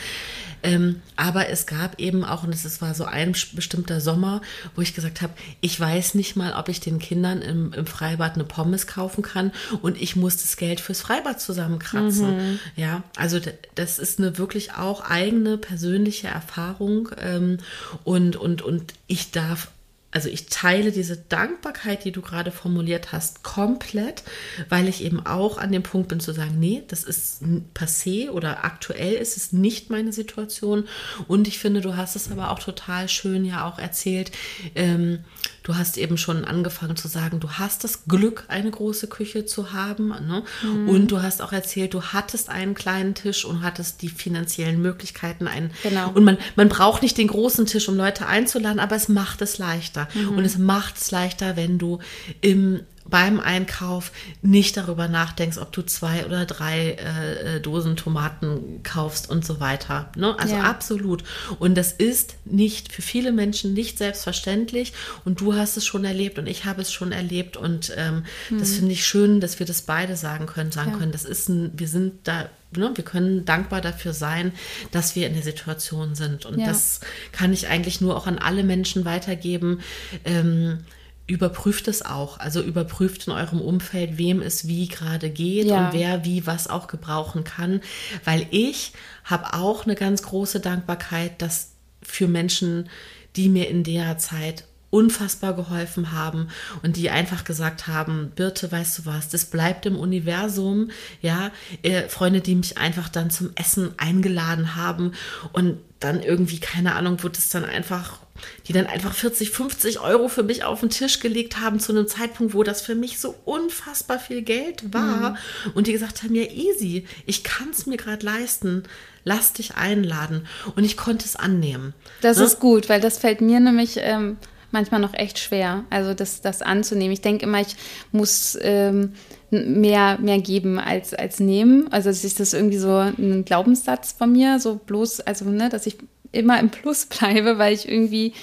Ähm, 0.63 1.01
aber 1.17 1.49
es 1.49 1.65
gab 1.65 1.99
eben 1.99 2.23
auch, 2.23 2.43
und 2.43 2.55
es 2.55 2.81
war 2.81 2.95
so 2.95 3.03
ein 3.03 3.35
bestimmter 3.53 3.99
Sommer, 3.99 4.41
wo 4.75 4.81
ich 4.81 4.95
gesagt 4.95 5.21
habe, 5.21 5.33
ich 5.59 5.77
weiß 5.77 6.15
nicht 6.15 6.37
mal, 6.37 6.53
ob 6.53 6.69
ich 6.69 6.79
den 6.79 6.99
Kindern 6.99 7.41
im, 7.41 7.73
im 7.73 7.85
Freibad 7.85 8.35
eine 8.35 8.45
Pommes 8.45 8.87
kaufen 8.87 9.21
kann 9.23 9.51
und 9.81 10.01
ich 10.01 10.15
muss 10.15 10.37
das 10.37 10.55
Geld 10.55 10.79
fürs 10.79 11.01
Freibad 11.01 11.41
zusammenkratzen. 11.41 12.37
Mhm. 12.37 12.59
Ja, 12.77 13.03
also 13.17 13.39
das 13.75 13.99
ist 13.99 14.19
eine 14.19 14.37
wirklich 14.37 14.73
auch 14.73 15.01
eigene 15.01 15.57
persönliche 15.57 16.27
Erfahrung 16.27 17.09
ähm, 17.19 17.57
und, 18.05 18.37
und, 18.37 18.61
und 18.61 18.93
ich 19.07 19.31
darf 19.31 19.67
also 20.13 20.29
ich 20.29 20.45
teile 20.45 20.91
diese 20.91 21.17
Dankbarkeit, 21.17 22.05
die 22.05 22.11
du 22.11 22.21
gerade 22.21 22.51
formuliert 22.51 23.11
hast, 23.11 23.43
komplett, 23.43 24.23
weil 24.69 24.87
ich 24.87 25.03
eben 25.03 25.25
auch 25.25 25.57
an 25.57 25.71
dem 25.71 25.81
Punkt 25.83 26.07
bin 26.07 26.19
zu 26.19 26.33
sagen, 26.33 26.59
nee, 26.59 26.83
das 26.87 27.03
ist 27.03 27.41
passé 27.73 28.29
oder 28.29 28.63
aktuell 28.63 29.15
ist 29.15 29.37
es 29.37 29.51
nicht 29.51 29.89
meine 29.89 30.13
Situation. 30.13 30.87
Und 31.27 31.47
ich 31.47 31.57
finde, 31.57 31.81
du 31.81 31.95
hast 31.95 32.15
es 32.15 32.31
aber 32.31 32.51
auch 32.51 32.59
total 32.59 33.09
schön 33.09 33.43
ja 33.43 33.67
auch 33.67 33.79
erzählt. 33.79 34.31
Ähm, 34.75 35.19
du 35.63 35.75
hast 35.75 35.97
eben 35.97 36.17
schon 36.17 36.45
angefangen 36.45 36.95
zu 36.97 37.07
sagen, 37.07 37.39
du 37.39 37.49
hast 37.51 37.83
das 37.83 38.05
Glück, 38.05 38.43
eine 38.49 38.69
große 38.69 39.07
Küche 39.07 39.45
zu 39.45 39.71
haben. 39.71 40.09
Ne? 40.09 40.43
Mhm. 40.61 40.89
Und 40.89 41.07
du 41.07 41.21
hast 41.21 41.41
auch 41.41 41.53
erzählt, 41.53 41.93
du 41.93 42.01
hattest 42.01 42.49
einen 42.49 42.75
kleinen 42.75 43.15
Tisch 43.15 43.45
und 43.45 43.63
hattest 43.63 44.01
die 44.01 44.09
finanziellen 44.09 44.81
Möglichkeiten. 44.81 45.47
Einen, 45.47 45.71
genau. 45.81 46.11
Und 46.13 46.25
man, 46.25 46.37
man 46.55 46.69
braucht 46.69 47.01
nicht 47.01 47.17
den 47.17 47.27
großen 47.27 47.65
Tisch, 47.65 47.87
um 47.87 47.95
Leute 47.95 48.27
einzuladen, 48.27 48.79
aber 48.79 48.95
es 48.95 49.07
macht 49.07 49.41
es 49.41 49.57
leichter. 49.57 50.07
Mhm. 50.13 50.37
Und 50.37 50.45
es 50.45 50.57
macht 50.57 50.97
es 50.97 51.11
leichter, 51.11 51.55
wenn 51.55 51.79
du 51.79 51.99
im 52.41 52.81
beim 53.05 53.39
Einkauf 53.39 54.11
nicht 54.41 54.77
darüber 54.77 55.07
nachdenkst, 55.07 55.57
ob 55.57 55.71
du 55.71 55.81
zwei 55.81 56.25
oder 56.25 56.45
drei 56.45 56.91
äh, 56.91 57.55
äh, 57.55 57.59
Dosen 57.59 57.95
Tomaten 57.95 58.81
kaufst 58.83 59.29
und 59.29 59.45
so 59.45 59.59
weiter. 59.59 60.09
Ne? 60.15 60.37
Also 60.39 60.55
ja. 60.55 60.63
absolut. 60.63 61.23
Und 61.59 61.75
das 61.75 61.91
ist 61.91 62.35
nicht 62.45 62.91
für 62.91 63.01
viele 63.01 63.31
Menschen 63.31 63.73
nicht 63.73 63.97
selbstverständlich. 63.97 64.93
Und 65.25 65.41
du 65.41 65.53
hast 65.53 65.77
es 65.77 65.85
schon 65.85 66.05
erlebt 66.05 66.39
und 66.39 66.47
ich 66.47 66.65
habe 66.65 66.81
es 66.81 66.91
schon 66.91 67.11
erlebt. 67.11 67.57
Und 67.57 67.93
ähm, 67.97 68.25
mhm. 68.49 68.59
das 68.59 68.73
finde 68.73 68.93
ich 68.93 69.05
schön, 69.05 69.41
dass 69.41 69.59
wir 69.59 69.65
das 69.65 69.81
beide 69.81 70.15
sagen 70.15 70.45
können, 70.45 70.71
sagen 70.71 70.91
ja. 70.91 70.97
können. 70.97 71.11
Das 71.11 71.25
ist 71.25 71.49
ein, 71.49 71.71
wir 71.75 71.87
sind 71.87 72.27
da 72.27 72.49
Ne, 72.75 72.91
wir 72.95 73.03
können 73.03 73.45
dankbar 73.45 73.81
dafür 73.81 74.13
sein, 74.13 74.51
dass 74.89 75.15
wir 75.15 75.27
in 75.27 75.35
der 75.35 75.43
Situation 75.43 76.15
sind. 76.15 76.47
Und 76.47 76.57
ja. 76.57 76.65
das 76.65 77.01
kann 77.31 77.53
ich 77.53 77.67
eigentlich 77.67 78.01
nur 78.01 78.17
auch 78.17 78.25
an 78.25 78.39
alle 78.39 78.63
Menschen 78.63 79.05
weitergeben. 79.05 79.81
Ähm, 80.25 80.79
überprüft 81.27 81.87
es 81.87 82.03
auch. 82.03 82.39
Also 82.39 82.61
überprüft 82.61 83.27
in 83.27 83.33
eurem 83.33 83.61
Umfeld, 83.61 84.17
wem 84.17 84.41
es 84.41 84.67
wie 84.67 84.87
gerade 84.87 85.29
geht 85.29 85.67
ja. 85.67 85.87
und 85.87 85.93
wer 85.93 86.25
wie 86.25 86.45
was 86.45 86.67
auch 86.67 86.87
gebrauchen 86.87 87.43
kann. 87.43 87.81
Weil 88.25 88.47
ich 88.51 88.93
habe 89.23 89.53
auch 89.53 89.85
eine 89.85 89.95
ganz 89.95 90.23
große 90.23 90.59
Dankbarkeit, 90.59 91.41
dass 91.41 91.71
für 92.01 92.27
Menschen, 92.27 92.89
die 93.35 93.49
mir 93.49 93.69
in 93.69 93.83
der 93.83 94.17
Zeit 94.17 94.65
unfassbar 94.93 95.55
geholfen 95.55 96.11
haben 96.11 96.49
und 96.83 96.97
die 96.97 97.09
einfach 97.09 97.45
gesagt 97.45 97.87
haben, 97.87 98.31
Birte, 98.35 98.71
weißt 98.71 98.99
du 98.99 99.05
was, 99.07 99.27
das 99.27 99.45
bleibt 99.45 99.87
im 99.87 99.95
Universum, 99.95 100.91
ja, 101.19 101.49
äh, 101.81 102.07
Freunde, 102.09 102.41
die 102.41 102.53
mich 102.53 102.77
einfach 102.77 103.09
dann 103.09 103.31
zum 103.31 103.49
Essen 103.55 103.95
eingeladen 103.97 104.75
haben 104.75 105.13
und 105.51 105.79
dann 105.99 106.21
irgendwie, 106.21 106.59
keine 106.59 106.93
Ahnung, 106.93 107.23
wird 107.23 107.39
es 107.39 107.49
dann 107.49 107.65
einfach, 107.65 108.19
die 108.67 108.73
dann 108.73 108.87
einfach 108.87 109.13
40, 109.13 109.51
50 109.51 109.99
Euro 109.99 110.27
für 110.27 110.43
mich 110.43 110.63
auf 110.63 110.79
den 110.79 110.89
Tisch 110.89 111.19
gelegt 111.19 111.59
haben 111.59 111.79
zu 111.79 111.91
einem 111.91 112.07
Zeitpunkt, 112.07 112.53
wo 112.53 112.63
das 112.63 112.81
für 112.81 112.95
mich 112.95 113.19
so 113.19 113.35
unfassbar 113.45 114.19
viel 114.19 114.41
Geld 114.41 114.93
war 114.93 115.31
mhm. 115.31 115.71
und 115.75 115.87
die 115.87 115.93
gesagt 115.93 116.23
haben, 116.23 116.35
ja 116.35 116.43
easy, 116.43 117.05
ich 117.25 117.43
kann 117.43 117.69
es 117.71 117.85
mir 117.85 117.97
gerade 117.97 118.25
leisten, 118.25 118.83
lass 119.23 119.53
dich 119.53 119.75
einladen 119.75 120.47
und 120.75 120.83
ich 120.83 120.97
konnte 120.97 121.25
es 121.25 121.35
annehmen. 121.35 121.93
Das 122.21 122.37
ne? 122.37 122.45
ist 122.45 122.59
gut, 122.59 122.89
weil 122.89 123.01
das 123.01 123.17
fällt 123.17 123.41
mir 123.41 123.59
nämlich 123.59 123.97
ähm, 123.97 124.37
manchmal 124.71 124.99
noch 124.99 125.13
echt 125.13 125.39
schwer, 125.39 125.85
also 125.89 126.13
das, 126.13 126.41
das 126.41 126.61
anzunehmen. 126.61 127.13
Ich 127.13 127.21
denke 127.21 127.45
immer, 127.45 127.61
ich 127.61 127.75
muss 128.11 128.57
ähm, 128.61 129.13
mehr, 129.51 130.17
mehr 130.19 130.39
geben 130.39 130.79
als, 130.79 131.13
als 131.13 131.39
nehmen. 131.39 131.87
Also 131.91 132.09
ist 132.09 132.39
das 132.39 132.53
irgendwie 132.53 132.77
so 132.77 132.97
ein 132.97 133.45
Glaubenssatz 133.45 134.13
von 134.13 134.31
mir, 134.31 134.59
so 134.59 134.75
bloß, 134.75 135.21
also 135.21 135.45
ne, 135.45 135.69
dass 135.69 135.85
ich 135.85 135.97
immer 136.33 136.59
im 136.59 136.69
Plus 136.69 137.05
bleibe, 137.07 137.57
weil 137.57 137.73
ich 137.73 137.87
irgendwie, 137.87 138.33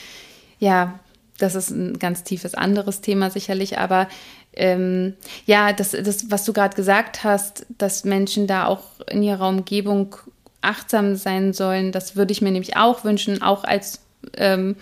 ja, 0.58 0.98
das 1.38 1.54
ist 1.54 1.70
ein 1.70 1.98
ganz 1.98 2.22
tiefes 2.22 2.54
anderes 2.54 3.00
Thema 3.00 3.30
sicherlich, 3.30 3.78
aber 3.78 4.08
ähm, 4.52 5.14
ja, 5.46 5.72
das, 5.72 5.92
das, 5.92 6.30
was 6.30 6.44
du 6.44 6.52
gerade 6.52 6.76
gesagt 6.76 7.24
hast, 7.24 7.66
dass 7.78 8.04
Menschen 8.04 8.46
da 8.46 8.66
auch 8.66 8.82
in 9.08 9.22
ihrer 9.22 9.48
Umgebung 9.48 10.16
achtsam 10.60 11.16
sein 11.16 11.52
sollen, 11.52 11.92
das 11.92 12.16
würde 12.16 12.32
ich 12.32 12.42
mir 12.42 12.50
nämlich 12.50 12.76
auch 12.76 13.04
wünschen, 13.04 13.42
auch 13.42 13.64
als 13.64 14.00
ähm, 14.36 14.76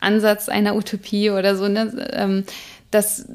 Ansatz 0.00 0.48
einer 0.48 0.76
Utopie 0.76 1.30
oder 1.30 1.56
so, 1.56 1.68
ne? 1.68 2.08
Ähm, 2.12 2.44
das 2.90 3.26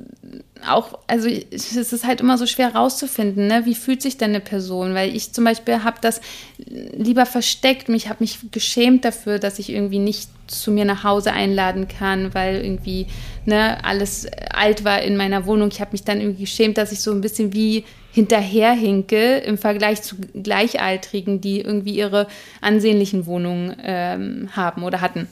auch, 0.68 1.00
also 1.08 1.28
es 1.28 1.74
ist 1.74 2.06
halt 2.06 2.22
immer 2.22 2.38
so 2.38 2.46
schwer 2.46 2.76
rauszufinden, 2.76 3.48
ne? 3.48 3.66
wie 3.66 3.76
fühlt 3.76 4.02
sich 4.02 4.18
denn 4.18 4.32
eine 4.32 4.40
Person? 4.40 4.94
Weil 4.94 5.16
ich 5.16 5.34
zum 5.34 5.44
Beispiel 5.44 5.84
habe 5.84 5.98
das 6.02 6.22
lieber 6.58 7.26
versteckt, 7.26 7.90
mich 7.90 8.10
habe 8.10 8.18
mich 8.22 8.40
geschämt 8.52 9.06
dafür, 9.06 9.40
dass 9.40 9.60
ich 9.60 9.70
irgendwie 9.70 10.00
nicht 10.00 10.30
zu 10.48 10.72
mir 10.72 10.86
nach 10.86 11.04
Hause 11.04 11.34
einladen 11.34 11.88
kann, 11.88 12.34
weil 12.34 12.64
irgendwie 12.64 13.08
ne, 13.46 13.84
alles 13.84 14.28
alt 14.54 14.84
war 14.84 15.02
in 15.02 15.18
meiner 15.18 15.46
Wohnung. 15.46 15.70
Ich 15.72 15.82
habe 15.82 15.92
mich 15.92 16.04
dann 16.04 16.20
irgendwie 16.20 16.44
geschämt, 16.44 16.78
dass 16.78 16.92
ich 16.92 17.02
so 17.02 17.12
ein 17.12 17.22
bisschen 17.22 17.54
wie 17.54 17.86
hinterherhinke 18.12 19.38
im 19.38 19.58
Vergleich 19.58 20.02
zu 20.04 20.16
Gleichaltrigen, 20.18 21.42
die 21.42 21.62
irgendwie 21.62 21.96
ihre 21.96 22.28
ansehnlichen 22.62 23.26
Wohnungen 23.26 23.76
ähm, 23.84 24.50
haben 24.56 24.84
oder 24.84 25.02
hatten 25.02 25.28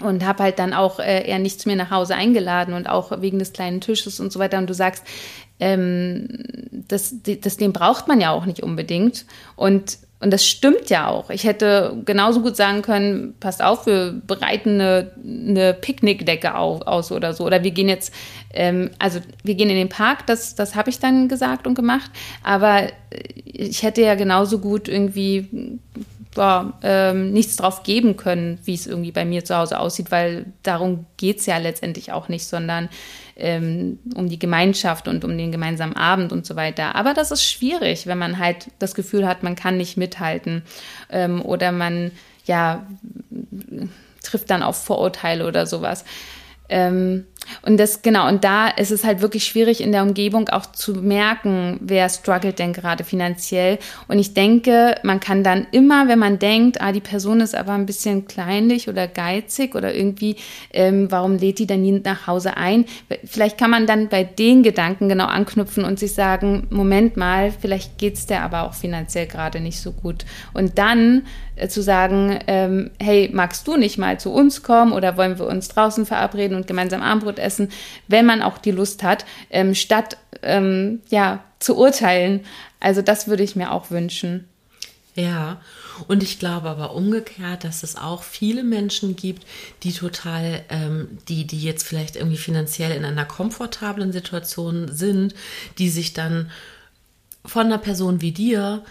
und 0.00 0.24
habe 0.24 0.42
halt 0.42 0.58
dann 0.58 0.72
auch 0.72 0.98
äh, 0.98 1.26
eher 1.28 1.38
nicht 1.38 1.60
zu 1.60 1.68
mir 1.68 1.76
nach 1.76 1.90
Hause 1.90 2.14
eingeladen 2.14 2.74
und 2.74 2.88
auch 2.88 3.20
wegen 3.20 3.38
des 3.38 3.52
kleinen 3.52 3.80
Tisches 3.80 4.20
und 4.20 4.32
so 4.32 4.38
weiter. 4.38 4.58
Und 4.58 4.68
du 4.68 4.74
sagst, 4.74 5.04
ähm, 5.60 6.26
das, 6.88 7.14
das 7.22 7.60
Leben 7.60 7.72
braucht 7.72 8.08
man 8.08 8.20
ja 8.20 8.30
auch 8.30 8.46
nicht 8.46 8.62
unbedingt. 8.62 9.26
Und, 9.54 9.98
und 10.20 10.32
das 10.32 10.46
stimmt 10.46 10.90
ja 10.90 11.08
auch. 11.08 11.30
Ich 11.30 11.44
hätte 11.44 11.96
genauso 12.04 12.40
gut 12.40 12.56
sagen 12.56 12.82
können, 12.82 13.34
passt 13.38 13.62
auf, 13.62 13.86
wir 13.86 14.20
bereiten 14.26 14.80
eine, 14.80 15.12
eine 15.24 15.74
Picknickdecke 15.74 16.56
auf, 16.56 16.82
aus 16.82 17.12
oder 17.12 17.32
so. 17.32 17.44
Oder 17.44 17.62
wir 17.62 17.70
gehen 17.70 17.88
jetzt, 17.88 18.12
ähm, 18.52 18.90
also 18.98 19.20
wir 19.44 19.54
gehen 19.54 19.70
in 19.70 19.76
den 19.76 19.88
Park, 19.88 20.26
das, 20.26 20.54
das 20.56 20.74
habe 20.74 20.90
ich 20.90 20.98
dann 20.98 21.28
gesagt 21.28 21.66
und 21.66 21.74
gemacht. 21.74 22.10
Aber 22.42 22.88
ich 23.44 23.82
hätte 23.82 24.02
ja 24.02 24.16
genauso 24.16 24.58
gut 24.58 24.88
irgendwie 24.88 25.78
boah, 26.34 26.72
ähm, 26.82 27.32
nichts 27.32 27.56
drauf 27.56 27.82
geben 27.82 28.16
können, 28.16 28.58
wie 28.64 28.74
es 28.74 28.86
irgendwie 28.86 29.12
bei 29.12 29.24
mir 29.24 29.44
zu 29.44 29.56
Hause 29.56 29.78
aussieht, 29.78 30.10
weil 30.10 30.46
darum 30.62 31.06
geht 31.16 31.40
es 31.40 31.46
ja 31.46 31.58
letztendlich 31.58 32.12
auch 32.12 32.28
nicht, 32.28 32.46
sondern 32.46 32.88
ähm, 33.36 33.98
um 34.14 34.28
die 34.28 34.38
Gemeinschaft 34.38 35.08
und 35.08 35.24
um 35.24 35.36
den 35.36 35.52
gemeinsamen 35.52 35.96
Abend 35.96 36.32
und 36.32 36.46
so 36.46 36.56
weiter. 36.56 36.94
Aber 36.94 37.14
das 37.14 37.30
ist 37.30 37.44
schwierig, 37.44 38.06
wenn 38.06 38.18
man 38.18 38.38
halt 38.38 38.68
das 38.78 38.94
Gefühl 38.94 39.26
hat, 39.26 39.42
man 39.42 39.56
kann 39.56 39.76
nicht 39.76 39.96
mithalten 39.96 40.62
ähm, 41.10 41.42
oder 41.42 41.72
man 41.72 42.12
ja 42.44 42.86
trifft 44.22 44.50
dann 44.50 44.62
auf 44.62 44.82
Vorurteile 44.84 45.46
oder 45.46 45.66
sowas. 45.66 46.04
Ähm, 46.68 47.26
Und 47.62 47.78
das, 47.78 48.02
genau, 48.02 48.28
und 48.28 48.44
da 48.44 48.68
ist 48.68 48.90
es 48.90 49.04
halt 49.04 49.20
wirklich 49.20 49.44
schwierig 49.44 49.80
in 49.80 49.92
der 49.92 50.02
Umgebung 50.02 50.48
auch 50.48 50.66
zu 50.66 50.94
merken, 50.94 51.78
wer 51.80 52.08
struggelt 52.08 52.58
denn 52.58 52.72
gerade 52.72 53.04
finanziell. 53.04 53.78
Und 54.08 54.18
ich 54.18 54.34
denke, 54.34 54.96
man 55.02 55.20
kann 55.20 55.44
dann 55.44 55.66
immer, 55.70 56.08
wenn 56.08 56.18
man 56.18 56.38
denkt, 56.38 56.80
ah, 56.80 56.92
die 56.92 57.00
Person 57.00 57.40
ist 57.40 57.54
aber 57.54 57.72
ein 57.72 57.86
bisschen 57.86 58.26
kleinlich 58.26 58.88
oder 58.88 59.06
geizig 59.06 59.74
oder 59.74 59.94
irgendwie, 59.94 60.36
ähm, 60.72 61.10
warum 61.10 61.36
lädt 61.36 61.58
die 61.58 61.66
dann 61.66 61.82
nie 61.82 62.00
nach 62.04 62.26
Hause 62.26 62.56
ein? 62.56 62.84
Vielleicht 63.24 63.58
kann 63.58 63.70
man 63.70 63.86
dann 63.86 64.08
bei 64.08 64.24
den 64.24 64.62
Gedanken 64.62 65.08
genau 65.08 65.26
anknüpfen 65.26 65.84
und 65.84 65.98
sich 65.98 66.14
sagen, 66.14 66.66
Moment 66.70 67.16
mal, 67.16 67.52
vielleicht 67.52 67.98
geht's 67.98 68.26
der 68.26 68.42
aber 68.42 68.62
auch 68.62 68.74
finanziell 68.74 69.26
gerade 69.26 69.60
nicht 69.60 69.80
so 69.80 69.92
gut. 69.92 70.24
Und 70.52 70.78
dann 70.78 71.22
äh, 71.56 71.68
zu 71.68 71.82
sagen, 71.82 72.38
ähm, 72.46 72.90
hey, 72.98 73.30
magst 73.32 73.66
du 73.66 73.76
nicht 73.76 73.98
mal 73.98 74.18
zu 74.18 74.32
uns 74.32 74.62
kommen 74.62 74.92
oder 74.92 75.16
wollen 75.16 75.38
wir 75.38 75.46
uns 75.46 75.68
draußen 75.68 76.06
verabreden 76.06 76.56
und 76.56 76.66
gemeinsam 76.66 77.02
Armbrot 77.32 77.38
essen, 77.38 77.68
wenn 78.08 78.26
man 78.26 78.42
auch 78.42 78.58
die 78.58 78.70
Lust 78.70 79.02
hat, 79.02 79.24
ähm, 79.50 79.74
statt 79.74 80.16
ähm, 80.42 81.00
ja 81.10 81.44
zu 81.58 81.76
urteilen. 81.76 82.40
Also 82.80 83.02
das 83.02 83.28
würde 83.28 83.42
ich 83.42 83.56
mir 83.56 83.72
auch 83.72 83.90
wünschen. 83.90 84.48
Ja, 85.14 85.60
und 86.08 86.22
ich 86.22 86.38
glaube 86.38 86.70
aber 86.70 86.94
umgekehrt, 86.94 87.64
dass 87.64 87.82
es 87.82 87.96
auch 87.96 88.22
viele 88.22 88.64
Menschen 88.64 89.14
gibt, 89.14 89.46
die 89.82 89.92
total, 89.92 90.64
ähm, 90.70 91.18
die, 91.28 91.46
die 91.46 91.60
jetzt 91.60 91.86
vielleicht 91.86 92.16
irgendwie 92.16 92.38
finanziell 92.38 92.92
in 92.92 93.04
einer 93.04 93.26
komfortablen 93.26 94.10
Situation 94.10 94.88
sind, 94.90 95.34
die 95.76 95.90
sich 95.90 96.14
dann 96.14 96.50
von 97.44 97.66
einer 97.66 97.78
Person 97.78 98.22
wie 98.22 98.32
dir 98.32 98.82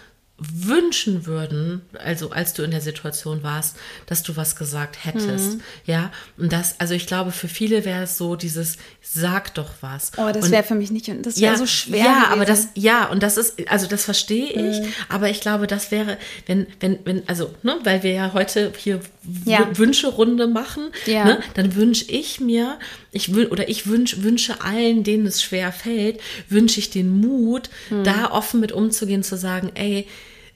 wünschen 0.52 1.26
würden, 1.26 1.82
also 1.98 2.30
als 2.30 2.54
du 2.54 2.62
in 2.62 2.70
der 2.70 2.80
Situation 2.80 3.42
warst, 3.42 3.76
dass 4.06 4.22
du 4.22 4.36
was 4.36 4.56
gesagt 4.56 5.04
hättest. 5.04 5.54
Mhm. 5.54 5.60
Ja, 5.84 6.10
und 6.36 6.52
das, 6.52 6.76
also 6.78 6.94
ich 6.94 7.06
glaube, 7.06 7.32
für 7.32 7.48
viele 7.48 7.84
wäre 7.84 8.04
es 8.04 8.16
so 8.16 8.36
dieses, 8.36 8.78
sag 9.00 9.54
doch 9.54 9.70
was. 9.80 10.12
Oh, 10.16 10.30
das 10.32 10.50
wäre 10.50 10.62
für 10.62 10.74
mich 10.74 10.90
nicht, 10.90 11.08
das 11.22 11.40
wäre 11.40 11.52
ja, 11.52 11.58
so 11.58 11.66
schwer. 11.66 11.98
Ja, 11.98 12.14
gewesen. 12.14 12.32
aber 12.32 12.44
das, 12.44 12.68
ja, 12.74 13.06
und 13.06 13.22
das 13.22 13.36
ist, 13.36 13.68
also 13.68 13.86
das 13.86 14.04
verstehe 14.04 14.50
ich, 14.50 14.80
mhm. 14.80 14.92
aber 15.08 15.30
ich 15.30 15.40
glaube, 15.40 15.66
das 15.66 15.90
wäre, 15.90 16.18
wenn, 16.46 16.66
wenn, 16.80 16.98
wenn, 17.04 17.28
also, 17.28 17.54
ne, 17.62 17.76
weil 17.84 18.02
wir 18.02 18.12
ja 18.12 18.32
heute 18.32 18.72
hier 18.76 19.00
ja. 19.44 19.68
Wünscherunde 19.74 20.46
machen, 20.46 20.90
ja. 21.06 21.24
ne, 21.24 21.40
dann 21.54 21.74
wünsche 21.76 22.04
ich 22.08 22.40
mir, 22.40 22.78
ich 23.12 23.34
will, 23.34 23.46
oder 23.46 23.68
ich 23.68 23.86
wünsch, 23.86 24.22
wünsche 24.22 24.60
allen, 24.62 25.04
denen 25.04 25.26
es 25.26 25.42
schwer 25.42 25.72
fällt, 25.72 26.20
wünsche 26.48 26.80
ich 26.80 26.90
den 26.90 27.20
Mut, 27.20 27.70
mhm. 27.90 28.04
da 28.04 28.30
offen 28.30 28.60
mit 28.60 28.72
umzugehen, 28.72 29.22
zu 29.22 29.36
sagen, 29.36 29.70
ey, 29.74 30.06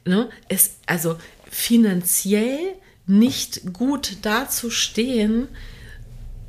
ne, 0.06 0.30
es, 0.48 0.76
also 0.86 1.18
finanziell 1.50 2.58
nicht 3.06 3.72
gut 3.72 4.18
dazustehen, 4.22 5.48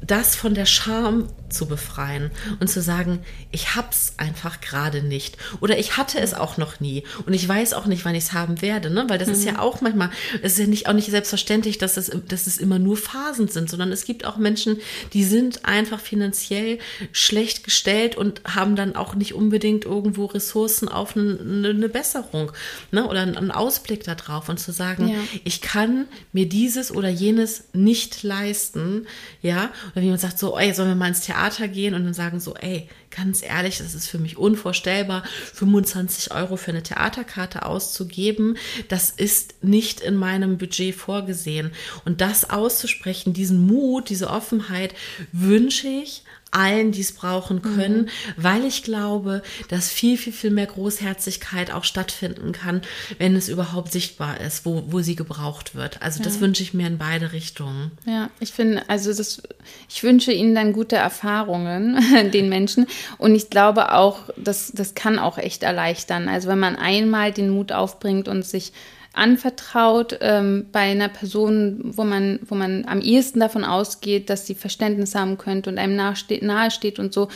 das 0.02 0.36
von 0.36 0.54
der 0.54 0.66
Scham 0.66 1.28
zu 1.50 1.68
befreien 1.68 2.32
und 2.60 2.68
zu 2.68 2.82
sagen, 2.82 3.20
ich 3.52 3.76
hab's 3.76 4.14
einfach 4.18 4.62
gerade 4.62 5.02
nicht 5.02 5.38
oder 5.62 5.78
ich 5.78 5.98
hatte 5.98 6.20
es 6.20 6.34
auch 6.34 6.58
noch 6.58 6.80
nie 6.80 7.04
und 7.26 7.34
ich 7.34 7.48
weiß 7.48 7.74
auch 7.74 7.86
nicht, 7.86 8.06
wann 8.06 8.16
ich 8.16 8.26
es 8.26 8.34
haben 8.34 8.62
werde, 8.62 8.90
ne? 8.90 9.06
Weil 9.08 9.18
das 9.18 9.30
mhm. 9.30 9.34
ist 9.34 9.46
ja 9.46 9.54
mhm. 9.54 9.60
auch 9.60 9.82
manchmal, 9.82 10.10
es 10.42 10.54
ist 10.54 10.60
ja 10.60 10.68
nicht 10.68 10.88
auch 10.88 10.94
nicht 10.94 11.10
selbstverständlich, 11.10 11.78
dass 11.78 11.98
es, 11.98 12.12
dass 12.28 12.48
es 12.48 12.58
immer 12.58 12.80
nur 12.80 12.98
Phasen 12.98 13.48
sind, 13.48 13.70
sondern 13.70 13.92
es 13.92 14.06
gibt 14.06 14.26
auch 14.26 14.38
Menschen, 14.38 14.78
die 15.14 15.24
sind 15.24 15.66
einfach 15.66 16.00
finanziell 16.00 16.80
schlecht 17.12 17.64
gestellt 17.64 18.18
und 18.18 18.42
haben 18.44 18.76
dann 18.76 18.96
auch 18.96 19.16
nicht 19.16 19.34
unbedingt 19.34 19.86
irgendwo 19.86 20.26
Ressourcen 20.26 20.90
auf 20.90 21.16
eine, 21.16 21.70
eine 21.70 21.90
Besserung, 21.90 22.52
ne? 22.92 23.08
Oder 23.08 23.22
einen 23.22 23.52
Ausblick 23.52 24.04
darauf 24.04 24.50
und 24.50 24.60
zu 24.60 24.72
sagen, 24.72 25.10
ja. 25.10 25.16
ich 25.44 25.62
kann 25.62 26.08
mir 26.34 26.48
dieses 26.48 26.92
oder 26.92 27.10
jenes 27.10 27.66
nicht 27.74 28.24
leisten, 28.24 29.08
ja? 29.42 29.72
Oder 29.94 30.04
wie 30.04 30.10
man 30.10 30.18
sagt, 30.18 30.40
so, 30.40 30.58
ey, 30.58 30.74
sollen 30.74 30.90
wir 30.90 30.96
mal 30.96 31.08
ins 31.08 31.22
Theater 31.22 31.37
Theater 31.38 31.68
gehen 31.68 31.94
und 31.94 32.04
dann 32.04 32.14
sagen 32.14 32.40
so, 32.40 32.56
ey, 32.56 32.90
ganz 33.16 33.44
ehrlich, 33.44 33.78
das 33.78 33.94
ist 33.94 34.08
für 34.08 34.18
mich 34.18 34.38
unvorstellbar, 34.38 35.24
25 35.54 36.34
Euro 36.34 36.58
für 36.58 36.72
eine 36.72 36.84
Theaterkarte 36.84 37.66
auszugeben. 37.66 38.58
Das 38.90 39.10
ist 39.12 39.64
nicht 39.64 40.02
in 40.02 40.16
meinem 40.16 40.58
Budget 40.58 40.96
vorgesehen. 40.96 41.72
Und 42.06 42.22
das 42.22 42.50
auszusprechen, 42.50 43.34
diesen 43.34 43.66
Mut, 43.66 44.10
diese 44.10 44.30
Offenheit 44.30 44.94
wünsche 45.32 45.88
ich 45.88 46.24
allen, 46.52 46.92
die 46.92 47.02
es 47.02 47.12
brauchen 47.12 47.62
können, 47.62 48.04
mhm. 48.04 48.10
weil 48.38 48.64
ich 48.66 48.84
glaube, 48.84 49.42
dass 49.70 49.90
viel, 49.90 50.18
viel, 50.18 50.34
viel 50.34 50.52
mehr 50.52 50.66
Großherzigkeit 50.66 51.72
auch 51.72 51.84
stattfinden 51.84 52.52
kann, 52.52 52.82
wenn 53.18 53.36
es 53.36 53.50
überhaupt 53.50 53.92
sichtbar 53.92 54.40
ist, 54.40 54.66
wo, 54.66 54.84
wo 54.88 55.02
sie 55.02 55.16
gebraucht 55.16 55.76
wird. 55.76 56.02
Also 56.02 56.20
ja. 56.20 56.26
das 56.26 56.40
wünsche 56.40 56.64
ich 56.64 56.74
mir 56.74 56.88
in 56.88 56.98
beide 56.98 57.34
Richtungen. 57.34 57.92
Ja, 58.06 58.30
ich 58.40 58.52
finde, 58.52 58.88
also 58.90 59.14
das, 59.14 59.42
ich 59.90 60.04
wünsche 60.04 60.32
ihnen 60.32 60.56
dann 60.56 60.74
gute 60.74 60.96
Erfahrungen, 60.96 62.00
den 62.32 62.50
Menschen. 62.50 62.88
Und 63.18 63.36
ich 63.36 63.50
glaube 63.50 63.94
auch, 63.94 64.30
das, 64.38 64.72
das 64.74 64.96
kann 64.96 65.20
auch 65.20 65.38
echt 65.38 65.64
erleichtern. 65.64 66.30
Also 66.30 66.48
wenn 66.48 66.60
man 66.60 66.76
einmal 66.76 67.32
den 67.32 67.50
Mut 67.50 67.72
aufbringt 67.72 68.28
und 68.28 68.46
sich 68.46 68.72
anvertraut 69.18 70.18
ähm, 70.22 70.68
bei 70.72 70.82
einer 70.82 71.10
Person, 71.10 71.80
wo 71.84 72.04
man, 72.04 72.40
wo 72.48 72.56
man 72.56 72.86
am 72.86 73.02
ehesten 73.02 73.40
davon 73.40 73.64
ausgeht, 73.64 74.30
dass 74.30 74.46
sie 74.46 74.56
Verständnis 74.56 75.16
haben 75.16 75.38
könnte 75.38 75.70
und 75.70 75.78
einem 75.78 75.96
nahesteht, 75.96 76.44
nahe 76.44 76.72
steht 76.72 77.00
und 77.00 77.14
so. 77.14 77.28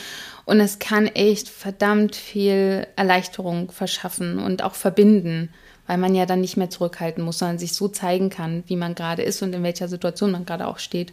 Und 0.44 0.60
es 0.60 0.78
kann 0.78 1.06
echt 1.06 1.48
verdammt 1.48 2.16
viel 2.16 2.86
Erleichterung 2.96 3.70
verschaffen 3.72 4.38
und 4.38 4.62
auch 4.62 4.74
verbinden, 4.74 5.50
weil 5.86 5.98
man 5.98 6.14
ja 6.14 6.26
dann 6.26 6.40
nicht 6.40 6.56
mehr 6.56 6.70
zurückhalten 6.70 7.24
muss, 7.24 7.38
sondern 7.38 7.58
sich 7.58 7.72
so 7.72 7.88
zeigen 7.88 8.30
kann, 8.30 8.64
wie 8.66 8.76
man 8.76 8.94
gerade 8.94 9.22
ist 9.22 9.42
und 9.42 9.52
in 9.52 9.62
welcher 9.62 9.88
Situation 9.88 10.30
man 10.30 10.46
gerade 10.46 10.66
auch 10.66 10.78
steht. 10.78 11.12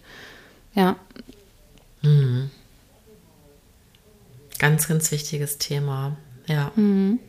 Ja. 0.75 0.95
Mhm. 2.01 2.51
Ganz, 4.59 4.87
ganz 4.87 5.11
wichtiges 5.11 5.57
Thema. 5.57 6.17
Ja. 6.47 6.71
Mhm. 6.75 7.19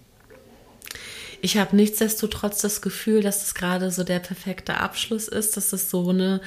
Ich 1.43 1.57
habe 1.57 1.77
nichtsdestotrotz 1.77 2.61
das 2.61 2.83
Gefühl, 2.83 3.23
dass 3.23 3.45
es 3.45 3.55
gerade 3.55 3.91
so 3.91 4.05
der 4.05 4.19
perfekte 4.19 4.77
Abschluss 4.79 5.29
ist, 5.29 5.57
dass 5.57 5.73
es 5.73 5.91
so 5.91 6.11
eine 6.11 6.41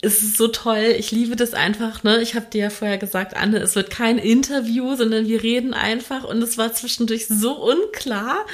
es 0.00 0.22
ist 0.22 0.36
so 0.36 0.46
toll. 0.48 0.94
Ich 0.96 1.10
liebe 1.10 1.34
das 1.34 1.54
einfach. 1.54 2.04
Ne? 2.04 2.22
Ich 2.22 2.34
habe 2.34 2.46
dir 2.46 2.64
ja 2.64 2.70
vorher 2.70 2.98
gesagt, 2.98 3.36
Anne, 3.36 3.58
es 3.58 3.74
wird 3.74 3.90
kein 3.90 4.18
Interview, 4.18 4.94
sondern 4.94 5.26
wir 5.26 5.42
reden 5.42 5.74
einfach. 5.74 6.22
Und 6.22 6.40
es 6.40 6.56
war 6.56 6.72
zwischendurch 6.72 7.26
so 7.26 7.52
unklar. 7.54 8.46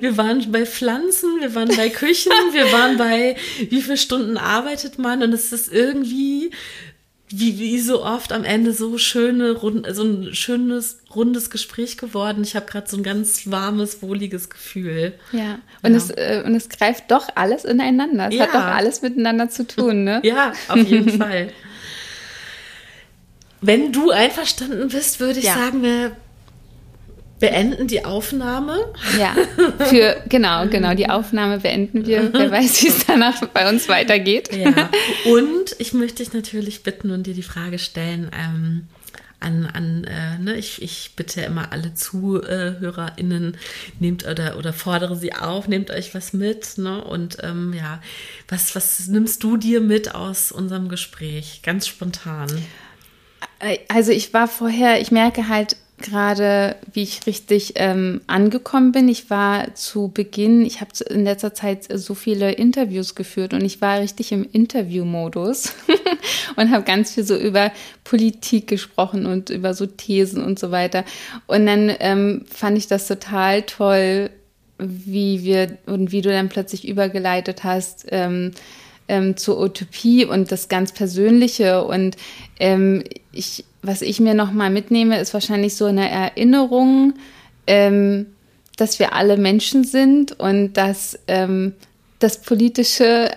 Wir 0.00 0.18
waren 0.18 0.52
bei 0.52 0.66
Pflanzen, 0.66 1.40
wir 1.40 1.54
waren 1.54 1.74
bei 1.74 1.88
Küchen, 1.88 2.32
wir 2.52 2.70
waren 2.70 2.98
bei, 2.98 3.36
wie 3.70 3.80
viele 3.80 3.96
Stunden 3.96 4.36
arbeitet 4.36 4.98
man. 4.98 5.22
Und 5.22 5.32
es 5.32 5.52
ist 5.52 5.72
irgendwie 5.72 6.50
wie, 7.32 7.58
wie 7.58 7.78
so 7.78 8.04
oft 8.04 8.32
am 8.32 8.44
Ende 8.44 8.72
so 8.72 8.98
schöne, 8.98 9.56
so 9.92 10.02
ein 10.02 10.34
schönes, 10.34 10.98
rundes 11.14 11.48
Gespräch 11.48 11.96
geworden. 11.96 12.42
Ich 12.42 12.56
habe 12.56 12.66
gerade 12.66 12.88
so 12.88 12.96
ein 12.96 13.04
ganz 13.04 13.48
warmes, 13.48 14.02
wohliges 14.02 14.50
Gefühl. 14.50 15.14
Ja, 15.30 15.60
und, 15.82 15.92
ja. 15.92 15.96
Es, 15.96 16.10
äh, 16.10 16.42
und 16.44 16.56
es 16.56 16.68
greift 16.68 17.10
doch 17.10 17.28
alles 17.36 17.64
ineinander. 17.64 18.28
Es 18.28 18.34
ja. 18.34 18.46
hat 18.46 18.54
doch 18.54 18.64
alles 18.64 19.02
miteinander 19.02 19.48
zu 19.48 19.64
tun, 19.64 20.02
ne? 20.02 20.20
ja, 20.24 20.52
auf 20.68 20.76
jeden 20.76 21.18
Fall. 21.18 21.52
Wenn 23.60 23.92
du 23.92 24.10
einverstanden 24.10 24.88
bist, 24.88 25.20
würde 25.20 25.38
ich 25.38 25.44
ja. 25.44 25.54
sagen, 25.54 25.82
wir 25.82 26.16
beenden 27.40 27.88
die 27.88 28.04
Aufnahme. 28.04 28.78
Ja, 29.18 29.34
für, 29.86 30.22
genau, 30.28 30.68
genau, 30.68 30.94
die 30.94 31.08
Aufnahme 31.08 31.58
beenden 31.58 32.06
wir. 32.06 32.32
Wer 32.32 32.50
weiß, 32.50 32.82
wie 32.82 32.88
es 32.88 33.06
danach 33.06 33.44
bei 33.46 33.68
uns 33.68 33.88
weitergeht. 33.88 34.50
Ja, 34.54 34.90
und 35.24 35.74
ich 35.78 35.92
möchte 35.92 36.22
dich 36.22 36.32
natürlich 36.32 36.82
bitten 36.82 37.10
und 37.10 37.26
dir 37.26 37.34
die 37.34 37.42
Frage 37.42 37.78
stellen, 37.78 38.30
ähm, 38.38 38.86
an, 39.40 39.66
an 39.66 40.04
äh, 40.04 40.38
ne, 40.38 40.56
ich, 40.56 40.82
ich 40.82 41.12
bitte 41.16 41.40
immer 41.40 41.72
alle 41.72 41.94
ZuhörerInnen, 41.94 43.56
nehmt 43.98 44.26
oder, 44.26 44.58
oder 44.58 44.72
fordere 44.72 45.16
sie 45.16 45.34
auf, 45.34 45.66
nehmt 45.66 45.90
euch 45.90 46.14
was 46.14 46.34
mit, 46.34 46.76
ne? 46.76 47.02
Und 47.02 47.38
ähm, 47.42 47.72
ja, 47.72 48.02
was, 48.48 48.74
was 48.76 49.08
nimmst 49.08 49.42
du 49.42 49.56
dir 49.56 49.80
mit 49.80 50.14
aus 50.14 50.52
unserem 50.52 50.88
Gespräch? 50.88 51.62
Ganz 51.62 51.86
spontan. 51.86 52.50
Also 53.88 54.12
ich 54.12 54.32
war 54.34 54.48
vorher, 54.48 55.00
ich 55.00 55.10
merke 55.10 55.48
halt, 55.48 55.76
gerade, 56.00 56.76
wie 56.92 57.02
ich 57.02 57.26
richtig 57.26 57.74
ähm, 57.76 58.20
angekommen 58.26 58.92
bin. 58.92 59.08
Ich 59.08 59.30
war 59.30 59.74
zu 59.74 60.08
Beginn, 60.08 60.64
ich 60.64 60.80
habe 60.80 60.90
in 61.08 61.24
letzter 61.24 61.54
Zeit 61.54 61.86
so 61.92 62.14
viele 62.14 62.52
Interviews 62.52 63.14
geführt 63.14 63.54
und 63.54 63.64
ich 63.64 63.80
war 63.80 64.00
richtig 64.00 64.32
im 64.32 64.46
Interviewmodus 64.50 65.74
und 66.56 66.70
habe 66.70 66.84
ganz 66.84 67.14
viel 67.14 67.24
so 67.24 67.36
über 67.36 67.72
Politik 68.04 68.66
gesprochen 68.66 69.26
und 69.26 69.50
über 69.50 69.74
so 69.74 69.86
Thesen 69.86 70.42
und 70.42 70.58
so 70.58 70.70
weiter. 70.70 71.04
Und 71.46 71.66
dann 71.66 71.94
ähm, 72.00 72.44
fand 72.50 72.78
ich 72.78 72.86
das 72.86 73.06
total 73.06 73.62
toll, 73.62 74.30
wie 74.78 75.44
wir 75.44 75.78
und 75.86 76.10
wie 76.12 76.22
du 76.22 76.30
dann 76.30 76.48
plötzlich 76.48 76.88
übergeleitet 76.88 77.64
hast. 77.64 78.06
Ähm, 78.10 78.52
ähm, 79.10 79.36
zur 79.36 79.60
Utopie 79.60 80.24
und 80.24 80.52
das 80.52 80.68
ganz 80.68 80.92
Persönliche. 80.92 81.84
Und 81.84 82.16
ähm, 82.60 83.02
ich, 83.32 83.64
was 83.82 84.02
ich 84.02 84.20
mir 84.20 84.34
nochmal 84.34 84.70
mitnehme, 84.70 85.18
ist 85.18 85.34
wahrscheinlich 85.34 85.74
so 85.74 85.86
eine 85.86 86.08
Erinnerung, 86.08 87.14
ähm, 87.66 88.26
dass 88.76 89.00
wir 89.00 89.12
alle 89.12 89.36
Menschen 89.36 89.82
sind 89.82 90.38
und 90.38 90.74
dass 90.74 91.18
ähm, 91.26 91.74
das 92.20 92.40
Politische 92.40 93.32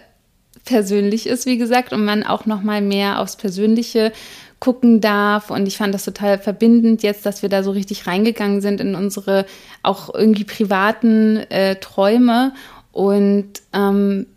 persönlich 0.63 1.25
ist, 1.25 1.47
wie 1.47 1.57
gesagt, 1.57 1.91
und 1.91 2.05
man 2.05 2.23
auch 2.23 2.45
noch 2.45 2.61
mal 2.61 2.81
mehr 2.81 3.19
aufs 3.19 3.35
Persönliche 3.35 4.13
gucken 4.59 5.01
darf. 5.01 5.49
Und 5.49 5.67
ich 5.67 5.77
fand 5.77 5.93
das 5.93 6.05
total 6.05 6.37
verbindend 6.37 7.01
jetzt, 7.01 7.25
dass 7.25 7.41
wir 7.41 7.49
da 7.49 7.63
so 7.63 7.71
richtig 7.71 8.05
reingegangen 8.05 8.61
sind 8.61 8.79
in 8.79 8.93
unsere 8.93 9.47
auch 9.81 10.13
irgendwie 10.13 10.45
privaten 10.45 11.37
äh, 11.49 11.77
Träume. 11.77 12.53
Und 12.91 13.49
ähm, 13.73 14.27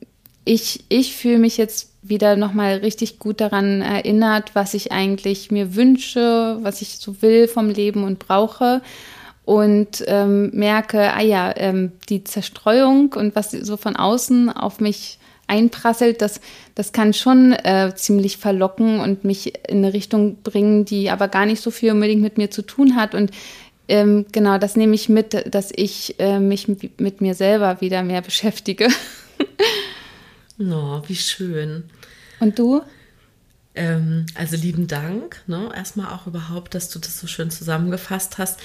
ich, 0.46 0.84
ich 0.88 1.14
fühle 1.14 1.38
mich 1.38 1.56
jetzt 1.58 1.90
wieder 2.02 2.36
nochmal 2.36 2.76
richtig 2.76 3.18
gut 3.18 3.40
daran 3.40 3.82
erinnert, 3.82 4.54
was 4.54 4.74
ich 4.74 4.92
eigentlich 4.92 5.50
mir 5.50 5.74
wünsche, 5.74 6.58
was 6.62 6.80
ich 6.82 6.98
so 6.98 7.20
will 7.20 7.48
vom 7.48 7.68
Leben 7.68 8.04
und 8.04 8.20
brauche. 8.20 8.80
Und 9.44 10.04
ähm, 10.06 10.50
merke, 10.52 11.12
ah 11.12 11.20
ja, 11.20 11.52
ähm, 11.56 11.92
die 12.08 12.24
Zerstreuung 12.24 13.12
und 13.12 13.36
was 13.36 13.50
so 13.50 13.76
von 13.76 13.96
außen 13.96 14.50
auf 14.50 14.80
mich 14.80 15.18
einprasselt, 15.48 16.22
das, 16.22 16.40
das 16.74 16.92
kann 16.92 17.12
schon 17.12 17.52
äh, 17.52 17.92
ziemlich 17.94 18.38
verlocken 18.38 19.00
und 19.00 19.24
mich 19.24 19.52
in 19.68 19.78
eine 19.78 19.92
Richtung 19.92 20.36
bringen, 20.42 20.84
die 20.84 21.10
aber 21.10 21.28
gar 21.28 21.46
nicht 21.46 21.60
so 21.60 21.70
viel 21.70 21.92
unbedingt 21.92 22.22
mit 22.22 22.38
mir 22.38 22.50
zu 22.50 22.62
tun 22.62 22.96
hat. 22.96 23.14
Und 23.14 23.30
ähm, 23.88 24.26
genau, 24.32 24.58
das 24.58 24.76
nehme 24.76 24.94
ich 24.94 25.08
mit, 25.08 25.54
dass 25.54 25.72
ich 25.74 26.18
äh, 26.18 26.38
mich 26.38 26.68
mit 26.68 27.20
mir 27.20 27.34
selber 27.34 27.80
wieder 27.80 28.02
mehr 28.02 28.20
beschäftige. 28.22 28.88
Oh, 30.58 31.02
wie 31.06 31.16
schön. 31.16 31.84
Und 32.40 32.58
du? 32.58 32.82
Ähm, 33.74 34.24
also 34.34 34.56
lieben 34.56 34.86
Dank, 34.86 35.42
ne? 35.46 35.70
erstmal 35.74 36.12
auch 36.14 36.26
überhaupt, 36.26 36.74
dass 36.74 36.88
du 36.88 36.98
das 36.98 37.20
so 37.20 37.26
schön 37.26 37.50
zusammengefasst 37.50 38.38
hast. 38.38 38.58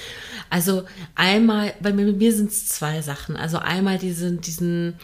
Also 0.48 0.84
einmal, 1.14 1.74
bei 1.80 1.92
mir, 1.92 2.12
mir 2.12 2.34
sind 2.34 2.50
es 2.50 2.68
zwei 2.68 3.02
Sachen. 3.02 3.36
Also 3.36 3.58
einmal 3.58 3.98
diesen, 3.98 4.40
diesen 4.40 4.94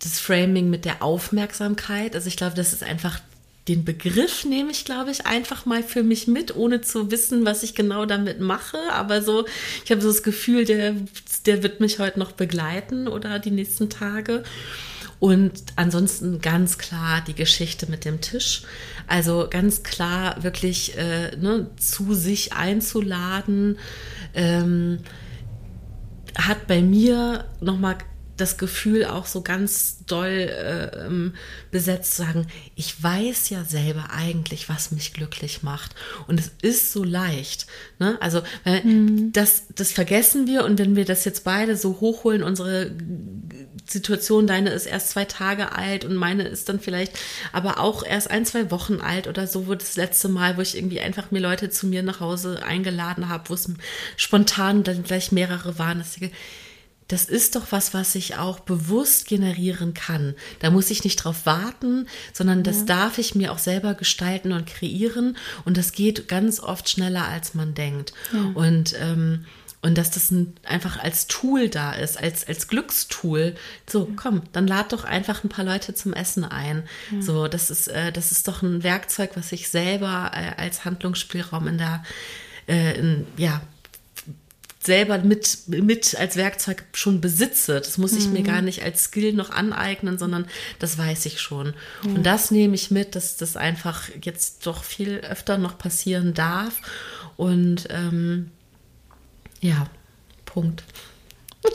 das 0.00 0.18
Framing 0.18 0.70
mit 0.70 0.84
der 0.84 1.02
Aufmerksamkeit. 1.02 2.16
Also 2.16 2.26
ich 2.26 2.36
glaube, 2.36 2.56
das 2.56 2.72
ist 2.72 2.82
einfach 2.82 3.20
den 3.68 3.84
Begriff 3.84 4.44
nehme 4.44 4.72
ich, 4.72 4.84
glaube 4.84 5.12
ich, 5.12 5.26
einfach 5.26 5.66
mal 5.66 5.84
für 5.84 6.02
mich 6.02 6.26
mit, 6.26 6.56
ohne 6.56 6.80
zu 6.80 7.12
wissen, 7.12 7.44
was 7.44 7.62
ich 7.62 7.76
genau 7.76 8.06
damit 8.06 8.40
mache. 8.40 8.78
Aber 8.90 9.22
so, 9.22 9.46
ich 9.84 9.90
habe 9.92 10.00
so 10.00 10.08
das 10.08 10.24
Gefühl, 10.24 10.64
der, 10.64 10.96
der 11.46 11.62
wird 11.62 11.78
mich 11.78 12.00
heute 12.00 12.18
noch 12.18 12.32
begleiten 12.32 13.06
oder 13.06 13.38
die 13.38 13.52
nächsten 13.52 13.88
Tage. 13.88 14.42
Und 15.22 15.52
ansonsten 15.76 16.40
ganz 16.40 16.78
klar 16.78 17.22
die 17.24 17.34
Geschichte 17.34 17.88
mit 17.88 18.04
dem 18.04 18.20
Tisch. 18.20 18.64
Also 19.06 19.46
ganz 19.48 19.84
klar 19.84 20.42
wirklich 20.42 20.98
äh, 20.98 21.36
ne, 21.36 21.68
zu 21.76 22.12
sich 22.12 22.54
einzuladen, 22.54 23.78
ähm, 24.34 24.98
hat 26.36 26.66
bei 26.66 26.82
mir 26.82 27.44
nochmal 27.60 27.98
das 28.36 28.56
Gefühl 28.56 29.04
auch 29.04 29.26
so 29.26 29.42
ganz 29.42 30.04
doll 30.06 30.26
äh, 30.26 31.06
ähm, 31.06 31.34
besetzt 31.70 32.16
zu 32.16 32.22
sagen, 32.22 32.46
ich 32.74 33.02
weiß 33.02 33.50
ja 33.50 33.64
selber 33.64 34.10
eigentlich, 34.10 34.68
was 34.68 34.90
mich 34.90 35.12
glücklich 35.12 35.62
macht. 35.62 35.94
Und 36.26 36.40
es 36.40 36.50
ist 36.62 36.92
so 36.92 37.04
leicht. 37.04 37.66
Ne? 37.98 38.16
Also 38.20 38.42
mhm. 38.64 39.32
das, 39.32 39.64
das 39.74 39.92
vergessen 39.92 40.46
wir 40.46 40.64
und 40.64 40.78
wenn 40.78 40.96
wir 40.96 41.04
das 41.04 41.24
jetzt 41.24 41.44
beide 41.44 41.76
so 41.76 42.00
hochholen, 42.00 42.42
unsere 42.42 42.92
Situation, 43.86 44.46
deine 44.46 44.70
ist 44.70 44.86
erst 44.86 45.10
zwei 45.10 45.24
Tage 45.24 45.72
alt 45.72 46.04
und 46.04 46.14
meine 46.14 46.44
ist 46.44 46.68
dann 46.68 46.80
vielleicht 46.80 47.18
aber 47.52 47.80
auch 47.80 48.04
erst 48.04 48.30
ein, 48.30 48.46
zwei 48.46 48.70
Wochen 48.70 49.00
alt 49.00 49.28
oder 49.28 49.46
so, 49.46 49.66
wo 49.66 49.74
das 49.74 49.96
letzte 49.96 50.28
Mal, 50.28 50.56
wo 50.56 50.62
ich 50.62 50.76
irgendwie 50.76 51.00
einfach 51.00 51.30
mir 51.30 51.40
Leute 51.40 51.68
zu 51.68 51.86
mir 51.86 52.02
nach 52.02 52.20
Hause 52.20 52.62
eingeladen 52.64 53.28
habe, 53.28 53.50
wo 53.50 53.54
es 53.54 53.68
spontan 54.16 54.84
dann 54.84 55.02
gleich 55.02 55.32
mehrere 55.32 55.78
waren. 55.78 55.98
Das 55.98 56.18
das 57.12 57.26
ist 57.26 57.56
doch 57.56 57.66
was, 57.70 57.92
was 57.92 58.14
ich 58.14 58.36
auch 58.36 58.60
bewusst 58.60 59.26
generieren 59.26 59.92
kann. 59.92 60.34
Da 60.60 60.70
muss 60.70 60.90
ich 60.90 61.04
nicht 61.04 61.16
drauf 61.16 61.44
warten, 61.44 62.08
sondern 62.32 62.62
das 62.62 62.80
ja. 62.80 62.84
darf 62.86 63.18
ich 63.18 63.34
mir 63.34 63.52
auch 63.52 63.58
selber 63.58 63.92
gestalten 63.92 64.52
und 64.52 64.66
kreieren. 64.66 65.36
Und 65.66 65.76
das 65.76 65.92
geht 65.92 66.26
ganz 66.26 66.58
oft 66.58 66.88
schneller, 66.88 67.28
als 67.28 67.52
man 67.52 67.74
denkt. 67.74 68.14
Ja. 68.32 68.50
Und 68.54 68.94
ähm, 68.98 69.44
und 69.84 69.98
dass 69.98 70.12
das 70.12 70.30
ein, 70.30 70.54
einfach 70.62 71.00
als 71.00 71.26
Tool 71.26 71.68
da 71.68 71.92
ist, 71.92 72.16
als, 72.16 72.46
als 72.46 72.68
Glückstool. 72.68 73.56
So, 73.90 74.08
komm, 74.14 74.42
dann 74.52 74.68
lad 74.68 74.92
doch 74.92 75.02
einfach 75.02 75.42
ein 75.42 75.48
paar 75.48 75.64
Leute 75.64 75.92
zum 75.92 76.12
Essen 76.12 76.44
ein. 76.44 76.84
Ja. 77.10 77.20
So, 77.20 77.48
das 77.48 77.68
ist, 77.68 77.88
äh, 77.88 78.12
das 78.12 78.30
ist 78.30 78.46
doch 78.46 78.62
ein 78.62 78.84
Werkzeug, 78.84 79.32
was 79.34 79.50
ich 79.50 79.68
selber 79.68 80.30
äh, 80.34 80.52
als 80.56 80.84
Handlungsspielraum 80.84 81.66
in 81.66 81.78
der, 81.78 82.04
äh, 82.68 82.96
in, 82.96 83.26
ja, 83.36 83.60
selber 84.84 85.18
mit, 85.18 85.58
mit 85.68 86.16
als 86.18 86.36
Werkzeug 86.36 86.84
schon 86.92 87.20
besitze. 87.20 87.80
Das 87.80 87.98
muss 87.98 88.12
ich 88.14 88.26
mhm. 88.26 88.32
mir 88.32 88.42
gar 88.42 88.62
nicht 88.62 88.82
als 88.82 89.04
Skill 89.04 89.32
noch 89.32 89.50
aneignen, 89.50 90.18
sondern 90.18 90.46
das 90.78 90.98
weiß 90.98 91.26
ich 91.26 91.40
schon. 91.40 91.74
Mhm. 92.02 92.16
Und 92.16 92.22
das 92.24 92.50
nehme 92.50 92.74
ich 92.74 92.90
mit, 92.90 93.14
dass 93.14 93.36
das 93.36 93.56
einfach 93.56 94.08
jetzt 94.22 94.66
doch 94.66 94.82
viel 94.82 95.18
öfter 95.18 95.58
noch 95.58 95.78
passieren 95.78 96.34
darf. 96.34 96.80
Und 97.36 97.88
ähm, 97.90 98.50
ja, 99.60 99.88
Punkt. 100.44 100.82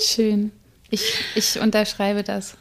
Schön. 0.02 0.52
Ich, 0.90 1.14
ich 1.36 1.60
unterschreibe 1.60 2.24
das. 2.24 2.58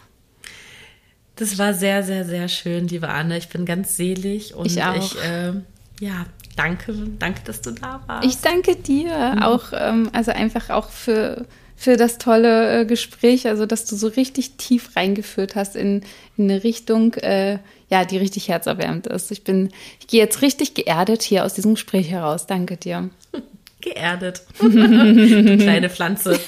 Das 1.36 1.58
war 1.58 1.74
sehr, 1.74 2.02
sehr, 2.02 2.24
sehr 2.24 2.48
schön, 2.48 2.88
liebe 2.88 3.08
Anne. 3.08 3.36
Ich 3.36 3.48
bin 3.48 3.66
ganz 3.66 3.96
selig 3.96 4.54
und 4.54 4.66
ich, 4.66 4.82
auch. 4.82 4.96
ich 4.96 5.22
äh, 5.22 5.52
ja, 6.00 6.26
danke, 6.56 6.92
danke, 7.18 7.42
dass 7.44 7.60
du 7.60 7.70
da 7.70 8.02
warst. 8.06 8.26
Ich 8.26 8.38
danke 8.38 8.76
dir 8.76 9.34
mhm. 9.36 9.42
auch, 9.42 9.64
ähm, 9.72 10.10
also 10.12 10.32
einfach 10.32 10.70
auch 10.70 10.90
für, 10.90 11.46
für 11.76 11.96
das 11.96 12.18
tolle 12.18 12.80
äh, 12.80 12.84
Gespräch, 12.86 13.46
also 13.46 13.66
dass 13.66 13.84
du 13.84 13.96
so 13.96 14.08
richtig 14.08 14.56
tief 14.56 14.96
reingeführt 14.96 15.54
hast 15.54 15.76
in, 15.76 16.02
in 16.36 16.50
eine 16.50 16.64
Richtung, 16.64 17.14
äh, 17.14 17.58
ja, 17.88 18.04
die 18.04 18.18
richtig 18.18 18.48
herzerwärmend 18.48 19.06
ist. 19.06 19.30
Ich 19.30 19.44
bin, 19.44 19.70
ich 20.00 20.08
gehe 20.08 20.20
jetzt 20.20 20.42
richtig 20.42 20.74
geerdet 20.74 21.22
hier 21.22 21.44
aus 21.44 21.54
diesem 21.54 21.74
Gespräch 21.74 22.10
heraus. 22.10 22.46
Danke 22.46 22.76
dir. 22.76 23.10
Geerdet. 23.80 24.42
du 24.58 24.68
kleine 24.68 25.90
Pflanze. 25.90 26.40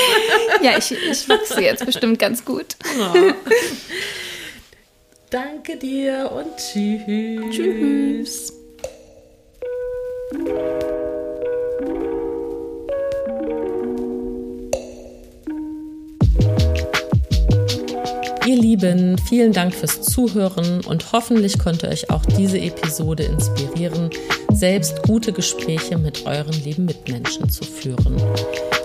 ja, 0.62 0.76
ich, 0.76 0.90
ich 0.90 1.28
wachse 1.28 1.60
jetzt 1.60 1.86
bestimmt 1.86 2.18
ganz 2.18 2.44
gut. 2.44 2.76
Oh. 2.98 3.32
Danke 5.30 5.76
dir 5.76 6.32
und 6.32 6.56
tschüss. 6.56 7.54
Tschüss. 7.54 8.59
Ihr 10.32 10.36
Lieben, 18.46 19.18
vielen 19.18 19.52
Dank 19.52 19.74
fürs 19.74 20.02
Zuhören 20.02 20.84
und 20.84 21.12
hoffentlich 21.12 21.58
konnte 21.58 21.88
euch 21.88 22.10
auch 22.10 22.24
diese 22.24 22.60
Episode 22.60 23.24
inspirieren, 23.24 24.10
selbst 24.52 25.02
gute 25.02 25.32
Gespräche 25.32 25.98
mit 25.98 26.24
euren 26.26 26.52
lieben 26.62 26.84
Mitmenschen 26.84 27.48
zu 27.48 27.64
führen. 27.64 28.14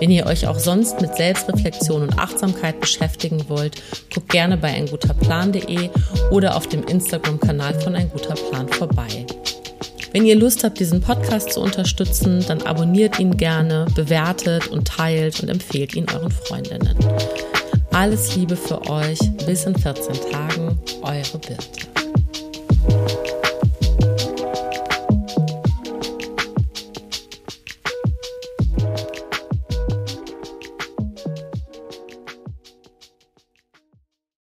Wenn 0.00 0.10
ihr 0.10 0.26
euch 0.26 0.48
auch 0.48 0.58
sonst 0.58 1.00
mit 1.00 1.14
Selbstreflexion 1.14 2.02
und 2.02 2.18
Achtsamkeit 2.18 2.80
beschäftigen 2.80 3.48
wollt, 3.48 3.80
guckt 4.12 4.30
gerne 4.30 4.56
bei 4.56 4.74
einguterplan.de 4.74 5.90
oder 6.32 6.56
auf 6.56 6.66
dem 6.66 6.82
Instagram-Kanal 6.82 7.80
von 7.80 7.94
Ein 7.94 8.10
guter 8.10 8.34
Plan 8.34 8.66
vorbei. 8.68 9.26
Wenn 10.16 10.24
ihr 10.24 10.36
Lust 10.36 10.64
habt, 10.64 10.80
diesen 10.80 11.02
Podcast 11.02 11.52
zu 11.52 11.60
unterstützen, 11.60 12.42
dann 12.48 12.62
abonniert 12.62 13.18
ihn 13.18 13.36
gerne, 13.36 13.84
bewertet 13.94 14.66
und 14.68 14.88
teilt 14.88 15.42
und 15.42 15.50
empfehlt 15.50 15.94
ihn 15.94 16.06
euren 16.10 16.30
Freundinnen. 16.30 16.96
Alles 17.92 18.34
Liebe 18.34 18.56
für 18.56 18.80
euch. 18.88 19.18
Bis 19.44 19.66
in 19.66 19.76
14 19.76 20.14
Tagen. 20.32 20.78
Eure 21.02 21.38
Birte. 21.38 23.25